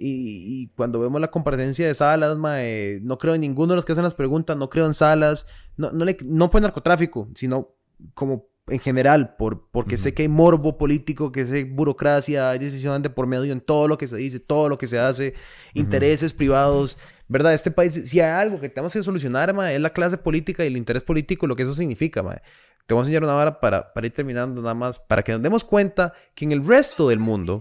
Y, 0.01 0.63
y 0.63 0.69
cuando 0.77 1.01
vemos 1.01 1.21
la 1.21 1.31
comparecencia 1.31 1.87
de 1.87 1.93
Salas, 1.93 2.39
mae, 2.39 3.01
no 3.03 3.19
creo 3.19 3.35
en 3.35 3.41
ninguno 3.41 3.73
de 3.73 3.77
los 3.77 3.85
que 3.85 3.93
hacen 3.93 4.05
las 4.05 4.15
preguntas, 4.15 4.57
no 4.57 4.71
creo 4.71 4.87
en 4.87 4.95
Salas, 4.95 5.47
no, 5.77 5.91
no, 5.91 6.05
le, 6.05 6.17
no 6.25 6.51
por 6.51 6.63
narcotráfico, 6.63 7.29
sino 7.35 7.75
como 8.15 8.49
en 8.69 8.79
general, 8.79 9.35
por, 9.37 9.69
porque 9.71 9.97
sé 9.97 10.15
que 10.15 10.23
hay 10.23 10.29
morbo 10.29 10.79
político, 10.79 11.33
que 11.33 11.41
hay 11.41 11.65
burocracia, 11.65 12.51
hay 12.51 12.59
decisión 12.59 13.03
de 13.03 13.11
por 13.11 13.27
medio 13.27 13.53
en 13.53 13.61
todo 13.61 13.89
lo 13.89 13.99
que 13.99 14.09
se 14.09 14.17
dice, 14.17 14.41
todo 14.41 14.69
lo 14.69 14.79
que 14.79 14.87
se 14.87 14.99
hace, 14.99 15.35
intereses 15.75 16.33
privados, 16.33 16.99
¿verdad? 17.29 17.55
Este 17.55 17.71
país, 17.71 18.09
si 18.09 18.21
hay 18.21 18.31
algo 18.31 18.61
que 18.61 18.69
tenemos 18.69 18.93
que 18.93 19.03
solucionar, 19.03 19.53
mae, 19.55 19.75
es 19.75 19.81
la 19.81 19.91
clase 19.91 20.19
política 20.19 20.65
y 20.65 20.69
el 20.69 20.77
interés 20.77 21.03
político, 21.03 21.47
lo 21.47 21.57
que 21.57 21.63
eso 21.63 21.75
significa, 21.75 22.23
mae. 22.23 22.41
Te 22.87 22.95
voy 22.95 23.03
a 23.03 23.05
enseñar 23.05 23.25
una 23.25 23.35
vara 23.35 23.61
para, 23.61 23.93
para 23.93 24.07
ir 24.07 24.15
terminando 24.15 24.63
nada 24.63 24.75
más, 24.75 24.99
para 24.99 25.23
que 25.23 25.33
nos 25.33 25.43
demos 25.43 25.63
cuenta 25.63 26.15
que 26.35 26.47
en 26.47 26.53
el 26.53 26.67
resto 26.67 27.09
del 27.09 27.19
mundo 27.19 27.61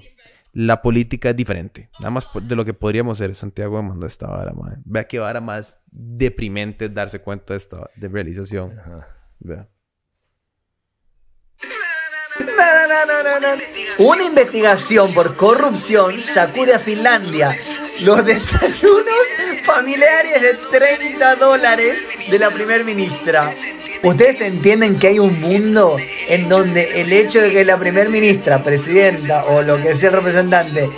la 0.58 0.82
política 0.82 1.30
es 1.30 1.36
diferente. 1.36 1.92
Nada 2.00 2.10
más 2.10 2.28
de 2.34 2.56
lo 2.56 2.66
que 2.66 2.74
podríamos 2.74 3.20
ser. 3.20 3.36
Santiago 3.36 3.80
me 3.84 3.90
mandó 3.90 4.08
esta 4.08 4.26
vara, 4.26 4.54
mae. 4.54 4.78
Vea 4.86 5.04
qué 5.04 5.20
vara 5.20 5.40
más 5.40 5.82
deprimente 5.92 6.90
darse 6.90 7.22
cuenta 7.22 7.54
de 7.54 7.58
esta 7.58 7.88
de 7.96 8.08
realización. 8.08 8.74
Vea. 9.38 9.68
Una 14.00 14.24
investigación 14.24 15.14
por 15.14 15.36
corrupción 15.36 16.20
sacude 16.22 16.74
a 16.74 16.80
Finlandia. 16.80 17.56
Los 18.02 18.26
desayunos 18.26 19.14
familiares 19.64 20.42
de 20.42 20.56
30 20.80 21.36
dólares 21.36 22.04
de 22.32 22.40
la 22.40 22.50
primer 22.50 22.84
ministra. 22.84 23.54
¿Ustedes 24.08 24.40
entienden 24.42 24.96
que 24.98 25.08
hay 25.08 25.20
un 25.20 25.40
mundo 25.42 25.98
en 26.30 26.48
donde 26.48 27.02
el 27.02 27.12
hecho 27.12 27.42
de 27.42 27.52
que 27.52 27.66
la 27.66 27.78
primer 27.78 28.10
ministra, 28.10 28.64
presidenta 28.64 29.44
o 29.46 29.62
lo 29.64 29.82
que 29.82 29.96
sea 29.98 30.10
el 30.10 30.16
representante 30.16 30.90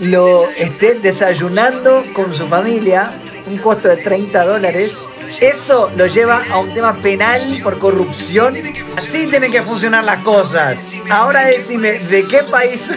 lo 0.00 0.50
esté 0.50 0.94
desayunando 0.94 2.04
con 2.12 2.34
su 2.34 2.48
familia, 2.48 3.12
un 3.46 3.56
costo 3.58 3.88
de 3.88 3.96
30 3.98 4.44
dólares, 4.44 5.00
eso 5.40 5.92
lo 5.96 6.06
lleva 6.06 6.44
a 6.50 6.58
un 6.58 6.74
tema 6.74 7.00
penal 7.00 7.40
por 7.62 7.78
corrupción. 7.78 8.54
Así 8.96 9.28
tienen 9.28 9.52
que 9.52 9.62
funcionar 9.62 10.02
las 10.04 10.18
cosas. 10.24 10.78
Ahora 11.08 11.44
decime, 11.46 11.92
¿de 11.92 12.26
qué 12.26 12.42
país? 12.42 12.90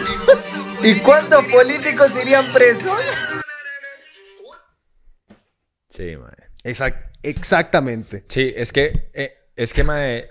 ¿Y 0.82 0.96
cuántos 0.96 1.44
políticos 1.46 2.10
irían 2.22 2.44
presos? 2.52 3.00
Sí. 5.88 6.16
Exact- 6.64 7.10
exactamente. 7.22 8.24
Sí, 8.28 8.52
es 8.54 8.72
que, 8.72 9.10
eh, 9.14 9.36
es 9.62 9.74
que, 9.74 9.84
mae, 9.84 10.26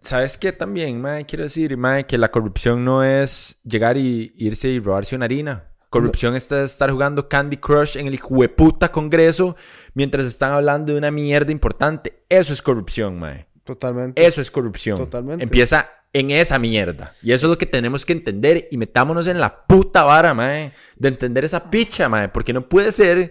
¿sabes 0.00 0.36
qué 0.36 0.50
también, 0.50 1.00
mae? 1.00 1.24
Quiero 1.24 1.44
decir, 1.44 1.76
mae, 1.76 2.04
que 2.04 2.18
la 2.18 2.32
corrupción 2.32 2.84
no 2.84 3.04
es 3.04 3.60
llegar 3.62 3.96
y 3.96 4.32
irse 4.38 4.68
y 4.68 4.80
robarse 4.80 5.14
una 5.14 5.26
harina. 5.26 5.68
Corrupción 5.88 6.34
es 6.34 6.50
estar 6.50 6.90
jugando 6.90 7.28
Candy 7.28 7.58
Crush 7.58 7.96
en 7.96 8.08
el 8.08 8.14
hijueputa 8.14 8.90
congreso 8.90 9.56
mientras 9.94 10.26
están 10.26 10.50
hablando 10.50 10.90
de 10.90 10.98
una 10.98 11.12
mierda 11.12 11.52
importante. 11.52 12.24
Eso 12.28 12.52
es 12.52 12.60
corrupción, 12.60 13.20
mae. 13.20 13.46
Totalmente. 13.62 14.26
Eso 14.26 14.40
es 14.40 14.50
corrupción. 14.50 14.98
Totalmente. 14.98 15.44
Empieza 15.44 15.88
en 16.12 16.32
esa 16.32 16.58
mierda. 16.58 17.14
Y 17.22 17.30
eso 17.30 17.46
es 17.46 17.50
lo 17.50 17.58
que 17.58 17.66
tenemos 17.66 18.04
que 18.04 18.14
entender 18.14 18.66
y 18.72 18.76
metámonos 18.78 19.28
en 19.28 19.38
la 19.38 19.64
puta 19.64 20.02
vara, 20.02 20.34
mae, 20.34 20.72
de 20.96 21.08
entender 21.08 21.44
esa 21.44 21.70
picha, 21.70 22.08
mae, 22.08 22.28
porque 22.28 22.52
no 22.52 22.68
puede 22.68 22.90
ser 22.90 23.30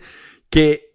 que 0.49 0.89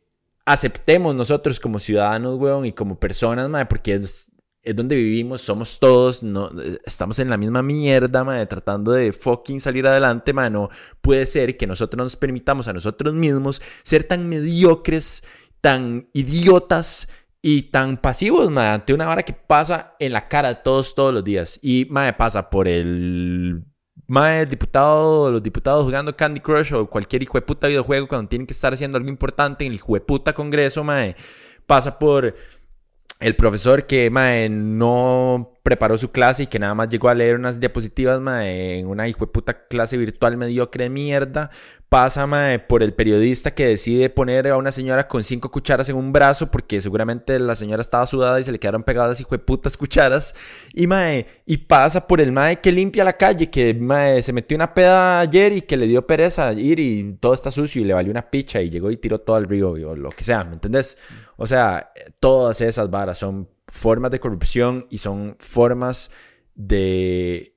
aceptemos 0.44 1.14
nosotros 1.14 1.58
como 1.58 1.78
ciudadanos, 1.78 2.38
weón, 2.38 2.66
y 2.66 2.72
como 2.72 2.98
personas, 2.98 3.48
mae, 3.48 3.66
porque 3.66 3.94
es, 3.94 4.32
donde 4.74 4.96
vivimos, 4.96 5.42
somos 5.42 5.78
todos, 5.78 6.22
no, 6.22 6.50
estamos 6.84 7.18
en 7.18 7.30
la 7.30 7.36
misma 7.36 7.62
mierda, 7.62 8.24
mae, 8.24 8.46
tratando 8.46 8.92
de 8.92 9.12
fucking 9.12 9.60
salir 9.60 9.86
adelante, 9.86 10.32
mae, 10.32 10.50
no 10.50 10.68
puede 11.00 11.26
ser 11.26 11.56
que 11.56 11.66
nosotros 11.66 12.02
nos 12.02 12.16
permitamos 12.16 12.68
a 12.68 12.72
nosotros 12.72 13.14
mismos 13.14 13.62
ser 13.82 14.04
tan 14.04 14.28
mediocres, 14.28 15.22
tan 15.60 16.08
idiotas 16.12 17.08
y 17.40 17.62
tan 17.64 17.98
pasivos, 17.98 18.50
mae, 18.50 18.68
ante 18.68 18.94
una 18.94 19.06
vara 19.06 19.22
que 19.22 19.34
pasa 19.34 19.96
en 19.98 20.12
la 20.12 20.28
cara 20.28 20.48
de 20.48 20.54
todos, 20.56 20.94
todos 20.94 21.12
los 21.12 21.24
días. 21.24 21.58
Y, 21.62 21.86
mae, 21.90 22.12
pasa 22.14 22.50
por 22.50 22.68
el... 22.68 23.64
Mae, 24.06 24.44
diputado, 24.44 25.30
los 25.30 25.42
diputados 25.42 25.84
jugando 25.84 26.14
Candy 26.14 26.40
Crush 26.40 26.74
o 26.74 26.86
cualquier 26.86 27.22
hijo 27.22 27.38
de 27.38 27.42
puta 27.42 27.68
videojuego 27.68 28.06
cuando 28.06 28.28
tienen 28.28 28.46
que 28.46 28.52
estar 28.52 28.72
haciendo 28.72 28.98
algo 28.98 29.08
importante 29.08 29.64
en 29.64 29.70
el 29.70 29.76
hijo 29.76 29.94
de 29.94 30.00
puta 30.00 30.34
congreso, 30.34 30.84
mae. 30.84 31.16
Pasa 31.66 31.98
por 31.98 32.34
el 33.20 33.36
profesor 33.36 33.86
que, 33.86 34.10
mae, 34.10 34.50
no 34.50 35.53
preparó 35.64 35.96
su 35.96 36.12
clase 36.12 36.42
y 36.42 36.46
que 36.46 36.58
nada 36.58 36.74
más 36.74 36.90
llegó 36.90 37.08
a 37.08 37.14
leer 37.14 37.36
unas 37.36 37.58
diapositivas, 37.58 38.20
mae, 38.20 38.80
en 38.80 38.86
una 38.86 39.08
hijo 39.08 39.24
de 39.24 39.32
puta 39.32 39.66
clase 39.66 39.96
virtual 39.96 40.36
mediocre 40.36 40.84
de 40.84 40.90
mierda. 40.90 41.50
Pasa, 41.88 42.26
mae, 42.26 42.58
por 42.58 42.82
el 42.82 42.92
periodista 42.92 43.54
que 43.54 43.66
decide 43.68 44.10
poner 44.10 44.46
a 44.48 44.58
una 44.58 44.70
señora 44.70 45.08
con 45.08 45.24
cinco 45.24 45.50
cucharas 45.50 45.88
en 45.88 45.96
un 45.96 46.12
brazo 46.12 46.50
porque 46.50 46.82
seguramente 46.82 47.38
la 47.38 47.54
señora 47.54 47.80
estaba 47.80 48.06
sudada 48.06 48.38
y 48.40 48.44
se 48.44 48.52
le 48.52 48.58
quedaron 48.58 48.82
pegadas 48.82 49.20
hijo 49.22 49.30
de 49.30 49.38
putas 49.38 49.76
cucharas. 49.78 50.34
Y, 50.74 50.86
mae, 50.86 51.26
y 51.46 51.56
pasa 51.56 52.06
por 52.06 52.20
el 52.20 52.30
mae 52.30 52.60
que 52.60 52.70
limpia 52.70 53.02
la 53.02 53.16
calle, 53.16 53.48
que, 53.48 53.72
mae, 53.72 54.20
se 54.20 54.34
metió 54.34 54.56
una 54.56 54.74
peda 54.74 55.20
ayer 55.20 55.54
y 55.54 55.62
que 55.62 55.78
le 55.78 55.86
dio 55.86 56.06
pereza 56.06 56.52
ir 56.52 56.78
y 56.78 57.14
todo 57.18 57.32
está 57.32 57.50
sucio 57.50 57.80
y 57.80 57.86
le 57.86 57.94
valió 57.94 58.10
una 58.10 58.28
picha 58.28 58.60
y 58.60 58.68
llegó 58.68 58.90
y 58.90 58.98
tiró 58.98 59.18
todo 59.22 59.36
al 59.36 59.48
río 59.48 59.70
o 59.70 59.96
lo 59.96 60.10
que 60.10 60.24
sea, 60.24 60.44
¿me 60.44 60.52
entendés? 60.52 60.98
O 61.38 61.46
sea, 61.46 61.90
todas 62.20 62.60
esas 62.60 62.90
varas 62.90 63.16
son 63.16 63.48
formas 63.74 64.10
de 64.12 64.20
corrupción 64.20 64.86
y 64.88 64.98
son 64.98 65.36
formas 65.40 66.10
de 66.54 67.56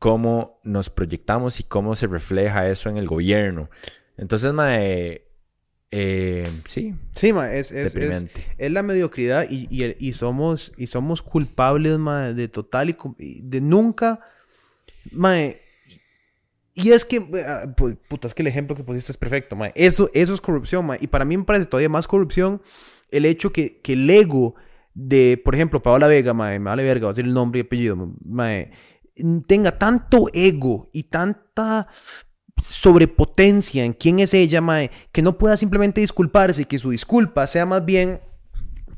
cómo 0.00 0.60
nos 0.64 0.90
proyectamos 0.90 1.60
y 1.60 1.62
cómo 1.62 1.94
se 1.94 2.08
refleja 2.08 2.68
eso 2.68 2.90
en 2.90 2.96
el 2.96 3.06
gobierno. 3.06 3.70
Entonces, 4.16 4.52
mae, 4.52 5.28
eh, 5.92 6.42
sí, 6.66 6.94
Sí, 7.12 7.32
ma, 7.32 7.52
es, 7.54 7.70
es, 7.70 7.94
es, 7.94 8.24
es 8.58 8.70
la 8.72 8.82
mediocridad 8.82 9.46
y, 9.48 9.68
y, 9.70 9.94
y 9.98 10.12
somos, 10.12 10.72
y 10.76 10.88
somos 10.88 11.22
culpables, 11.22 11.98
ma, 11.98 12.32
de 12.32 12.48
total 12.48 12.96
y 13.18 13.40
de 13.42 13.60
nunca, 13.60 14.20
ma, 15.12 15.36
y 16.76 16.90
es 16.90 17.04
que, 17.04 17.18
ah, 17.46 17.66
pu- 17.76 17.96
puta, 18.08 18.26
es 18.26 18.34
que 18.34 18.42
el 18.42 18.48
ejemplo 18.48 18.74
que 18.74 18.82
pusiste 18.82 19.12
es 19.12 19.16
perfecto, 19.18 19.54
ma. 19.54 19.68
Eso, 19.76 20.10
eso 20.12 20.34
es 20.34 20.40
corrupción, 20.40 20.84
ma. 20.84 20.96
Y 21.00 21.06
para 21.06 21.24
mí 21.24 21.36
me 21.36 21.44
parece 21.44 21.66
todavía 21.66 21.88
más 21.88 22.08
corrupción 22.08 22.60
el 23.12 23.24
hecho 23.24 23.52
que, 23.52 23.80
que 23.80 23.92
el 23.92 24.10
ego 24.10 24.56
de, 24.94 25.40
por 25.44 25.54
ejemplo, 25.54 25.82
Paola 25.82 26.06
Vega, 26.06 26.32
ma, 26.32 26.50
me 26.50 26.58
vale 26.58 26.84
verga, 26.84 27.06
va 27.06 27.10
a 27.10 27.14
ser 27.14 27.24
el 27.24 27.34
nombre 27.34 27.60
y 27.60 27.62
apellido, 27.62 27.96
ma, 28.24 28.48
tenga 29.46 29.78
tanto 29.78 30.26
ego 30.32 30.88
y 30.92 31.04
tanta 31.04 31.88
sobrepotencia 32.56 33.84
en 33.84 33.92
quién 33.92 34.20
es 34.20 34.32
ella, 34.34 34.60
mae, 34.60 34.90
que 35.12 35.22
no 35.22 35.36
pueda 35.36 35.56
simplemente 35.56 36.00
disculparse 36.00 36.62
y 36.62 36.64
que 36.66 36.78
su 36.78 36.90
disculpa 36.90 37.46
sea 37.46 37.66
más 37.66 37.84
bien, 37.84 38.20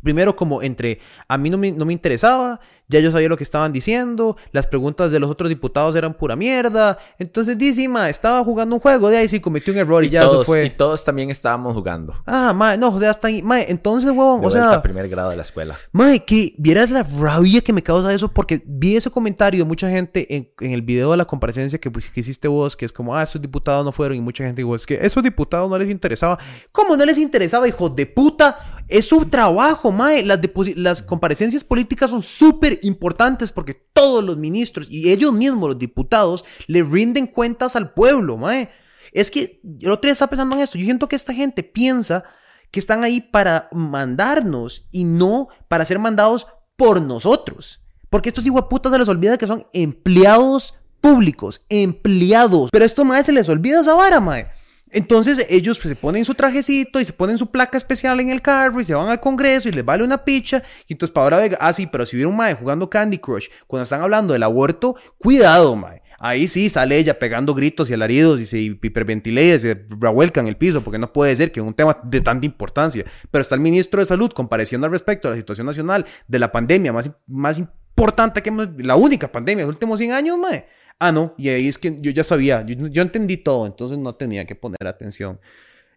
primero 0.02 0.36
como 0.36 0.62
entre, 0.62 1.00
a 1.26 1.38
mí 1.38 1.50
no 1.50 1.58
me, 1.58 1.72
no 1.72 1.86
me 1.86 1.92
interesaba, 1.92 2.60
ya 2.88 3.00
yo 3.00 3.10
sabía 3.10 3.28
lo 3.28 3.36
que 3.36 3.44
estaban 3.44 3.72
diciendo, 3.72 4.36
las 4.52 4.66
preguntas 4.66 5.10
de 5.10 5.18
los 5.18 5.30
otros 5.30 5.48
diputados 5.48 5.96
eran 5.96 6.14
pura 6.14 6.36
mierda, 6.36 6.98
entonces 7.18 7.58
dice, 7.58 7.88
mae, 7.88 8.10
estaba 8.10 8.42
jugando 8.44 8.76
un 8.76 8.80
juego, 8.80 9.08
de 9.08 9.18
ahí 9.18 9.28
sí 9.28 9.40
cometió 9.40 9.72
un 9.72 9.78
error 9.80 10.04
y, 10.04 10.08
Y 10.08 10.10
ya 10.10 10.22
todos, 10.22 10.34
eso 10.34 10.42
y 10.42 10.44
fue. 10.46 10.70
todos 10.70 11.04
también 11.04 11.30
estábamos 11.30 11.74
jugando. 11.74 12.14
Ah, 12.26 12.52
mae, 12.54 12.78
no, 12.78 12.90
joder, 12.92 13.10
hasta 13.10 13.28
ahí, 13.28 13.42
mae, 13.42 13.66
entonces, 13.68 14.10
huevón, 14.10 14.40
De 14.40 14.46
o 14.46 14.50
sea... 14.50 14.82
primer 14.82 15.08
grado 15.08 15.30
de 15.30 15.36
la 15.36 15.42
escuela. 15.42 15.76
Mae, 15.92 16.24
que 16.24 16.54
vieras 16.58 16.90
la 16.90 17.02
rabia 17.02 17.60
que 17.60 17.72
me 17.72 17.82
causa 17.82 18.12
eso 18.12 18.32
porque 18.32 18.62
vi 18.66 18.96
ese 18.96 19.10
comentario 19.10 19.64
de 19.64 19.68
mucha 19.68 19.90
gente 19.90 20.36
en, 20.36 20.50
en 20.60 20.72
el 20.72 20.82
video 20.82 21.10
de 21.10 21.16
la 21.16 21.24
comparecencia 21.24 21.78
que, 21.80 21.90
pues, 21.90 22.08
que 22.10 22.20
hiciste 22.20 22.48
vos, 22.48 22.76
que 22.76 22.84
es 22.84 22.92
como, 22.92 23.16
ah, 23.16 23.22
esos 23.22 23.42
diputados 23.42 23.84
no 23.84 23.92
fueron 23.92 24.16
y 24.16 24.20
mucha 24.20 24.44
gente 24.44 24.62
dijo, 24.62 24.74
es 24.74 24.86
que 24.86 24.98
esos 25.02 25.22
diputados 25.22 25.68
no 25.68 25.78
les 25.78 25.90
interesaba. 25.90 26.38
¿Cómo 26.72 26.96
no 26.96 27.04
les 27.04 27.18
interesaba, 27.18 27.66
hijo 27.66 27.88
de 27.88 28.06
puta? 28.06 28.58
Es 28.88 29.06
su 29.06 29.24
trabajo, 29.26 29.90
mae. 29.90 30.24
Las, 30.24 30.38
las 30.76 31.02
comparecencias 31.02 31.64
políticas 31.64 32.10
son 32.10 32.22
súper 32.22 32.75
importantes 32.82 33.52
porque 33.52 33.74
todos 33.74 34.24
los 34.24 34.36
ministros 34.36 34.88
y 34.90 35.10
ellos 35.10 35.32
mismos, 35.32 35.70
los 35.70 35.78
diputados, 35.78 36.44
le 36.66 36.82
rinden 36.82 37.26
cuentas 37.26 37.76
al 37.76 37.92
pueblo, 37.92 38.36
mae. 38.36 38.70
Es 39.12 39.30
que 39.30 39.60
el 39.80 39.90
otro 39.90 40.08
día 40.08 40.12
estaba 40.12 40.30
pensando 40.30 40.56
en 40.56 40.62
esto. 40.62 40.78
Yo 40.78 40.84
siento 40.84 41.08
que 41.08 41.16
esta 41.16 41.32
gente 41.32 41.62
piensa 41.62 42.24
que 42.70 42.80
están 42.80 43.04
ahí 43.04 43.20
para 43.20 43.68
mandarnos 43.72 44.88
y 44.90 45.04
no 45.04 45.48
para 45.68 45.84
ser 45.84 45.98
mandados 45.98 46.46
por 46.76 47.00
nosotros. 47.00 47.80
Porque 48.10 48.28
estos 48.28 48.44
putas 48.68 48.92
se 48.92 48.98
les 48.98 49.08
olvida 49.08 49.38
que 49.38 49.46
son 49.46 49.66
empleados 49.72 50.74
públicos, 51.00 51.64
empleados. 51.68 52.70
Pero 52.70 52.82
a 52.82 52.86
estos 52.86 53.06
madres 53.06 53.26
se 53.26 53.32
les 53.32 53.48
olvida 53.48 53.80
esa 53.80 53.94
vara, 53.94 54.20
mae. 54.20 54.48
Entonces 54.90 55.46
ellos 55.50 55.78
pues, 55.78 55.94
se 55.94 55.96
ponen 55.96 56.24
su 56.24 56.34
trajecito 56.34 57.00
y 57.00 57.04
se 57.04 57.12
ponen 57.12 57.38
su 57.38 57.50
placa 57.50 57.76
especial 57.76 58.20
en 58.20 58.30
el 58.30 58.40
carro 58.40 58.80
y 58.80 58.84
se 58.84 58.94
van 58.94 59.08
al 59.08 59.20
Congreso 59.20 59.68
y 59.68 59.72
les 59.72 59.84
vale 59.84 60.04
una 60.04 60.24
picha. 60.24 60.62
Y 60.86 60.92
entonces 60.92 61.12
para 61.12 61.24
ahora, 61.24 61.38
Vega, 61.38 61.58
ah, 61.60 61.72
sí, 61.72 61.86
pero 61.86 62.06
si 62.06 62.16
hubiera 62.16 62.28
un 62.28 62.36
mae 62.36 62.54
jugando 62.54 62.88
Candy 62.88 63.18
Crush 63.18 63.48
cuando 63.66 63.82
están 63.82 64.02
hablando 64.02 64.32
del 64.32 64.42
aborto, 64.42 64.94
cuidado, 65.18 65.74
mae. 65.76 66.02
Ahí 66.18 66.48
sí 66.48 66.70
sale 66.70 66.96
ella 66.96 67.18
pegando 67.18 67.52
gritos 67.52 67.90
y 67.90 67.94
alaridos 67.94 68.40
y 68.40 68.46
se 68.46 68.58
hiperventilea 68.58 69.56
y 69.56 69.60
se 69.60 69.86
revuelca 70.00 70.40
en 70.40 70.46
el 70.46 70.56
piso 70.56 70.82
porque 70.82 70.98
no 70.98 71.12
puede 71.12 71.36
ser 71.36 71.52
que 71.52 71.60
un 71.60 71.74
tema 71.74 71.98
de 72.04 72.20
tanta 72.22 72.46
importancia. 72.46 73.04
Pero 73.30 73.42
está 73.42 73.54
el 73.54 73.60
ministro 73.60 74.00
de 74.00 74.06
Salud 74.06 74.30
compareciendo 74.32 74.86
al 74.86 74.92
respecto 74.92 75.28
a 75.28 75.32
la 75.32 75.36
situación 75.36 75.66
nacional 75.66 76.06
de 76.26 76.38
la 76.38 76.50
pandemia 76.52 76.92
más, 76.92 77.10
más 77.26 77.58
importante 77.58 78.42
que 78.42 78.50
la 78.78 78.96
única 78.96 79.30
pandemia 79.30 79.64
de 79.64 79.66
los 79.66 79.74
últimos 79.74 79.98
100 79.98 80.12
años, 80.12 80.38
mae. 80.38 80.66
Ah, 80.98 81.12
no, 81.12 81.34
y 81.36 81.50
ahí 81.50 81.68
es 81.68 81.78
que 81.78 81.98
yo 82.00 82.10
ya 82.10 82.24
sabía, 82.24 82.64
yo, 82.64 82.86
yo 82.86 83.02
entendí 83.02 83.36
todo, 83.36 83.66
entonces 83.66 83.98
no 83.98 84.14
tenía 84.14 84.46
que 84.46 84.54
poner 84.54 84.86
atención. 84.86 85.38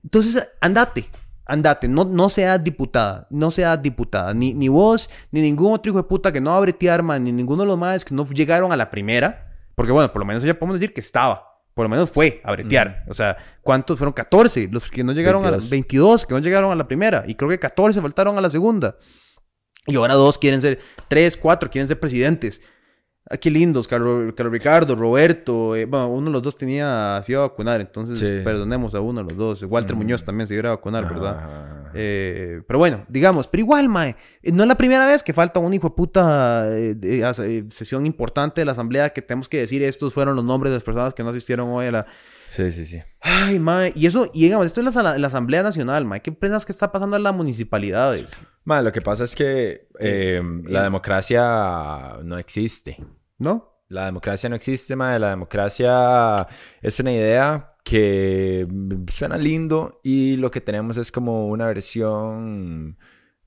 Entonces, 0.03 0.49
andate, 0.59 1.05
andate, 1.45 1.87
no, 1.87 2.03
no 2.03 2.29
seas 2.29 2.61
diputada, 2.61 3.25
no 3.29 3.49
seas 3.49 3.81
diputada, 3.81 4.33
ni, 4.33 4.53
ni 4.53 4.67
vos, 4.67 5.09
ni 5.31 5.41
ningún 5.41 5.73
otro 5.73 5.91
hijo 5.91 6.01
de 6.01 6.07
puta 6.07 6.31
que 6.31 6.41
no 6.41 6.51
va 6.51 6.57
a 6.57 6.61
bretear, 6.61 7.01
man, 7.01 7.23
ni 7.23 7.31
ninguno 7.31 7.63
de 7.63 7.67
los 7.67 7.77
más 7.77 8.03
que 8.03 8.13
no 8.13 8.27
llegaron 8.29 8.73
a 8.73 8.77
la 8.77 8.91
primera, 8.91 9.55
porque 9.75 9.93
bueno, 9.93 10.11
por 10.11 10.19
lo 10.21 10.25
menos 10.25 10.43
ya 10.43 10.53
podemos 10.53 10.79
decir 10.79 10.93
que 10.93 10.99
estaba, 10.99 11.61
por 11.73 11.85
lo 11.85 11.89
menos 11.89 12.09
fue 12.09 12.41
a 12.43 12.51
bretear, 12.51 13.05
o 13.07 13.13
sea, 13.13 13.37
¿cuántos 13.61 13.97
fueron? 13.97 14.11
14, 14.11 14.67
los 14.69 14.89
que 14.89 15.03
no 15.03 15.13
llegaron 15.13 15.45
a 15.45 15.51
22. 15.51 15.65
la 15.65 15.71
22, 15.71 16.25
que 16.25 16.33
no 16.33 16.39
llegaron 16.41 16.71
a 16.73 16.75
la 16.75 16.87
primera, 16.87 17.23
y 17.25 17.35
creo 17.35 17.49
que 17.49 17.59
14 17.59 18.01
faltaron 18.01 18.37
a 18.37 18.41
la 18.41 18.49
segunda. 18.49 18.97
Y 19.87 19.95
ahora 19.95 20.13
dos 20.13 20.37
quieren 20.37 20.61
ser, 20.61 20.79
tres, 21.07 21.35
cuatro 21.35 21.69
quieren 21.69 21.87
ser 21.87 21.99
presidentes. 21.99 22.61
Ah, 23.31 23.37
qué 23.37 23.51
lindos, 23.51 23.87
Carlos, 23.87 24.33
Carlos 24.35 24.51
Ricardo, 24.53 24.95
Roberto. 24.95 25.75
eh, 25.75 25.85
bueno, 25.85 26.07
uno 26.09 26.27
de 26.27 26.31
los 26.33 26.41
dos 26.41 26.57
tenía, 26.57 27.21
se 27.23 27.33
iba 27.33 27.43
a 27.43 27.47
vacunar, 27.49 27.79
entonces 27.79 28.17
Sí. 28.17 28.25
perdonemos 28.43 28.95
a 28.95 29.01
uno 29.01 29.21
de 29.23 29.29
los 29.29 29.37
dos. 29.37 29.63
Walter 29.63 29.95
Mm. 29.95 29.99
Muñoz 29.99 30.23
también 30.23 30.47
se 30.47 30.55
iba 30.55 30.69
a 30.69 30.75
vacunar, 30.75 31.07
¿verdad? 31.07 31.91
Eh, 31.93 32.61
pero 32.67 32.79
bueno, 32.79 33.05
digamos, 33.07 33.47
pero 33.47 33.61
igual, 33.61 33.87
mae, 33.87 34.15
eh, 34.41 34.51
no 34.51 34.63
es 34.63 34.67
la 34.67 34.75
primera 34.75 35.05
vez 35.05 35.21
que 35.21 35.33
falta 35.33 35.59
un 35.59 35.73
hijo 35.73 35.89
de 35.89 35.95
puta 35.95 36.65
eh, 36.69 37.65
sesión 37.69 38.05
importante 38.07 38.61
de 38.61 38.65
la 38.65 38.71
asamblea 38.71 39.09
que 39.11 39.21
tenemos 39.21 39.47
que 39.47 39.57
decir 39.59 39.83
estos 39.83 40.13
fueron 40.13 40.35
los 40.35 40.45
nombres 40.45 40.71
de 40.71 40.77
las 40.77 40.83
personas 40.83 41.13
que 41.13 41.21
no 41.23 41.29
asistieron 41.29 41.69
hoy 41.69 41.85
a 41.87 41.91
la... 41.91 42.05
Sí, 42.47 42.71
sí, 42.71 42.83
sí. 42.83 42.99
Ay, 43.21 43.59
mae, 43.59 43.91
y 43.95 44.07
eso, 44.07 44.27
y 44.33 44.43
digamos, 44.45 44.65
esto 44.65 44.81
es 44.81 44.95
la, 44.95 45.17
la 45.19 45.27
Asamblea 45.27 45.61
Nacional, 45.61 46.03
mae, 46.05 46.21
¿qué 46.21 46.31
piensas 46.31 46.65
que 46.65 46.71
está 46.71 46.91
pasando 46.91 47.15
en 47.15 47.21
las 47.21 47.35
municipalidades? 47.35 48.39
Lo 48.81 48.91
que 48.91 49.01
pasa 49.01 49.23
es 49.23 49.35
que 49.35 49.87
eh, 49.99 50.41
la 50.65 50.83
democracia 50.83 52.19
no 52.23 52.37
existe. 52.37 52.97
¿No? 53.37 53.83
La 53.87 54.05
democracia 54.05 54.49
no 54.49 54.55
existe, 54.55 54.95
madre. 54.95 55.19
La 55.19 55.29
democracia 55.31 56.47
es 56.81 56.99
una 56.99 57.11
idea 57.11 57.75
que 57.83 58.67
suena 59.11 59.37
lindo 59.37 59.99
y 60.03 60.35
lo 60.35 60.51
que 60.51 60.61
tenemos 60.61 60.97
es 60.97 61.11
como 61.11 61.47
una 61.47 61.65
versión 61.65 62.97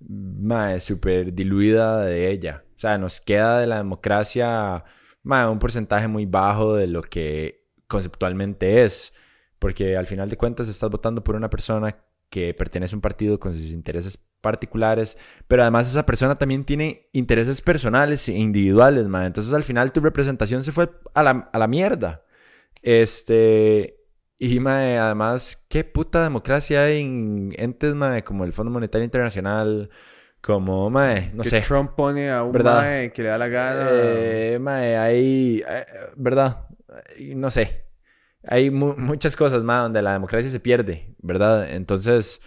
madre, 0.00 0.80
súper 0.80 1.32
diluida 1.32 2.04
de 2.04 2.30
ella. 2.30 2.64
O 2.74 2.78
sea, 2.78 2.98
nos 2.98 3.20
queda 3.20 3.60
de 3.60 3.68
la 3.68 3.76
democracia 3.76 4.84
madre, 5.22 5.52
un 5.52 5.60
porcentaje 5.60 6.08
muy 6.08 6.26
bajo 6.26 6.74
de 6.74 6.88
lo 6.88 7.02
que 7.02 7.68
conceptualmente 7.86 8.82
es. 8.82 9.14
Porque 9.60 9.96
al 9.96 10.06
final 10.06 10.28
de 10.28 10.36
cuentas 10.36 10.66
estás 10.66 10.90
votando 10.90 11.22
por 11.22 11.36
una 11.36 11.48
persona 11.48 11.96
que 12.32 12.54
pertenece 12.54 12.94
a 12.94 12.96
un 12.96 13.02
partido 13.02 13.38
con 13.38 13.52
sus 13.52 13.70
intereses 13.72 14.18
particulares, 14.40 15.18
pero 15.46 15.62
además 15.62 15.88
esa 15.88 16.06
persona 16.06 16.34
también 16.34 16.64
tiene 16.64 17.10
intereses 17.12 17.60
personales 17.60 18.26
e 18.28 18.32
individuales, 18.32 19.06
man. 19.06 19.26
Entonces 19.26 19.52
al 19.52 19.64
final 19.64 19.92
tu 19.92 20.00
representación 20.00 20.64
se 20.64 20.72
fue 20.72 20.90
a 21.14 21.22
la, 21.22 21.50
a 21.52 21.58
la 21.58 21.68
mierda. 21.68 22.24
Este, 22.80 23.98
y 24.38 24.58
mae, 24.60 24.98
además, 24.98 25.66
qué 25.68 25.84
puta 25.84 26.22
democracia 26.24 26.84
hay 26.84 27.02
en 27.02 27.52
entes 27.56 27.94
mae, 27.94 28.24
como 28.24 28.44
el 28.44 28.52
Fondo 28.54 28.72
Monetario 28.72 29.04
Internacional, 29.04 29.90
Como, 30.40 30.90
mae, 30.90 31.30
no 31.34 31.42
que 31.44 31.50
sé. 31.50 31.60
Trump 31.60 31.92
pone 31.94 32.30
a 32.30 32.42
un 32.42 32.52
¿Verdad? 32.52 32.80
mae 32.82 33.12
que 33.12 33.22
le 33.22 33.28
da 33.28 33.38
la 33.38 33.48
gana. 33.48 33.86
Eh, 33.92 34.58
mae, 34.60 34.96
hay, 34.96 35.62
eh, 35.68 35.84
¿verdad? 36.16 36.66
No 37.36 37.50
sé. 37.50 37.84
Hay 38.46 38.70
mu- 38.70 38.96
muchas 38.96 39.36
cosas, 39.36 39.62
mae, 39.62 39.82
donde 39.82 40.02
la 40.02 40.12
democracia 40.14 40.50
se 40.50 40.60
pierde, 40.60 41.14
¿verdad? 41.22 41.70
Entonces, 41.70 42.40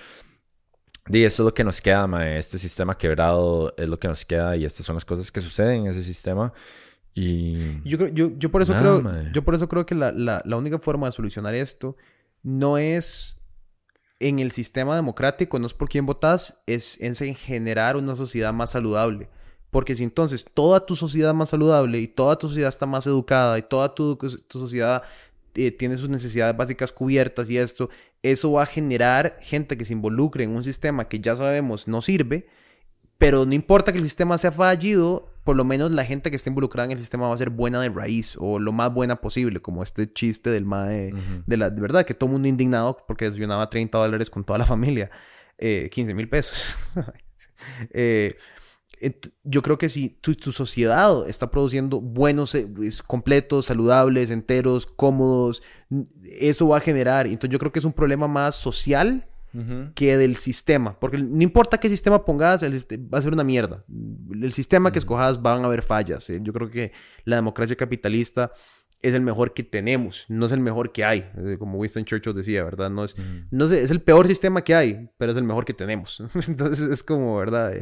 di, 1.07 1.23
esto 1.23 1.43
es 1.43 1.45
lo 1.45 1.53
que 1.53 1.63
nos 1.63 1.81
queda, 1.81 2.05
mae. 2.07 2.37
Este 2.37 2.57
sistema 2.57 2.97
quebrado 2.97 3.73
es 3.77 3.87
lo 3.87 3.99
que 3.99 4.07
nos 4.07 4.25
queda 4.25 4.55
y 4.55 4.65
estas 4.65 4.85
son 4.85 4.95
las 4.95 5.05
cosas 5.05 5.31
que 5.31 5.41
suceden 5.41 5.81
en 5.81 5.87
ese 5.87 6.03
sistema. 6.03 6.51
Y... 7.13 7.81
Yo, 7.87 7.97
creo- 7.97 8.09
yo, 8.09 8.31
yo 8.37 8.51
por 8.51 8.61
eso 8.61 8.73
creo, 8.73 9.01
mae. 9.01 9.31
yo 9.33 9.43
por 9.43 9.55
eso 9.55 9.69
creo 9.69 9.85
que 9.85 9.95
la, 9.95 10.11
la- 10.11 10.41
la 10.45 10.57
única 10.57 10.79
forma 10.79 11.07
de 11.07 11.13
solucionar 11.13 11.55
esto 11.55 11.95
no 12.43 12.77
es 12.77 13.37
en 14.19 14.39
el 14.39 14.51
sistema 14.51 14.95
democrático, 14.95 15.59
no 15.59 15.67
es 15.67 15.73
por 15.73 15.87
quién 15.89 16.05
votas, 16.05 16.57
es, 16.67 16.97
es 17.01 17.21
en 17.21 17.35
generar 17.35 17.95
una 17.95 18.15
sociedad 18.15 18.53
más 18.53 18.71
saludable. 18.71 19.29
Porque 19.71 19.93
si 19.95 20.03
entonces 20.05 20.45
toda 20.53 20.85
tu 20.85 20.95
sociedad 20.95 21.33
más 21.33 21.49
saludable 21.49 21.99
y 21.99 22.07
toda 22.07 22.37
tu 22.37 22.47
sociedad 22.47 22.69
está 22.69 22.85
más 22.85 23.07
educada 23.07 23.57
y 23.57 23.61
toda 23.61 23.93
tu, 23.93 24.15
tu 24.15 24.59
sociedad 24.59 25.03
eh, 25.55 25.71
tiene 25.71 25.97
sus 25.97 26.09
necesidades 26.09 26.55
básicas 26.55 26.91
cubiertas 26.91 27.49
y 27.49 27.57
esto, 27.57 27.89
eso 28.23 28.51
va 28.51 28.63
a 28.63 28.65
generar 28.65 29.37
gente 29.41 29.77
que 29.77 29.85
se 29.85 29.93
involucre 29.93 30.43
en 30.43 30.55
un 30.55 30.63
sistema 30.63 31.07
que 31.07 31.19
ya 31.19 31.35
sabemos 31.35 31.87
no 31.87 32.01
sirve, 32.01 32.47
pero 33.17 33.45
no 33.45 33.53
importa 33.53 33.91
que 33.91 33.97
el 33.97 34.03
sistema 34.03 34.37
sea 34.37 34.51
fallido, 34.51 35.33
por 35.43 35.55
lo 35.55 35.63
menos 35.63 35.91
la 35.91 36.03
gente 36.03 36.29
que 36.29 36.35
esté 36.35 36.49
involucrada 36.49 36.85
en 36.85 36.91
el 36.91 36.99
sistema 36.99 37.27
va 37.27 37.33
a 37.33 37.37
ser 37.37 37.49
buena 37.49 37.79
de 37.81 37.89
raíz 37.89 38.35
o 38.39 38.59
lo 38.59 38.71
más 38.71 38.93
buena 38.93 39.21
posible, 39.21 39.61
como 39.61 39.83
este 39.83 40.11
chiste 40.11 40.49
del 40.49 40.65
MAE, 40.65 41.13
de 41.45 41.57
la 41.57 41.69
de 41.69 41.81
verdad, 41.81 42.05
que 42.05 42.13
todo 42.13 42.29
mundo 42.29 42.47
indignado 42.47 42.97
porque 43.07 43.25
desayunaba 43.25 43.69
30 43.69 43.97
dólares 43.97 44.29
con 44.29 44.43
toda 44.43 44.59
la 44.59 44.65
familia, 44.65 45.11
eh, 45.57 45.89
15 45.91 46.13
mil 46.13 46.29
pesos. 46.29 46.77
Eh, 47.89 48.35
yo 49.43 49.61
creo 49.61 49.77
que 49.77 49.89
si 49.89 50.09
tu, 50.09 50.35
tu 50.35 50.51
sociedad 50.51 51.27
está 51.27 51.49
produciendo 51.51 51.99
buenos, 52.01 52.55
eh, 52.55 52.67
es- 52.83 53.01
completos, 53.03 53.65
saludables, 53.65 54.29
enteros, 54.31 54.85
cómodos, 54.85 55.61
eso 56.39 56.67
va 56.69 56.77
a 56.77 56.81
generar. 56.81 57.27
Entonces 57.27 57.49
yo 57.49 57.59
creo 57.59 57.71
que 57.71 57.79
es 57.79 57.85
un 57.85 57.93
problema 57.93 58.27
más 58.27 58.55
social 58.55 59.27
que 59.95 60.17
del 60.17 60.35
sistema. 60.35 60.99
Porque 60.99 61.17
no 61.17 61.41
importa 61.41 61.77
qué 61.77 61.87
sistema 61.89 62.25
pongas, 62.25 62.61
el 62.61 62.73
va 62.73 63.19
a 63.19 63.21
ser 63.21 63.31
una 63.31 63.45
mierda. 63.45 63.85
El 64.41 64.51
sistema 64.51 64.91
que 64.91 64.99
escojas 64.99 65.41
van 65.41 65.61
a 65.61 65.67
haber 65.67 65.81
fallas. 65.81 66.29
¿eh? 66.29 66.39
Yo 66.43 66.51
creo 66.51 66.69
que 66.69 66.91
la 67.23 67.37
democracia 67.37 67.73
capitalista 67.77 68.51
es 69.01 69.13
el 69.13 69.21
mejor 69.21 69.53
que 69.53 69.63
tenemos, 69.63 70.25
no 70.29 70.45
es 70.47 70.51
el 70.51 70.59
mejor 70.59 70.91
que 70.91 71.05
hay. 71.05 71.29
Eh, 71.37 71.55
Como 71.57 71.77
Winston 71.77 72.03
Churchill 72.03 72.33
decía, 72.33 72.63
¿verdad? 72.65 72.89
No 72.89 73.05
es, 73.05 73.15
no 73.51 73.67
sé, 73.69 73.81
es 73.81 73.91
el 73.91 74.01
peor 74.01 74.27
sistema 74.27 74.61
que 74.61 74.75
hay, 74.75 75.09
pero 75.17 75.31
es 75.31 75.37
el 75.37 75.43
mejor 75.45 75.63
que 75.63 75.73
tenemos. 75.73 76.21
Entonces 76.49 76.89
es 76.89 77.01
como, 77.03 77.37
¿verdad? 77.37 77.75
Eh. 77.77 77.81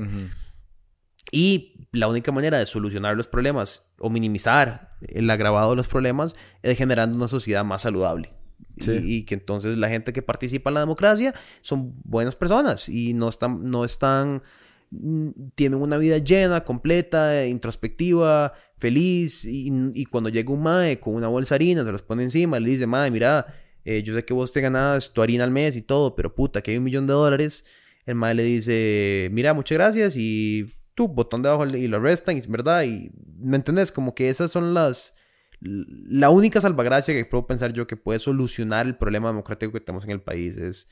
Y 1.31 1.87
la 1.91 2.07
única 2.07 2.31
manera 2.31 2.57
de 2.57 2.65
solucionar 2.65 3.15
los 3.15 3.27
problemas 3.27 3.85
o 3.99 4.09
minimizar 4.09 4.95
el 5.01 5.29
agravado 5.29 5.71
de 5.71 5.75
los 5.75 5.87
problemas 5.87 6.35
es 6.61 6.77
generando 6.77 7.15
una 7.15 7.27
sociedad 7.27 7.63
más 7.63 7.83
saludable. 7.83 8.33
Sí. 8.79 8.91
Y, 8.91 9.15
y 9.17 9.23
que 9.23 9.35
entonces 9.35 9.77
la 9.77 9.89
gente 9.89 10.13
que 10.13 10.21
participa 10.21 10.69
en 10.69 10.75
la 10.75 10.79
democracia 10.79 11.33
son 11.61 11.93
buenas 12.03 12.35
personas 12.35 12.89
y 12.89 13.13
no 13.13 13.29
están, 13.29 13.63
no 13.63 13.85
están, 13.85 14.41
mm, 14.89 15.29
tienen 15.55 15.79
una 15.79 15.97
vida 15.97 16.17
llena, 16.17 16.63
completa, 16.63 17.45
introspectiva, 17.45 18.53
feliz. 18.79 19.45
Y, 19.45 19.71
y 19.93 20.05
cuando 20.05 20.29
llega 20.29 20.51
un 20.51 20.63
mae 20.63 20.99
con 20.99 21.13
una 21.15 21.27
bolsa 21.27 21.53
de 21.53 21.57
harina, 21.57 21.83
se 21.85 21.91
los 21.91 22.01
pone 22.01 22.23
encima, 22.23 22.59
le 22.59 22.69
dice, 22.69 22.87
mae, 22.87 23.11
mira, 23.11 23.45
eh, 23.85 24.01
yo 24.03 24.15
sé 24.15 24.25
que 24.25 24.33
vos 24.33 24.51
te 24.53 24.61
ganas 24.61 25.13
tu 25.13 25.21
harina 25.21 25.43
al 25.43 25.51
mes 25.51 25.75
y 25.75 25.81
todo, 25.81 26.15
pero 26.15 26.33
puta, 26.33 26.61
que 26.61 26.71
hay 26.71 26.77
un 26.77 26.83
millón 26.83 27.05
de 27.05 27.13
dólares. 27.13 27.65
El 28.05 28.15
mae 28.15 28.33
le 28.33 28.43
dice, 28.43 29.29
mira, 29.31 29.53
muchas 29.53 29.77
gracias 29.77 30.15
y 30.17 30.73
tú, 30.95 31.07
botón 31.07 31.41
de 31.41 31.49
abajo 31.49 31.65
y 31.65 31.87
lo 31.87 31.97
arrestan, 31.97 32.35
y 32.35 32.39
es 32.39 32.47
verdad. 32.47 32.83
Y, 32.83 33.11
¿me 33.37 33.57
entendés? 33.57 33.91
Como 33.91 34.15
que 34.15 34.29
esas 34.29 34.51
son 34.51 34.73
las... 34.73 35.15
La 35.59 36.29
única 36.29 36.59
salvagracia 36.59 37.13
que 37.13 37.23
puedo 37.25 37.47
pensar 37.47 37.71
yo 37.71 37.87
que 37.87 37.95
puede 37.95 38.19
solucionar 38.19 38.85
el 38.85 38.97
problema 38.97 39.29
democrático 39.29 39.71
que 39.71 39.79
tenemos 39.79 40.03
en 40.03 40.11
el 40.11 40.21
país 40.21 40.57
es 40.57 40.89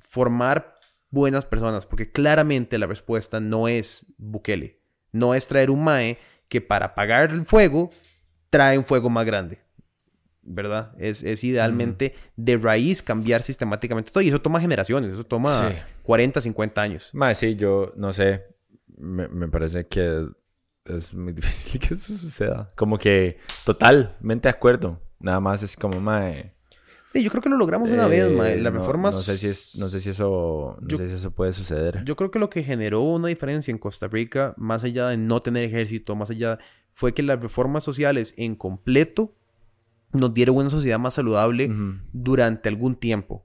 formar 0.00 0.74
buenas 1.10 1.46
personas, 1.46 1.86
porque 1.86 2.10
claramente 2.10 2.78
la 2.78 2.86
respuesta 2.86 3.40
no 3.40 3.68
es 3.68 4.12
Bukele, 4.18 4.80
no 5.12 5.34
es 5.34 5.46
traer 5.46 5.70
un 5.70 5.84
mae 5.84 6.18
que 6.48 6.60
para 6.60 6.86
apagar 6.86 7.30
el 7.30 7.44
fuego 7.46 7.90
trae 8.50 8.76
un 8.78 8.84
fuego 8.84 9.10
más 9.10 9.24
grande. 9.24 9.60
¿Verdad? 10.50 10.94
Es, 10.98 11.22
es 11.24 11.44
idealmente 11.44 12.14
de 12.34 12.56
raíz 12.56 13.02
cambiar 13.02 13.42
sistemáticamente 13.42 14.10
todo. 14.10 14.22
Y 14.22 14.28
eso 14.28 14.40
toma 14.40 14.60
generaciones, 14.60 15.12
eso 15.12 15.24
toma 15.24 15.54
Sí. 15.54 15.76
40, 16.02 16.40
50 16.40 16.80
años. 16.80 17.10
Mae, 17.12 17.34
sí, 17.34 17.54
yo 17.54 17.92
no 17.96 18.14
sé. 18.14 18.44
Me, 18.98 19.28
me 19.28 19.48
parece 19.48 19.86
que 19.86 20.26
es 20.84 21.14
muy 21.14 21.32
difícil 21.34 21.80
que 21.80 21.94
eso 21.94 22.14
suceda. 22.16 22.68
Como 22.76 22.98
que 22.98 23.38
totalmente 23.64 24.48
de 24.48 24.50
acuerdo. 24.50 25.00
Nada 25.20 25.40
más 25.40 25.62
es 25.62 25.76
como, 25.76 26.00
mae. 26.00 26.54
Sí, 27.12 27.22
yo 27.24 27.30
creo 27.30 27.42
que 27.42 27.48
lo 27.48 27.56
logramos 27.56 27.88
una 27.88 28.06
vez, 28.06 28.30
mae. 28.30 28.52
eh, 28.54 28.58
Las 28.60 28.72
no- 28.72 28.78
reformas. 28.80 29.14
No, 29.14 29.20
sé 29.22 29.38
si 29.38 29.46
es, 29.48 29.76
no 29.76 29.88
sé 29.88 29.98
si 30.00 30.10
eso. 30.10 30.76
No 30.80 30.88
Yo- 30.88 30.98
sé 30.98 31.08
si 31.08 31.14
eso 31.14 31.30
puede 31.30 31.52
suceder. 31.52 32.02
Yo 32.04 32.16
creo 32.16 32.30
que 32.30 32.38
lo 32.38 32.50
que 32.50 32.62
generó 32.62 33.00
una 33.02 33.28
diferencia 33.28 33.72
en 33.72 33.78
Costa 33.78 34.08
Rica, 34.08 34.54
más 34.56 34.84
allá 34.84 35.08
de 35.08 35.16
no 35.16 35.40
tener 35.42 35.64
ejército, 35.64 36.14
más 36.16 36.30
allá, 36.30 36.58
fue 36.92 37.14
que 37.14 37.22
las 37.22 37.40
reformas 37.40 37.82
sociales 37.84 38.34
en 38.36 38.54
completo 38.56 39.34
nos 40.12 40.32
dieron 40.34 40.56
una 40.56 40.70
sociedad 40.70 40.98
más 40.98 41.14
saludable 41.14 41.70
durante 42.12 42.68
algún 42.68 42.94
tiempo. 42.96 43.44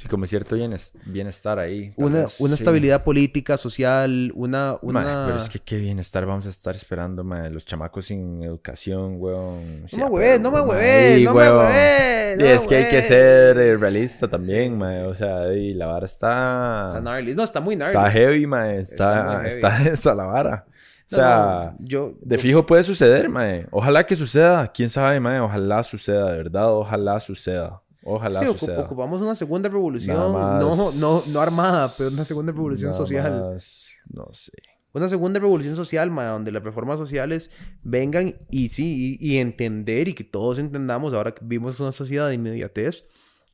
Sí, 0.00 0.08
como 0.08 0.24
cierto 0.24 0.56
bienes- 0.56 0.94
bienestar 1.04 1.58
ahí. 1.58 1.92
Una, 1.96 2.22
vez, 2.22 2.40
una 2.40 2.56
sí. 2.56 2.62
estabilidad 2.62 3.04
política, 3.04 3.58
social, 3.58 4.32
una... 4.34 4.78
Una... 4.80 5.26
pero 5.26 5.38
es 5.42 5.50
que 5.50 5.58
qué 5.58 5.76
bienestar 5.76 6.24
vamos 6.24 6.46
a 6.46 6.48
estar 6.48 6.74
esperando, 6.74 7.22
mae. 7.22 7.50
Los 7.50 7.66
chamacos 7.66 8.06
sin 8.06 8.42
educación, 8.42 9.16
weón. 9.18 9.82
No 9.92 9.98
me 9.98 10.04
hueves, 10.06 10.40
no 10.40 10.50
me 10.52 10.60
hueves, 10.62 11.16
Sí, 11.16 11.24
no 11.24 11.34
me 11.34 11.50
hueves. 11.50 12.40
Y 12.40 12.42
es 12.44 12.66
que 12.66 12.76
hay 12.76 12.90
que 12.90 13.02
ser 13.02 13.58
eh, 13.58 13.76
realista 13.76 14.26
también, 14.26 14.78
mae. 14.78 15.02
O 15.04 15.14
sea, 15.14 15.52
y 15.52 15.74
la 15.74 15.84
vara 15.84 16.06
está... 16.06 16.86
Está 16.88 17.00
gnarly. 17.00 17.34
No, 17.34 17.44
está 17.44 17.60
muy 17.60 17.76
gnarly. 17.76 17.94
Está 17.98 18.10
heavy, 18.10 18.46
mae. 18.46 18.78
Está 18.78 19.46
Está, 19.46 19.70
heavy. 19.76 19.90
esa 19.92 20.14
la 20.14 20.24
vara. 20.24 20.64
O 21.12 21.14
sea, 21.14 21.74
no, 21.78 21.86
yo... 21.86 22.14
de 22.22 22.38
fijo 22.38 22.64
puede 22.64 22.84
suceder, 22.84 23.28
mae. 23.28 23.66
Ojalá 23.70 24.06
que 24.06 24.16
suceda. 24.16 24.72
Quién 24.72 24.88
sabe, 24.88 25.20
mae. 25.20 25.40
Ojalá 25.40 25.82
suceda, 25.82 26.30
de 26.30 26.38
verdad. 26.38 26.72
Ojalá 26.72 27.20
suceda. 27.20 27.82
Ojalá 28.10 28.40
Sí, 28.40 28.46
suceda. 28.46 28.80
ocupamos 28.80 29.20
una 29.22 29.34
segunda 29.34 29.68
revolución, 29.68 30.32
más. 30.32 30.60
no, 30.62 30.92
no, 30.92 31.22
no 31.32 31.40
armada, 31.40 31.92
pero 31.96 32.10
una 32.10 32.24
segunda 32.24 32.52
revolución 32.52 32.90
Nada 32.90 32.98
social. 32.98 33.40
más, 33.40 33.86
no 34.08 34.28
sé. 34.32 34.52
Una 34.92 35.08
segunda 35.08 35.38
revolución 35.38 35.76
social, 35.76 36.10
ma, 36.10 36.24
donde 36.26 36.50
las 36.50 36.64
reformas 36.64 36.98
sociales 36.98 37.50
vengan 37.82 38.34
y 38.50 38.70
sí, 38.70 39.18
y, 39.20 39.34
y 39.34 39.38
entender 39.38 40.08
y 40.08 40.14
que 40.14 40.24
todos 40.24 40.58
entendamos, 40.58 41.14
ahora 41.14 41.32
que 41.32 41.44
vivimos 41.44 41.78
una 41.78 41.92
sociedad 41.92 42.26
de 42.28 42.34
inmediatez, 42.34 43.04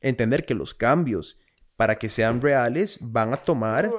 entender 0.01 0.45
que 0.45 0.55
los 0.55 0.73
cambios 0.73 1.37
para 1.75 1.97
que 1.99 2.09
sean 2.09 2.41
reales 2.41 2.97
van 3.01 3.33
a 3.33 3.37
tomar 3.37 3.91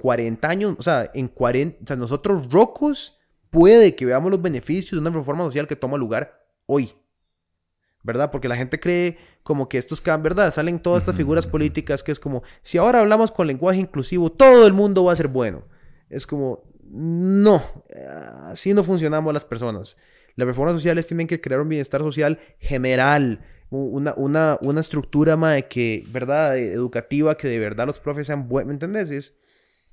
40 0.00 0.48
años, 0.48 0.74
o 0.78 0.82
sea, 0.82 1.08
en 1.14 1.28
40, 1.28 1.78
o 1.84 1.86
sea, 1.86 1.94
nosotros 1.96 2.50
rocos 2.50 3.16
puede 3.50 3.94
que 3.94 4.04
veamos 4.06 4.32
los 4.32 4.42
beneficios 4.42 4.92
de 4.92 4.98
una 5.08 5.16
reforma 5.16 5.44
social 5.44 5.68
que 5.68 5.76
toma 5.76 5.96
lugar 5.96 6.44
hoy. 6.66 6.92
¿Verdad? 8.04 8.30
Porque 8.30 8.48
la 8.48 8.56
gente 8.56 8.78
cree 8.78 9.16
como 9.42 9.68
que 9.68 9.78
estos 9.78 10.00
cambios, 10.00 10.34
¿verdad? 10.36 10.54
Salen 10.54 10.78
todas 10.78 11.02
estas 11.02 11.16
figuras 11.16 11.46
políticas 11.46 12.02
que 12.02 12.12
es 12.12 12.20
como, 12.20 12.42
si 12.62 12.78
ahora 12.78 13.00
hablamos 13.00 13.30
con 13.32 13.46
lenguaje 13.46 13.80
inclusivo, 13.80 14.30
todo 14.30 14.66
el 14.66 14.72
mundo 14.74 15.02
va 15.04 15.12
a 15.12 15.16
ser 15.16 15.28
bueno. 15.28 15.64
Es 16.10 16.26
como, 16.26 16.62
no, 16.82 17.62
así 18.44 18.74
no 18.74 18.84
funcionamos 18.84 19.32
las 19.32 19.44
personas. 19.46 19.96
Las 20.36 20.46
reformas 20.46 20.74
sociales 20.74 21.06
tienen 21.06 21.26
que 21.26 21.40
crear 21.40 21.60
un 21.62 21.68
bienestar 21.70 22.02
social 22.02 22.38
general, 22.58 23.40
una, 23.70 24.12
una, 24.16 24.58
una 24.60 24.80
estructura 24.80 25.36
ma, 25.36 25.52
de 25.52 25.66
que, 25.66 26.04
¿verdad? 26.10 26.58
Educativa, 26.58 27.36
que 27.36 27.48
de 27.48 27.58
verdad 27.58 27.86
los 27.86 28.00
profes 28.00 28.26
sean 28.26 28.48
buenos, 28.48 28.68
¿me 28.68 28.74
entendés? 28.74 29.10
Es 29.10 29.34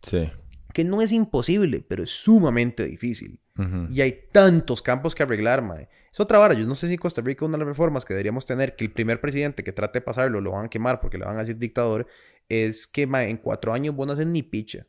Sí. 0.04 0.30
que 0.74 0.84
no 0.84 1.02
es 1.02 1.12
imposible, 1.14 1.84
pero 1.88 2.04
es 2.04 2.10
sumamente 2.10 2.86
difícil. 2.86 3.40
Ujú. 3.58 3.88
Y 3.90 4.02
hay 4.02 4.26
tantos 4.32 4.82
campos 4.82 5.16
que 5.16 5.24
arreglar, 5.24 5.62
mae. 5.62 5.88
Es 6.12 6.20
otra 6.20 6.40
vara. 6.40 6.54
Yo 6.54 6.68
no 6.68 6.76
sé 6.76 6.88
si 6.88 6.98
Costa 6.98 7.22
Rica 7.22 7.46
una 7.46 7.54
de 7.54 7.60
las 7.60 7.70
reformas 7.70 8.04
que 8.04 8.14
deberíamos 8.14 8.46
tener, 8.46 8.76
que 8.76 8.84
el 8.84 8.92
primer 8.92 9.22
presidente 9.22 9.64
que 9.64 9.72
trate 9.72 10.00
de 10.00 10.06
pasarlo 10.06 10.42
lo 10.42 10.52
van 10.52 10.66
a 10.66 10.70
quemar 10.70 11.00
porque 11.00 11.18
le 11.18 11.26
van 11.26 11.36
a 11.36 11.40
decir 11.40 11.58
dictador, 11.58 12.06
es 12.50 12.86
que, 12.86 13.04
en 13.04 13.38
cuatro 13.38 13.74
años 13.74 13.96
vos 13.96 14.06
no 14.08 14.14
haces 14.14 14.28
ni 14.28 14.44
picha. 14.44 14.88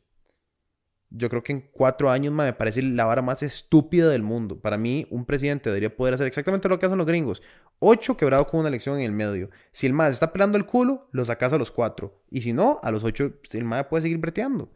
Yo 1.15 1.29
creo 1.29 1.43
que 1.43 1.53
en 1.53 1.69
cuatro 1.71 2.09
años, 2.09 2.33
me 2.33 2.51
parece 2.53 2.81
la 2.81 3.05
vara 3.05 3.21
más 3.21 3.43
estúpida 3.43 4.09
del 4.09 4.23
mundo. 4.23 4.59
Para 4.59 4.77
mí, 4.77 5.07
un 5.11 5.25
presidente 5.25 5.69
debería 5.69 5.95
poder 5.95 6.15
hacer 6.15 6.25
exactamente 6.25 6.67
lo 6.67 6.79
que 6.79 6.87
hacen 6.87 6.97
los 6.97 7.07
gringos. 7.07 7.41
Ocho 7.79 8.17
quebrado 8.17 8.47
con 8.47 8.61
una 8.61 8.69
elección 8.69 8.97
en 8.97 9.05
el 9.05 9.11
medio. 9.11 9.51
Si 9.71 9.85
el 9.85 9.95
se 9.95 10.09
está 10.09 10.33
pelando 10.33 10.57
el 10.57 10.65
culo, 10.65 11.07
lo 11.11 11.23
sacas 11.23 11.53
a 11.53 11.57
los 11.57 11.69
cuatro. 11.69 12.23
Y 12.31 12.41
si 12.41 12.51
no, 12.51 12.79
a 12.81 12.91
los 12.91 13.03
ocho, 13.03 13.33
el 13.51 13.63
mae 13.63 13.83
puede 13.83 14.01
seguir 14.01 14.17
breteando. 14.17 14.71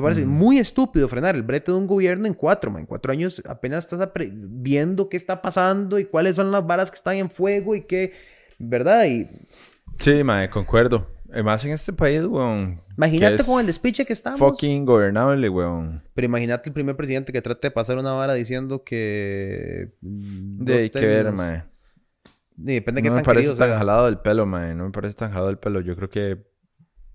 Me 0.00 0.02
parece 0.02 0.26
muy 0.26 0.58
estúpido 0.58 1.08
frenar 1.08 1.34
el 1.36 1.42
brete 1.42 1.72
de 1.72 1.78
un 1.78 1.86
gobierno 1.86 2.26
en 2.26 2.34
cuatro, 2.34 2.70
man. 2.70 2.80
En 2.80 2.86
cuatro 2.86 3.12
años 3.12 3.42
apenas 3.46 3.84
estás 3.90 4.08
viendo 4.14 5.08
qué 5.08 5.16
está 5.16 5.40
pasando 5.42 5.98
y 5.98 6.04
cuáles 6.04 6.36
son 6.36 6.50
las 6.50 6.66
varas 6.66 6.90
que 6.90 6.96
están 6.96 7.16
en 7.16 7.30
fuego 7.30 7.74
y 7.74 7.82
qué, 7.82 8.12
¿verdad? 8.58 9.06
Y 9.06 9.26
Sí, 9.98 10.22
mae, 10.24 10.48
concuerdo. 10.50 11.06
Además 11.30 11.62
en 11.64 11.72
este 11.72 11.92
país, 11.92 12.24
weón. 12.24 12.80
Imagínate 12.96 13.44
con 13.44 13.60
el 13.60 13.66
despiche 13.66 14.04
que 14.06 14.12
estamos. 14.14 14.38
Fucking 14.38 14.84
gobernable, 14.86 15.48
weón. 15.48 16.02
Pero 16.14 16.24
imagínate 16.24 16.70
el 16.70 16.74
primer 16.74 16.96
presidente 16.96 17.32
que 17.32 17.42
trate 17.42 17.68
de 17.68 17.70
pasar 17.70 17.98
una 17.98 18.12
vara 18.12 18.32
diciendo 18.34 18.82
que. 18.82 19.92
mm, 20.00 20.64
De 20.64 20.90
que 20.90 21.06
ver. 21.06 21.32
Sí, 22.56 22.62
depende 22.74 23.00
de 23.00 23.02
qué 23.02 23.08
No 23.10 23.14
me 23.16 23.20
tan 23.20 23.24
parece 23.26 23.46
querido 23.48 23.56
tan 23.58 23.68
sea. 23.68 23.78
jalado 23.78 24.06
del 24.06 24.18
pelo, 24.18 24.46
mae. 24.46 24.74
No 24.74 24.84
me 24.84 24.90
parece 24.90 25.16
tan 25.16 25.28
jalado 25.30 25.48
del 25.48 25.58
pelo. 25.58 25.80
Yo 25.80 25.94
creo 25.96 26.08
que 26.08 26.46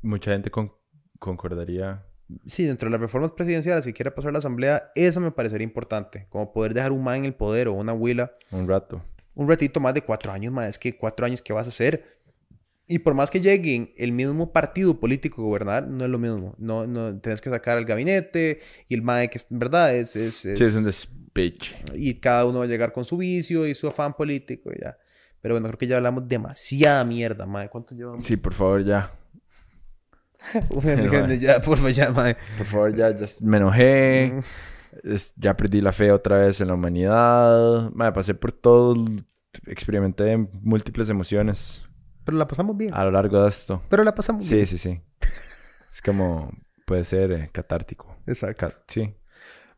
mucha 0.01 0.31
gente 0.31 0.51
con- 0.51 0.71
concordaría. 1.19 2.05
Sí, 2.45 2.65
dentro 2.65 2.87
de 2.87 2.91
las 2.91 3.01
reformas 3.01 3.31
presidenciales, 3.31 3.85
si 3.85 3.93
quiere 3.93 4.11
pasar 4.11 4.31
la 4.33 4.39
asamblea, 4.39 4.91
eso 4.95 5.19
me 5.19 5.31
parecería 5.31 5.63
importante. 5.63 6.27
Como 6.29 6.51
poder 6.53 6.73
dejar 6.73 6.91
un 6.91 7.03
man 7.03 7.17
en 7.17 7.25
el 7.25 7.33
poder 7.35 7.67
o 7.67 7.73
una 7.73 7.93
huila 7.93 8.33
Un 8.51 8.67
rato. 8.67 9.01
un 9.35 9.47
ratito 9.49 9.79
más 9.79 9.93
de 9.93 10.01
cuatro 10.01 10.31
años, 10.31 10.53
más 10.53 10.67
es 10.69 10.77
que 10.77 10.95
cuatro 10.97 11.25
años, 11.25 11.41
¿qué 11.41 11.53
vas 11.53 11.65
a 11.65 11.69
hacer? 11.69 12.03
Y 12.85 12.99
por 12.99 13.13
más 13.13 13.31
que 13.31 13.39
lleguen 13.39 13.93
el 13.97 14.11
mismo 14.11 14.51
partido 14.51 14.99
político 14.99 15.41
a 15.41 15.45
gobernar, 15.45 15.87
no 15.87 16.03
es 16.03 16.09
lo 16.09 16.19
mismo. 16.19 16.53
No, 16.57 16.85
no, 16.85 17.17
tienes 17.21 17.39
que 17.39 17.49
sacar 17.49 17.77
al 17.77 17.85
gabinete 17.85 18.59
y 18.89 18.93
el 18.93 19.01
MAE 19.01 19.29
que, 19.29 19.39
en 19.49 19.59
verdad, 19.59 19.95
es... 19.95 20.15
es, 20.17 20.35
Sí, 20.35 20.49
es 20.49 20.75
un 20.75 20.83
despiche. 20.83 21.77
Y 21.93 22.15
cada 22.15 22.45
uno 22.45 22.59
va 22.59 22.65
a 22.65 22.67
llegar 22.67 22.91
con 22.91 23.05
su 23.05 23.15
vicio 23.17 23.65
y 23.65 23.73
su 23.73 23.87
afán 23.87 24.13
político 24.13 24.69
y 24.75 24.81
ya. 24.81 24.97
Pero 25.41 25.55
bueno, 25.55 25.67
creo 25.69 25.77
que 25.77 25.87
ya 25.87 25.97
hablamos 25.97 26.27
demasiada 26.27 27.03
mierda, 27.05 27.45
mae. 27.45 27.69
¿Cuánto 27.69 27.95
llevamos? 27.95 28.25
Sí, 28.25 28.35
por 28.37 28.53
favor, 28.53 28.83
ya. 28.83 29.09
Uf, 30.69 30.85
ya, 31.39 31.61
por 31.61 31.77
favor, 31.77 31.91
ya, 31.91 32.11
mae. 32.11 32.35
Por 32.57 32.65
favor, 32.65 32.95
ya. 32.95 33.15
ya 33.15 33.25
me 33.41 33.57
enojé. 33.57 34.33
Es- 35.03 35.33
ya 35.35 35.55
perdí 35.57 35.81
la 35.81 35.91
fe 35.91 36.11
otra 36.11 36.37
vez 36.37 36.61
en 36.61 36.67
la 36.67 36.73
humanidad. 36.75 37.89
Mae, 37.93 38.11
pasé 38.11 38.33
por 38.33 38.51
todo. 38.51 38.95
Experimenté 39.67 40.35
múltiples 40.61 41.09
emociones 41.09 41.83
Pero 42.25 42.37
la 42.37 42.47
pasamos 42.47 42.75
bien. 42.75 42.91
a 42.93 43.03
lo 43.05 43.11
largo 43.11 43.43
de 43.43 43.49
esto. 43.49 43.83
Pero 43.89 44.03
la 44.03 44.15
pasamos 44.15 44.45
Sí, 44.45 44.55
bien. 44.55 44.67
sí, 44.67 44.77
sí. 44.77 44.99
Es 45.91 46.01
como... 46.01 46.51
Puede 46.85 47.03
ser 47.05 47.31
eh, 47.31 47.49
catártico. 47.51 48.17
Exacto. 48.27 48.67
Ca- 48.67 48.83
sí. 48.87 49.15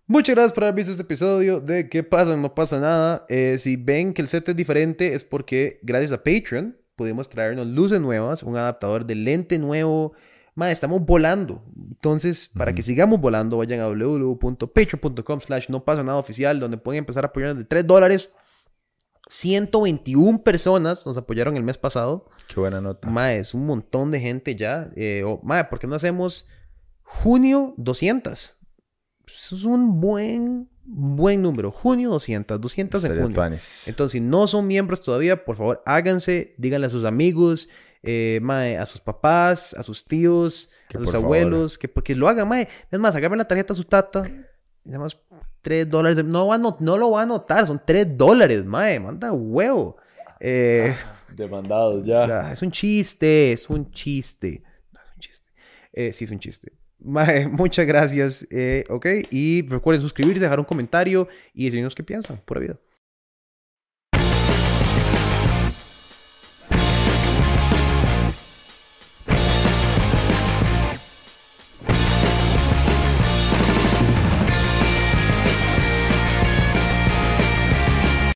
Muchas 0.07 0.35
gracias 0.35 0.53
por 0.53 0.63
haber 0.63 0.75
visto 0.75 0.91
este 0.91 1.03
episodio 1.03 1.59
de 1.59 1.87
¿Qué 1.89 2.03
pasa? 2.03 2.35
No 2.37 2.55
pasa 2.55 2.79
nada. 2.79 3.25
Eh, 3.29 3.57
si 3.59 3.75
ven 3.75 4.13
que 4.13 4.21
el 4.21 4.27
set 4.27 4.47
es 4.49 4.55
diferente 4.55 5.13
es 5.13 5.23
porque 5.23 5.79
gracias 5.83 6.11
a 6.13 6.23
Patreon 6.23 6.77
pudimos 6.95 7.27
traernos 7.29 7.67
luces 7.67 7.99
nuevas, 8.01 8.43
un 8.43 8.55
adaptador 8.57 9.05
de 9.05 9.15
lente 9.15 9.59
nuevo. 9.59 10.13
Madre, 10.55 10.71
estamos 10.71 11.05
volando. 11.05 11.63
Entonces, 11.91 12.47
para 12.47 12.73
que 12.73 12.81
sigamos 12.81 13.19
volando, 13.19 13.57
vayan 13.57 13.81
a 13.81 13.87
www.patreon.com 13.87 15.39
slash 15.41 15.69
no 15.69 15.83
pasa 15.83 16.01
nada 16.01 16.17
oficial, 16.17 16.59
donde 16.61 16.77
pueden 16.77 16.99
empezar 16.99 17.25
a 17.25 17.27
apoyarnos 17.27 17.57
de 17.57 17.65
3 17.65 17.85
dólares. 17.85 18.31
121 19.27 20.43
personas 20.43 21.05
nos 21.05 21.17
apoyaron 21.17 21.57
el 21.57 21.63
mes 21.63 21.77
pasado. 21.77 22.29
Qué 22.47 22.59
buena 22.59 22.79
nota. 22.79 23.09
Mae, 23.09 23.39
es 23.39 23.53
un 23.53 23.65
montón 23.65 24.11
de 24.11 24.21
gente 24.21 24.55
ya. 24.55 24.89
Eh, 24.95 25.23
mae, 25.43 25.65
¿por 25.65 25.79
qué 25.79 25.87
no 25.87 25.95
hacemos 25.95 26.47
junio 27.01 27.73
200? 27.77 28.57
Eso 29.27 29.55
es 29.55 29.63
un 29.63 29.99
buen, 29.99 30.69
buen 30.85 31.41
número. 31.41 31.71
Junio 31.71 32.11
200, 32.11 32.61
200 32.61 33.03
en 33.03 33.21
junio. 33.21 33.43
Entonces, 33.87 34.11
si 34.11 34.19
no 34.21 34.47
son 34.47 34.67
miembros 34.67 35.01
todavía, 35.01 35.43
por 35.43 35.57
favor, 35.57 35.83
háganse, 35.85 36.55
díganle 36.57 36.87
a 36.87 36.91
sus 36.91 37.03
amigos, 37.03 37.67
eh, 38.05 38.39
mae, 38.41 38.77
a 38.77 38.85
sus 38.85 39.01
papás, 39.01 39.73
a 39.73 39.83
sus 39.83 40.05
tíos, 40.05 40.69
Que 40.89 40.97
a 40.97 40.99
sus 40.99 41.07
por 41.07 41.13
favor. 41.21 41.25
abuelos, 41.25 41.77
que 41.77 41.87
porque 41.87 42.15
lo 42.15 42.27
hagan, 42.27 42.47
mae. 42.47 42.67
Es 42.91 42.99
más, 42.99 43.15
agarren 43.15 43.37
la 43.37 43.47
tarjeta 43.47 43.73
a 43.73 43.75
su 43.75 43.83
tata. 43.83 44.23
Nada 44.83 44.99
más 44.99 45.17
3 45.61 45.89
dólares. 45.89 46.23
No, 46.23 46.47
va 46.47 46.57
no, 46.57 46.77
no 46.79 46.97
lo 46.97 47.11
va 47.11 47.23
a 47.23 47.25
notar, 47.25 47.65
son 47.65 47.81
3 47.85 48.17
dólares, 48.17 48.63
mae. 48.65 48.99
Manda 48.99 49.33
huevo. 49.33 49.97
Eh, 50.39 50.95
Demandados 51.35 52.05
ya. 52.05 52.27
ya, 52.27 52.51
es 52.51 52.61
un 52.61 52.71
chiste, 52.71 53.51
es 53.51 53.69
un 53.69 53.89
chiste. 53.91 54.61
No 54.93 54.99
es 55.01 55.13
un 55.13 55.19
chiste. 55.19 55.49
Eh, 55.91 56.13
sí, 56.13 56.25
es 56.25 56.31
un 56.31 56.39
chiste. 56.39 56.71
Mae, 56.99 57.47
muchas 57.49 57.85
gracias. 57.85 58.47
eh, 58.51 58.83
ok, 58.89 59.05
y 59.31 59.67
recuerden 59.67 60.01
suscribirse, 60.01 60.39
dejar 60.41 60.59
un 60.59 60.65
comentario 60.65 61.27
y 61.53 61.65
decirnos 61.65 61.95
qué 61.95 62.03
piensan. 62.03 62.41
Pura 62.45 62.59
vida. 62.61 62.79